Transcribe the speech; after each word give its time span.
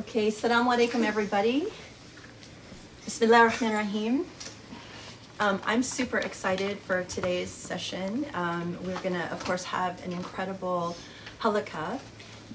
Okay, 0.00 0.26
Assalamu 0.26 0.76
alaikum 0.76 1.04
everybody. 1.04 1.68
Bismillah 3.04 3.38
ar-Rahman 3.42 3.70
ar-Rahim. 3.70 4.26
Um, 5.38 5.62
I'm 5.64 5.84
super 5.84 6.18
excited 6.18 6.78
for 6.80 7.04
today's 7.04 7.48
session. 7.48 8.26
Um, 8.34 8.76
we're 8.82 8.98
gonna, 9.02 9.28
of 9.30 9.44
course, 9.44 9.62
have 9.62 10.04
an 10.04 10.12
incredible 10.12 10.96
halaqa, 11.40 12.00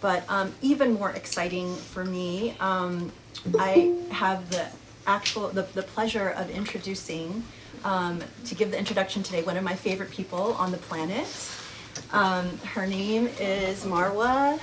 but 0.02 0.26
um, 0.28 0.52
even 0.62 0.92
more 0.92 1.12
exciting 1.12 1.74
for 1.76 2.04
me, 2.04 2.58
um, 2.60 3.10
I 3.58 3.96
have 4.12 4.50
the 4.50 4.68
actual, 5.08 5.48
the, 5.48 5.62
the 5.74 5.84
pleasure 5.84 6.32
of 6.32 6.50
introducing, 6.50 7.46
um, 7.86 8.22
to 8.48 8.54
give 8.54 8.72
the 8.72 8.78
introduction 8.78 9.24
today, 9.24 9.44
one 9.44 9.56
of 9.56 9.64
my 9.64 9.76
favorite 9.76 10.12
people 10.12 10.56
on 10.60 10.72
the 10.74 10.78
planet. 10.78 11.26
Um, 12.12 12.58
her 12.60 12.88
name 12.88 13.30
is 13.40 13.86
Marwa, 13.86 14.60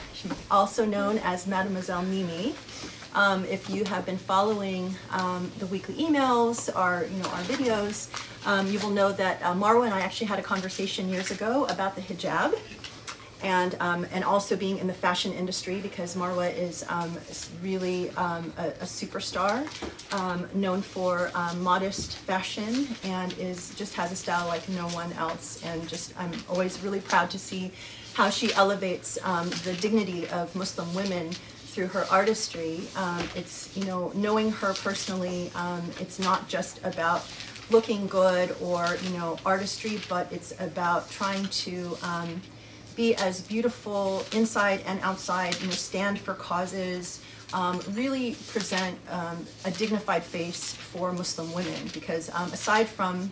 also 0.50 0.84
known 0.84 1.18
as 1.18 1.46
Mademoiselle 1.46 2.02
Meme. 2.02 2.54
Um, 3.14 3.44
if 3.46 3.70
you 3.70 3.84
have 3.84 4.04
been 4.04 4.18
following 4.18 4.94
um, 5.10 5.50
the 5.58 5.66
weekly 5.66 5.94
emails 5.94 6.68
or 6.76 7.06
you 7.06 7.16
know 7.22 7.28
our 7.30 7.42
videos, 7.42 8.08
um, 8.46 8.66
you 8.70 8.78
will 8.80 8.90
know 8.90 9.10
that 9.12 9.42
uh, 9.42 9.54
Marwa 9.54 9.86
and 9.86 9.94
I 9.94 10.00
actually 10.00 10.26
had 10.26 10.38
a 10.38 10.42
conversation 10.42 11.08
years 11.08 11.30
ago 11.30 11.64
about 11.66 11.94
the 11.94 12.02
hijab, 12.02 12.58
and 13.46 13.76
um, 13.78 14.04
and 14.12 14.24
also 14.24 14.56
being 14.56 14.78
in 14.78 14.88
the 14.88 14.92
fashion 14.92 15.32
industry 15.32 15.78
because 15.80 16.16
Marwa 16.16 16.52
is 16.52 16.84
um, 16.88 17.16
really 17.62 18.10
um, 18.16 18.52
a, 18.58 18.66
a 18.66 18.88
superstar, 18.98 19.64
um, 20.12 20.48
known 20.52 20.82
for 20.82 21.30
um, 21.32 21.62
modest 21.62 22.16
fashion 22.16 22.88
and 23.04 23.32
is 23.38 23.72
just 23.76 23.94
has 23.94 24.10
a 24.10 24.16
style 24.16 24.48
like 24.48 24.68
no 24.70 24.88
one 24.88 25.12
else. 25.12 25.64
And 25.64 25.88
just 25.88 26.12
I'm 26.18 26.32
always 26.48 26.82
really 26.82 27.00
proud 27.00 27.30
to 27.30 27.38
see 27.38 27.70
how 28.14 28.30
she 28.30 28.52
elevates 28.54 29.16
um, 29.22 29.48
the 29.62 29.74
dignity 29.74 30.26
of 30.30 30.52
Muslim 30.56 30.92
women 30.92 31.30
through 31.72 31.86
her 31.86 32.04
artistry. 32.10 32.80
It's 33.36 33.76
you 33.76 33.84
know 33.84 34.10
knowing 34.16 34.50
her 34.50 34.74
personally. 34.74 35.52
It's 36.00 36.18
not 36.18 36.48
just 36.48 36.84
about 36.84 37.24
looking 37.70 38.08
good 38.08 38.56
or 38.60 38.96
you 39.04 39.10
know 39.10 39.38
artistry, 39.46 40.00
but 40.08 40.26
it's 40.32 40.52
about 40.58 41.08
trying 41.10 41.44
to 41.64 41.96
be 42.96 43.14
as 43.16 43.42
beautiful 43.42 44.24
inside 44.32 44.82
and 44.86 44.98
outside. 45.00 45.60
You 45.60 45.66
know, 45.66 45.72
stand 45.72 46.18
for 46.18 46.34
causes. 46.34 47.20
Um, 47.52 47.80
really 47.92 48.34
present 48.48 48.98
um, 49.08 49.46
a 49.64 49.70
dignified 49.70 50.24
face 50.24 50.72
for 50.72 51.12
Muslim 51.12 51.52
women 51.52 51.88
because 51.92 52.28
um, 52.34 52.52
aside 52.52 52.88
from 52.88 53.30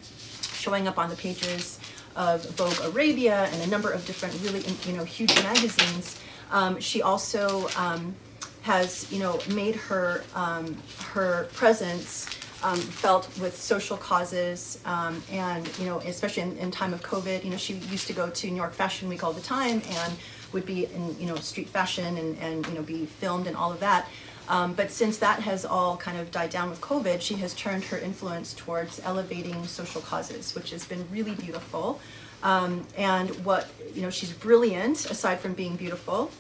showing 0.52 0.86
up 0.86 0.98
on 0.98 1.10
the 1.10 1.16
pages 1.16 1.80
of 2.14 2.48
Vogue 2.50 2.78
Arabia 2.84 3.48
and 3.50 3.62
a 3.62 3.66
number 3.66 3.90
of 3.90 4.06
different 4.06 4.40
really 4.42 4.64
you 4.88 4.96
know 4.96 5.04
huge 5.04 5.34
magazines, 5.42 6.20
um, 6.52 6.78
she 6.78 7.02
also 7.02 7.68
um, 7.76 8.14
has 8.62 9.10
you 9.12 9.18
know 9.18 9.40
made 9.52 9.74
her 9.74 10.22
um, 10.34 10.76
her 11.00 11.48
presence 11.52 12.33
um, 12.64 12.78
felt 12.78 13.28
with 13.38 13.60
social 13.60 13.96
causes 13.96 14.78
um, 14.86 15.22
and 15.30 15.70
you 15.78 15.84
know 15.84 15.98
especially 15.98 16.42
in, 16.42 16.56
in 16.56 16.70
time 16.70 16.94
of 16.94 17.02
COVID 17.02 17.44
you 17.44 17.50
know 17.50 17.58
she 17.58 17.74
used 17.74 18.06
to 18.06 18.12
go 18.14 18.30
to 18.30 18.50
New 18.50 18.56
York 18.56 18.72
Fashion 18.72 19.08
Week 19.08 19.22
all 19.22 19.34
the 19.34 19.42
time 19.42 19.82
and 19.86 20.14
would 20.52 20.64
be 20.64 20.86
in 20.86 21.16
you 21.20 21.26
know 21.26 21.36
street 21.36 21.68
fashion 21.68 22.16
and, 22.16 22.38
and 22.38 22.66
you 22.66 22.72
know 22.72 22.82
be 22.82 23.04
filmed 23.04 23.46
and 23.46 23.56
all 23.56 23.70
of 23.70 23.80
that. 23.80 24.08
Um, 24.48 24.74
but 24.74 24.90
since 24.90 25.16
that 25.18 25.40
has 25.40 25.64
all 25.64 25.96
kind 25.96 26.18
of 26.18 26.30
died 26.30 26.50
down 26.50 26.70
with 26.70 26.80
COVID 26.80 27.20
she 27.20 27.34
has 27.34 27.54
turned 27.54 27.84
her 27.84 27.98
influence 27.98 28.54
towards 28.54 28.98
elevating 29.04 29.66
social 29.66 30.00
causes 30.00 30.54
which 30.54 30.70
has 30.70 30.86
been 30.86 31.06
really 31.12 31.34
beautiful. 31.34 32.00
Um, 32.42 32.86
and 32.96 33.30
what 33.44 33.68
you 33.94 34.02
know 34.02 34.10
she's 34.10 34.32
brilliant 34.32 35.10
aside 35.10 35.40
from 35.40 35.52
being 35.52 35.76
beautiful 35.76 36.30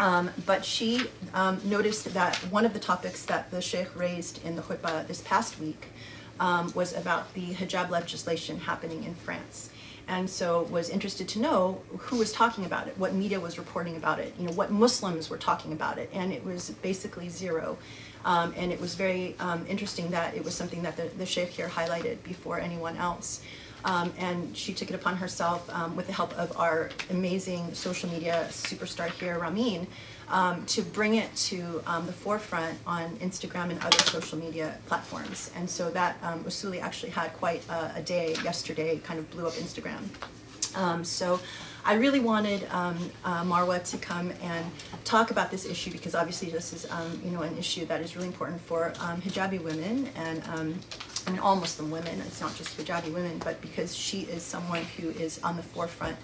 um, 0.00 0.30
but 0.46 0.64
she 0.64 1.02
um, 1.34 1.60
noticed 1.62 2.14
that 2.14 2.34
one 2.50 2.64
of 2.64 2.72
the 2.72 2.80
topics 2.80 3.24
that 3.26 3.50
the 3.50 3.60
Sheikh 3.60 3.94
raised 3.94 4.42
in 4.44 4.56
the 4.56 4.62
khutbah 4.62 5.06
this 5.06 5.20
past 5.20 5.60
week 5.60 5.88
um, 6.40 6.72
was 6.74 6.96
about 6.96 7.32
the 7.34 7.52
hijab 7.52 7.90
legislation 7.90 8.58
happening 8.60 9.04
in 9.04 9.14
France. 9.14 9.68
And 10.08 10.28
so 10.28 10.62
was 10.64 10.88
interested 10.88 11.28
to 11.28 11.38
know 11.38 11.82
who 11.98 12.16
was 12.16 12.32
talking 12.32 12.64
about 12.64 12.88
it, 12.88 12.96
what 12.96 13.12
media 13.12 13.38
was 13.38 13.58
reporting 13.58 13.94
about 13.96 14.18
it, 14.18 14.34
you 14.38 14.46
know, 14.46 14.52
what 14.52 14.70
Muslims 14.72 15.28
were 15.28 15.36
talking 15.36 15.72
about 15.72 15.98
it, 15.98 16.08
and 16.14 16.32
it 16.32 16.44
was 16.44 16.70
basically 16.82 17.28
zero. 17.28 17.76
Um, 18.24 18.54
and 18.56 18.72
it 18.72 18.80
was 18.80 18.94
very 18.94 19.36
um, 19.38 19.66
interesting 19.68 20.10
that 20.10 20.34
it 20.34 20.42
was 20.42 20.54
something 20.54 20.82
that 20.82 20.96
the, 20.96 21.10
the 21.16 21.26
Sheikh 21.26 21.50
here 21.50 21.68
highlighted 21.68 22.22
before 22.22 22.58
anyone 22.58 22.96
else. 22.96 23.42
Um, 23.84 24.12
and 24.18 24.56
she 24.56 24.74
took 24.74 24.90
it 24.90 24.94
upon 24.94 25.16
herself 25.16 25.68
um, 25.74 25.96
with 25.96 26.06
the 26.06 26.12
help 26.12 26.36
of 26.38 26.56
our 26.58 26.90
amazing 27.10 27.72
social 27.74 28.10
media 28.10 28.46
superstar 28.50 29.10
here, 29.10 29.38
Ramin, 29.38 29.86
um, 30.28 30.64
to 30.66 30.82
bring 30.82 31.14
it 31.14 31.34
to 31.34 31.82
um, 31.86 32.06
the 32.06 32.12
forefront 32.12 32.78
on 32.86 33.16
Instagram 33.16 33.70
and 33.70 33.82
other 33.82 33.98
social 33.98 34.38
media 34.38 34.78
platforms. 34.86 35.50
And 35.56 35.68
so 35.68 35.90
that 35.90 36.16
um, 36.22 36.44
Usuli 36.44 36.80
actually 36.80 37.10
had 37.10 37.32
quite 37.34 37.66
a, 37.68 37.92
a 37.96 38.02
day 38.02 38.36
yesterday, 38.44 38.98
kind 38.98 39.18
of 39.18 39.30
blew 39.30 39.46
up 39.46 39.54
Instagram. 39.54 40.02
Um, 40.76 41.02
so 41.04 41.40
I 41.84 41.94
really 41.94 42.20
wanted 42.20 42.68
um, 42.70 43.10
uh, 43.24 43.42
Marwa 43.42 43.82
to 43.90 43.98
come 43.98 44.32
and 44.42 44.66
talk 45.04 45.30
about 45.30 45.50
this 45.50 45.64
issue 45.64 45.90
because 45.90 46.14
obviously 46.14 46.50
this 46.50 46.72
is 46.72 46.86
you 47.24 47.30
know 47.30 47.42
an 47.42 47.56
issue 47.56 47.86
that 47.86 48.02
is 48.02 48.14
really 48.14 48.28
important 48.28 48.60
for 48.60 48.92
hijabi 48.98 49.60
women 49.60 50.08
and 50.14 50.42
and 51.26 51.40
all 51.40 51.56
Muslim 51.56 51.90
women. 51.90 52.20
It's 52.26 52.40
not 52.40 52.54
just 52.54 52.76
hijabi 52.76 53.12
women, 53.12 53.38
but 53.44 53.60
because 53.60 53.94
she 53.94 54.22
is 54.22 54.42
someone 54.42 54.84
who 54.96 55.10
is 55.10 55.40
on 55.42 55.56
the 55.56 55.62
forefront 55.62 56.16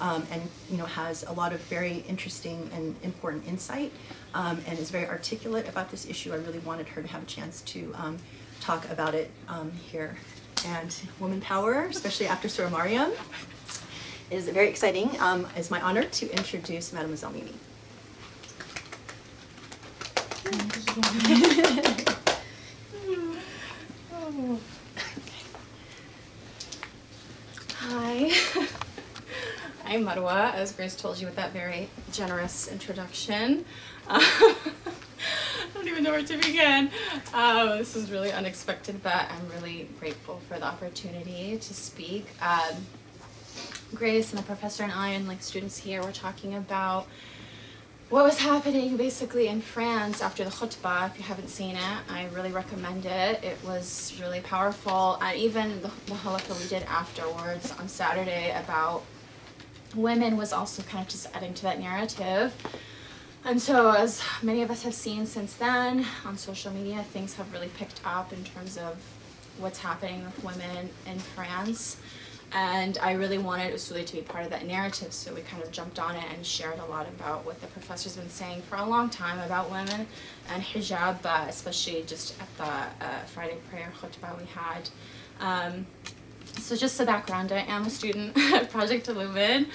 um, 0.00 0.26
and 0.30 0.42
you 0.70 0.76
know 0.76 0.86
has 0.86 1.22
a 1.24 1.32
lot 1.32 1.52
of 1.52 1.60
very 1.62 2.04
interesting 2.08 2.68
and 2.74 2.96
important 3.02 3.46
insight 3.46 3.92
um, 4.34 4.60
and 4.66 4.78
is 4.78 4.90
very 4.90 5.06
articulate 5.06 5.68
about 5.68 5.90
this 5.90 6.08
issue. 6.08 6.32
I 6.32 6.36
really 6.36 6.58
wanted 6.60 6.88
her 6.88 7.02
to 7.02 7.08
have 7.08 7.22
a 7.22 7.26
chance 7.26 7.62
to 7.62 7.94
um, 7.96 8.18
talk 8.60 8.88
about 8.90 9.14
it 9.14 9.30
um, 9.48 9.70
here. 9.72 10.16
And 10.66 10.96
woman 11.20 11.40
power, 11.40 11.86
especially 11.90 12.26
after 12.26 12.48
Surah 12.48 12.70
Maryam, 12.70 13.12
is 14.30 14.48
very 14.48 14.68
exciting. 14.68 15.10
Um, 15.20 15.46
it's 15.56 15.70
my 15.70 15.80
honor 15.80 16.04
to 16.04 16.30
introduce 16.30 16.92
Mademoiselle 16.92 17.32
Meme. 17.32 17.50
Hi. 27.76 28.32
I'm 29.84 30.04
Marwa, 30.04 30.52
as 30.54 30.72
Grace 30.72 30.96
told 30.96 31.20
you 31.20 31.26
with 31.26 31.36
that 31.36 31.52
very 31.52 31.88
generous 32.10 32.66
introduction. 32.66 33.64
Uh, 34.08 34.18
I 34.20 34.64
don't 35.72 35.86
even 35.86 36.02
know 36.02 36.10
where 36.10 36.24
to 36.24 36.36
begin. 36.36 36.90
Um, 37.32 37.78
this 37.78 37.94
is 37.94 38.10
really 38.10 38.32
unexpected, 38.32 39.00
but 39.04 39.30
I'm 39.30 39.48
really 39.50 39.88
grateful 40.00 40.40
for 40.48 40.58
the 40.58 40.64
opportunity 40.64 41.56
to 41.56 41.74
speak. 41.74 42.26
Um, 42.42 42.86
Grace 43.94 44.30
and 44.30 44.40
the 44.40 44.46
professor 44.46 44.82
and 44.82 44.90
I 44.90 45.10
and 45.10 45.28
like 45.28 45.42
students 45.42 45.78
here 45.78 46.02
were 46.02 46.10
talking 46.10 46.56
about 46.56 47.06
what 48.10 48.24
was 48.24 48.38
happening 48.38 48.96
basically 48.96 49.48
in 49.48 49.60
France 49.60 50.20
after 50.20 50.44
the 50.44 50.50
khutbah. 50.50 51.10
If 51.10 51.18
you 51.18 51.24
haven't 51.24 51.48
seen 51.48 51.76
it, 51.76 51.98
I 52.08 52.28
really 52.34 52.52
recommend 52.52 53.06
it. 53.06 53.42
It 53.42 53.58
was 53.64 54.16
really 54.20 54.40
powerful. 54.40 55.18
And 55.20 55.38
even 55.38 55.80
the, 55.82 55.90
the 56.06 56.14
halaqa 56.14 56.60
we 56.60 56.68
did 56.68 56.82
afterwards 56.84 57.72
on 57.72 57.88
Saturday 57.88 58.50
about 58.50 59.02
women 59.96 60.36
was 60.36 60.52
also 60.52 60.82
kind 60.82 61.02
of 61.02 61.08
just 61.08 61.28
adding 61.34 61.54
to 61.54 61.62
that 61.62 61.80
narrative. 61.80 62.54
And 63.46 63.60
so, 63.60 63.90
as 63.90 64.22
many 64.42 64.62
of 64.62 64.70
us 64.70 64.82
have 64.84 64.94
seen 64.94 65.26
since 65.26 65.54
then 65.54 66.06
on 66.24 66.38
social 66.38 66.72
media, 66.72 67.02
things 67.02 67.34
have 67.34 67.52
really 67.52 67.68
picked 67.68 68.00
up 68.04 68.32
in 68.32 68.42
terms 68.42 68.78
of 68.78 68.96
what's 69.58 69.78
happening 69.78 70.24
with 70.24 70.42
women 70.42 70.88
in 71.06 71.18
France. 71.18 71.98
And 72.54 72.98
I 72.98 73.12
really 73.12 73.38
wanted 73.38 73.74
Usuli 73.74 74.06
to 74.06 74.14
be 74.14 74.22
part 74.22 74.44
of 74.44 74.50
that 74.50 74.64
narrative, 74.64 75.12
so 75.12 75.34
we 75.34 75.40
kind 75.40 75.60
of 75.60 75.72
jumped 75.72 75.98
on 75.98 76.14
it 76.14 76.24
and 76.32 76.46
shared 76.46 76.78
a 76.78 76.84
lot 76.84 77.08
about 77.08 77.44
what 77.44 77.60
the 77.60 77.66
professor's 77.66 78.16
been 78.16 78.30
saying 78.30 78.62
for 78.62 78.76
a 78.76 78.84
long 78.84 79.10
time 79.10 79.40
about 79.40 79.72
women 79.72 80.06
and 80.48 80.62
hijab, 80.62 81.18
uh, 81.24 81.46
especially 81.48 82.04
just 82.06 82.40
at 82.40 82.56
the 82.56 83.04
uh, 83.04 83.18
Friday 83.26 83.56
prayer 83.68 83.92
khutbah 84.00 84.38
we 84.38 84.46
had. 84.46 84.88
Um, 85.40 85.86
so 86.60 86.76
just 86.76 86.96
the 86.96 87.04
background, 87.04 87.50
I 87.50 87.62
am 87.62 87.86
a 87.86 87.90
student 87.90 88.38
at 88.38 88.70
Project 88.70 89.08
Illumine, 89.08 89.66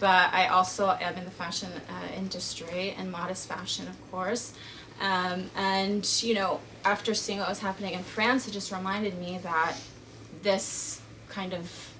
but 0.00 0.34
I 0.34 0.48
also 0.48 0.90
am 0.90 1.14
in 1.14 1.24
the 1.24 1.30
fashion 1.30 1.70
uh, 1.88 2.16
industry 2.16 2.96
and 2.98 3.12
modest 3.12 3.46
fashion, 3.46 3.86
of 3.86 4.10
course. 4.10 4.54
Um, 5.00 5.50
and, 5.54 6.04
you 6.20 6.34
know, 6.34 6.58
after 6.84 7.14
seeing 7.14 7.38
what 7.38 7.48
was 7.48 7.60
happening 7.60 7.94
in 7.94 8.02
France, 8.02 8.48
it 8.48 8.50
just 8.50 8.72
reminded 8.72 9.16
me 9.20 9.38
that 9.44 9.76
this 10.42 11.00
kind 11.28 11.52
of 11.52 11.93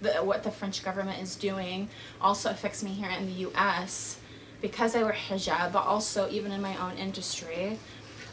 the, 0.00 0.12
what 0.14 0.42
the 0.42 0.50
French 0.50 0.84
government 0.84 1.22
is 1.22 1.36
doing 1.36 1.88
also 2.20 2.50
affects 2.50 2.82
me 2.82 2.90
here 2.90 3.10
in 3.10 3.26
the 3.26 3.32
U.S. 3.32 4.18
because 4.60 4.94
I 4.94 5.02
wear 5.02 5.12
hijab, 5.12 5.72
but 5.72 5.84
also 5.84 6.28
even 6.30 6.52
in 6.52 6.60
my 6.60 6.76
own 6.76 6.96
industry. 6.98 7.78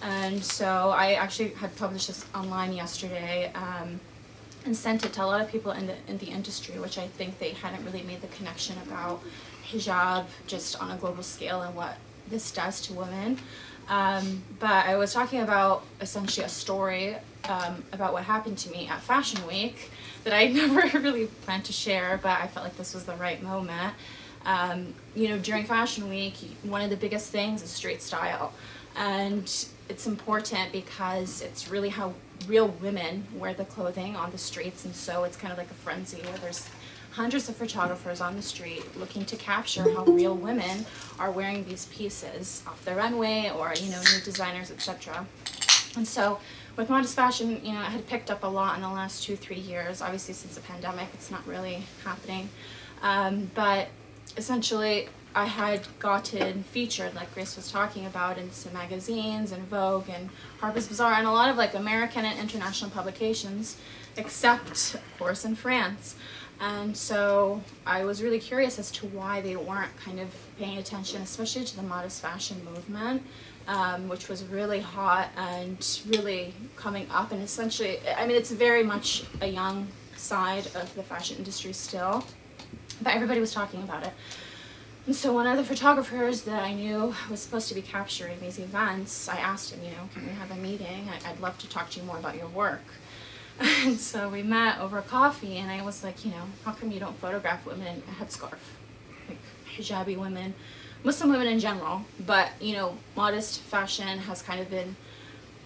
And 0.01 0.44
so 0.44 0.89
I 0.89 1.13
actually 1.13 1.50
had 1.50 1.75
published 1.77 2.07
this 2.07 2.25
online 2.36 2.74
yesterday 2.74 3.51
um, 3.56 4.00
and 4.65 4.75
sent 4.75 5.06
it 5.06 5.13
to 5.13 5.24
a 5.24 5.25
lot 5.25 5.39
of 5.39 5.50
people 5.50 5.71
in 5.71 5.88
the 5.88 5.95
in 6.07 6.18
the 6.18 6.27
industry, 6.27 6.77
which 6.80 6.98
I 6.98 7.07
think 7.07 7.39
they 7.39 7.51
hadn't 7.51 7.86
really 7.86 8.04
made 8.04 8.21
the 8.21 8.27
connection 8.27 8.75
about 8.86 9.21
hijab 9.69 10.25
just 10.45 10.81
on 10.81 10.92
a 10.92 10.98
global 10.98 11.24
scale 11.24 11.62
and 11.62 11.74
what 11.75 11.98
this 12.27 12.51
does 12.51 12.81
to 12.81 12.94
women. 12.94 13.39
Um, 13.88 14.44
but 14.60 14.86
I 14.86 14.96
was 14.96 15.14
talking 15.14 15.42
about 15.42 15.84
essentially 16.00 16.46
a 16.46 16.50
story 16.50 17.16
um, 17.50 17.84
about 17.92 18.14
what 18.14 18.24
happened 18.24 18.58
to 18.60 18.72
me 18.72 18.88
at 18.88 19.02
Fashion 19.02 19.46
Week 19.46 19.92
that 20.24 20.34
I 20.34 20.48
never 20.48 21.00
really 21.00 21.28
planned 21.28 21.66
to 21.66 21.74
share, 21.74 22.20
but 22.22 22.40
I 22.40 22.48
felt 22.48 22.66
like 22.66 22.78
this 22.78 22.94
was 22.94 23.06
the 23.06 23.16
right 23.16 23.42
moment. 23.42 23.94
Um, 24.46 24.94
you 25.16 25.30
know, 25.30 25.38
during 25.38 25.66
Fashion 25.66 26.10
Week, 26.10 26.36
one 26.64 26.82
of 26.82 26.90
the 26.90 26.98
biggest 26.98 27.32
things 27.32 27.62
is 27.62 27.70
street 27.70 28.02
style. 28.02 28.54
And 28.96 29.44
it's 29.90 30.08
important 30.08 30.72
because 30.72 31.42
it's 31.42 31.70
really 31.70 31.90
how 31.90 32.14
real 32.48 32.68
women 32.68 33.26
wear 33.36 33.54
the 33.54 33.66
clothing 33.66 34.16
on 34.16 34.32
the 34.32 34.38
streets. 34.38 34.86
And 34.86 34.96
so 34.96 35.24
it's 35.24 35.38
kind 35.38 35.52
of 35.52 35.58
like 35.58 35.72
a 35.72 35.76
frenzy 35.76 36.22
where 36.22 36.38
there's 36.40 36.70
hundreds 37.13 37.48
of 37.48 37.56
photographers 37.56 38.21
on 38.21 38.36
the 38.36 38.42
street 38.42 38.83
looking 38.98 39.24
to 39.24 39.36
capture 39.36 39.83
how 39.94 40.04
real 40.06 40.36
women 40.36 40.86
are 41.19 41.30
wearing 41.30 41.63
these 41.65 41.86
pieces 41.86 42.63
off 42.65 42.83
the 42.86 42.95
runway 42.95 43.51
or, 43.56 43.74
you 43.80 43.92
know, 43.92 44.01
new 44.01 44.21
designers, 44.24 44.71
etc. 44.71 45.25
And 45.95 46.07
so 46.07 46.39
with 46.75 46.89
modest 46.89 47.15
fashion, 47.15 47.62
you 47.63 47.74
know, 47.74 47.80
I 47.80 47.89
had 47.89 48.07
picked 48.07 48.31
up 48.31 48.44
a 48.44 48.48
lot 48.48 48.75
in 48.77 48.81
the 48.81 48.89
last 48.89 49.24
two, 49.24 49.36
three 49.36 49.60
years. 49.60 50.01
Obviously, 50.01 50.33
since 50.33 50.56
the 50.56 50.62
pandemic, 50.62 51.07
it's 51.13 51.30
not 51.30 51.45
really 51.45 51.83
happening. 52.04 52.50
Um, 53.04 53.51
but 53.54 53.89
essentially, 54.36 55.07
I 55.36 55.45
had 55.45 55.88
gotten 56.00 56.63
featured, 56.63 57.13
like 57.13 57.31
Grace 57.36 57.56
was 57.56 57.71
talking 57.71 58.07
about, 58.07 58.39
in 58.39 58.51
some 58.51 58.74
magazines 58.74 59.51
and 59.51 59.68
Vogue 59.68 60.10
and 60.10 60.30
Harper's 60.60 60.88
Bazaar 60.88 61.13
and 61.13 61.27
a 61.27 61.31
lot 61.31 61.50
of 61.50 61.57
like 61.57 61.75
American 61.75 62.25
and 62.25 62.39
international 62.39 62.89
publications, 62.89 63.77
except, 64.18 64.95
of 64.95 65.18
course, 65.19 65.45
in 65.45 65.56
France. 65.56 66.15
And 66.63 66.95
so 66.95 67.62
I 67.86 68.06
was 68.06 68.24
really 68.24 68.39
curious 68.39 68.80
as 68.80 68.89
to 68.92 69.06
why 69.07 69.42
they 69.42 69.57
weren't 69.57 69.94
kind 69.98 70.18
of 70.21 70.30
paying 70.57 70.77
attention, 70.77 71.21
especially 71.21 71.65
to 71.65 71.75
the 71.75 71.83
modest 71.83 72.21
fashion 72.21 72.63
movement, 72.63 73.21
um, 73.68 74.07
which 74.07 74.30
was 74.30 74.45
really 74.45 74.80
hot 74.80 75.27
and 75.36 75.86
really 76.07 76.54
coming 76.77 77.06
up. 77.12 77.33
And 77.33 77.44
essentially, 77.44 78.00
I 78.18 78.25
mean, 78.25 78.38
it's 78.38 78.51
very 78.51 78.81
much 78.81 79.25
a 79.42 79.48
young 79.48 79.89
side 80.15 80.68
of 80.68 80.95
the 80.95 81.04
fashion 81.04 81.36
industry 81.36 81.74
still, 81.74 82.24
but 83.01 83.13
everybody 83.13 83.42
was 83.42 83.51
talking 83.51 83.83
about 83.83 84.04
it. 84.04 84.13
And 85.06 85.13
so 85.13 85.33
one 85.33 85.48
of 85.48 85.57
the 85.57 85.65
photographers 85.65 86.44
that 86.44 86.63
I 86.63 86.74
knew 86.74 87.13
was 87.30 87.42
supposed 87.42 87.68
to 87.68 87.75
be 87.75 87.81
capturing 87.81 88.39
these 88.39 88.57
events, 88.57 89.27
I 89.27 89.36
asked 89.36 89.71
him, 89.74 89.83
you 89.83 89.92
know, 89.92 90.07
can 90.13 90.25
we 90.25 90.31
have 90.31 90.50
a 90.50 90.56
meeting? 90.56 91.10
I- 91.10 91.30
I'd 91.30 91.42
love 91.42 91.57
to 91.57 91.68
talk 91.68 91.89
to 91.89 92.00
you 92.00 92.06
more 92.06 92.18
about 92.18 92.38
your 92.38 92.48
work. 92.48 92.83
And 93.60 94.00
so 94.10 94.30
we 94.30 94.44
met 94.44 94.80
over 94.80 95.02
coffee, 95.02 95.58
and 95.58 95.70
I 95.70 95.84
was 95.84 96.04
like, 96.04 96.26
you 96.26 96.32
know, 96.32 96.44
how 96.66 96.72
come 96.72 96.92
you 96.92 97.00
don't 97.00 97.18
photograph 97.20 97.66
women 97.66 97.88
in 97.88 98.04
a 98.10 98.24
headscarf? 98.24 98.58
Like 99.28 99.40
hijabi 99.78 100.18
women, 100.18 100.54
Muslim 101.04 101.32
women 101.32 101.48
in 101.48 101.60
general, 101.60 102.04
but, 102.26 102.52
you 102.62 102.74
know, 102.74 102.98
modest 103.16 103.62
fashion 103.62 104.20
has 104.20 104.42
kind 104.42 104.60
of 104.60 104.70
been 104.70 104.96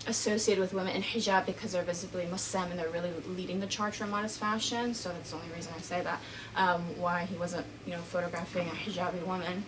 associated 0.07 0.62
with 0.62 0.74
women 0.74 0.95
in 0.95 1.01
hijab 1.01 1.45
because 1.45 1.74
they're 1.74 1.84
visibly 1.84 2.25
Muslim 2.25 2.72
and 2.72 2.80
they're 2.80 2.89
really 2.89 3.12
leading 3.36 3.60
the 3.60 3.68
charge 3.68 3.98
for 3.98 4.07
modest 4.07 4.40
fashion. 4.40 4.94
So 4.94 5.10
that's 5.10 5.31
the 5.31 5.38
only 5.38 5.54
reason 5.54 5.74
I 5.75 5.81
say 5.81 6.01
that. 6.01 6.22
Um, 6.56 6.81
why 6.98 7.25
he 7.25 7.36
wasn't, 7.36 7.66
you 7.86 7.92
know, 7.92 8.00
photographing 8.00 8.68
a 8.68 8.72
hijabi 8.72 9.25
woman. 9.25 9.66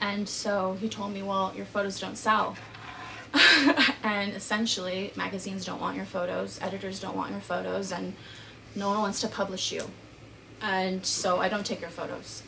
And 0.00 0.28
so 0.28 0.76
he 0.80 0.88
told 0.88 1.12
me, 1.12 1.22
well, 1.22 1.52
your 1.56 1.66
photos 1.66 1.98
don't 1.98 2.16
sell. 2.16 2.56
and 4.02 4.32
essentially, 4.32 5.12
magazines 5.16 5.64
don't 5.64 5.80
want 5.80 5.96
your 5.96 6.06
photos, 6.06 6.58
editors 6.62 7.00
don't 7.00 7.16
want 7.16 7.32
your 7.32 7.40
photos, 7.40 7.92
and 7.92 8.14
no 8.74 8.88
one 8.88 8.98
wants 8.98 9.20
to 9.20 9.28
publish 9.28 9.72
you. 9.72 9.82
And 10.62 11.04
so 11.04 11.38
I 11.38 11.48
don't 11.48 11.66
take 11.66 11.80
your 11.80 11.90
photos. 11.90 12.42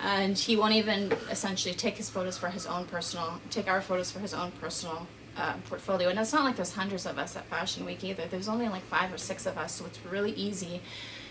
And 0.00 0.38
he 0.38 0.56
won't 0.56 0.74
even 0.74 1.12
essentially 1.30 1.74
take 1.74 1.96
his 1.96 2.10
photos 2.10 2.36
for 2.36 2.48
his 2.48 2.66
own 2.66 2.84
personal, 2.84 3.40
take 3.50 3.68
our 3.68 3.80
photos 3.80 4.10
for 4.10 4.18
his 4.18 4.34
own 4.34 4.52
personal 4.52 5.06
uh, 5.36 5.54
portfolio. 5.68 6.08
And 6.08 6.18
it's 6.18 6.32
not 6.32 6.44
like 6.44 6.56
there's 6.56 6.74
hundreds 6.74 7.06
of 7.06 7.18
us 7.18 7.36
at 7.36 7.46
Fashion 7.46 7.84
Week 7.86 8.04
either. 8.04 8.26
There's 8.26 8.48
only 8.48 8.68
like 8.68 8.82
five 8.82 9.12
or 9.12 9.18
six 9.18 9.46
of 9.46 9.56
us, 9.56 9.74
so 9.74 9.86
it's 9.86 9.98
really 10.04 10.32
easy, 10.32 10.80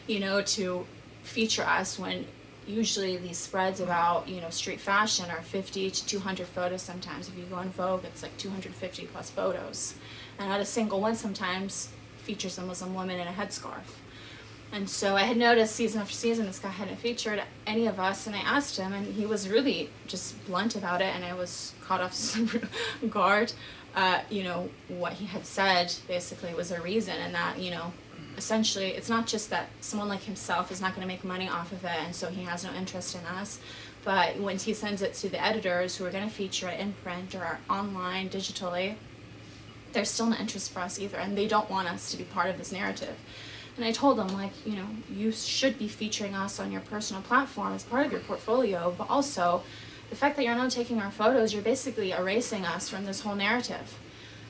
you 0.08 0.20
know, 0.20 0.42
to 0.42 0.86
feature 1.24 1.64
us 1.64 2.00
when 2.00 2.26
usually 2.68 3.18
these 3.18 3.38
spreads 3.38 3.80
about 3.80 4.28
you 4.28 4.42
know 4.42 4.50
street 4.50 4.80
fashion 4.80 5.30
are 5.30 5.42
50 5.42 5.92
to 5.92 6.06
200 6.06 6.48
photos 6.48 6.82
sometimes. 6.82 7.28
If 7.28 7.38
you 7.38 7.46
go 7.46 7.56
on 7.56 7.70
vogue 7.70 8.06
it's 8.06 8.24
like 8.24 8.38
250 8.38 9.06
plus 9.08 9.30
photos. 9.30 9.96
And 10.38 10.50
not 10.50 10.60
a 10.60 10.66
single 10.66 11.00
one 11.00 11.16
sometimes 11.16 11.90
features 12.18 12.58
a 12.58 12.62
muslim 12.62 12.94
woman 12.94 13.20
in 13.20 13.28
a 13.28 13.32
headscarf. 13.32 13.84
And 14.72 14.90
so 14.90 15.16
i 15.16 15.24
had 15.24 15.38
noticed 15.38 15.76
season 15.76 16.02
after 16.02 16.14
season 16.14 16.46
this 16.46 16.60
guy 16.60 16.70
hadn't 16.70 16.98
featured 16.98 17.42
any 17.68 17.88
of 17.88 18.00
us 18.00 18.28
and 18.28 18.36
i 18.36 18.40
asked 18.40 18.78
him 18.78 18.94
and 18.94 19.14
he 19.14 19.26
was 19.26 19.48
really 19.48 19.90
just 20.08 20.44
blunt 20.46 20.76
about 20.76 21.02
it 21.02 21.16
and 21.16 21.24
i 21.24 21.34
was 21.34 21.74
caught 21.82 22.02
off 22.02 22.38
guard 23.10 23.54
uh, 23.96 24.20
you 24.30 24.44
know 24.44 24.70
what 24.90 25.14
he 25.14 25.26
had 25.26 25.46
said 25.46 25.94
basically 26.08 26.54
was 26.54 26.72
a 26.72 26.82
reason 26.82 27.16
and 27.16 27.34
that 27.34 27.58
you 27.58 27.72
know 27.72 27.94
essentially 28.38 28.88
it's 28.90 29.10
not 29.10 29.28
just 29.28 29.50
that 29.50 29.68
someone 29.82 30.10
like 30.10 30.24
himself 30.24 30.72
is 30.72 30.82
not 30.82 30.96
going 30.96 31.02
to 31.02 31.08
make 31.08 31.24
money 31.24 31.48
off 31.48 31.72
of 31.72 31.84
it 31.84 32.00
and 32.06 32.16
so 32.16 32.28
he 32.28 32.44
has 32.44 32.64
no 32.64 32.74
interest 32.74 33.16
in 33.16 33.26
us 33.26 33.60
but 34.04 34.38
once 34.38 34.64
he 34.64 34.74
sends 34.74 35.02
it 35.02 35.14
to 35.14 35.30
the 35.30 35.44
editors 35.44 35.96
who 35.96 36.06
are 36.06 36.12
going 36.12 36.28
to 36.28 36.34
feature 36.34 36.68
it 36.68 36.80
in 36.80 36.94
print 37.04 37.34
or 37.36 37.60
online 37.70 38.30
digitally 38.30 38.96
there's 39.94 40.10
still 40.10 40.28
no 40.28 40.36
interest 40.38 40.72
for 40.72 40.80
us 40.80 41.00
either 41.00 41.18
and 41.18 41.38
they 41.38 41.48
don't 41.48 41.70
want 41.70 41.88
us 41.88 42.12
to 42.12 42.18
be 42.18 42.26
part 42.26 42.50
of 42.50 42.58
this 42.58 42.72
narrative. 42.72 43.16
And 43.78 43.86
i 43.86 43.92
told 43.92 44.18
them 44.18 44.30
like 44.30 44.52
you 44.66 44.76
know 44.76 44.88
you 45.10 45.32
should 45.32 45.78
be 45.78 45.88
featuring 45.88 46.36
us 46.36 46.60
on 46.60 46.72
your 46.72 46.82
personal 46.82 47.22
platform 47.22 47.74
as 47.74 47.84
part 47.84 48.06
of 48.06 48.12
your 48.12 48.22
portfolio 48.22 48.94
but 48.98 49.10
also 49.10 49.64
the 50.10 50.16
fact 50.16 50.38
that 50.38 50.46
you're 50.46 50.56
not 50.56 50.72
taking 50.72 51.02
our 51.02 51.12
photos 51.12 51.54
you're 51.54 51.64
basically 51.64 52.12
erasing 52.12 52.66
us 52.66 52.88
from 52.88 53.06
this 53.06 53.22
whole 53.22 53.36
narrative 53.36 54.00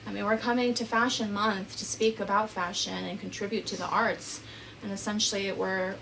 I 0.07 0.11
mean, 0.11 0.23
we're 0.23 0.37
coming 0.37 0.75
to 0.75 0.85
Fashion 0.85 1.33
Month 1.33 1.77
to 1.77 1.85
speak 1.85 2.19
about 2.19 2.51
fashion 2.51 3.05
and 3.05 3.19
contribute 3.19 3.65
to 3.67 3.77
the 3.77 3.87
arts, 3.87 4.41
and 4.83 4.91
essentially 4.91 5.51
we're 5.51 5.95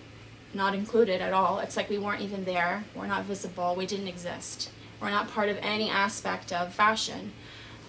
not 0.54 0.76
included 0.76 1.22
at 1.22 1.32
all. 1.32 1.60
It's 1.60 1.78
like 1.78 1.90
we 1.90 1.98
weren't 1.98 2.22
even 2.22 2.44
there, 2.44 2.84
we're 2.96 3.08
not 3.08 3.24
visible, 3.24 3.76
we 3.76 3.86
didn't 3.86 4.10
exist. 4.10 4.70
We're 5.02 5.10
not 5.10 5.30
part 5.30 5.48
of 5.50 5.58
any 5.62 5.90
aspect 5.90 6.52
of 6.52 6.74
fashion. 6.74 7.32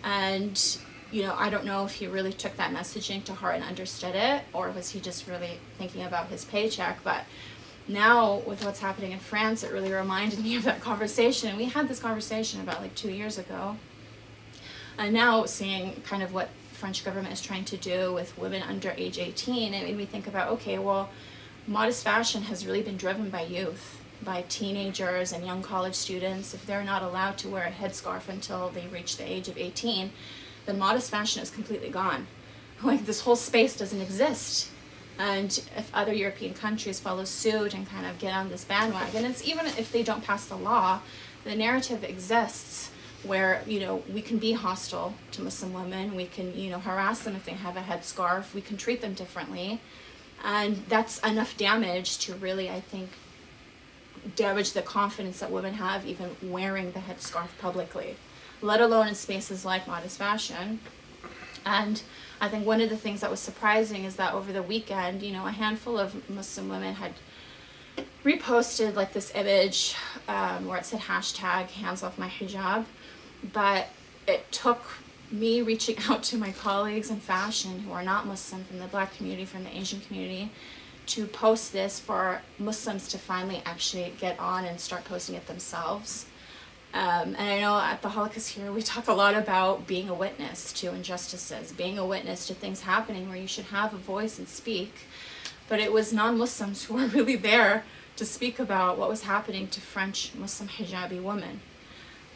And, 0.05 0.79
you 1.11 1.23
know, 1.23 1.35
I 1.37 1.51
don't 1.51 1.65
know 1.65 1.85
if 1.85 1.95
he 1.95 2.07
really 2.07 2.33
took 2.33 2.57
that 2.59 2.73
messaging 2.73 3.25
to 3.25 3.35
heart 3.35 3.57
and 3.57 3.65
understood 3.65 4.15
it, 4.15 4.45
or 4.53 4.71
was 4.71 4.91
he 4.91 5.01
just 5.01 5.27
really 5.27 5.59
thinking 5.79 6.05
about 6.05 6.29
his 6.29 6.45
paycheck, 6.45 7.03
but 7.03 7.25
now 7.89 8.37
with 8.47 8.65
what's 8.65 8.81
happening 8.81 9.13
in 9.13 9.19
France, 9.19 9.65
it 9.65 9.73
really 9.73 9.93
reminded 9.93 10.39
me 10.39 10.57
of 10.57 10.63
that 10.63 10.81
conversation. 10.81 11.57
We 11.57 11.65
had 11.65 11.89
this 11.89 11.99
conversation 11.99 12.61
about 12.61 12.81
like 12.81 12.95
two 12.95 13.11
years 13.11 13.37
ago 13.37 13.77
and 14.99 15.13
now 15.13 15.45
seeing 15.45 16.01
kind 16.03 16.23
of 16.23 16.33
what 16.33 16.49
French 16.73 17.05
government 17.05 17.33
is 17.33 17.41
trying 17.41 17.65
to 17.65 17.77
do 17.77 18.13
with 18.13 18.37
women 18.39 18.63
under 18.63 18.93
age 18.97 19.19
18, 19.19 19.75
it 19.75 19.85
made 19.85 19.97
me 19.97 20.05
think 20.05 20.27
about, 20.27 20.49
okay, 20.51 20.79
well, 20.79 21.09
modest 21.67 22.05
fashion 22.05 22.43
has 22.43 22.67
really 22.67 22.83
been 22.83 22.97
driven 22.97 23.31
by 23.31 23.43
youth, 23.43 24.01
by 24.23 24.43
teenagers 24.49 25.33
and 25.33 25.47
young 25.47 25.63
college 25.63 25.95
students. 25.95 26.55
If 26.55 26.67
they're 26.67 26.85
not 26.85 27.03
allowed 27.03 27.39
to 27.39 27.49
wear 27.49 27.65
a 27.65 27.71
headscarf 27.71 28.29
until 28.29 28.69
they 28.71 28.87
reach 28.87 29.17
the 29.17 29.31
age 29.31 29.49
of 29.49 29.59
18, 29.59 30.11
then 30.67 30.79
modest 30.79 31.11
fashion 31.11 31.43
is 31.43 31.51
completely 31.51 31.91
gone. 31.91 32.27
Like 32.83 33.07
this 33.07 33.21
whole 33.21 33.37
space 33.37 33.77
doesn't 33.77 34.01
exist. 34.01 34.69
And 35.19 35.49
if 35.77 35.91
other 35.95 36.13
European 36.13 36.53
countries 36.55 37.01
follow 37.01 37.25
suit 37.25 37.73
and 37.73 37.89
kind 37.89 38.05
of 38.05 38.19
get 38.19 38.35
on 38.35 38.51
this 38.51 38.65
bandwagon, 38.65 39.25
it's 39.25 39.47
even 39.47 39.67
if 39.67 39.91
they 39.91 40.03
don't 40.03 40.25
pass 40.25 40.45
the 40.45 40.57
law, 40.57 41.01
the 41.45 41.55
narrative 41.55 42.05
exists 42.05 42.91
where 43.25 43.63
you 43.67 43.81
know 43.81 44.03
we 44.13 44.23
can 44.23 44.39
be 44.39 44.53
hostile 44.53 45.15
to 45.33 45.43
Muslim 45.43 45.73
women, 45.73 46.15
we 46.15 46.27
can 46.27 46.57
you 46.57 46.71
know 46.71 46.79
harass 46.79 47.21
them 47.21 47.37
if 47.37 47.45
they 47.45 47.53
have 47.53 47.77
a 47.77 47.81
headscarf, 47.81 48.55
we 48.55 48.61
can 48.61 48.77
treat 48.77 49.01
them 49.01 49.15
differently, 49.15 49.81
and 50.45 50.77
that's 50.89 51.19
enough 51.21 51.57
damage 51.57 52.19
to 52.19 52.35
really 52.35 52.71
I 52.71 52.81
think 52.81 53.11
damage 54.37 54.73
the 54.73 54.83
confidence 54.83 55.41
that 55.41 55.51
women 55.51 55.75
have 55.75 56.07
even 56.07 56.37
wearing 56.43 56.93
the 56.93 57.01
headscarf 57.01 57.49
publicly, 57.59 58.17
let 58.63 58.81
alone 58.81 59.09
in 59.09 59.15
spaces 59.15 59.65
like 59.65 59.87
modest 59.87 60.19
fashion. 60.19 60.81
And 61.67 62.03
I 62.41 62.49
think 62.49 62.67
one 62.67 62.81
of 62.81 62.91
the 62.91 62.97
things 62.97 63.21
that 63.21 63.31
was 63.31 63.41
surprising 63.41 64.05
is 64.05 64.17
that 64.17 64.35
over 64.35 64.53
the 64.53 64.63
weekend, 64.63 65.23
you 65.23 65.33
know, 65.33 65.47
a 65.47 65.51
handful 65.51 65.99
of 65.99 66.29
Muslim 66.29 66.69
women 66.69 66.95
had 66.95 67.13
reposted 68.25 68.95
like 68.95 69.13
this 69.13 69.33
image 69.35 69.95
um, 70.29 70.67
where 70.67 70.79
it 70.79 70.87
said 70.87 71.01
hashtag 71.01 71.69
hands 71.71 72.03
off 72.03 72.19
my 72.19 72.29
hijab 72.29 72.85
but 73.53 73.89
it 74.27 74.51
took 74.51 74.83
me 75.31 75.63
reaching 75.63 75.97
out 76.09 76.23
to 76.25 76.39
my 76.39 76.53
colleagues 76.53 77.11
in 77.11 77.21
fashion 77.21 77.81
who 77.81 77.93
are 77.93 78.03
not 78.03 78.27
Muslim 78.27 78.65
from 78.65 78.79
the 78.79 78.87
black 78.87 79.17
community, 79.17 79.45
from 79.45 79.65
the 79.65 79.77
Asian 79.77 80.01
community, 80.01 80.51
to 81.07 81.27
post 81.27 81.73
this 81.73 82.01
for 82.01 82.41
Muslims 82.59 83.09
to 83.09 83.19
finally 83.19 83.63
actually 83.67 84.13
get 84.19 84.39
on 84.39 84.65
and 84.65 84.81
start 84.81 85.05
posting 85.05 85.35
it 85.35 85.47
themselves. 85.47 86.27
Um, 86.95 87.35
and 87.37 87.41
I 87.41 87.61
know 87.61 87.79
at 87.79 88.03
the 88.03 88.11
halaqas 88.11 88.51
here 88.51 88.71
we 88.71 88.81
talk 88.81 89.09
a 89.09 89.13
lot 89.13 89.35
about 89.35 89.87
being 89.87 90.09
a 90.09 90.15
witness 90.15 90.73
to 90.75 90.95
injustices, 90.95 91.73
being 91.73 91.99
a 91.99 92.07
witness 92.07 92.47
to 92.47 92.55
things 92.55 92.83
happening 92.83 93.29
where 93.29 93.37
you 93.37 93.49
should 93.49 93.67
have 93.67 93.93
a 93.93 93.97
voice 93.97 94.39
and 94.39 94.49
speak. 94.49 94.95
But 95.69 95.81
it 95.81 95.93
was 95.93 96.13
non 96.13 96.39
Muslims 96.39 96.85
who 96.85 96.95
were 96.95 97.07
really 97.19 97.37
there 97.37 97.85
to 98.17 98.25
speak 98.25 98.61
about 98.61 98.97
what 98.97 99.09
was 99.09 99.25
happening 99.25 99.67
to 99.69 99.81
French 99.81 100.33
Muslim 100.37 100.69
hijabi 100.69 101.21
women 101.21 101.61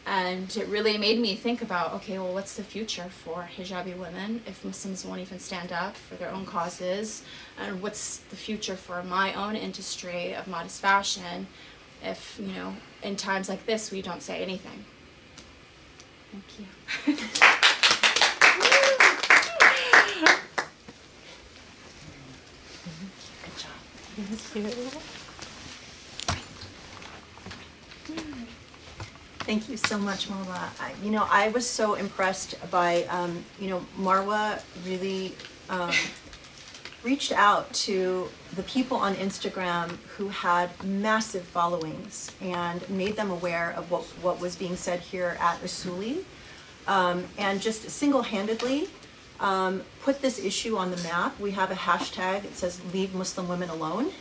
And 0.08 0.56
it 0.56 0.66
really 0.68 0.96
made 0.96 1.20
me 1.20 1.34
think 1.34 1.60
about 1.60 1.92
okay, 1.96 2.18
well, 2.18 2.32
what's 2.32 2.56
the 2.56 2.62
future 2.62 3.10
for 3.10 3.46
hijabi 3.54 3.94
women 3.94 4.40
if 4.46 4.64
Muslims 4.64 5.04
won't 5.04 5.20
even 5.20 5.38
stand 5.38 5.70
up 5.70 5.98
for 5.98 6.14
their 6.14 6.30
own 6.30 6.46
causes? 6.46 7.22
And 7.58 7.82
what's 7.82 8.16
the 8.30 8.36
future 8.36 8.74
for 8.74 9.02
my 9.02 9.34
own 9.34 9.54
industry 9.54 10.34
of 10.34 10.48
modest 10.48 10.80
fashion 10.80 11.46
if, 12.02 12.40
you 12.40 12.54
know, 12.54 12.74
in 13.02 13.16
times 13.16 13.50
like 13.50 13.66
this 13.66 13.90
we 13.90 14.00
don't 14.00 14.22
say 14.22 14.42
anything? 14.42 14.86
Thank 16.32 16.58
you. 16.58 17.14
Thank 24.54 25.04
you 25.04 25.17
so 29.48 29.98
much, 29.98 30.28
Marwa. 30.28 30.68
I, 30.78 30.92
you 31.02 31.10
know, 31.10 31.26
I 31.30 31.48
was 31.48 31.66
so 31.66 31.94
impressed 31.94 32.54
by, 32.70 33.04
um, 33.04 33.42
you 33.58 33.70
know, 33.70 33.82
Marwa 33.98 34.62
really 34.84 35.34
um, 35.70 35.90
reached 37.02 37.32
out 37.32 37.72
to 37.72 38.28
the 38.56 38.62
people 38.64 38.98
on 38.98 39.14
Instagram 39.14 39.96
who 40.16 40.28
had 40.28 40.68
massive 40.84 41.44
followings 41.44 42.30
and 42.42 42.86
made 42.90 43.16
them 43.16 43.30
aware 43.30 43.72
of 43.74 43.90
what, 43.90 44.02
what 44.20 44.38
was 44.38 44.54
being 44.54 44.76
said 44.76 45.00
here 45.00 45.38
at 45.40 45.58
Usuli. 45.62 46.24
Um, 46.86 47.24
and 47.38 47.58
just 47.58 47.88
single-handedly 47.88 48.88
um, 49.40 49.82
put 50.02 50.20
this 50.20 50.38
issue 50.38 50.76
on 50.76 50.90
the 50.90 50.98
map. 50.98 51.40
We 51.40 51.52
have 51.52 51.70
a 51.70 51.74
hashtag, 51.74 52.44
it 52.44 52.54
says 52.54 52.82
Leave 52.92 53.14
Muslim 53.14 53.48
Women 53.48 53.70
Alone. 53.70 54.12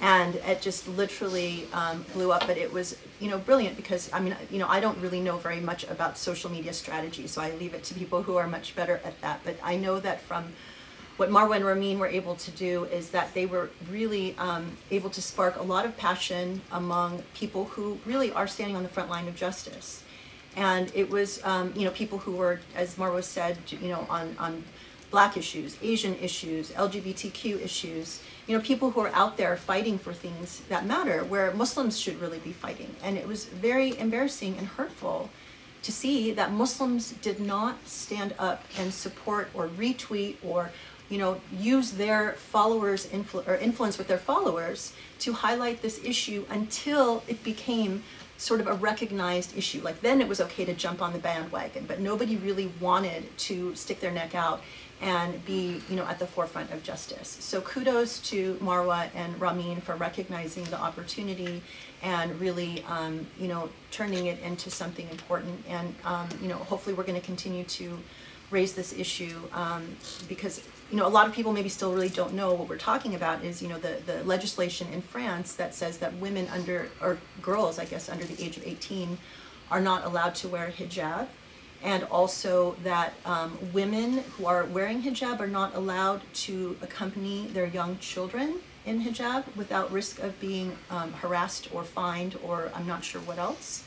And 0.00 0.34
it 0.34 0.60
just 0.60 0.86
literally 0.88 1.66
um, 1.72 2.04
blew 2.12 2.30
up, 2.30 2.46
but 2.46 2.58
it 2.58 2.70
was, 2.70 2.98
you 3.18 3.30
know, 3.30 3.38
brilliant 3.38 3.76
because, 3.76 4.12
I 4.12 4.20
mean, 4.20 4.36
you 4.50 4.58
know, 4.58 4.68
I 4.68 4.78
don't 4.78 4.98
really 4.98 5.20
know 5.20 5.38
very 5.38 5.60
much 5.60 5.84
about 5.84 6.18
social 6.18 6.50
media 6.50 6.74
strategy, 6.74 7.26
so 7.26 7.40
I 7.40 7.52
leave 7.52 7.72
it 7.72 7.82
to 7.84 7.94
people 7.94 8.22
who 8.22 8.36
are 8.36 8.46
much 8.46 8.76
better 8.76 9.00
at 9.04 9.18
that. 9.22 9.40
But 9.42 9.56
I 9.62 9.76
know 9.76 9.98
that 10.00 10.20
from 10.20 10.52
what 11.16 11.30
Marwa 11.30 11.56
and 11.56 11.64
Ramin 11.64 11.98
were 11.98 12.06
able 12.06 12.34
to 12.34 12.50
do 12.50 12.84
is 12.84 13.10
that 13.10 13.32
they 13.32 13.46
were 13.46 13.70
really 13.90 14.36
um, 14.36 14.76
able 14.90 15.08
to 15.10 15.22
spark 15.22 15.58
a 15.58 15.62
lot 15.62 15.86
of 15.86 15.96
passion 15.96 16.60
among 16.72 17.22
people 17.34 17.64
who 17.64 17.98
really 18.04 18.30
are 18.32 18.46
standing 18.46 18.76
on 18.76 18.82
the 18.82 18.88
front 18.90 19.08
line 19.08 19.26
of 19.26 19.34
justice. 19.34 20.02
And 20.56 20.92
it 20.94 21.08
was, 21.08 21.42
um, 21.44 21.72
you 21.74 21.84
know, 21.84 21.90
people 21.90 22.18
who 22.18 22.32
were, 22.32 22.60
as 22.74 22.96
Marwa 22.96 23.22
said, 23.22 23.56
you 23.70 23.88
know, 23.88 24.06
on, 24.10 24.36
on 24.38 24.62
black 25.10 25.36
issues, 25.36 25.76
Asian 25.82 26.16
issues, 26.16 26.70
LGBTQ 26.72 27.62
issues, 27.62 28.22
you 28.46 28.56
know, 28.56 28.62
people 28.62 28.90
who 28.90 29.00
are 29.00 29.10
out 29.14 29.36
there 29.36 29.56
fighting 29.56 29.98
for 29.98 30.12
things 30.12 30.60
that 30.68 30.86
matter, 30.86 31.24
where 31.24 31.52
Muslims 31.52 31.98
should 31.98 32.20
really 32.20 32.38
be 32.38 32.52
fighting. 32.52 32.94
And 33.02 33.16
it 33.16 33.26
was 33.26 33.44
very 33.46 33.98
embarrassing 33.98 34.56
and 34.58 34.66
hurtful 34.66 35.30
to 35.82 35.92
see 35.92 36.32
that 36.32 36.52
Muslims 36.52 37.12
did 37.22 37.40
not 37.40 37.86
stand 37.86 38.34
up 38.38 38.64
and 38.78 38.92
support 38.92 39.48
or 39.54 39.68
retweet 39.68 40.36
or, 40.44 40.70
you 41.08 41.18
know, 41.18 41.40
use 41.56 41.92
their 41.92 42.32
followers 42.32 43.06
influ- 43.06 43.46
or 43.46 43.56
influence 43.56 43.98
with 43.98 44.08
their 44.08 44.18
followers 44.18 44.92
to 45.20 45.32
highlight 45.32 45.82
this 45.82 46.00
issue 46.04 46.44
until 46.50 47.22
it 47.28 47.42
became 47.44 48.02
sort 48.38 48.60
of 48.60 48.66
a 48.66 48.74
recognized 48.74 49.56
issue. 49.56 49.80
Like 49.80 50.00
then 50.02 50.20
it 50.20 50.28
was 50.28 50.40
okay 50.40 50.64
to 50.64 50.74
jump 50.74 51.00
on 51.00 51.12
the 51.12 51.18
bandwagon, 51.18 51.84
but 51.86 52.00
nobody 52.00 52.36
really 52.36 52.70
wanted 52.80 53.36
to 53.38 53.74
stick 53.74 54.00
their 54.00 54.12
neck 54.12 54.34
out 54.34 54.62
and 55.02 55.44
be, 55.44 55.80
you 55.90 55.96
know, 55.96 56.04
at 56.04 56.18
the 56.18 56.26
forefront 56.26 56.72
of 56.72 56.82
justice. 56.82 57.36
So 57.40 57.60
kudos 57.60 58.18
to 58.30 58.54
Marwa 58.54 59.08
and 59.14 59.38
Ramin 59.40 59.80
for 59.80 59.94
recognizing 59.94 60.64
the 60.64 60.80
opportunity 60.80 61.62
and 62.02 62.38
really, 62.40 62.82
um, 62.88 63.26
you 63.38 63.48
know, 63.48 63.68
turning 63.90 64.26
it 64.26 64.40
into 64.40 64.70
something 64.70 65.08
important. 65.10 65.62
And, 65.68 65.94
um, 66.04 66.28
you 66.40 66.48
know, 66.48 66.56
hopefully 66.56 66.94
we're 66.94 67.04
going 67.04 67.20
to 67.20 67.26
continue 67.26 67.64
to 67.64 67.98
raise 68.50 68.74
this 68.74 68.92
issue 68.92 69.38
um, 69.52 69.84
because, 70.28 70.62
you 70.90 70.96
know, 70.96 71.06
a 71.06 71.08
lot 71.08 71.26
of 71.26 71.34
people 71.34 71.52
maybe 71.52 71.68
still 71.68 71.92
really 71.92 72.08
don't 72.08 72.32
know 72.32 72.54
what 72.54 72.68
we're 72.68 72.78
talking 72.78 73.14
about 73.14 73.44
is, 73.44 73.60
you 73.60 73.68
know, 73.68 73.78
the, 73.78 74.00
the 74.06 74.22
legislation 74.24 74.86
in 74.92 75.02
France 75.02 75.54
that 75.54 75.74
says 75.74 75.98
that 75.98 76.14
women 76.14 76.46
under, 76.48 76.88
or 77.02 77.18
girls, 77.42 77.78
I 77.78 77.84
guess, 77.84 78.08
under 78.08 78.24
the 78.24 78.42
age 78.42 78.56
of 78.56 78.66
18 78.66 79.18
are 79.70 79.80
not 79.80 80.04
allowed 80.04 80.34
to 80.36 80.48
wear 80.48 80.72
hijab 80.76 81.26
and 81.82 82.04
also 82.04 82.76
that 82.82 83.14
um, 83.24 83.58
women 83.72 84.24
who 84.36 84.46
are 84.46 84.64
wearing 84.64 85.02
hijab 85.02 85.40
are 85.40 85.46
not 85.46 85.74
allowed 85.74 86.22
to 86.32 86.76
accompany 86.82 87.46
their 87.48 87.66
young 87.66 87.98
children 87.98 88.60
in 88.84 89.02
hijab 89.02 89.44
without 89.56 89.90
risk 89.92 90.18
of 90.20 90.38
being 90.40 90.76
um, 90.90 91.12
harassed 91.14 91.68
or 91.72 91.84
fined 91.84 92.38
or 92.42 92.70
I'm 92.74 92.86
not 92.86 93.04
sure 93.04 93.20
what 93.22 93.38
else. 93.38 93.84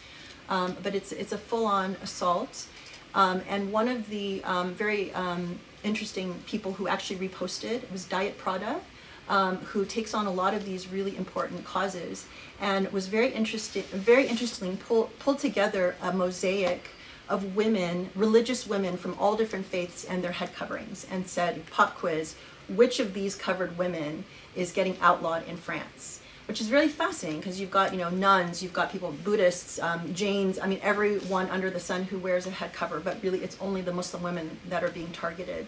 Um, 0.50 0.76
but 0.82 0.96
it's 0.96 1.12
it's 1.12 1.32
a 1.32 1.38
full-on 1.38 1.96
assault. 2.02 2.66
Um, 3.14 3.42
and 3.48 3.72
one 3.72 3.88
of 3.88 4.10
the 4.10 4.44
um, 4.44 4.74
very 4.74 5.14
um, 5.14 5.60
interesting 5.84 6.36
people 6.46 6.74
who 6.74 6.88
actually 6.88 7.28
reposted 7.28 7.90
was 7.92 8.06
Diet 8.06 8.38
Prada, 8.38 8.82
um, 9.30 9.58
who 9.58 9.86
takes 9.86 10.14
on 10.14 10.26
a 10.26 10.32
lot 10.32 10.54
of 10.54 10.66
these 10.66 10.88
really 10.88 11.16
important 11.18 11.64
causes, 11.66 12.26
and 12.60 12.92
was 12.92 13.08
very 13.08 13.30
interested, 13.30 13.86
very 13.86 14.28
interestingly 14.28 14.76
pull, 14.76 15.12
pulled 15.20 15.40
together 15.40 15.96
a 16.02 16.12
mosaic 16.12 16.90
of 17.30 17.56
women, 17.56 18.10
religious 18.16 18.68
women 18.68 18.98
from 18.98 19.18
all 19.20 19.36
different 19.36 19.66
faiths 19.66 20.04
and 20.04 20.24
their 20.24 20.32
head 20.32 20.54
coverings, 20.54 21.06
and 21.10 21.28
said, 21.28 21.66
pop 21.70 21.96
quiz, 21.96 22.36
which 22.68 23.00
of 23.00 23.14
these 23.14 23.36
covered 23.36 23.78
women 23.78 24.26
is 24.56 24.72
getting 24.72 24.98
outlawed 25.00 25.48
in 25.48 25.58
France? 25.58 26.20
Which 26.48 26.60
is 26.60 26.72
really 26.72 26.88
fascinating 26.88 27.40
because 27.40 27.60
you've 27.62 27.70
got, 27.70 27.92
you 27.94 28.00
know, 28.00 28.10
nuns, 28.10 28.64
you've 28.64 28.74
got 28.74 28.92
people, 28.92 29.14
Buddhists, 29.24 29.80
um, 29.80 30.14
Jains, 30.16 30.58
I 30.58 30.66
mean, 30.66 30.80
everyone 30.82 31.48
under 31.50 31.70
the 31.70 31.80
sun 31.80 32.04
who 32.06 32.18
wears 32.18 32.48
a 32.48 32.50
head 32.50 32.74
cover, 32.74 33.00
but 33.00 33.22
really 33.22 33.40
it's 33.44 33.58
only 33.62 33.82
the 33.82 33.94
Muslim 33.94 34.24
women 34.24 34.58
that 34.68 34.84
are 34.84 34.90
being 34.90 35.12
targeted. 35.12 35.68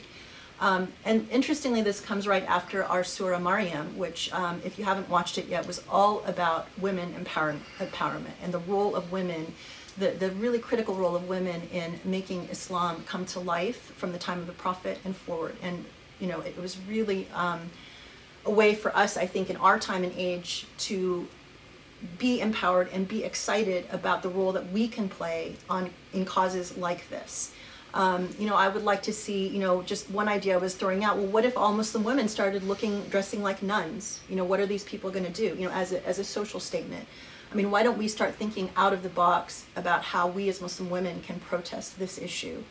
Um, 0.60 0.90
and 1.06 1.28
interestingly, 1.32 1.82
this 1.82 2.00
comes 2.00 2.28
right 2.28 2.46
after 2.46 2.84
our 2.84 3.04
Surah 3.04 3.40
Maryam, 3.40 3.98
which, 3.98 4.32
um, 4.32 4.62
if 4.64 4.78
you 4.78 4.86
haven't 4.86 5.10
watched 5.10 5.40
it 5.40 5.48
yet, 5.48 5.66
was 5.66 5.82
all 5.90 6.24
about 6.26 6.68
women 6.80 7.16
empower- 7.16 7.56
empowerment 7.80 8.34
and 8.44 8.54
the 8.54 8.60
role 8.60 8.96
of 8.96 9.12
women 9.12 9.54
the, 9.98 10.12
the 10.12 10.32
really 10.32 10.60
critical 10.60 10.96
role 10.96 11.16
of 11.16 11.28
women 11.28 11.62
in 11.72 12.00
making 12.04 12.48
Islam 12.50 13.04
come 13.06 13.26
to 13.28 13.40
life 13.40 13.94
from 13.98 14.12
the 14.12 14.18
time 14.18 14.40
of 14.40 14.48
the 14.48 14.54
Prophet 14.54 15.00
and 15.06 15.16
forward. 15.16 15.56
And, 15.62 15.86
you 16.20 16.28
know, 16.28 16.40
it 16.42 16.60
was 16.60 16.78
really 16.88 17.28
um, 17.34 17.70
a 18.46 18.52
way 18.52 18.76
for 18.76 18.96
us, 18.96 19.18
I 19.18 19.26
think, 19.26 19.50
in 19.50 19.58
our 19.58 19.80
time 19.80 20.04
and 20.04 20.14
age 20.16 20.66
to 20.80 21.28
be 22.18 22.42
empowered 22.42 22.90
and 22.92 23.08
be 23.08 23.24
excited 23.24 23.86
about 23.92 24.24
the 24.24 24.30
role 24.30 24.52
that 24.54 24.72
we 24.72 24.88
can 24.88 25.08
play 25.08 25.56
on 25.70 25.90
in 26.14 26.26
causes 26.26 26.78
like 26.78 27.08
this. 27.10 27.52
Um, 27.94 28.30
you 28.40 28.48
know, 28.48 28.56
I 28.56 28.70
would 28.70 28.84
like 28.84 29.04
to 29.04 29.14
see, 29.14 29.48
you 29.48 29.60
know, 29.60 29.82
just 29.82 30.10
one 30.10 30.28
idea 30.30 30.56
I 30.56 30.58
was 30.58 30.76
throwing 30.76 31.04
out. 31.04 31.18
Well, 31.18 31.28
what 31.28 31.46
if 31.46 31.58
all 31.58 31.74
Muslim 31.74 32.04
women 32.04 32.28
started 32.28 32.64
looking, 32.64 33.04
dressing 33.10 33.44
like 33.44 33.62
nuns? 33.62 34.22
You 34.30 34.38
know, 34.38 34.46
what 34.46 34.60
are 34.60 34.66
these 34.66 34.84
people 34.84 35.12
going 35.12 35.26
to 35.26 35.32
do? 35.32 35.56
You 35.56 35.68
know, 35.68 35.72
as 35.72 35.92
a, 35.92 36.06
as 36.08 36.18
a 36.18 36.24
social 36.24 36.60
statement. 36.60 37.06
I 37.52 37.56
mean, 37.56 37.70
why 37.70 37.84
don't 37.84 37.98
we 37.98 38.08
start 38.08 38.36
thinking 38.36 38.70
out 38.78 38.94
of 38.94 39.04
the 39.04 39.10
box 39.10 39.66
about 39.76 40.04
how 40.04 40.28
we 40.28 40.48
as 40.48 40.62
Muslim 40.62 40.90
women 40.90 41.22
can 41.22 41.40
protest 41.40 42.00
this 42.00 42.18
issue? 42.18 42.64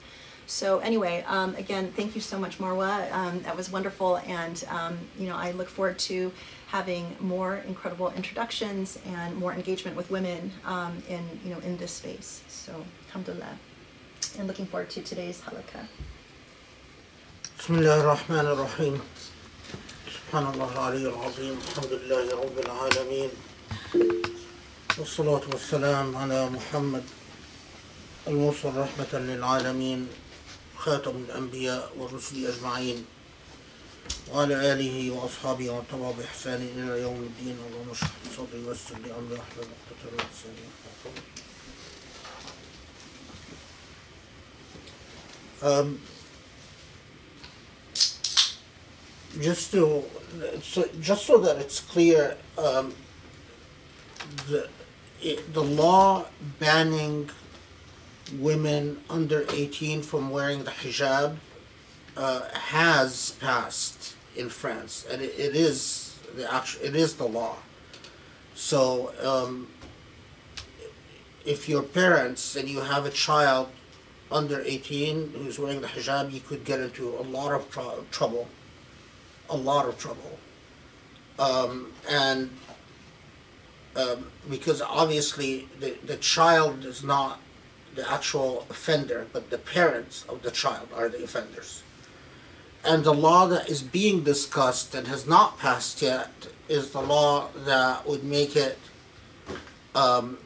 So 0.47 0.81
anyway, 0.81 1.23
um, 1.29 1.55
again, 1.55 1.93
thank 1.93 2.15
you 2.15 2.21
so 2.21 2.39
much, 2.39 2.59
Marwa. 2.59 3.13
Um, 3.13 3.41
that 3.43 3.57
was 3.57 3.71
wonderful, 3.71 4.17
and 4.27 4.65
um, 4.69 4.99
you 5.17 5.29
know 5.29 5.37
I 5.37 5.53
look 5.53 5.69
forward 5.69 5.99
to 6.11 6.33
having 6.67 7.15
more 7.21 7.63
incredible 7.69 8.11
introductions 8.17 8.99
and 9.07 9.37
more 9.37 9.53
engagement 9.53 9.97
with 9.97 10.11
women 10.11 10.51
um, 10.65 11.03
in 11.09 11.23
you 11.45 11.51
know 11.55 11.61
in 11.61 11.77
this 11.77 11.93
space. 11.93 12.43
So 12.49 12.85
alhamdulillah, 13.09 13.59
and 14.39 14.49
looking 14.49 14.67
forward 14.67 14.91
to 14.91 15.03
today's 15.03 15.41
halaqa. 15.41 15.87
Bismillah 17.59 18.01
ar-Rahman 18.01 18.47
ar-Rahim. 18.47 19.01
Subhanallah 20.09 20.75
al-Ali 20.75 21.07
al-Azim. 21.07 21.59
Alhamdulillah, 21.69 22.35
Rabbil 22.43 23.31
Alameen. 23.95 24.40
والصلاة 25.01 25.41
والسلام 25.53 26.17
على 26.17 26.51
محمد 26.51 27.05
المرسل 28.29 28.77
رحمة 28.77 29.13
للعالمين 29.13 30.09
خاتم 30.77 31.17
الأنبياء 31.17 31.93
والرسل 31.99 32.47
أجمعين 32.47 33.05
وعلى 34.33 34.73
آله 34.73 35.11
وأصحابه 35.11 35.71
ومن 35.71 35.85
تبع 35.93 36.11
بإحسان 36.11 36.63
إلى 36.77 37.03
يوم 37.03 37.17
الدين 37.17 37.57
اللهم 37.67 37.91
اشرح 37.91 38.11
صدري 38.37 38.65
ويسر 38.65 38.95
لي 39.05 39.15
أمري 39.19 39.35
واحلل 39.35 39.69
عقدة 39.91 40.11
من. 40.11 40.71
Um, 45.63 46.01
just 49.41 49.73
to 49.73 50.05
so 50.63 50.89
just 51.01 51.27
so 51.27 51.39
that 51.39 51.57
it's 51.59 51.81
clear, 51.81 52.37
um, 52.59 52.95
the 54.49 54.69
it, 55.23 55.53
the 55.53 55.63
law 55.63 56.27
banning 56.59 57.31
women 58.39 59.03
under 59.11 59.45
18 59.53 60.03
from 60.03 60.31
wearing 60.31 60.65
the 60.65 60.71
hijab 60.71 61.37
uh, 62.17 62.49
has 62.53 63.33
passed 63.41 64.15
in 64.37 64.49
France, 64.49 65.07
and 65.11 65.23
it, 65.23 65.35
it 65.39 65.57
is 65.57 66.19
the 66.37 66.53
actual 66.53 66.85
it 66.85 66.95
is 66.95 67.15
the 67.15 67.27
law. 67.27 67.57
So 68.55 69.13
um, 69.23 69.69
if 71.45 71.69
you're 71.69 71.83
parents 71.83 72.57
and 72.57 72.69
you 72.69 72.81
have 72.81 73.07
a 73.07 73.11
child 73.11 73.69
under 74.31 74.61
18 74.63 75.33
who's 75.33 75.59
wearing 75.59 75.81
the 75.81 75.89
hijab, 75.89 76.33
you 76.33 76.41
could 76.41 76.65
get 76.65 76.81
into 76.81 77.09
a 77.19 77.23
lot 77.23 77.53
of 77.53 77.71
tr- 77.71 78.03
trouble. 78.11 78.49
A 79.49 79.57
lot 79.57 79.89
of 79.89 79.99
trouble. 79.99 80.39
Um, 81.39 81.93
and 82.09 82.51
um, 83.97 84.31
because 84.49 84.81
obviously 84.81 85.69
the, 85.79 85.97
the 86.05 86.17
child 86.17 86.85
is 86.85 87.03
not 87.03 87.41
the 87.95 88.11
actual 88.11 88.67
offender, 88.71 89.27
but 89.33 89.51
the 89.51 89.59
parents 89.59 90.25
of 90.29 90.43
the 90.43 90.51
child 90.51 90.89
are 90.95 91.09
the 91.09 91.25
offenders. 91.25 91.83
And 92.85 93.05
the 93.05 93.13
law 93.13 93.47
that 93.47 93.69
is 93.69 93.83
being 93.83 94.23
discussed 94.23 94.95
and 94.95 95.07
has 95.09 95.27
not 95.27 95.59
passed 95.59 96.01
yet 96.01 96.31
is 96.69 96.91
the 96.91 97.03
law 97.03 97.49
that 97.67 98.07
would 98.07 98.25
make 98.25 98.57
it 98.57 98.79
um, 99.95 100.39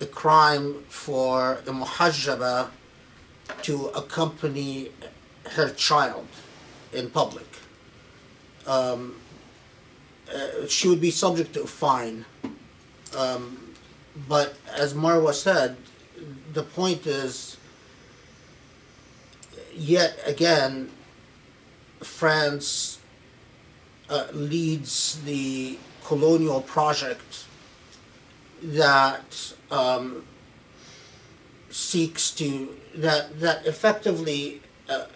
a 0.00 0.06
crime 0.06 0.84
for 0.88 1.54
a 1.66 1.72
muhajjaba 1.72 2.70
to 3.62 3.86
accompany 3.88 4.90
her 5.50 5.68
child 5.70 6.26
in 6.92 7.10
public. 7.10 7.46
Um, 8.66 9.16
uh, 10.34 10.66
she 10.68 10.88
would 10.88 11.00
be 11.00 11.10
subject 11.10 11.52
to 11.54 11.64
a 11.64 11.66
fine. 11.66 12.24
Um, 13.16 13.74
but 14.28 14.56
as 14.72 14.94
Marwa 14.94 15.32
said, 15.32 15.76
the 16.52 16.62
point 16.62 17.06
is, 17.06 17.56
yet 19.74 20.18
again, 20.24 20.90
France 22.00 23.00
uh, 24.08 24.26
leads 24.32 25.20
the 25.22 25.78
colonial 26.04 26.60
project 26.60 27.46
that 28.62 29.54
um, 29.70 30.24
seeks 31.70 32.30
to 32.30 32.76
that 32.94 33.40
that 33.40 33.66
effectively 33.66 34.60
uh, 34.88 35.06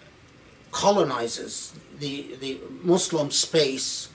colonizes 0.70 1.72
the 1.98 2.36
the 2.40 2.58
Muslim 2.82 3.30
space 3.30 4.08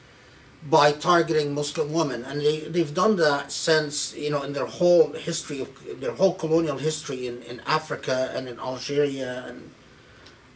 by 0.70 0.94
targeting 0.94 1.54
Muslim 1.54 1.92
women, 1.92 2.24
and 2.24 2.40
they 2.40 2.62
they've 2.62 2.94
done 2.94 3.16
that 3.18 3.52
since 3.52 4.16
you 4.16 4.30
know 4.30 4.44
in 4.44 4.54
their 4.54 4.66
whole 4.66 5.12
history 5.14 5.62
of 5.62 5.70
their 6.00 6.14
whole 6.14 6.34
colonial 6.34 6.78
history 6.78 7.28
in, 7.28 7.42
in 7.44 7.60
Africa 7.66 8.32
and 8.34 8.48
in 8.48 8.60
Algeria 8.60 9.46
and 9.48 9.72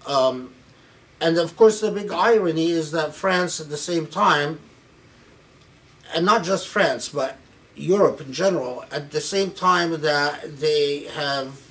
um, 0.05 0.53
and 1.19 1.37
of 1.37 1.57
course 1.57 1.81
the 1.81 1.91
big 1.91 2.11
irony 2.11 2.69
is 2.71 2.91
that 2.91 3.13
France 3.13 3.59
at 3.59 3.69
the 3.69 3.77
same 3.77 4.07
time, 4.07 4.59
and 6.13 6.25
not 6.25 6.43
just 6.43 6.67
France 6.67 7.09
but 7.09 7.37
Europe 7.75 8.21
in 8.21 8.31
general, 8.31 8.85
at 8.91 9.11
the 9.11 9.21
same 9.21 9.51
time 9.51 9.99
that 10.01 10.59
they 10.59 11.01
have 11.15 11.61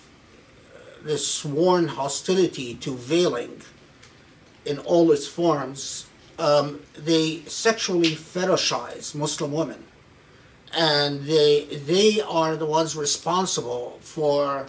this 1.02 1.26
sworn 1.26 1.88
hostility 1.88 2.75
to 2.75 2.95
veiling 2.97 3.62
in 4.64 4.78
all 4.81 5.11
its 5.12 5.26
forms, 5.26 6.06
um, 6.38 6.81
they 6.97 7.43
sexually 7.47 8.11
fetishize 8.11 9.14
Muslim 9.14 9.52
women. 9.52 9.83
And 10.73 11.25
they, 11.25 11.64
they 11.87 12.21
are 12.21 12.57
the 12.57 12.66
ones 12.66 12.97
responsible 12.97 13.99
for 14.00 14.66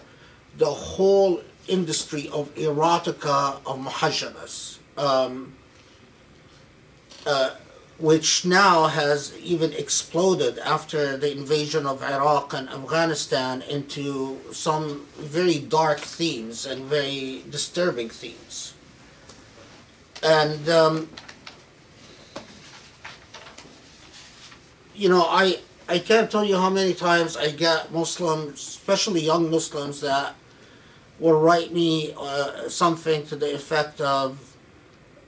the 0.56 0.66
whole 0.66 1.42
industry 1.66 2.28
of 2.32 2.54
erotica 2.54 3.60
of 3.66 3.78
muhajjabas. 3.78 4.78
Um, 4.96 5.54
uh, 7.26 7.50
which 7.98 8.44
now 8.44 8.86
has 8.86 9.36
even 9.38 9.72
exploded 9.72 10.58
after 10.60 11.16
the 11.16 11.32
invasion 11.32 11.84
of 11.84 12.02
Iraq 12.02 12.54
and 12.54 12.68
Afghanistan 12.68 13.60
into 13.62 14.38
some 14.52 15.04
very 15.18 15.58
dark 15.58 15.98
themes 15.98 16.64
and 16.64 16.84
very 16.84 17.42
disturbing 17.50 18.08
themes. 18.08 18.74
And, 20.22 20.68
um, 20.68 21.08
you 24.98 25.08
know, 25.08 25.22
I, 25.22 25.60
I 25.88 26.00
can't 26.00 26.30
tell 26.30 26.44
you 26.44 26.56
how 26.56 26.70
many 26.70 26.92
times 26.92 27.36
I 27.36 27.52
get 27.52 27.92
Muslims, 27.92 28.54
especially 28.54 29.20
young 29.20 29.48
Muslims, 29.48 30.00
that 30.00 30.34
will 31.20 31.38
write 31.38 31.72
me 31.72 32.12
uh, 32.18 32.68
something 32.68 33.24
to 33.26 33.36
the 33.36 33.54
effect 33.54 34.00
of, 34.00 34.56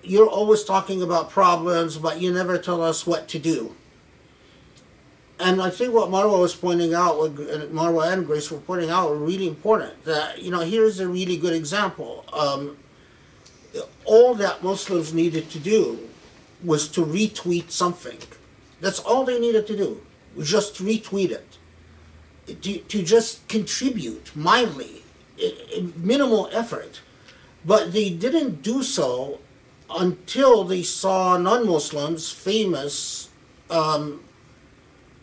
you're 0.03 0.29
always 0.29 0.65
talking 0.65 1.03
about 1.03 1.31
problems, 1.31 1.99
but 1.99 2.21
you 2.21 2.33
never 2.33 2.59
tell 2.59 2.83
us 2.83 3.07
what 3.07 3.29
to 3.29 3.39
do. 3.39 3.77
And 5.39 5.63
I 5.63 5.71
think 5.71 5.95
what 5.95 6.11
Marwa 6.11 6.41
was 6.41 6.55
pointing 6.55 6.95
out, 6.95 7.17
what 7.17 7.35
Marwa 7.73 8.13
and 8.13 8.27
Grace 8.27 8.51
were 8.51 8.59
pointing 8.59 8.91
out, 8.91 9.09
were 9.09 9.17
really 9.17 9.49
important. 9.49 10.05
That 10.05 10.43
you 10.43 10.51
know, 10.51 10.61
here's 10.61 11.01
a 11.01 11.09
really 11.09 11.39
good 11.39 11.55
example. 11.55 12.27
Um, 12.33 12.77
all 14.05 14.35
that 14.35 14.63
Muslims 14.63 15.15
needed 15.15 15.49
to 15.51 15.59
do 15.59 15.99
was 16.63 16.89
to 16.89 17.05
retweet 17.05 17.71
something. 17.71 18.19
That's 18.81 18.99
all 18.99 19.25
they 19.25 19.39
needed 19.39 19.67
to 19.69 19.77
do. 19.77 20.01
Just 20.41 20.77
retweet 20.77 21.31
it. 21.31 21.59
To, 22.47 22.79
to 22.79 23.03
just 23.03 23.47
contribute 23.49 24.35
mildly, 24.35 25.03
minimal 25.97 26.49
effort. 26.53 27.01
But 27.65 27.93
they 27.93 28.11
didn't 28.11 28.63
do 28.63 28.83
so 28.83 29.39
until 29.91 30.65
they 30.65 30.83
saw 30.83 31.37
non-Muslims, 31.37 32.33
famous, 32.33 33.29
um, 33.71 34.23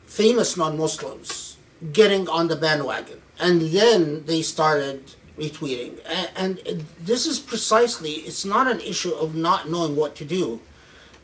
famous 0.06 0.56
non-Muslims, 0.56 1.58
getting 1.94 2.28
on 2.30 2.48
the 2.48 2.56
bandwagon, 2.56 3.22
and 3.40 3.62
then 3.62 4.26
they 4.26 4.42
started 4.42 5.12
retweeting. 5.38 6.00
And, 6.36 6.60
and 6.60 6.86
this 7.00 7.26
is 7.26 7.40
precisely, 7.40 8.12
it's 8.12 8.46
not 8.46 8.68
an 8.68 8.80
issue 8.82 9.14
of 9.14 9.36
not 9.36 9.70
knowing 9.70 9.96
what 9.96 10.16
to 10.16 10.26
do. 10.26 10.60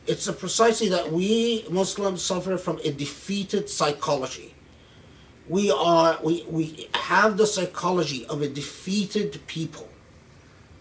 It's 0.06 0.30
precisely 0.32 0.88
that 0.90 1.10
we 1.10 1.64
Muslims 1.70 2.22
suffer 2.22 2.58
from 2.58 2.78
a 2.84 2.90
defeated 2.90 3.70
psychology. 3.70 4.54
We 5.48 5.70
are, 5.70 6.18
we, 6.22 6.44
we 6.48 6.88
have 6.94 7.36
the 7.36 7.46
psychology 7.46 8.26
of 8.26 8.42
a 8.42 8.48
defeated 8.48 9.40
people. 9.46 9.88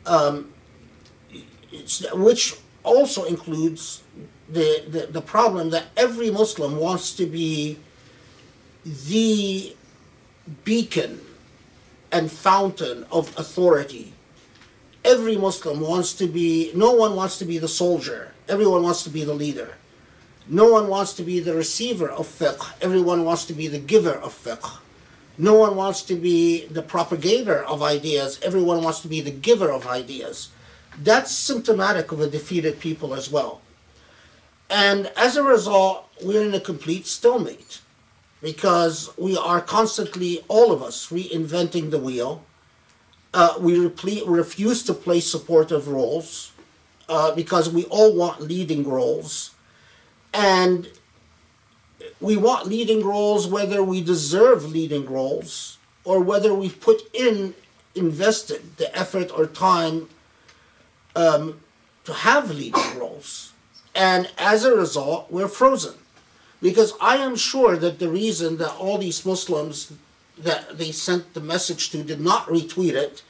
Um, 0.05 0.53
which 2.13 2.55
also 2.83 3.23
includes 3.25 4.03
the, 4.49 4.83
the, 4.88 5.07
the 5.07 5.21
problem 5.21 5.69
that 5.71 5.86
every 5.95 6.29
Muslim 6.29 6.77
wants 6.77 7.13
to 7.15 7.25
be 7.25 7.79
the 8.83 9.75
beacon 10.63 11.21
and 12.12 12.31
fountain 12.31 13.05
of 13.12 13.38
authority. 13.39 14.13
Every 15.05 15.38
Muslim 15.38 15.79
wants 15.79 16.13
to 16.15 16.27
be, 16.27 16.71
no 16.75 16.91
one 16.91 17.15
wants 17.15 17.38
to 17.39 17.45
be 17.45 17.57
the 17.57 17.67
soldier, 17.67 18.33
everyone 18.47 18.84
wants 18.84 19.03
to 19.03 19.10
be 19.10 19.23
the 19.23 19.34
leader. 19.34 19.75
No 20.47 20.71
one 20.71 20.88
wants 20.88 21.13
to 21.13 21.23
be 21.23 21.39
the 21.39 21.53
receiver 21.53 22.10
of 22.10 22.27
fiqh, 22.27 22.73
everyone 22.82 23.23
wants 23.23 23.45
to 23.45 23.53
be 23.53 23.67
the 23.67 23.79
giver 23.79 24.13
of 24.13 24.34
fiqh. 24.34 24.79
No 25.38 25.56
one 25.56 25.75
wants 25.75 26.03
to 26.03 26.15
be 26.15 26.65
the 26.67 26.82
propagator 26.82 27.63
of 27.63 27.82
ideas, 27.82 28.39
everyone 28.43 28.84
wants 28.84 28.99
to 29.01 29.08
be 29.08 29.21
the 29.21 29.32
giver 29.32 29.71
of 29.71 29.88
ideas 29.88 30.49
that's 31.01 31.32
symptomatic 31.32 32.12
of 32.12 32.21
a 32.21 32.27
defeated 32.27 32.79
people 32.79 33.13
as 33.13 33.32
well. 33.32 33.62
And 34.69 35.12
as 35.17 35.38
a 35.38 35.43
result, 35.43 36.08
we're 36.23 36.45
in 36.45 36.53
a 36.53 36.60
complete 36.60 37.06
stalemate 37.08 37.82
because 38.41 39.12
we 39.17 39.38
are 39.38 39.62
constantly, 39.62 40.43
all 40.47 40.71
of 40.71 40.82
us, 40.84 41.10
reinventing 41.10 41.91
the 41.91 41.99
wheel. 41.99 42.43
Uh, 43.34 43.56
we 43.60 43.79
refuse 43.79 44.84
to 44.84 44.93
play 44.93 45.19
supportive 45.19 45.88
roles 45.88 46.51
uh, 47.10 47.34
because 47.36 47.70
we 47.70 47.86
all 47.86 48.16
want 48.16 48.42
leading 48.42 48.88
roles. 48.88 49.52
And 50.34 50.89
we 52.20 52.38
want 52.38 52.68
leading 52.68 53.04
roles 53.04 53.48
whether 53.48 53.84
we 53.84 54.02
deserve 54.02 54.72
leading 54.72 55.06
roles 55.06 55.78
or 56.04 56.20
whether 56.20 56.54
we've 56.54 56.80
put 56.80 57.02
in, 57.13 57.54
invested 57.96 58.78
the 58.78 58.96
effort 58.98 59.32
or 59.38 59.46
time 59.46 60.10
um, 61.16 61.62
to 62.06 62.13
have 62.13 62.52
leading 62.52 63.00
roles. 63.00 63.54
And 63.96 64.30
as 64.38 64.66
a 64.66 64.76
result, 64.76 65.32
we're 65.32 65.48
frozen. 65.48 65.96
Because 66.62 66.94
I 67.02 67.18
am 67.18 67.36
sure 67.36 67.78
that 67.78 68.00
the 68.00 68.10
reason 68.10 68.58
that 68.58 68.74
all 68.76 68.98
these 68.98 69.26
Muslims 69.26 69.92
that 70.38 70.78
they 70.78 70.92
sent 70.92 71.34
the 71.34 71.42
message 71.42 71.92
to 71.92 72.04
did 72.04 72.20
not 72.20 72.48
retweet 72.48 72.94
it 72.94 73.22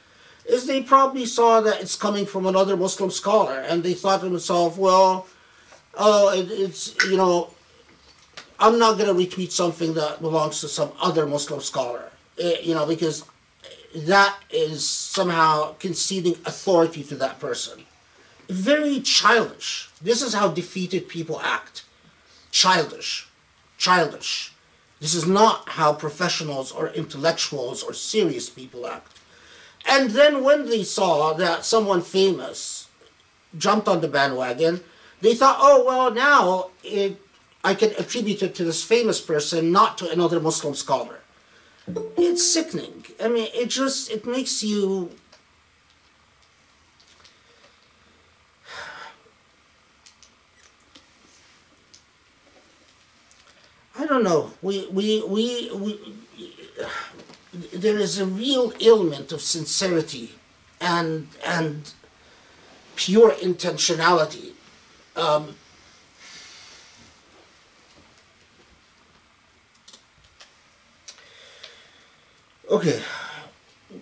is 0.46 0.66
they 0.66 0.82
probably 0.82 1.26
saw 1.26 1.60
that 1.60 1.80
it's 1.80 1.96
coming 1.96 2.26
from 2.26 2.46
another 2.46 2.76
Muslim 2.76 3.10
scholar 3.10 3.60
and 3.60 3.82
they 3.82 3.94
thought 3.94 4.20
to 4.20 4.28
themselves, 4.28 4.76
well, 4.76 5.26
oh, 5.94 6.38
it, 6.38 6.50
it's, 6.50 6.94
you 7.06 7.16
know, 7.16 7.50
I'm 8.58 8.78
not 8.78 8.98
going 8.98 9.14
to 9.14 9.14
retweet 9.14 9.50
something 9.50 9.94
that 9.94 10.20
belongs 10.20 10.60
to 10.60 10.68
some 10.68 10.92
other 11.00 11.26
Muslim 11.26 11.60
scholar, 11.60 12.10
it, 12.36 12.60
eh, 12.60 12.62
you 12.62 12.74
know, 12.74 12.86
because 12.86 13.24
that 13.94 14.36
is 14.50 14.88
somehow 14.88 15.74
conceding 15.74 16.34
authority 16.44 17.02
to 17.04 17.14
that 17.16 17.40
person. 17.40 17.84
Very 18.48 19.00
childish. 19.00 19.90
This 20.02 20.20
is 20.20 20.34
how 20.34 20.48
defeated 20.48 21.08
people 21.08 21.40
act. 21.40 21.84
Childish. 22.50 23.28
Childish. 23.78 24.52
This 25.00 25.14
is 25.14 25.26
not 25.26 25.68
how 25.70 25.92
professionals 25.92 26.70
or 26.72 26.88
intellectuals 26.88 27.82
or 27.82 27.92
serious 27.92 28.50
people 28.50 28.86
act. 28.86 29.13
And 29.86 30.10
then 30.10 30.42
when 30.42 30.66
they 30.66 30.82
saw 30.82 31.32
that 31.34 31.64
someone 31.64 32.02
famous 32.02 32.88
jumped 33.56 33.86
on 33.88 34.00
the 34.00 34.08
bandwagon, 34.08 34.82
they 35.20 35.34
thought, 35.34 35.58
oh, 35.60 35.84
well, 35.84 36.10
now 36.10 36.70
it, 36.82 37.20
I 37.62 37.74
can 37.74 37.90
attribute 37.98 38.42
it 38.42 38.54
to 38.56 38.64
this 38.64 38.82
famous 38.82 39.20
person, 39.20 39.70
not 39.72 39.98
to 39.98 40.10
another 40.10 40.40
Muslim 40.40 40.74
scholar. 40.74 41.20
It's 42.16 42.50
sickening. 42.50 43.04
I 43.22 43.28
mean, 43.28 43.48
it 43.54 43.68
just, 43.68 44.10
it 44.10 44.26
makes 44.26 44.62
you 44.62 45.10
I 53.98 54.06
don't 54.06 54.24
know. 54.24 54.52
We, 54.62 54.86
we, 54.88 55.22
we, 55.26 55.70
we, 55.74 56.14
there 57.72 57.98
is 57.98 58.18
a 58.18 58.26
real 58.26 58.72
ailment 58.80 59.32
of 59.32 59.40
sincerity 59.40 60.34
and, 60.80 61.28
and 61.46 61.92
pure 62.96 63.32
intentionality. 63.32 64.52
Um, 65.16 65.54
okay, 72.70 73.00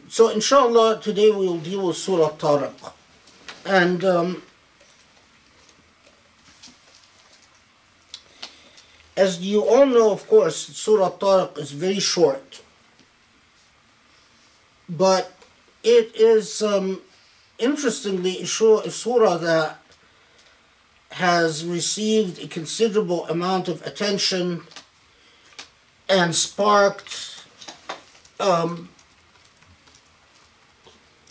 so 0.09 0.29
inshallah 0.31 1.01
today 1.03 1.31
we 1.31 1.47
will 1.47 1.59
deal 1.59 1.87
with 1.87 1.97
Surah 1.97 2.31
Tariq. 2.31 2.93
And 3.65 4.05
um, 4.05 4.43
as 9.17 9.41
you 9.41 9.63
all 9.63 9.87
know, 9.87 10.11
of 10.11 10.27
course, 10.27 10.57
Surah 10.57 11.11
Tariq 11.11 11.59
is 11.59 11.73
very 11.73 12.01
short, 12.01 12.63
but 14.97 15.33
it 15.83 16.15
is 16.15 16.63
um, 16.63 17.01
interestingly 17.59 18.43
a 18.43 18.47
surah 18.47 19.37
that 19.39 19.79
has 21.13 21.65
received 21.65 22.43
a 22.43 22.47
considerable 22.47 23.27
amount 23.29 23.69
of 23.69 23.85
attention 23.87 24.63
and 26.09 26.35
sparked 26.35 27.45
um, 28.41 28.89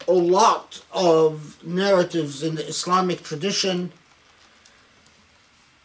a 0.07 0.13
lot 0.13 0.83
of 0.91 1.63
narratives 1.63 2.43
in 2.43 2.55
the 2.55 2.67
Islamic 2.67 3.23
tradition. 3.23 3.91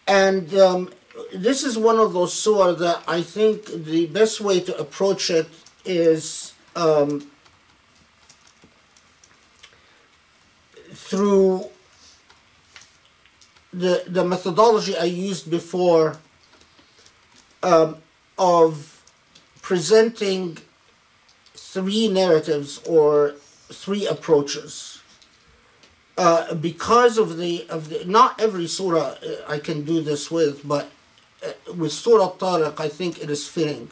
And 0.07 0.55
um, 0.55 0.93
this 1.35 1.65
is 1.65 1.77
one 1.77 1.99
of 1.99 2.13
those 2.13 2.33
surah 2.33 2.73
that 2.73 3.03
I 3.09 3.23
think 3.23 3.67
the 3.67 4.07
best 4.07 4.41
way 4.41 4.61
to 4.61 4.79
approach 4.79 5.31
it 5.31 5.49
is 5.85 6.55
um, 6.75 7.31
through 11.09 11.71
the 13.73 14.05
the 14.07 14.25
methodology 14.25 14.97
I 14.97 15.05
used 15.05 15.51
before 15.51 16.19
um, 17.63 17.97
of 18.39 19.03
presenting 19.63 20.59
three 21.55 22.09
narratives 22.09 22.81
or 22.87 23.35
three 23.83 24.07
approaches. 24.07 25.01
Uh, 26.19 26.55
because 26.55 27.19
of 27.19 27.37
the 27.37 27.67
of 27.69 27.91
the 27.91 28.05
not 28.07 28.41
every 28.41 28.67
surah 28.67 29.15
uh, 29.23 29.55
I 29.55 29.59
can 29.59 29.85
do 29.85 30.01
this 30.01 30.31
with, 30.31 30.67
but 30.67 30.91
uh, 31.47 31.73
with 31.75 31.93
Surah 31.93 32.33
Tariq, 32.33 32.81
I 32.81 32.89
think 32.89 33.23
it 33.23 33.31
is 33.31 33.47
fitting. 33.47 33.91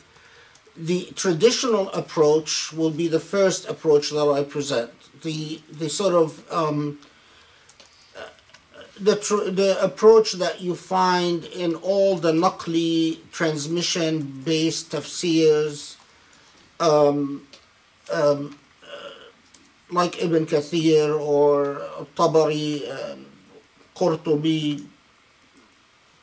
The 0.77 1.13
traditional 1.15 1.91
approach 1.91 2.73
will 2.73 2.91
be 2.91 3.07
the 3.07 3.21
first 3.21 3.69
approach 3.69 4.11
that 4.11 4.29
I 4.39 4.43
present. 4.43 5.04
The 5.25 5.61
the 5.73 5.89
sort 5.89 6.15
of 6.15 6.53
um, 6.53 6.99
the 9.01 9.17
the 9.51 9.79
approach 9.83 10.33
that 10.35 10.61
you 10.61 10.75
find 10.75 11.45
in 11.45 11.75
all 11.77 12.17
the 12.17 12.33
naqli 12.33 13.19
transmission 13.33 14.43
based 14.45 14.93
tafsirs, 14.93 15.97
um, 16.79 17.47
um, 18.13 18.59
uh, 18.85 19.11
like 19.91 20.23
Ibn 20.23 20.47
Kathir 20.47 21.19
or 21.19 21.83
Tabari, 22.17 22.85
um, 22.91 23.27
Qurtubi. 23.97 24.85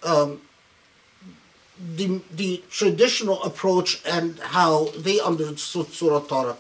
Um, 0.04 0.42
the, 1.96 2.22
the 2.32 2.64
traditional 2.70 3.42
approach 3.44 4.02
and 4.06 4.38
how 4.40 4.90
they 4.98 5.20
understood 5.20 5.88
Surah 5.88 6.22
Tariq. 6.22 6.58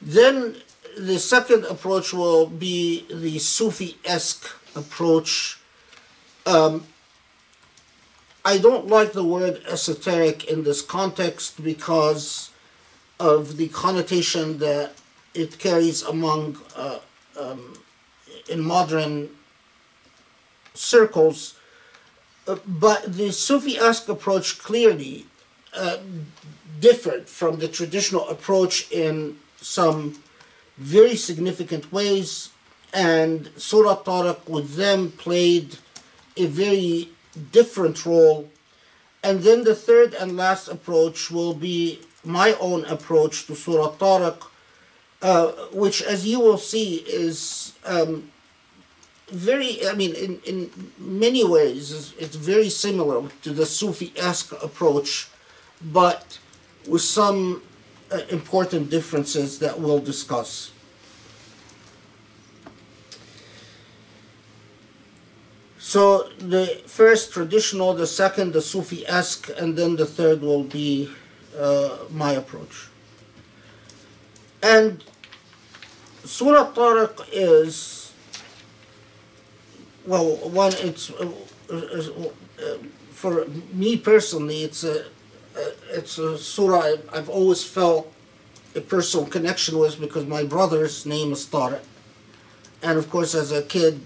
Then 0.00 0.56
the 0.96 1.18
second 1.18 1.64
approach 1.64 2.12
will 2.12 2.46
be 2.46 3.06
the 3.10 3.38
Sufi-esque 3.38 4.48
approach. 4.76 5.58
Um, 6.46 6.86
I 8.44 8.58
don't 8.58 8.86
like 8.86 9.12
the 9.12 9.24
word 9.24 9.62
esoteric 9.68 10.44
in 10.44 10.64
this 10.64 10.82
context 10.82 11.62
because 11.62 12.50
of 13.18 13.56
the 13.56 13.68
connotation 13.68 14.58
that 14.58 14.92
it 15.34 15.58
carries 15.58 16.02
among 16.02 16.58
uh, 16.74 16.98
um, 17.38 17.74
in 18.48 18.60
modern 18.60 19.28
circles. 20.74 21.54
Uh, 22.48 22.56
but 22.66 23.12
the 23.16 23.30
Sufi-esque 23.30 24.08
approach 24.08 24.58
clearly 24.58 25.26
uh, 25.74 25.98
differed 26.80 27.28
from 27.28 27.58
the 27.58 27.68
traditional 27.68 28.28
approach 28.28 28.90
in 28.90 29.38
some 29.60 30.22
very 30.80 31.14
significant 31.14 31.92
ways, 31.92 32.50
and 32.92 33.50
Surah 33.56 34.02
Tariq 34.02 34.48
with 34.48 34.74
them 34.76 35.12
played 35.12 35.76
a 36.36 36.46
very 36.46 37.10
different 37.52 38.04
role. 38.06 38.48
And 39.22 39.42
then 39.42 39.64
the 39.64 39.74
third 39.74 40.14
and 40.14 40.36
last 40.36 40.68
approach 40.68 41.30
will 41.30 41.52
be 41.52 42.00
my 42.24 42.54
own 42.54 42.86
approach 42.86 43.46
to 43.46 43.54
Surah 43.54 43.92
Tariq, 43.92 44.42
uh, 45.20 45.52
which, 45.72 46.02
as 46.02 46.26
you 46.26 46.40
will 46.40 46.56
see, 46.56 46.96
is 47.06 47.74
um, 47.84 48.30
very, 49.28 49.86
I 49.86 49.92
mean, 49.92 50.14
in, 50.14 50.40
in 50.46 50.70
many 50.98 51.44
ways, 51.44 51.90
is- 51.90 52.14
it's 52.18 52.36
very 52.36 52.70
similar 52.70 53.28
to 53.42 53.50
the 53.52 53.66
Sufi-esque 53.66 54.52
approach, 54.62 55.28
but 55.82 56.38
with 56.88 57.02
some 57.02 57.62
important 58.30 58.90
differences 58.90 59.58
that 59.58 59.78
we'll 59.78 60.00
discuss. 60.00 60.72
So 65.78 66.28
the 66.38 66.82
first 66.86 67.32
traditional, 67.32 67.94
the 67.94 68.06
second 68.06 68.52
the 68.52 68.62
Sufi-esque, 68.62 69.50
and 69.58 69.76
then 69.76 69.96
the 69.96 70.06
third 70.06 70.40
will 70.40 70.64
be 70.64 71.10
uh, 71.58 71.98
my 72.10 72.32
approach. 72.32 72.88
And 74.62 75.02
Surah 76.24 76.72
Tariq 76.72 77.26
is 77.32 78.00
well, 80.06 80.36
one, 80.48 80.72
it's 80.78 81.10
uh, 81.10 81.30
uh, 81.70 81.74
uh, 81.74 82.78
for 83.10 83.46
me 83.72 83.96
personally, 83.96 84.62
it's 84.62 84.84
a 84.84 85.00
uh, 85.00 85.08
it's 85.90 86.18
a 86.18 86.38
surah 86.38 86.96
I've 87.12 87.28
always 87.28 87.64
felt 87.64 88.12
a 88.74 88.80
personal 88.80 89.26
connection 89.26 89.78
with 89.78 90.00
because 90.00 90.26
my 90.26 90.44
brother's 90.44 91.06
name 91.06 91.32
is 91.32 91.46
Tariq, 91.46 91.80
and 92.82 92.98
of 92.98 93.10
course, 93.10 93.34
as 93.34 93.52
a 93.52 93.62
kid, 93.62 94.00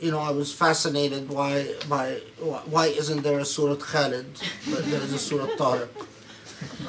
you 0.00 0.10
know, 0.10 0.20
I 0.20 0.30
was 0.30 0.52
fascinated 0.52 1.28
why 1.28 1.74
by 1.88 2.20
why 2.40 2.86
isn't 2.86 3.22
there 3.22 3.38
a 3.38 3.44
Surah 3.44 3.76
Khalid, 3.76 4.26
but 4.70 4.84
there 4.86 5.00
is 5.00 5.12
a 5.12 5.18
Surah 5.18 5.46
Tariq. 5.56 5.88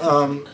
Um, 0.02 0.48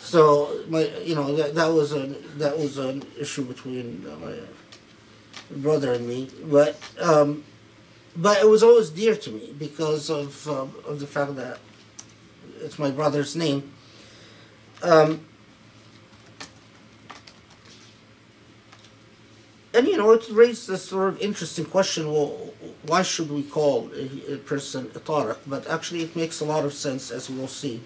so 0.00 0.62
my, 0.68 0.88
you 1.04 1.14
know, 1.14 1.34
that, 1.34 1.54
that 1.54 1.66
was 1.66 1.92
a 1.92 2.06
that 2.38 2.56
was 2.56 2.78
an 2.78 3.02
issue 3.18 3.44
between 3.44 4.06
uh, 4.08 4.16
my 4.24 4.34
brother 5.58 5.92
and 5.94 6.06
me, 6.06 6.30
but 6.44 6.78
um, 7.00 7.44
but 8.14 8.38
it 8.40 8.48
was 8.48 8.62
always 8.62 8.90
dear 8.90 9.16
to 9.16 9.30
me 9.30 9.54
because 9.58 10.08
of 10.10 10.48
um, 10.48 10.72
of 10.86 11.00
the 11.00 11.06
fact 11.06 11.34
that 11.36 11.58
it's 12.60 12.78
my 12.78 12.90
brother's 12.90 13.36
name. 13.36 13.72
Um, 14.82 15.26
and 19.74 19.86
you 19.86 19.96
know, 19.96 20.12
it 20.12 20.26
raised 20.30 20.68
this 20.68 20.88
sort 20.88 21.08
of 21.08 21.20
interesting 21.20 21.64
question: 21.64 22.12
Well, 22.12 22.52
why 22.86 23.02
should 23.02 23.30
we 23.30 23.42
call 23.42 23.90
a, 23.94 24.34
a 24.34 24.36
person 24.38 24.90
a 24.94 25.00
tariq? 25.00 25.38
But 25.46 25.68
actually, 25.68 26.02
it 26.02 26.16
makes 26.16 26.40
a 26.40 26.44
lot 26.44 26.64
of 26.64 26.72
sense, 26.72 27.10
as 27.10 27.30
we 27.30 27.38
will 27.38 27.48
see. 27.48 27.82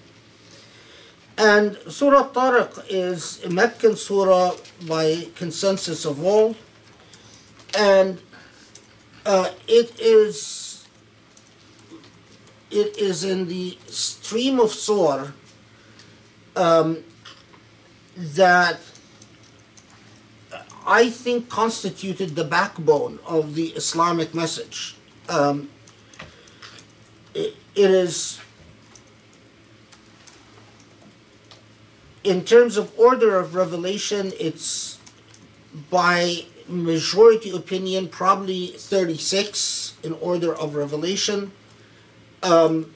And 1.39 1.79
Surah 1.89 2.29
Tariq 2.29 2.85
is 2.91 3.43
a 3.45 3.49
Meccan 3.49 3.97
surah 3.97 4.57
by 4.87 5.29
consensus 5.37 6.05
of 6.05 6.23
all 6.23 6.55
and 7.77 8.21
uh, 9.27 9.51
it 9.69 9.99
is 10.01 10.60
it 12.71 12.97
is 12.97 13.25
in 13.25 13.49
the 13.49 13.77
stream 13.87 14.61
of 14.61 14.71
suwar 14.71 15.33
um, 16.57 16.99
that 18.17 18.79
I 20.87 21.11
think 21.11 21.49
constituted 21.49 22.35
the 22.37 22.45
backbone 22.45 23.19
of 23.27 23.55
the 23.55 23.69
Islamic 23.69 24.35
message. 24.35 24.97
Um, 25.29 25.71
it, 27.35 27.55
it 27.75 27.91
is, 27.91 28.41
in 32.25 32.45
terms 32.45 32.77
of 32.77 32.93
order 32.99 33.39
of 33.39 33.55
revelation, 33.55 34.33
it's 34.39 34.99
by 35.91 36.45
majority 36.67 37.51
opinion 37.51 38.09
probably 38.09 38.69
36 38.69 39.97
in 40.03 40.15
order 40.15 40.55
of 40.55 40.75
revelation. 40.75 41.53
Um, 42.43 42.95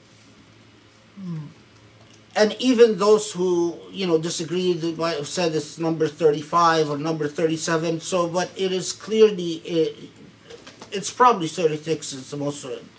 and 2.35 2.55
even 2.59 2.97
those 2.97 3.31
who 3.31 3.77
you 3.91 4.05
know 4.05 4.17
disagree 4.17 4.73
they 4.73 4.93
might 4.93 5.15
have 5.15 5.27
said 5.27 5.55
it's 5.55 5.79
number 5.79 6.07
35 6.07 6.89
or 6.89 6.97
number 6.97 7.29
37 7.29 8.01
so 8.01 8.27
but 8.27 8.51
it 8.57 8.73
is 8.73 8.91
clearly 8.91 9.61
it, 9.63 10.09
it's 10.95 11.11
probably 11.11 11.47
36 11.47 12.13
is 12.13 12.31
the 12.31 12.37
most 12.37 12.61
certain. 12.61 12.89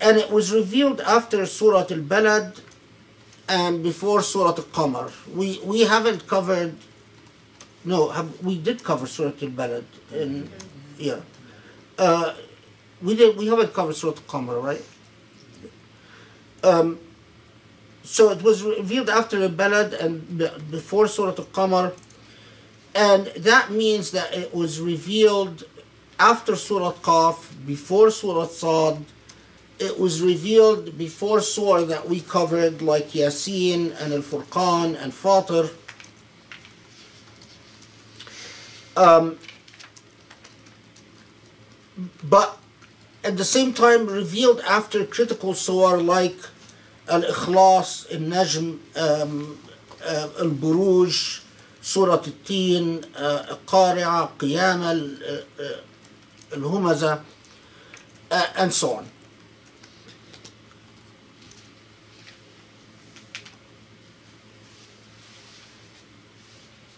And 0.00 0.16
it 0.16 0.30
was 0.30 0.52
revealed 0.52 1.00
after 1.00 1.44
surah 1.46 1.86
al-balad 1.90 2.60
and 3.48 3.82
before 3.82 4.22
surah 4.22 4.54
al-qamar. 4.56 5.10
We 5.34 5.60
we 5.64 5.80
haven't 5.80 6.26
covered 6.26 6.76
no 7.84 8.08
have, 8.10 8.28
we 8.44 8.58
did 8.58 8.84
cover 8.84 9.06
surah 9.06 9.32
al-balad 9.42 9.84
in 10.12 10.48
yeah 10.98 11.20
uh, 11.98 12.34
we 13.02 13.16
did 13.16 13.36
we 13.36 13.46
haven't 13.46 13.72
covered 13.72 13.96
surah 13.96 14.14
al-qamar 14.20 14.62
right 14.62 14.84
um, 16.62 16.98
so 18.02 18.30
it 18.30 18.42
was 18.42 18.62
revealed 18.62 19.08
after 19.08 19.38
the 19.38 19.48
Balad 19.48 19.92
and 20.00 20.38
before 20.70 21.06
Surah 21.06 21.34
Al-Qamar, 21.38 21.94
and 22.94 23.26
that 23.36 23.70
means 23.70 24.10
that 24.10 24.34
it 24.34 24.54
was 24.54 24.80
revealed 24.80 25.64
after 26.18 26.54
Surah 26.54 26.92
Qaf, 26.92 27.66
before 27.66 28.10
Surah 28.10 28.46
Sad. 28.46 29.04
It 29.78 29.98
was 29.98 30.20
revealed 30.20 30.98
before 30.98 31.40
Surah 31.40 31.84
that 31.86 32.06
we 32.06 32.20
covered, 32.20 32.82
like 32.82 33.12
Yasin 33.12 33.98
and 33.98 34.12
Al 34.12 34.20
Furqan 34.20 35.02
and 35.02 35.12
Fatir. 35.12 35.70
Um, 38.96 39.38
but 42.22 42.59
at 43.22 43.36
the 43.36 43.44
same 43.44 43.72
time 43.72 44.06
revealed 44.06 44.60
after 44.60 45.04
critical 45.04 45.52
suwar 45.52 46.04
like 46.04 46.38
Al-Ikhlas, 47.08 48.10
Al-Najm, 48.12 48.78
um, 48.96 49.58
uh, 50.04 50.28
Al-Buruj, 50.40 51.42
Surah 51.80 52.14
Al-Tin, 52.14 53.04
Al-Qari'a, 53.16 54.22
uh, 54.22 54.28
qiyam 54.38 54.80
uh, 54.82 55.62
uh, 55.62 56.56
Al-Humaza, 56.56 57.22
and 58.56 58.72
so 58.72 58.94
on. 58.94 59.08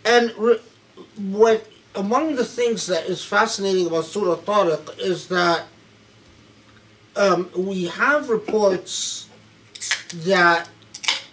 And 0.04 0.30
what 1.16 1.66
among 1.94 2.36
the 2.36 2.44
things 2.44 2.86
that 2.86 3.06
is 3.06 3.24
fascinating 3.24 3.86
about 3.86 4.04
Surah 4.04 4.36
Tariq 4.36 4.98
is 4.98 5.28
that 5.28 5.66
um, 7.16 7.50
we 7.56 7.86
have 7.86 8.28
reports 8.30 9.28
that 10.24 10.68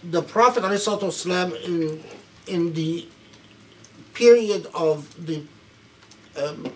the 0.03 0.21
Prophet 0.21 0.63
ﷺ 0.63 1.63
in 1.65 2.03
in 2.47 2.73
the 2.73 3.07
period 4.13 4.67
of 4.73 5.25
the 5.25 5.43
um, 6.41 6.71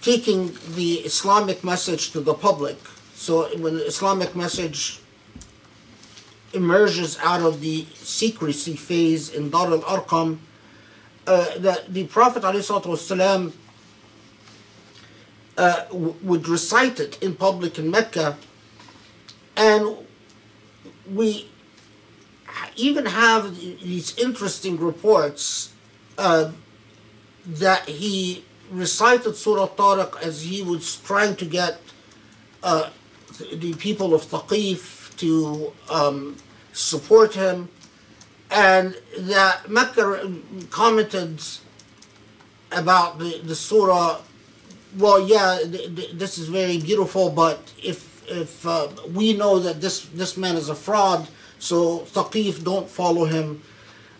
taking 0.00 0.56
the 0.74 0.94
Islamic 1.00 1.62
message 1.64 2.12
to 2.12 2.20
the 2.20 2.34
public. 2.34 2.78
So 3.14 3.48
when 3.58 3.76
the 3.76 3.84
Islamic 3.84 4.34
message 4.34 5.00
emerges 6.54 7.18
out 7.22 7.42
of 7.42 7.60
the 7.60 7.86
secrecy 7.94 8.76
phase 8.76 9.30
in 9.30 9.50
Dar 9.50 9.66
al 9.66 9.80
Arqam, 9.82 10.38
uh, 11.26 11.58
that 11.58 11.92
the 11.92 12.04
Prophet 12.04 12.42
ﷺ 12.42 13.52
uh, 15.58 15.84
would 15.90 16.48
recite 16.48 17.00
it 17.00 17.20
in 17.20 17.34
public 17.34 17.78
in 17.78 17.90
Mecca, 17.90 18.38
and 19.56 19.96
we 21.12 21.50
even 22.76 23.06
have 23.06 23.58
these 23.58 24.16
interesting 24.18 24.78
reports 24.78 25.72
uh, 26.16 26.52
that 27.44 27.88
he 27.88 28.44
recited 28.70 29.34
Surah 29.34 29.68
Tariq 29.68 30.22
as 30.22 30.42
he 30.42 30.62
was 30.62 30.96
trying 30.96 31.34
to 31.36 31.44
get 31.44 31.80
uh, 32.62 32.90
the 33.52 33.74
people 33.74 34.14
of 34.14 34.22
Thaqif 34.22 35.16
to 35.16 35.72
um, 35.90 36.36
support 36.72 37.34
him, 37.34 37.68
and 38.50 38.96
that 39.18 39.68
Mecca 39.68 40.32
commented 40.70 41.42
about 42.70 43.18
the, 43.18 43.40
the 43.42 43.56
surah. 43.56 44.20
Well, 44.96 45.20
yeah, 45.28 45.58
th- 45.58 45.94
th- 45.94 46.12
this 46.12 46.38
is 46.38 46.48
very 46.48 46.78
beautiful, 46.78 47.30
but 47.30 47.72
if 47.82 48.08
if 48.28 48.66
uh, 48.66 48.88
we 49.14 49.32
know 49.32 49.58
that 49.58 49.80
this 49.80 50.06
this 50.14 50.36
man 50.36 50.56
is 50.56 50.68
a 50.68 50.74
fraud, 50.74 51.28
so 51.58 52.00
Thaqif 52.00 52.64
don't 52.64 52.88
follow 52.88 53.24
him. 53.24 53.62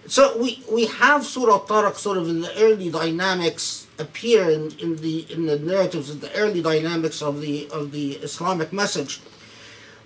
So 0.07 0.39
we, 0.39 0.63
we 0.73 0.87
have 0.87 1.25
Surah 1.25 1.61
Tariq 1.67 1.97
sort 1.97 2.17
of 2.17 2.29
in 2.29 2.41
the 2.41 2.55
early 2.57 2.91
dynamics 2.91 3.87
appear 3.99 4.49
in, 4.51 4.73
in 4.79 4.97
the 4.97 5.27
in 5.31 5.47
the 5.47 5.59
narratives 5.59 6.11
in 6.11 6.21
the 6.21 6.35
early 6.35 6.63
dynamics 6.63 7.21
of 7.23 7.41
the 7.41 7.69
of 7.71 7.93
the 7.93 8.13
Islamic 8.17 8.73
message. 8.73 9.21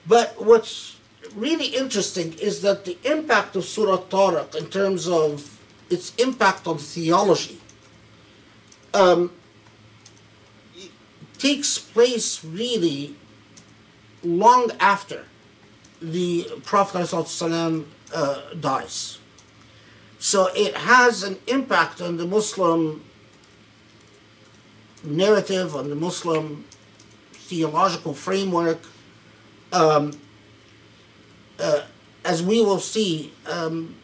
But 0.07 0.35
what's 0.43 0.97
really 1.37 1.67
interesting 1.67 2.33
is 2.35 2.63
that 2.63 2.85
the 2.85 2.99
impact 3.05 3.57
of 3.57 3.65
Surah 3.65 3.99
Tariq 3.99 4.55
in 4.57 4.67
terms 4.67 5.07
of 5.09 5.61
its 5.91 6.15
impact 6.17 6.67
on 6.67 6.79
theology 6.79 7.61
um, 8.95 9.31
takes 11.43 11.77
place 11.77 12.45
really 12.45 13.17
long 14.23 14.71
after 14.79 15.25
the 16.01 16.47
Prophet 16.65 16.99
ﷺ, 16.99 17.85
uh, 18.15 18.55
dies. 18.61 19.19
So 20.21 20.51
it 20.55 20.77
has 20.77 21.25
an 21.25 21.39
impact 21.49 22.01
on 22.01 22.17
the 22.17 22.27
Muslim 22.27 23.03
narrative, 25.03 25.75
on 25.75 25.89
the 25.89 25.97
Muslim 25.97 26.65
theological 27.33 28.15
framework. 28.15 28.79
Um, 29.73 30.13
uh, 31.59 31.83
as 32.25 32.41
we 32.41 32.61
will 32.61 32.79
see, 32.79 33.33
um, 33.47 33.97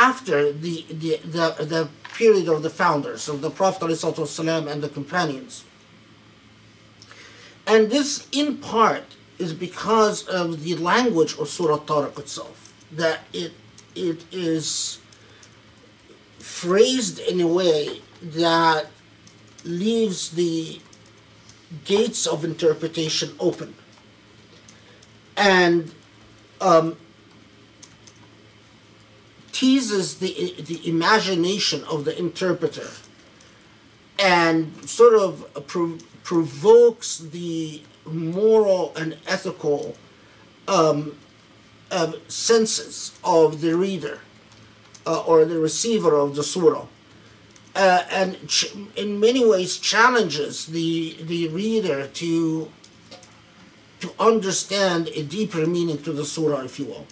after 0.00 0.50
the, 0.50 0.86
the, 0.88 1.20
the, 1.24 1.64
the 1.64 1.88
period 2.14 2.48
of 2.48 2.62
the 2.62 2.70
founders, 2.70 3.28
of 3.28 3.42
the 3.42 3.50
Prophet 3.50 3.84
ﷺ 3.84 4.72
and 4.72 4.82
the 4.82 4.88
companions. 4.88 5.64
And 7.66 7.90
this, 7.90 8.26
in 8.32 8.56
part, 8.56 9.04
is 9.38 9.52
because 9.52 10.26
of 10.26 10.64
the 10.64 10.74
language 10.76 11.36
of 11.38 11.48
Surah 11.48 11.80
Tariq 11.80 12.18
itself, 12.18 12.72
that 12.92 13.20
it, 13.34 13.52
it 13.94 14.24
is 14.32 15.00
phrased 16.38 17.18
in 17.18 17.42
a 17.42 17.46
way 17.46 18.00
that 18.22 18.86
leaves 19.64 20.30
the 20.30 20.80
gates 21.84 22.26
of 22.26 22.42
interpretation 22.42 23.34
open. 23.38 23.74
And 25.36 25.92
um, 26.62 26.96
teases 29.60 30.20
the, 30.20 30.54
the 30.62 30.88
imagination 30.88 31.84
of 31.84 32.06
the 32.06 32.18
interpreter 32.18 32.88
and 34.18 34.88
sort 34.88 35.12
of 35.14 35.66
pro- 35.66 35.98
provokes 36.22 37.18
the 37.18 37.82
moral 38.06 38.90
and 38.96 39.18
ethical 39.26 39.94
um, 40.66 41.14
um, 41.90 42.14
senses 42.26 43.18
of 43.22 43.60
the 43.60 43.76
reader 43.76 44.20
uh, 45.06 45.22
or 45.24 45.44
the 45.44 45.58
receiver 45.58 46.14
of 46.14 46.36
the 46.36 46.42
surah. 46.42 46.86
Uh, 47.74 48.02
and 48.10 48.38
in 48.96 49.20
many 49.20 49.46
ways 49.46 49.76
challenges 49.76 50.68
the, 50.68 51.18
the 51.20 51.48
reader 51.48 52.06
to, 52.06 52.66
to 54.00 54.10
understand 54.18 55.08
a 55.08 55.22
deeper 55.22 55.66
meaning 55.66 56.02
to 56.02 56.14
the 56.14 56.24
surah, 56.24 56.62
if 56.62 56.78
you 56.78 56.86
will. 56.86 57.06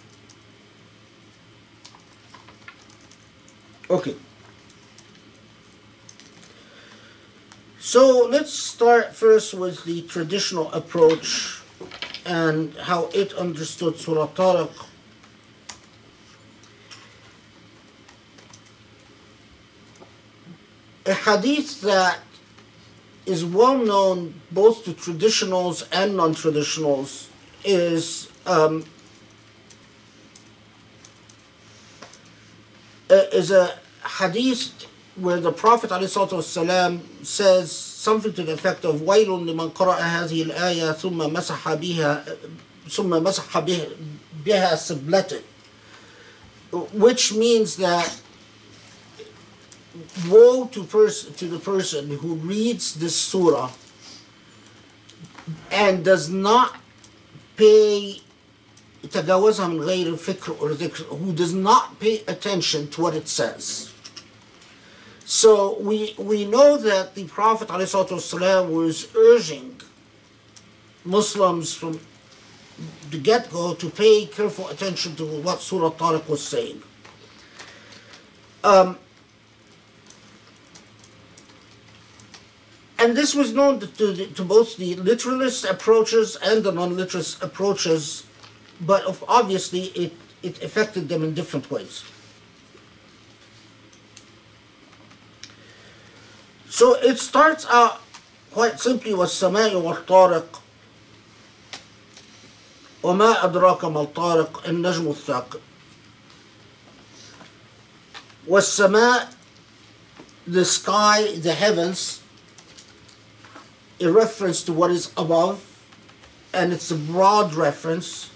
Okay. 3.90 4.14
So 7.80 8.26
let's 8.30 8.52
start 8.52 9.14
first 9.14 9.54
with 9.54 9.84
the 9.84 10.02
traditional 10.02 10.70
approach 10.72 11.62
and 12.26 12.74
how 12.74 13.08
it 13.14 13.32
understood 13.32 13.96
Surah 13.96 14.28
Tariq. 14.28 14.70
A 21.06 21.14
hadith 21.14 21.80
that 21.80 22.20
is 23.24 23.42
well 23.42 23.78
known 23.78 24.38
both 24.50 24.84
to 24.84 24.92
traditionals 24.92 25.88
and 25.92 26.14
non 26.14 26.34
traditionals 26.34 27.28
is 27.64 28.28
um, 28.44 28.84
is 33.09 33.51
a 33.51 33.77
hadith 34.19 34.85
where 35.15 35.39
the 35.39 35.51
Prophet 35.51 35.89
ﷺ 35.91 37.25
says 37.25 37.71
something 37.71 38.33
to 38.33 38.43
the 38.43 38.53
effect 38.53 38.83
of 38.85 39.01
وَيْلٌ 39.01 39.27
لمن 39.27 39.71
قرأ 39.73 39.97
هذه 39.99 40.43
الآية 40.51 40.93
ثم 40.97 41.17
مسح 41.33 41.73
بها 41.75 42.25
ثم 42.89 43.09
مسح 43.23 43.59
به- 43.59 43.95
بها 44.45 44.75
سبلته 44.75 45.41
which 46.93 47.33
means 47.33 47.75
that 47.77 48.19
woe 50.27 50.65
to, 50.65 50.83
pers- 50.83 51.25
to 51.37 51.47
the 51.47 51.59
person 51.59 52.09
who 52.17 52.33
reads 52.35 52.95
this 52.95 53.15
surah 53.15 53.69
and 55.71 56.03
does 56.03 56.29
not 56.29 56.75
pay 57.55 58.19
تجاوزها 59.03 59.67
من 59.67 59.81
غير 59.81 60.15
فكر 60.15 60.55
or 60.59 60.71
ذكر 60.71 61.03
who 61.09 61.33
does 61.33 61.53
not 61.53 61.99
pay 61.99 62.23
attention 62.27 62.87
to 62.89 63.01
what 63.01 63.13
it 63.13 63.27
says. 63.27 63.91
So 65.25 65.79
we 65.79 66.15
we 66.17 66.45
know 66.45 66.77
that 66.77 67.15
the 67.15 67.25
Prophet 67.25 67.67
ﷺ 67.69 68.69
was 68.69 69.07
urging 69.15 69.81
Muslims 71.05 71.73
from 71.73 71.99
the 73.11 73.17
get-go 73.17 73.73
to 73.75 73.89
pay 73.89 74.25
careful 74.25 74.67
attention 74.69 75.15
to 75.15 75.25
what 75.41 75.61
Surah 75.61 75.91
Tariq 75.91 76.27
was 76.27 76.43
saying. 76.43 76.81
Um, 78.63 78.97
and 82.97 83.15
this 83.15 83.35
was 83.35 83.53
known 83.53 83.79
to, 83.81 83.87
to, 83.87 84.25
to 84.27 84.43
both 84.43 84.77
the 84.77 84.95
literalist 84.95 85.65
approaches 85.65 86.37
and 86.41 86.63
the 86.63 86.71
non-literalist 86.71 87.43
approaches, 87.43 88.25
but 88.81 89.03
of, 89.03 89.23
obviously 89.27 89.85
it, 89.95 90.13
it 90.41 90.63
affected 90.63 91.09
them 91.09 91.23
in 91.23 91.33
different 91.33 91.69
ways. 91.71 92.03
So 96.69 96.95
it 96.95 97.19
starts 97.19 97.65
out 97.69 98.01
quite 98.51 98.79
simply 98.79 99.11
والسماء 99.13 99.75
والطارق 99.75 100.61
وما 103.03 103.45
أدراك 103.45 103.85
ما 103.85 104.01
الطارق 104.01 104.67
النجم 104.67 105.09
الثاقب 105.09 105.61
والسماء 108.47 109.29
the 110.47 110.65
sky 110.65 111.35
the 111.37 111.53
heavens 111.53 112.21
a 113.99 114.11
reference 114.11 114.63
to 114.63 114.73
what 114.73 114.91
is 114.91 115.11
above 115.15 115.61
and 116.53 116.73
it's 116.73 116.91
a 116.91 116.95
broad 116.95 117.53
reference 117.53 118.29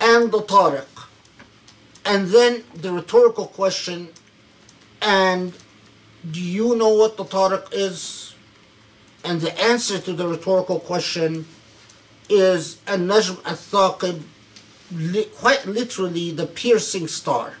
and 0.00 0.30
the 0.32 0.42
tariq. 0.42 0.86
And 2.04 2.28
then 2.28 2.64
the 2.74 2.92
rhetorical 2.92 3.46
question 3.46 4.10
and 5.02 5.52
do 6.30 6.40
you 6.40 6.76
know 6.76 6.88
what 6.94 7.16
the 7.16 7.24
tariq 7.24 7.68
is? 7.72 8.34
And 9.24 9.40
the 9.40 9.58
answer 9.60 9.98
to 9.98 10.12
the 10.12 10.26
rhetorical 10.26 10.80
question 10.80 11.46
is 12.28 12.80
an-najm 12.86 13.44
al-thaqib 13.44 14.22
li- 14.92 15.28
quite 15.36 15.66
literally 15.66 16.30
the 16.30 16.46
piercing 16.46 17.06
star. 17.08 17.54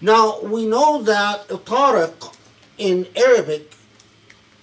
Now 0.00 0.40
we 0.40 0.66
know 0.66 1.02
that 1.02 1.48
tariq 1.48 2.34
in 2.78 3.06
arabic 3.16 3.72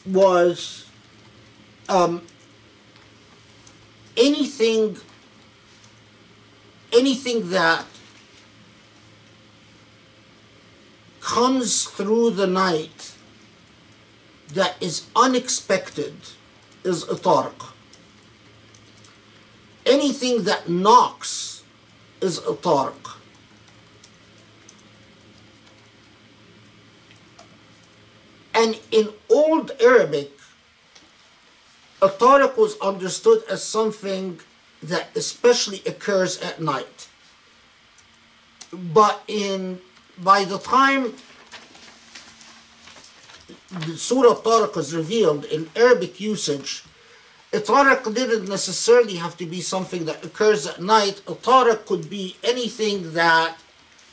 was 0.06 0.89
um, 1.89 2.22
anything 4.16 4.98
anything 6.94 7.50
that 7.50 7.86
comes 11.22 11.86
through 11.86 12.32
the 12.32 12.48
night 12.48 13.16
that 14.54 14.76
is 14.82 15.08
unexpected 15.16 16.14
is 16.84 17.04
a 17.04 17.16
tariq. 17.16 17.72
Anything 19.86 20.44
that 20.44 20.70
knocks 20.70 21.64
is 22.22 22.38
a 22.40 22.54
tariq. 22.54 23.18
And 28.54 28.80
in 28.92 29.10
Old 29.30 29.72
Arabic, 29.82 30.32
a 32.02 32.10
tariq 32.10 32.56
was 32.58 32.78
understood 32.80 33.44
as 33.50 33.64
something 33.64 34.40
that 34.84 35.15
especially 35.15 35.82
occurs 35.86 36.39
at 36.41 36.62
night. 36.62 37.08
But 38.72 39.24
in 39.28 39.80
by 40.17 40.46
the 40.46 40.60
time 40.60 41.13
the 43.72 43.98
Surah 43.98 44.36
Tariq 44.36 44.76
was 44.76 44.93
revealed 44.93 45.46
in 45.46 45.69
Arabic 45.76 46.19
usage, 46.19 46.84
a 47.52 47.60
tariq 47.60 48.04
didn't 48.13 48.48
necessarily 48.50 49.15
have 49.15 49.38
to 49.38 49.46
be 49.46 49.62
something 49.62 50.06
that 50.06 50.24
occurs 50.26 50.65
at 50.65 50.82
night. 50.82 51.22
A 51.28 51.36
tariq 51.36 51.86
could 51.86 52.10
be 52.10 52.36
anything 52.43 53.13
that 53.13 53.58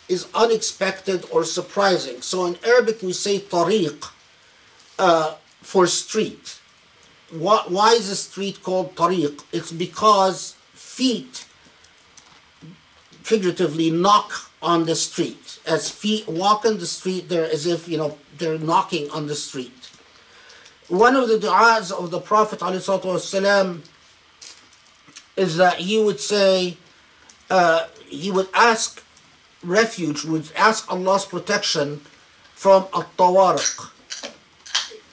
is 0.09 0.26
unexpected 0.35 1.24
or 1.30 1.44
surprising. 1.44 2.20
So 2.20 2.44
in 2.46 2.59
Arabic 2.64 3.00
we 3.02 3.12
say 3.12 3.38
tariq 3.38 4.11
uh, 4.98 5.37
for 5.62 5.87
street. 5.87 6.59
Why, 7.30 7.62
why 7.68 7.92
is 7.92 8.11
a 8.11 8.16
street 8.16 8.62
called 8.62 8.94
tariq? 8.94 9.42
It's 9.52 9.72
because 9.72 10.56
feet 11.00 11.46
figuratively 13.22 13.90
knock 13.90 14.50
on 14.60 14.84
the 14.84 14.94
street. 14.94 15.58
As 15.66 15.88
feet 15.88 16.28
walk 16.28 16.66
on 16.66 16.76
the 16.76 16.86
street, 16.86 17.30
they're 17.30 17.50
as 17.50 17.64
if, 17.64 17.88
you 17.88 17.96
know, 17.96 18.18
they're 18.36 18.58
knocking 18.58 19.08
on 19.10 19.26
the 19.26 19.34
street. 19.34 19.80
One 20.88 21.16
of 21.16 21.28
the 21.28 21.38
du'as 21.38 21.90
of 21.90 22.10
the 22.10 22.20
Prophet 22.20 22.58
ﷺ 22.60 23.80
is 25.36 25.56
that 25.56 25.76
he 25.76 26.02
would 26.04 26.20
say, 26.20 26.76
uh, 27.48 27.86
he 28.06 28.30
would 28.30 28.48
ask 28.52 29.02
refuge, 29.64 30.24
would 30.24 30.52
ask 30.54 30.80
Allah's 30.92 31.24
protection 31.24 32.02
from 32.54 32.88
al-tawariq. 32.92 33.90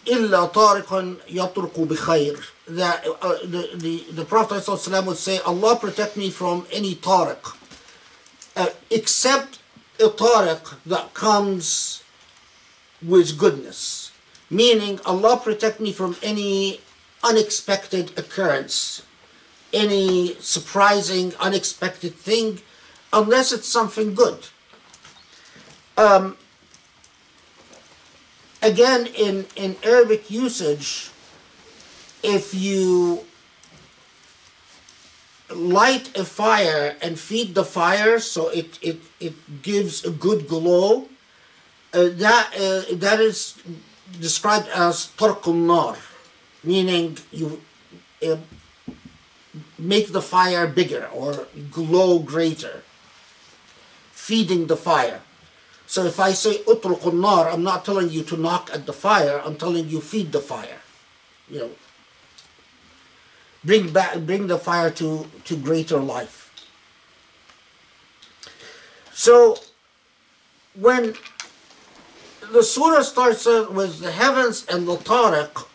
إلا 0.06 0.46
طارقا 0.46 1.16
يطرق 1.28 1.78
بخير. 1.78 2.42
That 2.68 3.06
uh, 3.20 3.38
the, 3.44 3.70
the, 3.74 4.04
the 4.12 4.24
Prophet 4.24 4.62
ﷺ 4.64 5.06
would 5.06 5.16
say, 5.16 5.38
Allah 5.40 5.76
protect 5.76 6.16
me 6.16 6.30
from 6.30 6.66
any 6.72 6.94
tariq, 6.94 7.56
uh, 8.56 8.68
except 8.90 9.58
a 10.00 10.08
tariq 10.08 10.74
that 10.86 11.14
comes 11.14 12.02
with 13.02 13.38
goodness. 13.38 14.12
Meaning, 14.50 15.00
Allah 15.04 15.38
protect 15.38 15.80
me 15.80 15.92
from 15.92 16.16
any 16.22 16.80
unexpected 17.24 18.16
occurrence, 18.18 19.02
any 19.72 20.34
surprising, 20.40 21.32
unexpected 21.40 22.14
thing, 22.14 22.60
unless 23.12 23.52
it's 23.52 23.68
something 23.68 24.14
good. 24.14 24.46
Um, 25.96 26.36
again, 28.61 29.07
in, 29.07 29.45
in 29.55 29.75
Arabic 29.83 30.29
usage, 30.29 31.11
if 32.23 32.53
you 32.53 33.25
light 35.49 36.17
a 36.17 36.25
fire 36.25 36.95
and 37.01 37.17
feed 37.17 37.55
the 37.55 37.63
fire 37.63 38.19
so 38.19 38.49
it, 38.49 38.77
it, 38.81 38.99
it 39.19 39.61
gives 39.61 40.03
a 40.03 40.11
good 40.11 40.47
glow, 40.47 41.07
uh, 41.93 42.09
that, 42.13 42.53
uh, 42.55 42.95
that 42.95 43.19
is 43.19 43.57
described 44.19 44.67
as 44.69 45.11
tarqun 45.17 45.65
nar, 45.65 45.97
meaning 46.63 47.17
you 47.31 47.61
uh, 48.27 48.37
make 49.79 50.11
the 50.11 50.21
fire 50.21 50.67
bigger 50.67 51.07
or 51.13 51.47
glow 51.71 52.19
greater, 52.19 52.83
feeding 54.11 54.67
the 54.67 54.75
fire. 54.77 55.21
So 55.87 56.03
if 56.03 56.19
I 56.19 56.33
say 56.33 56.57
utrukun 56.63 57.21
nar, 57.21 57.49
I'm 57.49 57.63
not 57.63 57.85
telling 57.85 58.09
you 58.09 58.21
to 58.23 58.35
knock 58.35 58.69
at 58.73 58.85
the 58.85 58.93
fire, 58.93 59.41
I'm 59.43 59.55
telling 59.55 59.87
you 59.87 60.01
feed 60.01 60.33
the 60.33 60.41
fire. 60.41 60.81
You 61.49 61.59
know, 61.59 61.71
bring 63.63 63.93
back 63.93 64.19
bring 64.19 64.47
the 64.47 64.59
fire 64.59 64.91
to, 64.91 65.25
to 65.45 65.55
greater 65.55 65.97
life. 65.97 66.51
So 69.13 69.59
when 70.75 71.15
the 72.51 72.63
surah 72.63 73.01
starts 73.01 73.45
with 73.45 74.01
the 74.01 74.11
heavens 74.11 74.65
and 74.69 74.85
the 74.85 74.97
tariq, 74.97 75.67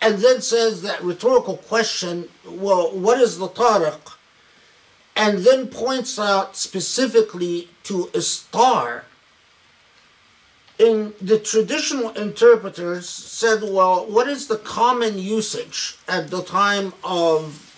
and 0.00 0.18
then 0.18 0.40
says 0.40 0.82
that 0.82 1.00
rhetorical 1.04 1.58
question, 1.58 2.28
well, 2.44 2.90
what 2.90 3.20
is 3.20 3.38
the 3.38 3.48
tariq? 3.48 4.16
And 5.14 5.38
then 5.40 5.68
points 5.68 6.18
out 6.18 6.56
specifically 6.56 7.68
to 7.84 8.10
a 8.14 8.22
star. 8.22 9.04
In 10.78 11.12
the 11.20 11.38
traditional 11.38 12.10
interpreters 12.10 13.08
said, 13.08 13.62
well, 13.62 14.06
what 14.06 14.26
is 14.28 14.48
the 14.48 14.56
common 14.56 15.18
usage 15.18 15.96
at 16.08 16.30
the 16.30 16.42
time 16.42 16.92
of 17.04 17.68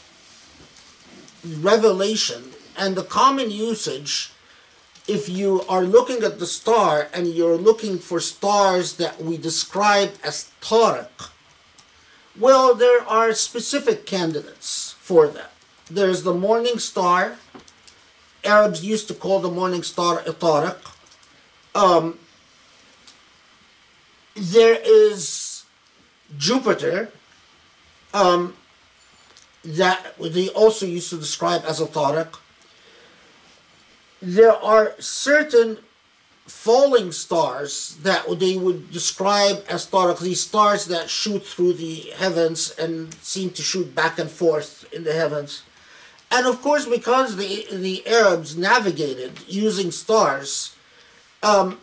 revelation? 1.60 2.52
And 2.76 2.96
the 2.96 3.04
common 3.04 3.50
usage 3.50 4.32
if 5.06 5.28
you 5.28 5.62
are 5.68 5.82
looking 5.82 6.22
at 6.22 6.38
the 6.38 6.46
star 6.46 7.08
and 7.12 7.26
you're 7.26 7.58
looking 7.58 7.98
for 7.98 8.20
stars 8.20 8.94
that 8.96 9.20
we 9.22 9.36
describe 9.36 10.12
as 10.24 10.50
tariq, 10.60 11.30
well, 12.38 12.74
there 12.74 13.02
are 13.06 13.34
specific 13.34 14.06
candidates 14.06 14.94
for 14.98 15.28
that. 15.28 15.53
There's 15.90 16.22
the 16.22 16.34
morning 16.34 16.78
star. 16.78 17.36
Arabs 18.44 18.84
used 18.84 19.08
to 19.08 19.14
call 19.14 19.40
the 19.40 19.50
morning 19.50 19.82
star 19.82 20.20
a 20.20 20.32
tariq. 20.32 20.76
Um, 21.74 22.18
there 24.34 24.78
is 24.82 25.64
Jupiter, 26.36 27.10
um, 28.12 28.54
that 29.64 30.14
they 30.20 30.48
also 30.50 30.86
used 30.86 31.10
to 31.10 31.16
describe 31.16 31.62
as 31.66 31.80
a 31.80 31.86
tariq 31.86 32.36
there 34.24 34.52
are 34.52 34.94
certain 34.98 35.78
falling 36.46 37.12
stars 37.12 37.98
that 38.02 38.24
they 38.38 38.56
would 38.56 38.90
describe 38.90 39.62
as 39.68 39.86
tariq, 39.86 40.18
these 40.20 40.40
stars 40.40 40.86
that 40.86 41.10
shoot 41.10 41.44
through 41.44 41.74
the 41.74 42.12
heavens 42.16 42.70
and 42.78 43.12
seem 43.22 43.50
to 43.50 43.62
shoot 43.62 43.94
back 43.94 44.18
and 44.18 44.30
forth 44.30 44.90
in 44.92 45.04
the 45.04 45.12
heavens. 45.12 45.62
And 46.34 46.48
of 46.48 46.60
course, 46.62 46.84
because 46.84 47.36
the, 47.36 47.64
the 47.70 48.04
Arabs 48.08 48.56
navigated 48.56 49.38
using 49.46 49.92
stars, 49.92 50.74
um, 51.44 51.78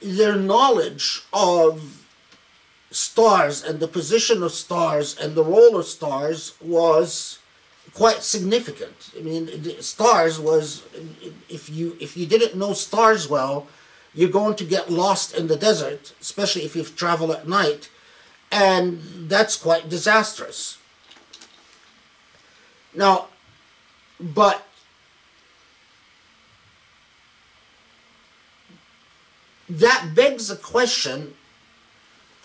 their 0.00 0.36
knowledge 0.36 1.20
of 1.30 2.06
stars 2.90 3.62
and 3.62 3.78
the 3.78 3.86
position 3.86 4.42
of 4.42 4.52
stars 4.52 5.14
and 5.18 5.34
the 5.34 5.44
role 5.44 5.76
of 5.76 5.84
stars 5.84 6.54
was 6.62 7.38
quite 7.92 8.22
significant. 8.22 9.10
I 9.14 9.20
mean, 9.20 9.46
stars 9.82 10.40
was 10.40 10.82
if 11.50 11.68
you 11.68 11.98
if 12.00 12.16
you 12.16 12.24
didn't 12.24 12.56
know 12.56 12.72
stars 12.72 13.28
well, 13.28 13.66
you're 14.14 14.30
going 14.30 14.56
to 14.56 14.64
get 14.64 14.88
lost 14.88 15.34
in 15.34 15.46
the 15.46 15.56
desert, 15.56 16.14
especially 16.22 16.64
if 16.64 16.74
you 16.74 16.84
travel 16.84 17.32
at 17.32 17.46
night, 17.46 17.90
and 18.50 19.02
that's 19.28 19.56
quite 19.56 19.90
disastrous. 19.90 20.79
Now, 22.94 23.28
but 24.18 24.66
that 29.68 30.12
begs 30.14 30.50
a 30.50 30.56
question. 30.56 31.34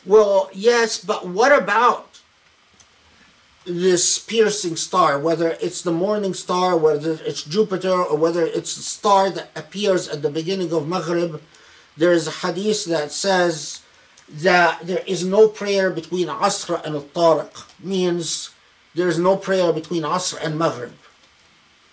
Well, 0.06 0.50
yes, 0.54 1.04
but 1.04 1.28
what 1.28 1.52
about 1.52 2.22
this 3.66 4.20
piercing 4.20 4.76
star, 4.76 5.18
whether 5.20 5.58
it's 5.60 5.82
the 5.82 5.92
morning 5.92 6.36
star, 6.36 6.78
whether 6.78 7.18
it's 7.26 7.44
Jupiter, 7.44 7.92
or 7.92 8.16
whether 8.16 8.46
it's 8.46 8.76
the 8.76 8.84
star 8.84 9.32
that 9.32 9.50
appears 9.56 10.08
at 10.08 10.22
the 10.22 10.30
beginning 10.30 10.72
of 10.72 10.88
Maghrib, 10.88 11.42
there 11.98 12.12
is 12.12 12.28
a 12.28 12.32
hadith 12.32 12.86
that 12.86 13.12
says 13.12 13.82
that 14.30 14.86
there 14.86 15.04
is 15.08 15.26
no 15.26 15.48
prayer 15.48 15.90
between 15.90 16.28
Asr 16.28 16.84
and 16.86 16.96
Al-Tariq, 16.96 17.66
means 17.80 18.52
there 18.96 19.10
is 19.10 19.20
no 19.20 19.36
prayer 19.36 19.72
between 19.74 20.04
Asr 20.04 20.38
and 20.42 20.58
Maghrib, 20.58 20.94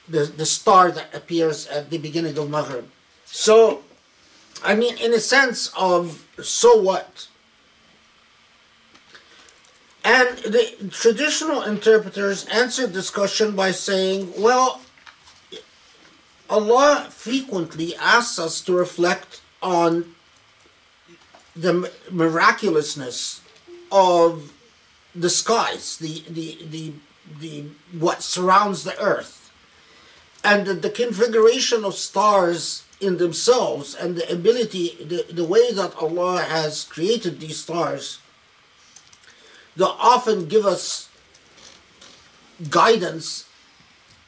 the, 0.08 0.24
the 0.24 0.46
star 0.46 0.90
that 0.92 1.14
appears 1.14 1.66
at 1.66 1.90
the 1.90 1.98
beginning 1.98 2.38
of 2.38 2.48
Maghrib. 2.48 2.88
So, 3.26 3.82
I 4.62 4.74
mean, 4.74 4.96
in 4.98 5.12
a 5.12 5.20
sense 5.20 5.72
of, 5.76 6.26
so 6.42 6.80
what? 6.80 7.28
And 10.04 10.38
the 10.38 10.90
traditional 10.90 11.62
interpreters 11.62 12.46
answered 12.46 12.92
this 12.92 13.10
question 13.10 13.54
by 13.54 13.70
saying, 13.72 14.32
well, 14.36 14.80
Allah 16.50 17.08
frequently 17.10 17.96
asks 17.96 18.38
us 18.38 18.60
to 18.62 18.72
reflect 18.72 19.40
on 19.62 20.14
the 21.54 21.90
miraculousness 22.10 23.40
of 23.90 24.52
the 25.14 25.30
skies, 25.30 25.96
the, 25.98 26.22
the, 26.28 26.58
the, 26.70 26.92
the 27.40 27.64
what 27.98 28.22
surrounds 28.22 28.84
the 28.84 28.98
earth, 29.00 29.50
and 30.44 30.66
the, 30.66 30.74
the 30.74 30.90
configuration 30.90 31.84
of 31.84 31.94
stars 31.94 32.84
in 33.00 33.18
themselves, 33.18 33.94
and 33.94 34.16
the 34.16 34.32
ability, 34.32 34.96
the, 35.04 35.26
the 35.32 35.44
way 35.44 35.72
that 35.72 35.94
Allah 35.96 36.42
has 36.42 36.84
created 36.84 37.40
these 37.40 37.58
stars 37.58 38.18
they 39.76 39.84
often 39.84 40.46
give 40.46 40.66
us 40.66 41.08
guidance 42.68 43.48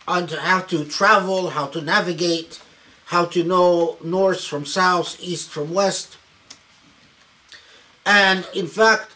on 0.08 0.28
how 0.28 0.60
to 0.60 0.84
travel, 0.84 1.50
how 1.50 1.66
to 1.66 1.80
navigate, 1.80 2.60
how 3.06 3.26
to 3.26 3.44
know 3.44 3.96
north 4.02 4.42
from 4.42 4.64
south, 4.64 5.16
east 5.20 5.50
from 5.50 5.72
west. 5.72 6.16
And 8.06 8.46
in 8.54 8.66
fact, 8.66 9.12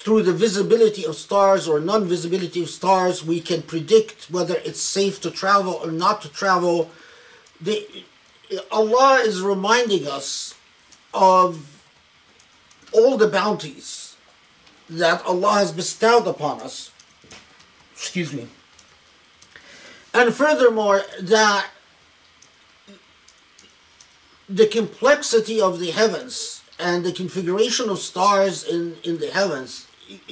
through 0.00 0.22
the 0.22 0.32
visibility 0.32 1.04
of 1.04 1.14
stars 1.14 1.68
or 1.68 1.78
non-visibility 1.78 2.62
of 2.62 2.70
stars, 2.70 3.22
we 3.22 3.38
can 3.38 3.60
predict 3.60 4.30
whether 4.30 4.56
it's 4.64 4.80
safe 4.80 5.20
to 5.20 5.30
travel 5.30 5.74
or 5.74 5.92
not 5.92 6.22
to 6.22 6.28
travel. 6.30 6.90
The, 7.60 7.86
Allah 8.72 9.20
is 9.22 9.42
reminding 9.42 10.08
us 10.08 10.54
of 11.12 11.84
all 12.92 13.18
the 13.18 13.28
bounties 13.28 14.16
that 14.88 15.22
Allah 15.26 15.52
has 15.52 15.70
bestowed 15.70 16.26
upon 16.26 16.62
us. 16.62 16.90
Excuse 17.92 18.32
me. 18.32 18.48
And 20.14 20.32
furthermore, 20.32 21.02
that 21.20 21.66
the 24.48 24.66
complexity 24.66 25.60
of 25.60 25.78
the 25.78 25.90
heavens 25.90 26.62
and 26.78 27.04
the 27.04 27.12
configuration 27.12 27.90
of 27.90 27.98
stars 27.98 28.64
in, 28.64 28.96
in 29.04 29.18
the 29.18 29.30
heavens 29.30 29.86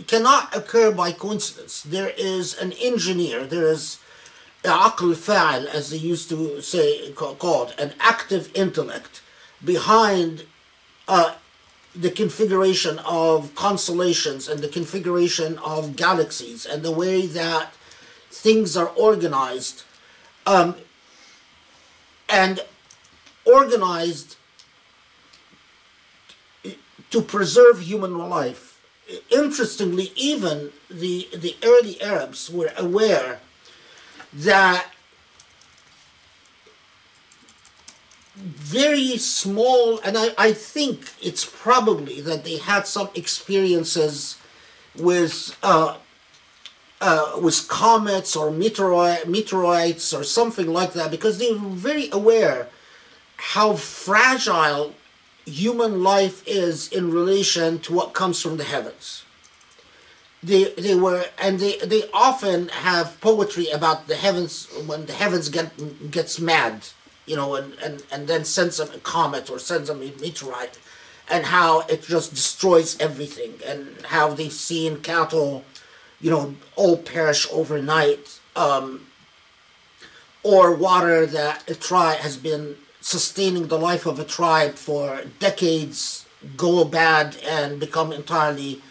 cannot 0.06 0.54
occur 0.56 0.90
by 0.90 1.12
coincidence. 1.12 1.82
There 1.82 2.12
is 2.16 2.56
an 2.58 2.72
engineer, 2.72 3.44
there 3.44 3.68
is 3.68 3.98
aql 4.64 5.14
fa'al, 5.14 5.66
as 5.66 5.90
they 5.90 5.96
used 5.96 6.28
to 6.30 6.60
say, 6.60 7.12
called, 7.12 7.74
an 7.78 7.94
active 8.00 8.50
intellect 8.54 9.22
behind 9.64 10.44
uh, 11.06 11.34
the 11.94 12.10
configuration 12.10 12.98
of 13.00 13.54
constellations 13.54 14.48
and 14.48 14.60
the 14.60 14.68
configuration 14.68 15.58
of 15.58 15.96
galaxies 15.96 16.66
and 16.66 16.82
the 16.82 16.92
way 16.92 17.26
that 17.26 17.72
things 18.30 18.76
are 18.76 18.88
organized 18.88 19.82
um, 20.46 20.76
and 22.28 22.60
organized 23.44 24.36
to 27.10 27.22
preserve 27.22 27.80
human 27.80 28.18
life. 28.18 28.67
Interestingly, 29.30 30.12
even 30.16 30.70
the, 30.90 31.28
the 31.34 31.56
early 31.64 32.00
Arabs 32.02 32.50
were 32.50 32.72
aware 32.76 33.40
that 34.32 34.86
very 38.36 39.16
small, 39.16 39.98
and 40.00 40.16
I, 40.16 40.28
I 40.38 40.52
think 40.52 41.12
it's 41.20 41.44
probably 41.44 42.20
that 42.20 42.44
they 42.44 42.58
had 42.58 42.86
some 42.86 43.08
experiences 43.14 44.38
with 44.94 45.56
uh, 45.62 45.96
uh, 47.00 47.38
with 47.40 47.68
comets 47.68 48.36
or 48.36 48.50
meteorite, 48.50 49.28
meteorites 49.28 50.12
or 50.12 50.24
something 50.24 50.66
like 50.66 50.92
that 50.94 51.10
because 51.10 51.38
they 51.38 51.52
were 51.52 51.58
very 51.58 52.08
aware 52.12 52.68
how 53.36 53.74
fragile 53.74 54.94
human 55.48 56.02
life 56.02 56.42
is 56.46 56.88
in 56.92 57.12
relation 57.12 57.78
to 57.80 57.92
what 57.92 58.14
comes 58.14 58.40
from 58.40 58.56
the 58.56 58.64
heavens. 58.64 59.24
They, 60.42 60.72
they 60.74 60.94
were 60.94 61.24
and 61.38 61.58
they, 61.58 61.78
they 61.78 62.08
often 62.12 62.68
have 62.68 63.20
poetry 63.20 63.68
about 63.70 64.06
the 64.06 64.14
heavens 64.14 64.68
when 64.86 65.06
the 65.06 65.12
heavens 65.12 65.48
get 65.48 66.10
gets 66.10 66.38
mad 66.38 66.84
you 67.28 67.36
know, 67.36 67.54
and, 67.54 67.74
and, 67.84 68.02
and 68.10 68.26
then 68.26 68.44
sends 68.44 68.78
them 68.78 68.88
a 68.94 68.98
comet 68.98 69.50
or 69.50 69.58
sends 69.58 69.88
them 69.88 69.98
a 69.98 70.10
meteorite, 70.20 70.78
and 71.30 71.44
how 71.44 71.80
it 71.82 72.02
just 72.02 72.30
destroys 72.30 72.98
everything, 72.98 73.54
and 73.66 73.94
how 74.06 74.28
they've 74.28 74.52
seen 74.52 75.00
cattle, 75.00 75.62
you 76.20 76.30
know, 76.30 76.54
all 76.74 76.96
perish 76.96 77.46
overnight. 77.52 78.40
Um, 78.56 79.04
or 80.42 80.74
water 80.74 81.26
that 81.26 81.68
a 81.68 81.74
tribe 81.74 82.18
has 82.18 82.36
been 82.36 82.76
sustaining 83.08 83.68
the 83.68 83.78
life 83.78 84.04
of 84.04 84.18
a 84.18 84.24
tribe 84.24 84.74
for 84.74 85.22
decades 85.38 86.26
go 86.58 86.84
bad 86.84 87.36
and 87.42 87.80
become 87.80 88.12
entirely 88.12 88.82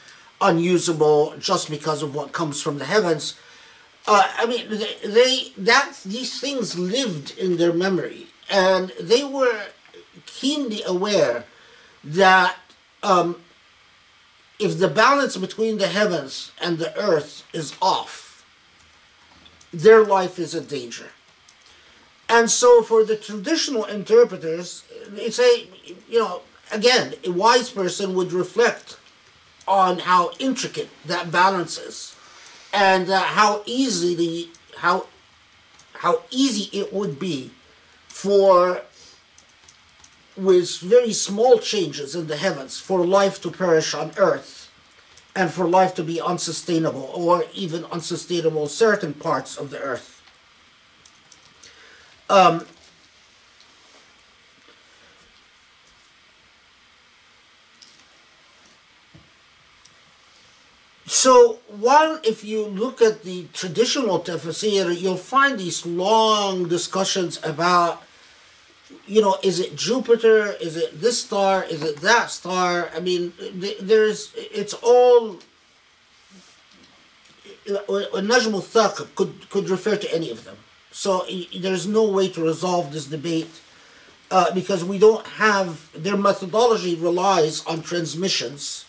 unusable 0.42 1.36
just 1.38 1.70
because 1.70 2.02
of 2.02 2.16
what 2.16 2.32
comes 2.32 2.60
from 2.60 2.80
the 2.80 2.86
heavens. 2.86 3.36
Uh, 4.08 4.28
I 4.40 4.48
mean, 4.48 4.68
they, 4.70 4.96
they 5.04 5.52
that 5.60 6.00
these 6.04 6.40
things 6.40 6.80
lived 6.80 7.38
in 7.38 7.58
their 7.58 7.74
memory, 7.74 8.26
and 8.50 8.92
they 9.00 9.24
were 9.24 9.68
keenly 10.26 10.82
aware 10.84 11.44
that 12.04 12.56
um, 13.04 13.40
if 14.58 14.80
the 14.80 14.88
balance 14.88 15.38
between 15.38 15.78
the 15.78 15.90
heavens 16.00 16.52
and 16.60 16.80
the 16.80 16.98
earth 16.98 17.44
is 17.54 17.76
off, 17.80 18.44
their 19.72 20.04
life 20.04 20.40
is 20.40 20.56
in 20.56 20.66
danger. 20.66 21.10
And 22.30 22.52
so, 22.52 22.82
for 22.84 23.04
the 23.04 23.16
traditional 23.16 23.86
interpreters, 23.86 24.84
they 25.10 25.30
say, 25.30 25.68
you 26.10 26.20
know, 26.20 26.42
again, 26.72 27.14
a 27.24 27.32
wise 27.32 27.70
person 27.70 28.16
would 28.16 28.34
reflect 28.34 28.98
on 29.68 30.00
how 30.00 30.32
intricate 30.40 30.90
that 31.06 31.32
balance 31.32 31.78
is, 31.78 32.16
and 32.74 33.10
uh, 33.10 33.20
how 33.20 33.64
easily 33.66 34.50
how 34.78 35.08
how 35.94 36.22
easy 36.30 36.78
it 36.78 36.94
would 36.94 37.18
be 37.18 37.52
for 38.08 38.82
with 40.36 40.78
very 40.80 41.14
small 41.14 41.58
changes 41.58 42.14
in 42.14 42.28
the 42.28 42.38
heavens 42.38 42.80
for 42.80 43.06
life 43.06 43.42
to 43.42 43.50
perish 43.50 43.94
on 43.96 44.12
earth 44.18 44.70
and 45.36 45.52
for 45.52 45.68
life 45.68 45.96
to 45.96 46.04
be 46.04 46.22
unsustainable 46.22 47.10
or 47.14 47.46
even 47.54 47.84
unsustainable 47.86 48.68
certain 48.68 49.14
parts 49.14 49.58
of 49.58 49.72
the 49.72 49.80
earth 49.80 50.17
um, 52.30 52.66
so 61.06 61.60
while 61.68 62.20
if 62.24 62.44
you 62.44 62.66
look 62.66 63.02
at 63.02 63.24
the 63.24 63.48
traditional 63.54 64.20
tafsir, 64.20 65.00
you'll 65.00 65.18
find 65.18 65.60
these 65.60 65.86
long 65.86 66.68
discussions 66.68 67.40
about 67.44 68.04
you 69.06 69.22
know, 69.22 69.38
is 69.44 69.60
it 69.60 69.76
Jupiter? 69.76 70.54
Is 70.62 70.78
it 70.78 71.00
this 71.00 71.22
star? 71.22 71.64
Is 71.64 71.82
it 71.84 71.98
that 71.98 72.32
star? 72.32 72.90
I 72.96 73.00
mean, 73.00 73.34
there's, 73.82 74.34
it's 74.36 74.74
all, 74.74 75.38
Najm 77.68 78.54
al 78.54 79.08
could, 79.16 79.50
could 79.50 79.70
refer 79.70 79.96
to 79.98 80.14
any 80.14 80.32
of 80.32 80.44
them. 80.46 80.58
So 80.98 81.28
there's 81.56 81.86
no 81.86 82.10
way 82.10 82.28
to 82.30 82.42
resolve 82.44 82.92
this 82.92 83.06
debate 83.06 83.62
uh, 84.32 84.52
because 84.56 84.84
we 84.84 84.98
don't 84.98 85.28
have, 85.28 85.92
their 85.94 86.18
methodology 86.18 86.96
relies 86.96 87.64
on 87.68 87.84
transmissions, 87.84 88.86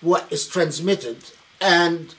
what 0.00 0.30
is 0.30 0.46
transmitted, 0.46 1.16
and 1.60 2.14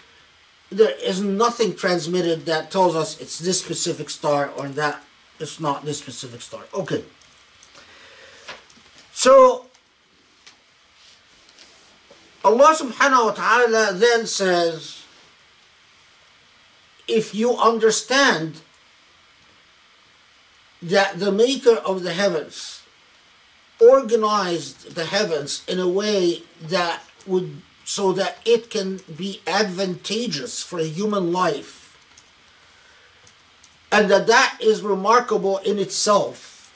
there 0.70 0.94
is 1.02 1.22
nothing 1.22 1.78
transmitted 1.78 2.46
that 2.48 2.70
tells 2.70 2.94
us 2.94 3.22
it's 3.22 3.40
this 3.40 3.58
specific 3.58 4.10
star 4.10 4.50
or 4.58 4.68
that 4.68 5.02
it's 5.40 5.62
not 5.62 5.86
this 5.86 6.00
specific 6.00 6.42
star. 6.42 6.64
Okay. 6.74 7.06
So 9.14 9.68
Allah 12.44 12.76
subhanahu 12.76 13.28
wa 13.28 13.32
ta'ala 13.32 13.94
then 13.94 14.28
says, 14.28 15.07
if 17.08 17.34
you 17.34 17.56
understand 17.58 18.62
that 20.82 21.20
the 21.20 21.32
maker 21.32 21.76
of 21.76 22.04
the 22.04 22.14
heavens 22.14 22.84
organized 23.80 24.96
the 24.96 25.06
heavens 25.06 25.64
in 25.68 25.80
a 25.80 25.88
way 25.88 26.44
that 26.62 27.04
would 27.26 27.62
so 27.84 28.12
that 28.12 28.38
it 28.46 28.70
can 28.70 29.00
be 29.16 29.42
advantageous 29.48 30.62
for 30.62 30.80
human 30.80 31.32
life 31.32 31.88
and 33.92 34.12
that 34.12 34.28
that 34.28 34.58
is 34.60 34.82
remarkable 34.82 35.58
in 35.60 35.80
itself. 35.80 36.74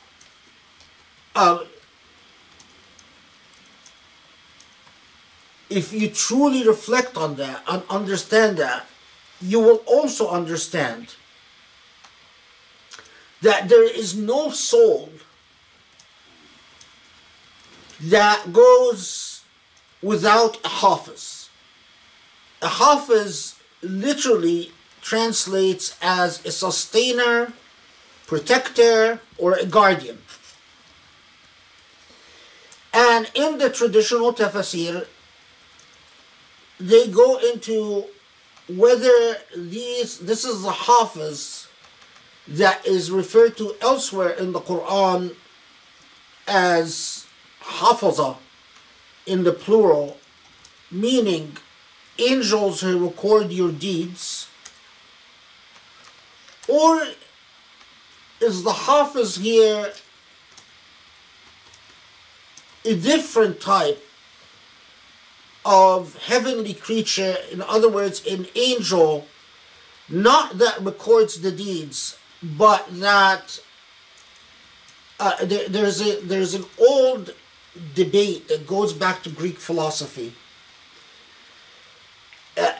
Um, 1.35 1.65
if 5.69 5.91
you 5.91 6.09
truly 6.09 6.65
reflect 6.65 7.17
on 7.17 7.35
that 7.35 7.63
and 7.67 7.83
understand 7.89 8.57
that, 8.57 8.85
you 9.41 9.59
will 9.59 9.83
also 9.85 10.29
understand 10.29 11.15
that 13.41 13.69
there 13.69 13.89
is 13.89 14.15
no 14.15 14.49
soul 14.51 15.09
that 17.99 18.53
goes 18.53 19.43
without 20.01 20.57
a 20.63 20.69
hafiz. 20.69 21.49
A 22.61 22.67
hafiz 22.67 23.55
literally 23.81 24.71
translates 25.01 25.97
as 26.01 26.45
a 26.45 26.51
sustainer, 26.51 27.53
protector, 28.27 29.19
or 29.37 29.53
a 29.53 29.65
guardian. 29.65 30.19
And 32.93 33.31
in 33.33 33.57
the 33.57 33.69
traditional 33.69 34.33
tafsir, 34.33 35.07
they 36.79 37.07
go 37.07 37.37
into 37.37 38.05
whether 38.77 39.37
these 39.55 40.19
this 40.19 40.45
is 40.45 40.61
the 40.63 40.71
hafiz 40.71 41.67
that 42.47 42.85
is 42.85 43.11
referred 43.11 43.55
to 43.57 43.75
elsewhere 43.81 44.31
in 44.31 44.51
the 44.51 44.59
Quran 44.59 45.35
as 46.47 47.25
hafaza 47.61 48.37
in 49.25 49.43
the 49.43 49.53
plural, 49.53 50.17
meaning 50.89 51.57
angels 52.17 52.81
who 52.81 53.05
record 53.05 53.51
your 53.51 53.71
deeds 53.71 54.47
or 56.67 57.03
is 58.39 58.63
the 58.63 58.73
Hafiz 58.73 59.35
here 59.35 59.91
a 62.85 62.95
different 62.95 63.59
type 63.59 64.03
of 65.65 66.17
heavenly 66.23 66.73
creature, 66.73 67.35
in 67.51 67.61
other 67.61 67.89
words, 67.89 68.25
an 68.25 68.47
angel, 68.55 69.27
not 70.09 70.57
that 70.57 70.81
records 70.81 71.41
the 71.41 71.51
deeds, 71.51 72.17
but 72.41 72.85
that 72.99 73.59
uh, 75.19 75.45
there, 75.45 75.69
there's 75.69 76.01
a 76.01 76.19
there's 76.21 76.55
an 76.55 76.65
old 76.79 77.35
debate 77.93 78.47
that 78.47 78.65
goes 78.65 78.91
back 78.91 79.21
to 79.23 79.29
Greek 79.29 79.57
philosophy 79.59 80.33
uh, 82.57 82.73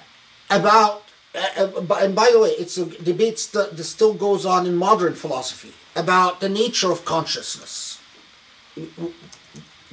about 0.50 1.04
uh, 1.36 1.40
uh 1.58 1.96
and 2.02 2.16
by 2.16 2.30
the 2.32 2.40
way, 2.40 2.50
it's 2.50 2.78
a 2.78 2.86
debate 2.86 3.48
that 3.54 3.78
still 3.84 4.14
goes 4.14 4.46
on 4.46 4.66
in 4.66 4.76
modern 4.76 5.14
philosophy 5.14 5.74
about 5.96 6.40
the 6.40 6.50
nature 6.50 6.92
of 6.92 7.06
consciousness. 7.06 8.00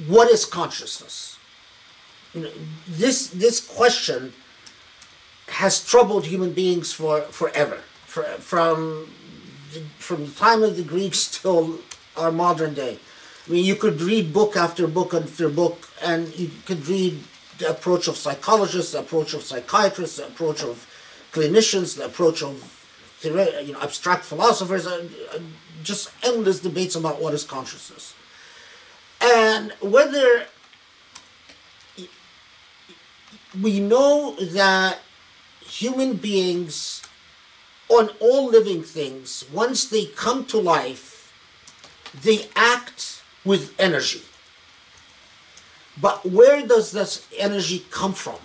What 0.07 0.29
is 0.29 0.45
consciousness? 0.45 1.38
You 2.33 2.41
know, 2.41 2.51
this 2.87 3.29
this 3.29 3.59
question 3.59 4.33
has 5.47 5.83
troubled 5.83 6.25
human 6.25 6.53
beings 6.53 6.93
for 6.93 7.21
forever, 7.21 7.77
for, 8.05 8.23
from 8.23 9.09
the, 9.73 9.81
from 9.97 10.25
the 10.27 10.31
time 10.31 10.61
of 10.63 10.77
the 10.77 10.83
Greeks 10.83 11.41
till 11.41 11.79
our 12.15 12.31
modern 12.31 12.73
day. 12.73 12.99
I 13.47 13.51
mean, 13.51 13.65
you 13.65 13.75
could 13.75 13.99
read 14.01 14.31
book 14.31 14.55
after 14.55 14.87
book 14.87 15.13
after 15.13 15.49
book, 15.49 15.89
and 16.03 16.37
you 16.37 16.51
could 16.65 16.87
read 16.87 17.19
the 17.57 17.69
approach 17.69 18.07
of 18.07 18.15
psychologists, 18.15 18.91
the 18.91 18.99
approach 18.99 19.33
of 19.33 19.41
psychiatrists, 19.43 20.17
the 20.17 20.27
approach 20.27 20.63
of 20.63 20.87
clinicians, 21.31 21.97
the 21.97 22.05
approach 22.05 22.41
of 22.43 22.75
you 23.23 23.33
know, 23.73 23.81
abstract 23.81 24.23
philosophers, 24.23 24.87
uh, 24.87 25.07
uh, 25.33 25.39
just 25.83 26.09
endless 26.23 26.59
debates 26.59 26.95
about 26.95 27.21
what 27.21 27.33
is 27.33 27.43
consciousness. 27.43 28.13
And 29.21 29.73
whether 29.81 30.45
we 33.61 33.79
know 33.79 34.35
that 34.35 34.99
human 35.61 36.15
beings, 36.15 37.01
on 37.89 38.09
all 38.19 38.47
living 38.47 38.83
things, 38.83 39.45
once 39.51 39.85
they 39.85 40.05
come 40.05 40.45
to 40.45 40.59
life, 40.59 41.33
they 42.21 42.49
act 42.55 43.23
with 43.43 43.73
energy. 43.79 44.21
But 45.99 46.25
where 46.25 46.65
does 46.65 46.91
this 46.91 47.27
energy 47.37 47.85
come 47.89 48.13
from? 48.13 48.39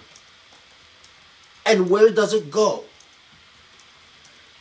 and 1.66 1.90
where 1.90 2.10
does 2.10 2.32
it 2.32 2.50
go? 2.50 2.84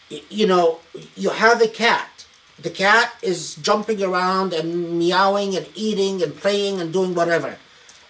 You 0.09 0.47
know, 0.47 0.79
you 1.15 1.29
have 1.29 1.61
a 1.61 1.67
cat. 1.67 2.25
The 2.59 2.69
cat 2.69 3.13
is 3.21 3.55
jumping 3.55 4.01
around 4.01 4.53
and 4.53 4.99
meowing 4.99 5.55
and 5.55 5.67
eating 5.75 6.21
and 6.21 6.35
playing 6.35 6.79
and 6.79 6.93
doing 6.93 7.15
whatever. 7.15 7.57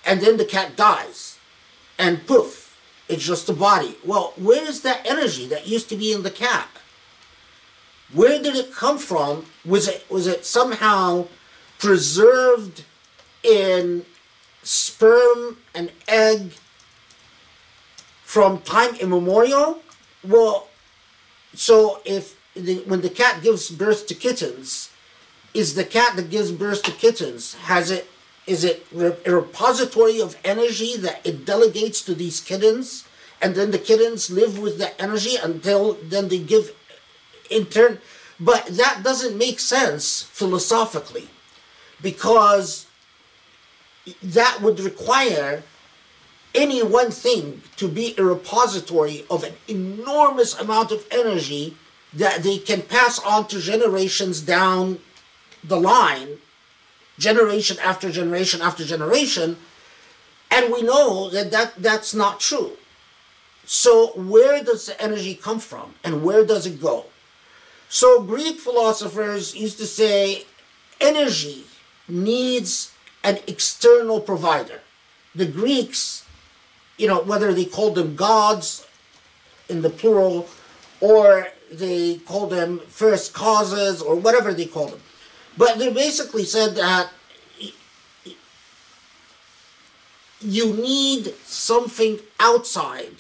And 0.06 0.20
then 0.20 0.38
the 0.38 0.46
cat 0.46 0.76
dies. 0.76 1.33
And 1.98 2.26
poof, 2.26 2.78
it's 3.08 3.24
just 3.24 3.50
a 3.50 3.54
body. 3.54 3.98
Well, 4.04 4.34
where 4.36 4.64
is 4.64 4.82
that 4.82 5.06
energy 5.06 5.48
that 5.48 5.68
used 5.68 5.90
to 5.90 5.96
be 5.96 6.12
in 6.12 6.24
the 6.24 6.32
cat? 6.32 6.68
Where 8.12 8.42
did 8.42 8.56
it 8.56 8.74
come 8.74 8.98
from? 8.98 9.46
Was 9.66 9.88
it 9.88 10.06
was 10.10 10.28
it 10.28 10.46
somehow 10.46 11.28
preserved 11.80 12.84
in 13.44 14.06
sperm 14.62 15.58
and 15.74 15.92
egg 16.08 16.54
from 18.24 18.62
time 18.62 18.96
immemorial? 18.96 19.82
Well, 20.24 20.68
so 21.54 22.02
if 22.06 22.40
the, 22.56 22.84
when 22.86 23.02
the 23.02 23.10
cat 23.10 23.42
gives 23.42 23.70
birth 23.70 24.08
to 24.08 24.16
kittens, 24.16 24.90
is 25.54 25.76
the 25.76 25.84
cat 25.84 26.16
that 26.16 26.30
gives 26.30 26.52
birth 26.52 26.84
to 26.84 26.92
kittens 26.92 27.54
has 27.56 27.92
it 27.92 28.10
is 28.46 28.64
it 28.64 28.86
a 28.94 29.32
repository 29.32 30.20
of 30.20 30.38
energy 30.44 30.98
that 30.98 31.26
it 31.26 31.46
delegates 31.46 32.02
to 32.02 32.14
these 32.14 32.40
kittens, 32.40 33.06
and 33.42 33.56
then 33.56 33.72
the 33.72 33.80
kittens 33.80 34.30
live 34.30 34.60
with 34.60 34.78
that 34.80 34.96
energy 35.00 35.36
until 35.42 35.94
then 36.04 36.28
they 36.28 36.40
give 36.40 36.76
in 37.50 37.66
turn. 37.66 38.00
But 38.40 38.66
that 38.68 39.02
doesn't 39.04 39.38
make 39.38 39.60
sense 39.60 40.24
philosophically, 40.24 41.30
because 42.02 42.88
that 44.22 44.60
would 44.62 44.80
require 44.80 45.64
any 46.54 46.84
one 46.84 47.12
thing 47.12 47.62
to 47.78 47.88
be 47.88 48.14
a 48.18 48.24
repository 48.24 49.26
of 49.30 49.44
an 49.44 49.54
enormous 49.68 50.60
amount 50.60 50.92
of 50.92 51.06
energy 51.10 51.76
that 52.14 52.44
they 52.44 52.58
can 52.58 52.82
pass 52.82 53.20
on 53.20 53.48
to 53.48 53.60
generations 53.60 54.42
down 54.42 55.00
the 55.64 55.80
line, 55.80 56.38
generation 57.18 57.78
after 57.80 58.12
generation 58.12 58.62
after 58.62 58.84
generation, 58.84 59.58
and 60.52 60.72
we 60.72 60.82
know 60.82 61.30
that, 61.30 61.52
that 61.52 61.74
that's 61.78 62.14
not 62.14 62.40
true. 62.40 62.78
So, 63.66 64.08
where 64.16 64.64
does 64.64 64.88
the 64.88 65.02
energy 65.02 65.36
come 65.36 65.60
from 65.60 65.96
and 66.04 66.24
where 66.24 66.46
does 66.46 66.66
it 66.66 66.82
go? 66.82 67.06
So, 67.88 68.22
Greek 68.22 68.60
philosophers 68.60 69.56
used 69.56 69.78
to 69.78 69.86
say 69.86 70.46
energy 71.00 71.64
needs 72.08 72.92
an 73.24 73.40
external 73.48 74.20
provider. 74.20 74.82
The 75.34 75.46
Greeks, 75.46 76.26
you 76.98 77.08
know, 77.08 77.22
whether 77.22 77.54
they 77.54 77.66
called 77.66 77.96
them 77.96 78.16
gods 78.16 78.86
in 79.70 79.82
the 79.82 79.90
plural 79.90 80.48
or 81.00 81.48
they 81.72 82.18
called 82.18 82.52
them 82.52 82.80
first 82.88 83.34
causes 83.34 84.02
or 84.02 84.16
whatever 84.16 84.54
they 84.54 84.66
called 84.66 84.92
them. 84.92 85.02
But 85.58 85.80
they 85.80 85.92
basically 85.92 86.46
said 86.46 86.76
that 86.76 87.10
you 90.42 90.74
need 90.74 91.34
something 91.46 92.20
outside 92.40 93.16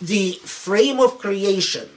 the 0.00 0.32
frame 0.44 1.00
of 1.00 1.18
creation 1.18 1.88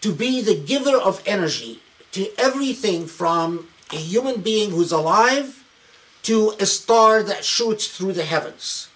to 0.00 0.12
be 0.12 0.40
the 0.40 0.54
giver 0.54 0.96
of 0.96 1.22
energy 1.26 1.80
to 2.12 2.28
everything 2.38 3.06
from 3.06 3.68
a 3.92 3.96
human 3.96 4.40
being 4.40 4.70
who's 4.70 4.92
alive 4.92 5.64
to 6.22 6.54
a 6.60 6.66
star 6.66 7.22
that 7.22 7.44
shoots 7.44 7.86
through 7.86 8.12
the 8.12 8.24
heavens. 8.24 8.88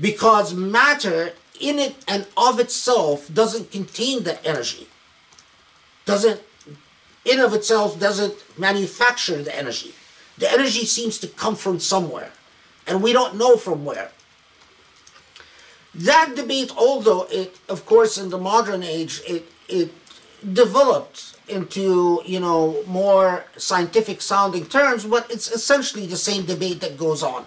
Because 0.00 0.54
matter 0.54 1.32
in 1.60 1.78
it 1.78 1.96
and 2.08 2.26
of 2.36 2.58
itself 2.58 3.32
doesn't 3.32 3.70
contain 3.70 4.24
that 4.24 4.44
energy. 4.44 4.88
Doesn't 6.04 6.40
in 7.24 7.40
of 7.40 7.54
itself 7.54 7.98
doesn't 7.98 8.34
manufacture 8.58 9.42
the 9.42 9.54
energy. 9.56 9.94
The 10.38 10.50
energy 10.50 10.84
seems 10.84 11.18
to 11.18 11.28
come 11.28 11.56
from 11.56 11.80
somewhere, 11.80 12.30
and 12.86 13.02
we 13.02 13.12
don't 13.12 13.36
know 13.36 13.56
from 13.56 13.84
where. 13.84 14.10
That 15.94 16.34
debate, 16.34 16.72
although 16.76 17.26
it, 17.30 17.56
of 17.68 17.86
course, 17.86 18.18
in 18.18 18.30
the 18.30 18.38
modern 18.38 18.82
age, 18.82 19.22
it 19.26 19.50
it 19.68 19.92
developed 20.52 21.36
into 21.48 22.20
you 22.26 22.40
know 22.40 22.82
more 22.86 23.44
scientific 23.56 24.20
sounding 24.20 24.66
terms, 24.66 25.04
but 25.04 25.30
it's 25.30 25.50
essentially 25.50 26.06
the 26.06 26.16
same 26.16 26.44
debate 26.46 26.80
that 26.80 26.98
goes 26.98 27.22
on, 27.22 27.46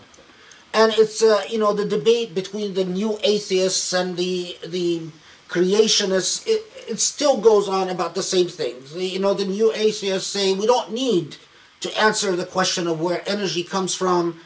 and 0.74 0.94
it's 0.94 1.22
uh, 1.22 1.44
you 1.50 1.58
know 1.58 1.74
the 1.74 1.86
debate 1.86 2.34
between 2.34 2.74
the 2.74 2.86
new 2.86 3.20
atheists 3.24 3.92
and 3.92 4.16
the 4.16 4.58
the 4.66 5.02
creationists. 5.48 6.46
It, 6.48 6.64
it 6.88 7.00
still 7.00 7.38
goes 7.38 7.68
on 7.68 7.90
about 7.90 8.16
the 8.16 8.24
same 8.24 8.48
things. 8.48 8.96
You 8.96 9.20
know, 9.20 9.34
the 9.34 9.46
new 9.46 9.74
atheists 9.74 10.30
say 10.30 10.54
we 10.54 10.66
don't 10.66 10.92
need 10.92 11.38
to 11.82 11.96
answer 12.00 12.36
the 12.36 12.46
question 12.46 12.88
of 12.88 13.00
where 13.00 13.22
energy 13.28 13.64
comes 13.64 13.94
from. 13.96 14.40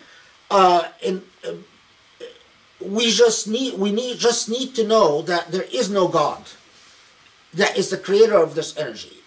Uh, 0.49 0.83
and 1.05 1.21
uh, 1.47 1.53
we 2.81 3.11
just 3.11 3.47
need 3.47 3.77
we 3.77 3.91
need 3.91 4.17
just 4.17 4.49
need 4.49 4.75
to 4.75 4.85
know 4.85 5.21
that 5.21 5.51
there 5.51 5.65
is 5.71 5.89
no 5.89 6.07
God 6.07 6.43
that 7.53 7.77
is 7.77 7.89
the 7.89 7.97
creator 7.97 8.37
of 8.37 8.55
this 8.55 8.77
energy, 8.77 9.17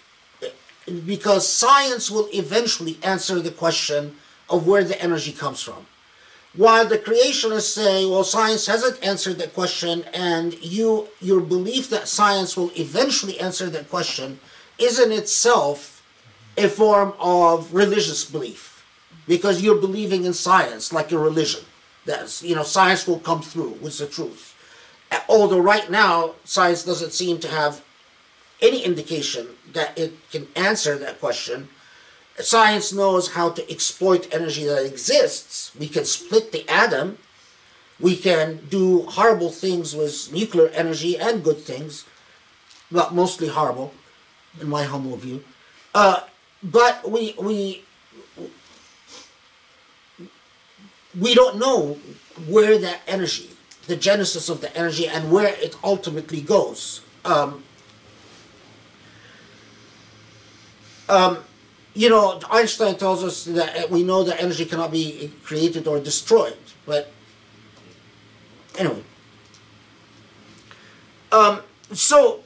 because 1.07 1.49
science 1.49 2.11
will 2.11 2.29
eventually 2.33 2.99
answer 3.03 3.41
the 3.41 3.51
question 3.51 4.16
of 4.49 4.66
where 4.66 4.85
the 4.85 5.01
energy 5.01 5.33
comes 5.33 5.62
from. 5.62 5.87
While 6.57 6.87
the 6.87 6.99
creationists 6.99 7.73
say, 7.73 8.07
well, 8.07 8.23
science 8.23 8.67
hasn't 8.67 9.05
answered 9.05 9.39
that 9.39 9.55
question, 9.55 10.05
and 10.15 10.55
you 10.63 11.09
your 11.21 11.41
belief 11.41 11.91
that 11.91 12.07
science 12.07 12.57
will 12.57 12.71
eventually 12.77 13.41
answer 13.41 13.69
that 13.71 13.91
question 13.91 14.39
is 14.79 15.01
in 15.01 15.11
itself 15.11 16.03
a 16.57 16.69
form 16.69 17.13
of 17.19 17.75
religious 17.75 18.25
belief. 18.25 18.85
Because 19.27 19.63
you're 19.63 19.81
believing 19.81 20.25
in 20.25 20.35
science 20.35 20.93
like 20.93 21.11
a 21.11 21.19
religion. 21.19 21.65
That's 22.05 22.43
you 22.43 22.55
know, 22.55 22.63
science 22.63 23.09
will 23.09 23.19
come 23.19 23.43
through 23.43 23.79
with 23.83 23.99
the 23.99 24.07
truth. 24.07 24.55
Although 25.29 25.61
right 25.61 25.91
now 25.91 26.35
science 26.45 26.85
doesn't 26.85 27.13
seem 27.13 27.41
to 27.41 27.49
have 27.49 27.83
any 28.61 28.85
indication 28.85 29.49
that 29.73 29.99
it 29.99 30.13
can 30.31 30.47
answer 30.55 30.97
that 30.99 31.19
question 31.19 31.69
science 32.41 32.93
knows 32.93 33.32
how 33.32 33.51
to 33.51 33.70
exploit 33.70 34.32
energy 34.35 34.64
that 34.64 34.85
exists. 34.85 35.72
We 35.78 35.89
can 35.89 36.05
split 36.05 36.53
the 36.53 36.68
atom. 36.68 37.18
We 38.01 38.16
can 38.16 38.66
do 38.68 39.03
horrible 39.03 39.51
things 39.51 39.95
with 39.95 40.32
nuclear 40.32 40.68
energy 40.68 41.16
and 41.18 41.45
good 41.45 41.59
things. 41.59 42.05
but 42.91 43.12
mostly 43.12 43.49
horrible, 43.49 43.93
in 44.61 44.68
my 44.68 44.85
humble 44.85 45.16
view. 45.16 45.43
Uh, 45.95 46.20
but 46.62 47.11
we 47.11 47.35
we 47.39 47.82
we 51.18 51.35
don't 51.35 51.59
know 51.59 51.99
where 52.49 52.78
that 52.78 53.01
energy, 53.07 53.51
the 53.87 53.97
genesis 53.97 54.49
of 54.49 54.61
the 54.61 54.74
energy, 54.76 55.09
and 55.09 55.30
where 55.30 55.55
it 55.59 55.76
ultimately 55.82 56.41
goes. 56.41 57.01
Um, 57.24 57.64
um, 61.09 61.39
you 61.95 62.11
know, 62.11 62.40
Einstein 62.51 62.97
tells 62.97 63.22
us 63.22 63.45
that 63.45 63.88
we 63.88 64.03
know 64.03 64.24
that 64.24 64.42
energy 64.42 64.64
cannot 64.64 64.90
be 64.90 65.30
created 65.45 65.86
or 65.86 66.01
destroyed. 66.01 66.57
But 66.84 67.11
anyway, 68.76 69.03
um, 71.30 71.62
so 71.92 72.40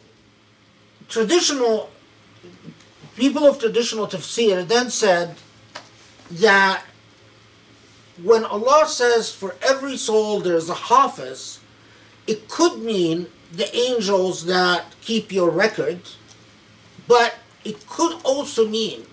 traditional 1.08 1.90
people 3.16 3.46
of 3.46 3.58
traditional 3.58 4.06
tafsir 4.06 4.68
then 4.68 4.90
said 4.90 5.36
that 6.30 6.84
when 8.22 8.44
Allah 8.44 8.86
says 8.86 9.32
for 9.32 9.56
every 9.62 9.96
soul 9.96 10.40
there's 10.40 10.68
a 10.68 10.74
hafiz, 10.74 11.60
it 12.26 12.48
could 12.48 12.80
mean 12.80 13.28
the 13.52 13.74
angels 13.74 14.44
that 14.44 14.84
keep 15.00 15.32
your 15.32 15.48
record, 15.48 16.00
but 17.06 17.36
it 17.64 17.86
could 17.88 18.20
also 18.24 18.68
mean 18.68 19.06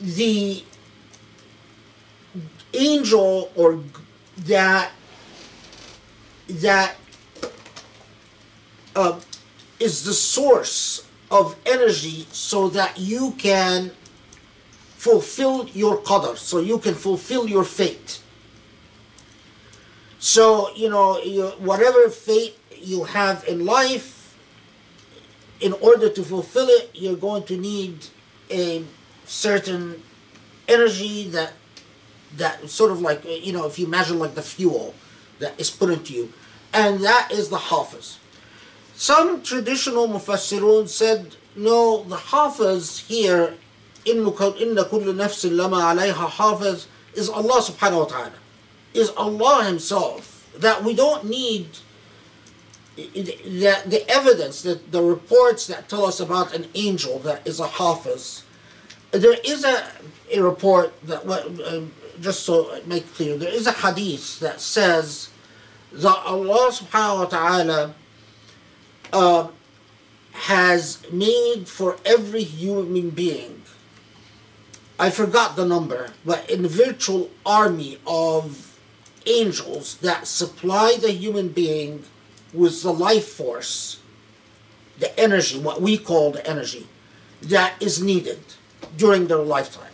the 0.00 0.64
angel 2.72 3.50
or 3.54 3.80
that 4.38 4.90
that 6.48 6.96
uh, 8.96 9.20
is 9.78 10.04
the 10.04 10.12
source 10.12 11.06
of 11.30 11.56
energy 11.64 12.26
so 12.32 12.68
that 12.68 12.98
you 12.98 13.32
can 13.38 13.90
fulfill 14.96 15.68
your 15.68 15.98
qadr 15.98 16.36
so 16.36 16.58
you 16.58 16.78
can 16.78 16.94
fulfill 16.94 17.48
your 17.48 17.64
fate. 17.64 18.20
So 20.18 20.74
you 20.74 20.90
know 20.90 21.20
you, 21.20 21.46
whatever 21.58 22.08
fate 22.08 22.58
you 22.76 23.04
have 23.04 23.44
in 23.46 23.64
life 23.64 24.36
in 25.60 25.74
order 25.74 26.08
to 26.08 26.22
fulfill 26.22 26.66
it 26.68 26.90
you're 26.94 27.16
going 27.16 27.44
to 27.44 27.56
need 27.56 28.06
a 28.50 28.82
certain 29.30 30.02
energy 30.68 31.28
that 31.28 31.52
that 32.36 32.68
sort 32.68 32.90
of 32.90 33.00
like 33.00 33.24
you 33.24 33.52
know 33.52 33.66
if 33.66 33.78
you 33.78 33.86
imagine 33.86 34.18
like 34.18 34.34
the 34.34 34.42
fuel 34.42 34.94
that 35.38 35.58
is 35.58 35.70
put 35.70 35.90
into 35.90 36.12
you. 36.12 36.32
And 36.72 37.00
that 37.00 37.30
is 37.32 37.48
the 37.48 37.58
hafiz 37.58 38.20
some 39.00 39.42
traditional 39.42 40.06
mufassirun 40.06 40.86
said 40.86 41.34
no 41.56 42.04
the 42.04 42.18
hafiz 42.18 42.98
here 42.98 43.54
in 44.04 44.24
the 44.24 44.30
kudlu 44.30 45.14
nafsin 45.14 45.56
alayha 45.56 46.28
hafiz 46.28 46.86
is 47.14 47.30
Allah 47.30 47.62
subhanahu 47.62 48.00
wa 48.00 48.04
ta'ala. 48.04 48.32
Is 48.92 49.08
Allah 49.16 49.64
himself. 49.64 50.46
That 50.54 50.84
we 50.84 50.94
don't 50.94 51.24
need 51.24 51.78
the, 52.96 53.80
the 53.86 54.04
evidence 54.06 54.60
that 54.62 54.92
the 54.92 55.00
reports 55.00 55.66
that 55.68 55.88
tell 55.88 56.04
us 56.04 56.20
about 56.20 56.54
an 56.54 56.66
angel 56.74 57.20
that 57.20 57.46
is 57.46 57.58
a 57.58 57.68
hafiz 57.68 58.44
there 59.10 59.36
is 59.44 59.64
a, 59.64 59.86
a 60.32 60.40
report 60.40 60.92
that, 61.06 61.26
uh, 61.28 61.82
just 62.20 62.44
so 62.44 62.72
I 62.72 62.82
make 62.86 63.12
clear, 63.14 63.36
there 63.36 63.52
is 63.52 63.66
a 63.66 63.72
hadith 63.72 64.40
that 64.40 64.60
says 64.60 65.30
that 65.92 66.22
Allah 66.24 66.70
subhanahu 66.70 67.18
wa 67.18 67.24
ta'ala 67.26 67.94
uh, 69.12 69.48
has 70.32 70.98
made 71.10 71.66
for 71.68 71.98
every 72.04 72.44
human 72.44 73.10
being, 73.10 73.62
I 74.98 75.10
forgot 75.10 75.56
the 75.56 75.64
number, 75.64 76.10
but 76.24 76.48
in 76.48 76.64
a 76.64 76.68
virtual 76.68 77.30
army 77.44 77.98
of 78.06 78.78
angels 79.26 79.96
that 79.96 80.26
supply 80.26 80.96
the 81.00 81.10
human 81.10 81.48
being 81.48 82.04
with 82.52 82.82
the 82.82 82.92
life 82.92 83.26
force, 83.26 84.00
the 84.98 85.18
energy, 85.18 85.58
what 85.58 85.80
we 85.80 85.96
call 85.96 86.30
the 86.30 86.46
energy, 86.46 86.86
that 87.42 87.74
is 87.80 88.02
needed 88.02 88.40
during 88.96 89.26
their 89.26 89.38
lifetime. 89.38 89.92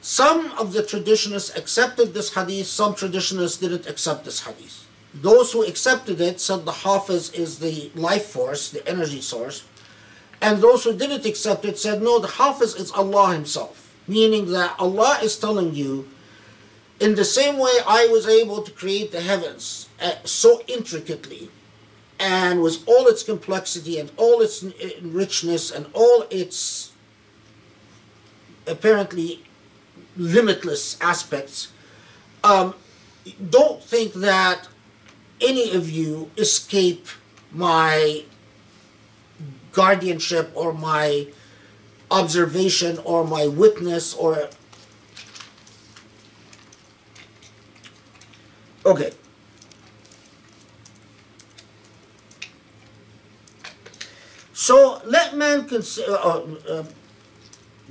Some 0.00 0.52
of 0.52 0.72
the 0.72 0.82
traditionists 0.82 1.56
accepted 1.56 2.14
this 2.14 2.32
hadith, 2.32 2.66
some 2.66 2.94
traditionists 2.94 3.60
didn't 3.60 3.86
accept 3.86 4.24
this 4.24 4.40
hadith. 4.40 4.86
Those 5.14 5.52
who 5.52 5.64
accepted 5.64 6.20
it 6.20 6.40
said 6.40 6.64
the 6.64 6.72
Hafiz 6.72 7.30
is 7.32 7.58
the 7.58 7.90
life 7.94 8.26
force, 8.26 8.70
the 8.70 8.86
energy 8.88 9.20
source. 9.20 9.64
And 10.40 10.62
those 10.62 10.84
who 10.84 10.96
didn't 10.96 11.26
accept 11.26 11.64
it 11.64 11.78
said, 11.78 12.00
no, 12.00 12.20
the 12.20 12.28
Hafiz 12.28 12.74
is 12.74 12.92
Allah 12.92 13.32
Himself. 13.32 13.92
Meaning 14.06 14.50
that 14.52 14.76
Allah 14.78 15.18
is 15.22 15.36
telling 15.36 15.74
you, 15.74 16.08
in 17.00 17.14
the 17.14 17.24
same 17.24 17.58
way 17.58 17.72
I 17.86 18.06
was 18.06 18.26
able 18.26 18.62
to 18.62 18.70
create 18.70 19.12
the 19.12 19.20
heavens 19.20 19.88
uh, 20.00 20.12
so 20.24 20.62
intricately, 20.66 21.50
and 22.18 22.62
with 22.62 22.86
all 22.88 23.06
its 23.06 23.22
complexity 23.22 23.98
and 23.98 24.10
all 24.16 24.40
its 24.40 24.64
richness 25.02 25.70
and 25.70 25.86
all 25.92 26.24
its 26.30 26.87
apparently 28.68 29.44
limitless 30.16 30.96
aspects, 31.00 31.72
um, 32.44 32.74
don't 33.50 33.82
think 33.82 34.14
that 34.14 34.68
any 35.40 35.72
of 35.74 35.88
you 35.90 36.30
escape 36.36 37.06
my 37.52 38.24
guardianship 39.72 40.50
or 40.54 40.72
my 40.72 41.26
observation 42.10 42.98
or 43.04 43.24
my 43.24 43.46
witness 43.46 44.14
or 44.14 44.48
okay. 48.84 49.12
So 54.52 55.00
let 55.04 55.36
man 55.36 55.68
consider 55.68 56.12
uh, 56.12 56.42
uh, 56.68 56.84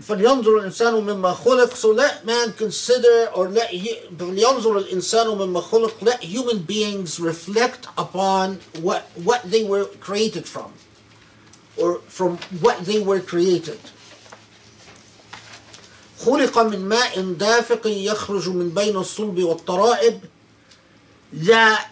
فلينظر 0.03 0.59
الإنسان 0.59 0.94
مما 0.94 1.32
خلق 1.34 1.74
so 1.74 1.88
let 1.92 2.24
man 2.24 2.53
consider 2.53 3.28
or 3.34 3.48
let 3.48 3.70
فلينظر 4.18 4.78
الإنسان 4.78 5.28
مما 5.28 5.61
خلق 5.61 5.94
let 6.03 6.22
human 6.22 6.59
beings 6.59 7.20
reflect 7.20 7.86
upon 7.98 8.59
what 8.80 9.03
what 9.24 9.42
they 9.50 9.64
were 9.64 9.84
created 10.00 10.46
from 10.46 10.72
or 11.76 12.00
from 12.09 12.38
what 12.61 12.78
they 12.86 13.00
were 13.00 13.20
created 13.20 13.78
خلق 16.24 16.59
من 16.59 16.88
ماء 16.88 17.20
دافق 17.20 17.86
يخرج 17.86 18.48
من 18.48 18.70
بين 18.70 18.96
الصلب 18.96 19.42
والترائب 19.42 20.20
that 21.32 21.86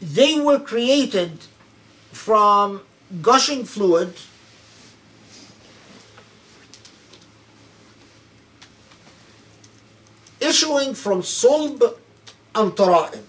they 0.00 0.40
were 0.40 0.58
created 0.58 1.32
from 2.12 2.80
gushing 3.22 3.64
fluid 3.64 4.14
issuing 10.45 10.93
from 10.93 11.21
Sulb 11.21 11.81
and 12.53 12.71
Tara'ib. 12.71 13.23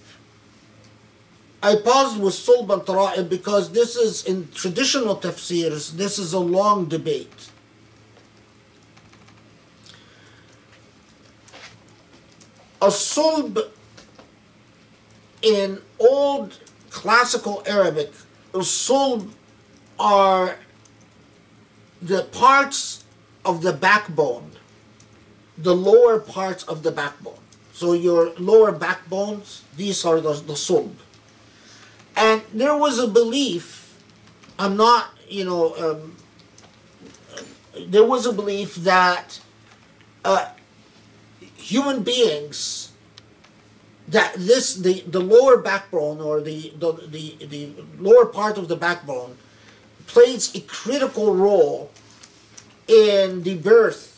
I 1.63 1.77
paused 1.77 2.21
with 2.21 2.35
Sulb 2.35 2.71
and 2.73 2.83
Tara'ib 2.83 3.29
because 3.29 3.73
this 3.73 3.97
is 3.97 4.25
in 4.25 4.49
traditional 4.53 5.17
tafsirs, 5.17 5.93
this 5.93 6.19
is 6.19 6.33
a 6.33 6.39
long 6.39 6.87
debate. 6.87 7.51
A 12.83 12.89
Sulb 12.89 13.71
in 15.43 15.81
old 15.99 16.59
classical 16.91 17.63
Arabic, 17.67 18.13
Sulb 18.53 19.31
are 19.99 20.57
the 22.03 22.25
parts 22.25 23.05
of 23.45 23.63
the 23.63 23.73
backbone 23.73 24.51
the 25.59 25.75
lower 25.75 26.19
parts 26.19 26.65
of 26.65 26.83
the 26.83 26.91
backbone. 26.91 27.39
So 27.73 27.93
your 27.93 28.33
lower 28.39 28.73
backbones, 28.73 29.63
these 29.77 30.05
are 30.05 30.21
the, 30.21 30.33
the 30.33 30.55
sulb. 30.55 30.95
And 32.17 32.43
there 32.53 32.77
was 32.77 32.99
a 32.99 33.07
belief, 33.07 33.99
I'm 34.59 34.77
not, 34.77 35.11
you 35.29 35.45
know, 35.45 35.75
um, 35.77 36.17
there 37.89 38.05
was 38.05 38.25
a 38.25 38.33
belief 38.33 38.77
that 38.77 39.41
uh, 40.25 40.49
human 41.57 42.03
beings, 42.03 42.93
that 44.09 44.35
this, 44.35 44.77
the, 44.77 45.03
the 45.03 45.21
lower 45.21 45.59
backbone 45.59 46.21
or 46.21 46.41
the, 46.41 46.73
the, 46.79 46.93
the, 47.09 47.47
the 47.47 47.73
lower 47.99 48.25
part 48.25 48.57
of 48.57 48.69
the 48.69 48.77
backbone 48.77 49.37
plays 50.07 50.55
a 50.55 50.61
critical 50.61 51.35
role 51.35 51.91
in 52.89 53.43
the 53.43 53.57
birth 53.57 54.16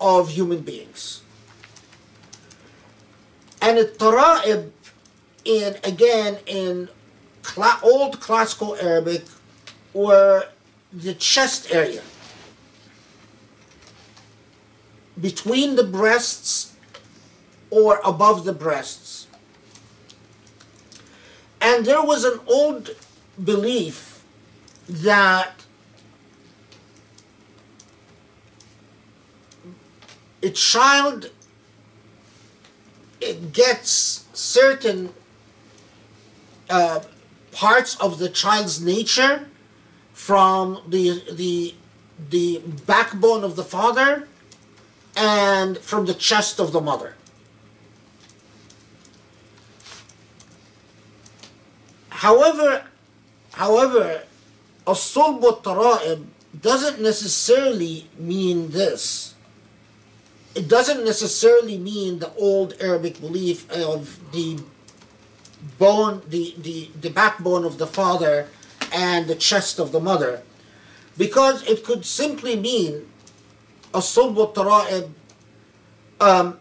of 0.00 0.30
human 0.30 0.60
beings. 0.60 1.22
And 3.60 3.78
the 3.78 3.84
tara'ib, 3.84 4.70
in 5.44 5.76
again 5.84 6.38
in 6.46 6.88
cla 7.42 7.78
old 7.82 8.20
classical 8.20 8.76
Arabic, 8.76 9.24
were 9.92 10.48
the 10.92 11.14
chest 11.14 11.72
area 11.72 12.02
between 15.20 15.76
the 15.76 15.84
breasts 15.84 16.74
or 17.70 18.00
above 18.04 18.44
the 18.44 18.52
breasts. 18.52 19.26
And 21.60 21.84
there 21.84 22.02
was 22.02 22.24
an 22.24 22.40
old 22.46 22.96
belief 23.42 24.24
that 24.88 25.59
a 30.42 30.50
child 30.50 31.30
it 33.20 33.52
gets 33.52 34.24
certain 34.32 35.12
uh, 36.70 37.00
parts 37.52 37.96
of 38.00 38.18
the 38.18 38.28
child's 38.28 38.80
nature 38.80 39.46
from 40.12 40.82
the 40.88 41.22
the 41.32 41.74
the 42.30 42.60
backbone 42.86 43.44
of 43.44 43.56
the 43.56 43.64
father 43.64 44.28
and 45.16 45.78
from 45.78 46.06
the 46.06 46.14
chest 46.14 46.60
of 46.60 46.72
the 46.72 46.80
mother. 46.80 47.14
However, 52.10 52.84
however, 53.52 54.22
a 54.86 54.92
sulb 54.92 55.62
tara'ib 55.62 56.26
doesn't 56.60 57.00
necessarily 57.00 58.08
mean 58.18 58.70
this 58.70 59.29
it 60.54 60.68
doesn't 60.68 61.04
necessarily 61.04 61.78
mean 61.78 62.18
the 62.18 62.32
old 62.34 62.74
Arabic 62.80 63.20
belief 63.20 63.70
of 63.70 64.18
the 64.32 64.58
bone, 65.78 66.22
the, 66.28 66.54
the, 66.58 66.90
the 67.00 67.10
backbone 67.10 67.64
of 67.64 67.78
the 67.78 67.86
father 67.86 68.48
and 68.92 69.26
the 69.26 69.34
chest 69.34 69.78
of 69.78 69.92
the 69.92 70.00
mother, 70.00 70.42
because 71.16 71.62
it 71.68 71.84
could 71.84 72.04
simply 72.04 72.56
mean 72.56 73.06
a 73.94 73.98
sulb 73.98 74.54
tara'ib. 74.54 75.10
Um? 76.20 76.58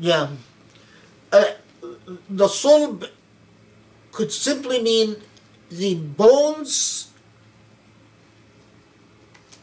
Yeah. 0.00 0.28
Uh, 1.30 1.44
the 2.28 2.48
sulb 2.48 3.08
could 4.12 4.32
simply 4.32 4.82
mean 4.82 5.16
the 5.70 5.94
bones 5.94 7.07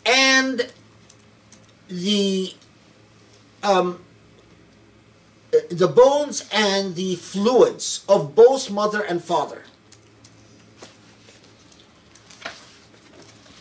and 0.06 0.72
the 1.88 2.54
um, 3.64 4.00
the 5.70 5.88
bones 5.88 6.48
and 6.52 6.96
the 6.96 7.16
fluids 7.16 8.06
of 8.08 8.36
both 8.36 8.70
mother 8.70 9.02
and 9.02 9.24
father. 9.24 9.64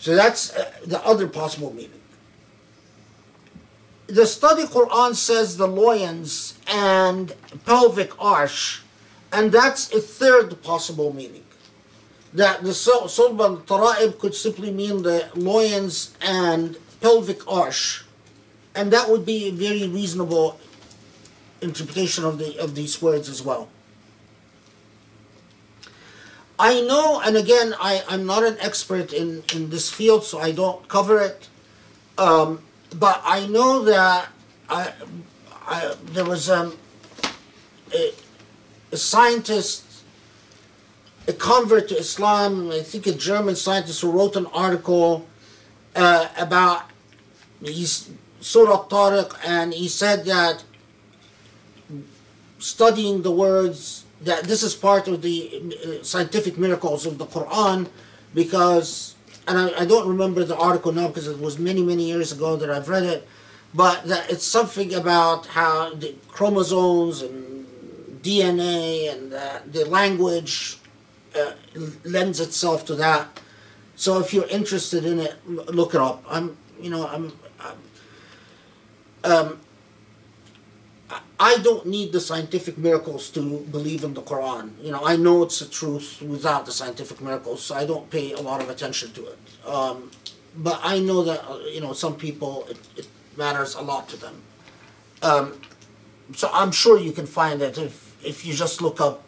So 0.01 0.15
that's 0.15 0.55
uh, 0.55 0.71
the 0.85 1.05
other 1.07 1.27
possible 1.27 1.73
meaning. 1.73 2.01
the 4.07 4.27
study 4.27 4.65
Quran 4.65 5.15
says 5.15 5.57
the 5.57 5.67
loins 5.67 6.59
and 6.69 7.35
pelvic 7.65 8.13
arch, 8.23 8.83
and 9.33 9.51
that's 9.51 9.93
a 9.93 10.01
third 10.01 10.63
possible 10.63 11.13
meaning. 11.13 11.44
That 12.35 12.63
the 12.65 12.71
sulban 12.71 13.65
tara'ib 13.65 14.19
could 14.19 14.35
simply 14.35 14.73
mean 14.73 15.03
the 15.03 15.31
loins 15.35 16.17
and 16.21 16.77
pelvic 17.01 17.47
arch, 17.47 18.05
and 18.75 18.93
that 18.93 19.09
would 19.09 19.25
be 19.25 19.49
a 19.49 19.53
very 19.53 19.87
reasonable 19.87 20.59
interpretation 21.61 22.25
of 22.25 22.39
the 22.39 22.59
of 22.59 22.75
these 22.75 23.01
words 23.01 23.29
as 23.29 23.41
well. 23.41 23.69
I 26.59 26.81
know, 26.83 27.21
and 27.25 27.37
again, 27.37 27.75
I, 27.81 28.05
I'm 28.09 28.27
not 28.27 28.45
an 28.45 28.57
expert 28.61 29.13
in, 29.13 29.43
in 29.53 29.71
this 29.71 29.91
field, 29.91 30.25
so 30.25 30.39
I 30.39 30.53
don't 30.53 30.87
cover 30.87 31.21
it. 31.21 31.49
Um, 32.17 32.63
but 32.97 33.21
I 33.25 33.47
know 33.49 33.83
that 33.85 34.29
I, 34.69 34.93
I, 35.67 35.95
there 36.05 36.25
was 36.25 36.49
um, 36.49 36.77
a, 37.93 38.13
a 38.93 38.97
scientist, 38.97 39.84
a 41.27 41.33
convert 41.33 41.89
to 41.89 41.97
Islam, 41.97 42.71
I 42.71 42.81
think 42.81 43.07
a 43.07 43.13
German 43.13 43.57
scientist 43.57 44.03
who 44.03 44.11
wrote 44.11 44.37
an 44.37 44.47
article 44.47 45.27
uh, 45.97 46.29
about 46.37 46.91
he's 47.63 48.11
Surah 48.41 48.87
Tariq, 48.89 49.35
and 49.45 49.73
he 49.73 49.89
said 49.89 50.27
that 50.27 50.65
studying 52.59 53.23
the 53.23 53.31
words 53.31 54.05
that 54.21 54.45
this 54.45 54.63
is 54.63 54.75
part 54.75 55.09
of 55.09 55.23
the 55.23 55.73
uh, 56.01 56.03
scientific 56.03 56.59
miracles 56.59 57.07
of 57.07 57.19
the 57.19 57.27
Quran 57.27 57.89
because 58.35 59.15
and 59.47 59.59
I, 59.59 59.83
I 59.83 59.85
don't 59.85 60.09
remember 60.09 60.45
the 60.45 60.57
article 60.57 60.93
now 60.93 61.09
because 61.09 61.29
it 61.29 61.39
was 61.39 61.59
many 61.59 61.83
many 61.83 62.05
years 62.05 62.33
ago 62.33 62.57
that 62.57 62.71
I've 62.71 62.89
read 62.89 63.03
it 63.03 63.29
but 63.75 64.05
that 64.05 64.31
it's 64.31 64.45
something 64.45 64.95
about 64.95 65.47
how 65.47 65.95
the 65.95 66.15
chromosomes 66.29 67.23
and 67.23 67.67
DNA 68.23 69.13
and 69.13 69.35
uh, 69.35 69.59
the 69.71 69.85
language 69.85 70.79
uh, 71.37 71.53
lends 72.05 72.41
itself 72.41 72.85
to 72.85 72.95
that 72.95 73.41
so 73.97 74.19
if 74.21 74.33
you're 74.33 74.49
interested 74.49 75.05
in 75.05 75.19
it 75.21 75.35
look 75.47 75.95
it 75.95 76.01
up 76.01 76.25
I'm 76.29 76.57
you 76.81 76.91
know 76.91 77.07
I'm, 77.07 77.33
I'm 77.61 77.79
um, 79.25 79.61
I 81.39 81.59
don't 81.59 81.87
need 81.87 82.13
the 82.13 82.21
scientific 82.21 82.79
miracles 82.79 83.29
to 83.31 83.61
believe 83.71 84.05
in 84.05 84.15
the 84.15 84.23
Quran. 84.23 84.71
You 84.81 84.93
know, 84.93 85.05
I 85.05 85.17
know 85.17 85.43
it's 85.43 85.59
the 85.59 85.67
truth 85.67 86.23
without 86.23 86.65
the 86.65 86.73
scientific 86.73 87.21
miracles, 87.21 87.63
so 87.63 87.75
I 87.75 87.85
don't 87.85 88.09
pay 88.09 88.33
a 88.33 88.41
lot 88.41 88.63
of 88.63 88.71
attention 88.71 89.13
to 89.13 89.27
it. 89.27 89.39
Um, 89.67 90.11
but 90.57 90.81
I 90.83 91.01
know 91.01 91.23
that 91.25 91.45
uh, 91.49 91.59
you 91.67 91.81
know 91.81 91.93
some 91.93 92.17
people 92.17 92.67
it, 92.71 92.79
it 92.97 93.09
matters 93.37 93.75
a 93.75 93.83
lot 93.83 94.09
to 94.11 94.17
them. 94.17 94.43
Um, 95.23 95.61
so 96.35 96.49
I'm 96.53 96.71
sure 96.71 96.99
you 96.99 97.13
can 97.13 97.27
find 97.27 97.61
it 97.61 97.77
if 97.79 98.17
if 98.25 98.47
you 98.47 98.55
just 98.55 98.81
look 98.81 99.01
up 99.01 99.23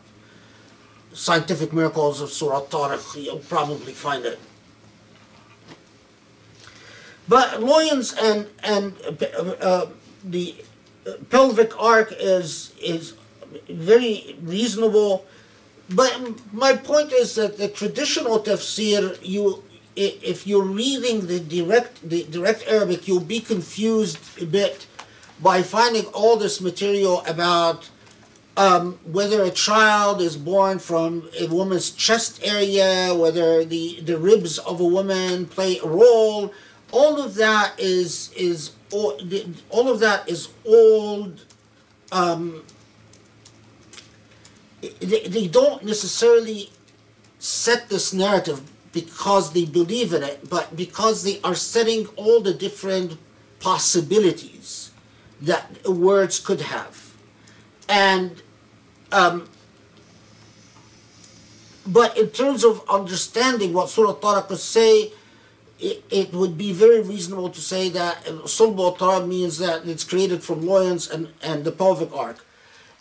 scientific 1.17 1.73
miracles 1.73 2.21
of 2.21 2.31
Surah 2.31 2.63
Tariq, 2.63 3.25
you'll 3.25 3.39
probably 3.39 3.93
find 3.93 4.25
it. 4.27 4.39
But 7.27 7.63
loins 7.63 8.13
and 8.13 8.47
and 8.63 8.95
uh, 9.05 9.43
uh, 9.61 9.87
the 10.23 10.55
pelvic 11.31 11.73
arc 11.81 12.13
is 12.19 12.73
is 12.81 13.15
very 13.69 14.37
reasonable. 14.43 15.27
But 15.89 16.13
my 16.53 16.77
point 16.77 17.13
is 17.13 17.35
that 17.37 17.59
the 17.59 17.69
traditional 17.69 18.41
tafsir, 18.41 19.19
you 19.23 19.65
if 19.97 20.47
you're 20.47 20.63
reading 20.63 21.27
the 21.27 21.41
direct 21.41 22.09
the 22.09 22.25
direct 22.25 22.65
Arabic, 22.69 23.09
you'll 23.09 23.21
be 23.21 23.41
confused 23.41 24.19
a 24.41 24.47
bit 24.47 24.87
by 25.41 25.63
finding 25.63 26.05
all 26.07 26.37
this 26.37 26.61
material 26.61 27.25
about 27.27 27.91
um, 28.57 28.99
whether 29.05 29.43
a 29.43 29.51
child 29.51 30.21
is 30.21 30.37
born 30.37 30.79
from 30.79 31.29
a 31.39 31.47
woman's 31.47 31.91
chest 31.91 32.41
area, 32.43 33.15
whether 33.15 33.65
the, 33.65 34.01
the 34.01 34.17
ribs 34.17 34.59
of 34.59 34.81
a 34.81 34.85
woman 34.85 35.47
play 35.47 35.79
a 35.79 35.87
role. 35.87 36.53
All 36.93 37.21
of 37.21 37.35
that 37.35 37.79
is 37.79 38.33
is 38.35 38.71
all, 38.93 39.21
all 39.71 39.89
of 39.89 40.01
that 40.01 40.29
is 40.29 40.49
old. 40.65 41.45
Um, 42.13 42.63
they, 44.81 45.27
they 45.27 45.49
don't 45.49 45.85
necessarily 45.85 46.71
set 47.39 47.89
this 47.89 48.13
narrative 48.13 48.63
because 48.93 49.53
they 49.53 49.65
believe 49.67 50.15
in 50.15 50.23
it, 50.23 50.49
but 50.49 50.75
because 50.75 51.23
they 51.23 51.41
are 51.43 51.55
setting 51.55 52.07
all 52.17 52.41
the 52.41 52.55
different 52.55 53.19
possibilities 53.61 54.93
that 55.43 55.87
words 55.87 56.41
could 56.41 56.63
have. 56.63 57.13
And 57.89 58.43
um, 59.13 59.49
but 61.87 62.17
in 62.19 62.31
terms 62.31 62.65
of 62.65 62.83
understanding 62.89 63.73
what 63.73 63.89
Surah 63.89 64.15
Tariq 64.15 64.49
would 64.49 64.59
say, 64.59 65.13
it, 65.79 66.05
it 66.11 66.33
would 66.33 66.57
be 66.57 66.73
very 66.73 67.01
reasonable 67.01 67.51
to 67.51 67.61
say 67.61 67.89
that 67.91 68.25
Sulb 68.25 69.01
al 69.01 69.27
means 69.27 69.59
that 69.59 69.87
it's 69.87 70.05
created 70.05 70.43
from 70.43 70.67
loins 70.67 71.09
and, 71.09 71.29
and 71.43 71.65
the 71.65 71.73
pelvic 71.73 72.13
arc. 72.15 72.45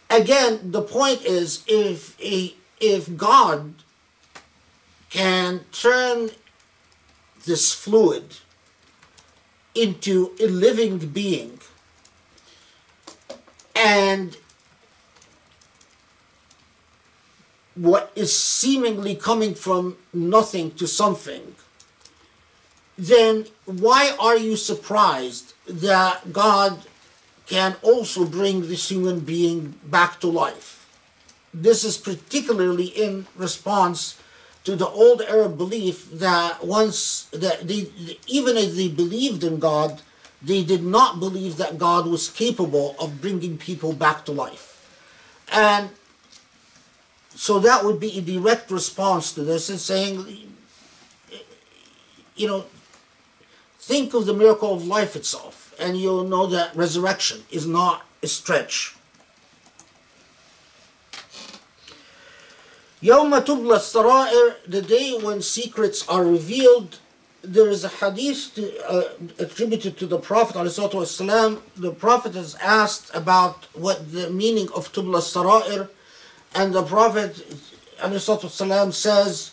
Again, 0.09 0.71
the 0.71 0.81
point 0.81 1.23
is 1.23 1.63
if 1.67 2.19
a, 2.21 2.53
if 2.79 3.15
God 3.17 3.75
can 5.09 5.61
turn 5.71 6.31
this 7.45 7.73
fluid 7.73 8.37
into 9.73 10.35
a 10.39 10.47
living 10.47 10.97
being 10.97 11.59
and 13.75 14.37
what 17.76 18.11
is 18.15 18.38
seemingly 18.38 19.15
coming 19.15 19.53
from 19.53 19.97
nothing 20.13 20.71
to 20.71 20.88
something, 20.88 21.55
then 22.97 23.45
why 23.65 24.15
are 24.19 24.38
you 24.38 24.55
surprised 24.55 25.53
that 25.67 26.32
God 26.32 26.80
can 27.47 27.76
also 27.82 28.26
bring 28.26 28.61
this 28.67 28.89
human 28.89 29.19
being 29.19 29.76
back 29.86 30.19
to 30.21 30.28
life? 30.28 30.88
This 31.53 31.84
is 31.84 31.97
particularly 31.97 32.86
in 32.88 33.28
response 33.36 34.19
to 34.63 34.76
the 34.76 34.88
old 34.88 35.21
Arab 35.21 35.57
belief 35.57 36.09
that 36.11 36.65
once 36.65 37.26
that 37.32 37.67
they 37.67 37.91
even 38.28 38.57
if 38.57 38.76
they 38.76 38.88
believed 38.88 39.43
in 39.43 39.59
God, 39.59 40.01
they 40.41 40.63
did 40.63 40.84
not 40.84 41.19
believe 41.19 41.57
that 41.57 41.78
God 41.78 42.07
was 42.07 42.30
capable 42.30 42.95
of 42.99 43.21
bringing 43.21 43.57
people 43.57 43.93
back 43.93 44.26
to 44.26 44.32
life. 44.32 44.71
And 45.51 45.89
so 47.34 47.58
that 47.61 47.84
would 47.84 48.00
be 48.00 48.18
a 48.18 48.20
direct 48.20 48.70
response 48.70 49.32
to 49.32 49.42
this 49.42 49.70
and 49.70 49.78
saying, 49.78 50.54
you 52.36 52.46
know, 52.46 52.64
think 53.78 54.14
of 54.14 54.26
the 54.26 54.34
miracle 54.34 54.74
of 54.74 54.86
life 54.86 55.16
itself, 55.16 55.74
and 55.78 55.98
you'll 55.98 56.24
know 56.24 56.46
that 56.46 56.74
resurrection 56.76 57.42
is 57.50 57.66
not 57.66 58.04
a 58.22 58.26
stretch. 58.26 58.96
يوم 63.02 63.44
تبلى 63.44 63.76
السرائر, 63.76 64.56
the 64.66 64.82
day 64.82 65.16
when 65.16 65.40
secrets 65.40 66.06
are 66.08 66.24
revealed, 66.24 66.98
there 67.42 67.68
is 67.68 67.84
a 67.84 67.88
hadith 67.88 68.54
to, 68.54 68.86
uh, 68.86 69.08
attributed 69.38 69.96
to 69.96 70.06
the 70.06 70.18
Prophet 70.18 70.56
ﷺ. 70.56 71.61
The 71.76 71.92
Prophet 71.92 72.36
is 72.36 72.54
asked 72.56 73.11
about 73.14 73.66
what 73.72 74.12
the 74.12 74.28
meaning 74.28 74.68
of 74.74 74.92
tubla 74.92 75.22
sarair, 75.22 75.88
and 76.55 76.73
the 76.73 76.83
Prophet 76.83 77.35
says, 78.93 79.51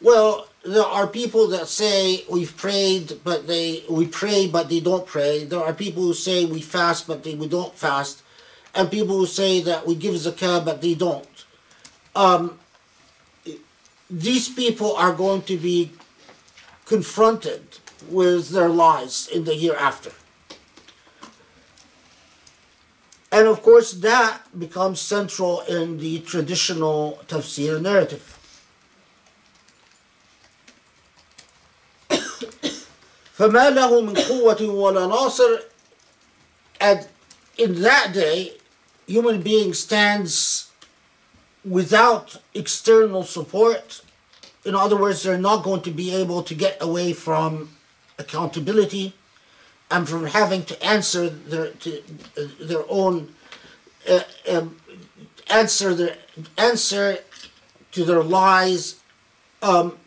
"Well, 0.00 0.48
there 0.64 0.82
are 0.82 1.06
people 1.06 1.46
that 1.48 1.68
say 1.68 2.24
we've 2.28 2.56
prayed, 2.56 3.20
but 3.22 3.46
they 3.46 3.84
we 3.88 4.06
pray, 4.06 4.46
but 4.46 4.68
they 4.68 4.80
don't 4.80 5.06
pray. 5.06 5.44
There 5.44 5.62
are 5.62 5.72
people 5.72 6.02
who 6.02 6.14
say 6.14 6.44
we 6.44 6.60
fast, 6.60 7.06
but 7.06 7.22
they 7.22 7.34
we 7.34 7.48
don't 7.48 7.74
fast, 7.74 8.22
and 8.74 8.90
people 8.90 9.16
who 9.16 9.26
say 9.26 9.60
that 9.62 9.86
we 9.86 9.94
give 9.94 10.14
zakah, 10.14 10.64
but 10.64 10.80
they 10.80 10.94
don't." 10.94 11.28
Um, 12.16 12.58
these 14.10 14.48
people 14.48 14.96
are 14.96 15.12
going 15.12 15.42
to 15.42 15.56
be 15.56 15.92
confronted 16.86 17.62
with 18.08 18.50
their 18.50 18.68
lies 18.68 19.28
in 19.28 19.44
the 19.44 19.54
hereafter. 19.54 20.12
And 23.37 23.47
of 23.47 23.63
course, 23.63 23.93
that 23.93 24.41
becomes 24.57 25.01
central 25.01 25.61
in 25.61 25.97
the 25.97 26.19
traditional 26.19 27.19
tafsir 27.27 27.81
narrative. 27.81 28.37
فما 33.37 33.69
له 33.69 34.01
من 34.01 34.13
قوة 34.15 34.61
ولا 34.61 35.07
ناصر 35.07 35.63
and 36.79 37.07
in 37.57 37.81
that 37.81 38.13
day 38.13 38.53
human 39.07 39.41
being 39.41 39.73
stands 39.73 40.69
without 41.65 42.37
external 42.53 43.23
support 43.23 44.01
in 44.65 44.75
other 44.75 44.95
words 44.95 45.23
they're 45.23 45.37
not 45.37 45.63
going 45.63 45.81
to 45.81 45.91
be 45.91 46.13
able 46.13 46.43
to 46.43 46.53
get 46.53 46.77
away 46.79 47.11
from 47.11 47.69
accountability 48.19 49.15
and 49.90 50.08
from 50.08 50.26
having 50.26 50.64
to 50.64 50.84
answer 50.84 51.28
their 51.28 51.70
to, 51.70 52.02
uh, 52.36 52.42
their 52.60 52.84
own 52.88 53.34
uh, 54.08 54.20
um, 54.50 54.76
answer 55.50 55.94
their 55.94 56.16
answer 56.56 57.18
to 57.92 58.04
their 58.04 58.22
lies. 58.22 59.00
Um, 59.62 59.98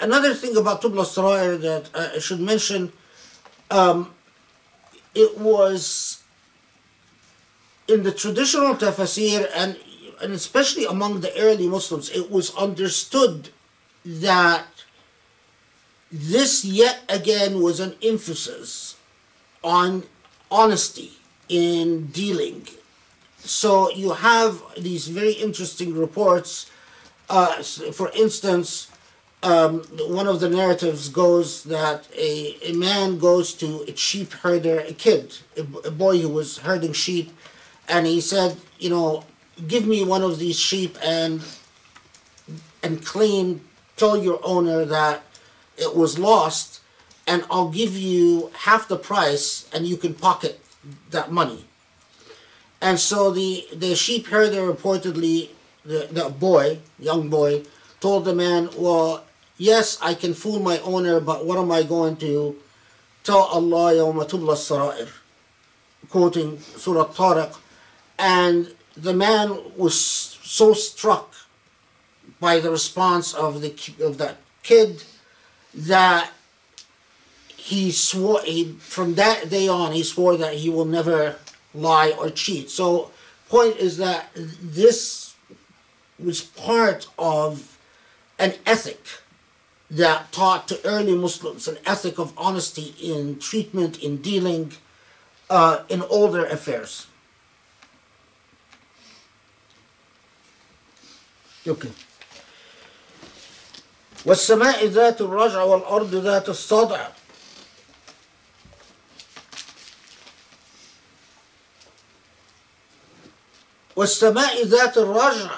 another 0.00 0.34
thing 0.34 0.56
about 0.56 0.82
Tubla 0.82 1.04
Sarair 1.04 1.56
that 1.58 1.90
I 1.94 2.18
should 2.18 2.40
mention, 2.40 2.92
um, 3.70 4.12
it 5.14 5.38
was 5.38 6.22
in 7.86 8.02
the 8.02 8.12
traditional 8.12 8.74
tafsir 8.74 9.48
and 9.54 9.76
and 10.20 10.32
especially 10.32 10.86
among 10.86 11.20
the 11.20 11.36
early 11.38 11.68
Muslims, 11.68 12.08
it 12.10 12.30
was 12.30 12.54
understood 12.56 13.50
that 14.04 14.66
this 16.10 16.64
yet 16.64 17.00
again 17.08 17.60
was 17.60 17.80
an 17.80 17.94
emphasis 18.02 18.96
on 19.62 20.04
honesty 20.50 21.12
in 21.48 22.06
dealing. 22.06 22.66
So 23.38 23.90
you 23.90 24.12
have 24.12 24.62
these 24.76 25.08
very 25.08 25.32
interesting 25.32 25.94
reports. 25.94 26.70
Uh, 27.28 27.62
for 27.92 28.10
instance, 28.10 28.90
um, 29.42 29.82
one 30.08 30.26
of 30.26 30.40
the 30.40 30.48
narratives 30.48 31.08
goes 31.08 31.64
that 31.64 32.08
a, 32.16 32.56
a 32.62 32.72
man 32.72 33.18
goes 33.18 33.54
to 33.54 33.84
a 33.86 33.96
sheep 33.96 34.32
herder, 34.32 34.80
a 34.80 34.92
kid, 34.92 35.36
a 35.56 35.90
boy 35.90 36.18
who 36.18 36.28
was 36.28 36.58
herding 36.58 36.92
sheep, 36.92 37.30
and 37.88 38.06
he 38.06 38.20
said, 38.20 38.56
you 38.78 38.90
know, 38.90 39.24
give 39.68 39.86
me 39.86 40.04
one 40.04 40.22
of 40.22 40.38
these 40.38 40.58
sheep 40.58 40.96
and 41.02 41.44
and 42.82 43.04
claim, 43.04 43.60
tell 43.96 44.16
your 44.16 44.38
owner 44.44 44.84
that 44.84 45.22
it 45.76 45.94
was 45.94 46.18
lost, 46.18 46.80
and 47.26 47.44
I'll 47.50 47.68
give 47.68 47.96
you 47.96 48.50
half 48.54 48.88
the 48.88 48.96
price, 48.96 49.68
and 49.72 49.86
you 49.86 49.96
can 49.96 50.14
pocket 50.14 50.60
that 51.10 51.30
money. 51.30 51.64
And 52.80 53.00
so 53.00 53.30
the, 53.30 53.66
the 53.74 53.94
sheep 53.96 54.26
herder 54.26 54.72
reportedly, 54.72 55.50
the, 55.84 56.08
the 56.10 56.28
boy, 56.28 56.78
young 56.98 57.28
boy, 57.28 57.62
told 58.00 58.24
the 58.24 58.34
man, 58.34 58.70
Well, 58.76 59.24
yes, 59.56 59.98
I 60.02 60.14
can 60.14 60.34
fool 60.34 60.60
my 60.60 60.78
owner, 60.80 61.20
but 61.20 61.46
what 61.46 61.58
am 61.58 61.72
I 61.72 61.82
going 61.82 62.16
to 62.18 62.56
tell 63.24 63.42
Allah 63.42 63.94
yawma 63.94 64.28
tubla 64.28 64.56
sarair? 64.56 65.08
Quoting 66.10 66.60
Surah 66.60 67.06
Tariq. 67.06 67.56
And 68.18 68.72
the 68.96 69.12
man 69.12 69.58
was 69.76 69.98
so 69.98 70.72
struck 70.72 71.34
by 72.38 72.60
the 72.60 72.70
response 72.70 73.34
of, 73.34 73.60
the, 73.62 73.74
of 74.04 74.18
that 74.18 74.36
kid 74.62 75.02
that 75.76 76.32
he 77.56 77.90
swore 77.92 78.40
he, 78.42 78.72
from 78.78 79.14
that 79.14 79.50
day 79.50 79.68
on 79.68 79.92
he 79.92 80.02
swore 80.02 80.36
that 80.36 80.54
he 80.54 80.70
will 80.70 80.84
never 80.86 81.36
lie 81.74 82.10
or 82.18 82.30
cheat. 82.30 82.70
So 82.70 83.10
point 83.48 83.76
is 83.76 83.98
that 83.98 84.30
this 84.34 85.34
was 86.18 86.40
part 86.40 87.06
of 87.18 87.78
an 88.38 88.54
ethic 88.64 89.06
that 89.90 90.32
taught 90.32 90.66
to 90.68 90.84
early 90.84 91.14
muslims 91.14 91.68
an 91.68 91.76
ethic 91.84 92.18
of 92.18 92.32
honesty 92.36 92.94
in 93.00 93.38
treatment 93.38 94.02
in 94.02 94.16
dealing 94.16 94.72
uh, 95.50 95.82
in 95.88 96.00
all 96.00 96.28
their 96.28 96.46
affairs. 96.46 97.06
Okay 101.68 101.90
والسماء 104.25 104.85
ذات 104.85 105.21
الرجع 105.21 105.63
والأرض 105.63 106.15
ذات 106.15 106.49
الصدع 106.49 107.07
والسماء 113.95 114.63
ذات 114.65 114.97
الرجع 114.97 115.51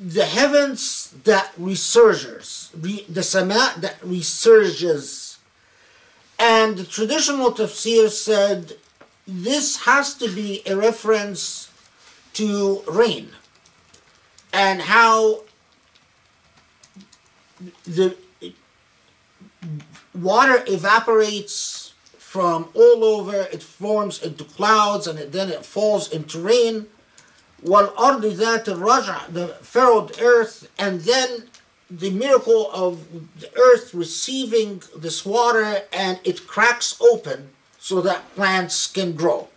the 0.00 0.24
heavens 0.24 1.14
that 1.24 1.52
resurges 1.60 2.70
re, 2.80 3.04
the 3.08 3.22
sama 3.22 3.72
that 3.78 4.00
resurges 4.00 5.36
and 6.38 6.76
the 6.76 6.84
traditional 6.84 7.52
tafsir 7.52 8.08
said 8.10 8.72
this 9.28 9.84
has 9.84 10.14
to 10.14 10.28
be 10.28 10.62
a 10.66 10.74
reference 10.76 11.70
to 12.32 12.82
rain 12.88 13.30
and 14.52 14.82
how 14.82 15.42
the 17.84 18.16
water 20.14 20.62
evaporates 20.66 21.94
from 22.18 22.68
all 22.74 23.04
over 23.04 23.46
it 23.52 23.62
forms 23.62 24.22
into 24.22 24.44
clouds 24.44 25.06
and 25.06 25.18
it, 25.18 25.32
then 25.32 25.50
it 25.50 25.64
falls 25.64 26.10
into 26.12 26.40
rain 26.40 26.86
والأرض 27.64 28.24
ذات 28.24 28.68
الرجع 28.68 29.32
the 29.32 29.48
furrowed 29.62 30.20
earth 30.20 30.68
and 30.78 31.02
then 31.02 31.44
the 31.90 32.10
miracle 32.10 32.70
of 32.72 33.06
the 33.38 33.50
earth 33.58 33.92
receiving 33.94 34.82
this 34.96 35.24
water 35.24 35.82
and 35.92 36.18
it 36.24 36.46
cracks 36.46 37.00
open 37.00 37.50
so 37.78 38.00
that 38.00 38.34
plants 38.34 38.86
can 38.86 39.12
grow 39.12 39.48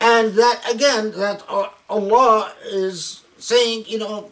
and 0.00 0.34
that 0.34 0.62
again 0.70 1.10
that 1.12 1.42
uh, 1.48 1.68
Allah 1.90 2.52
is 2.64 3.22
saying 3.38 3.84
you 3.86 3.98
know 3.98 4.30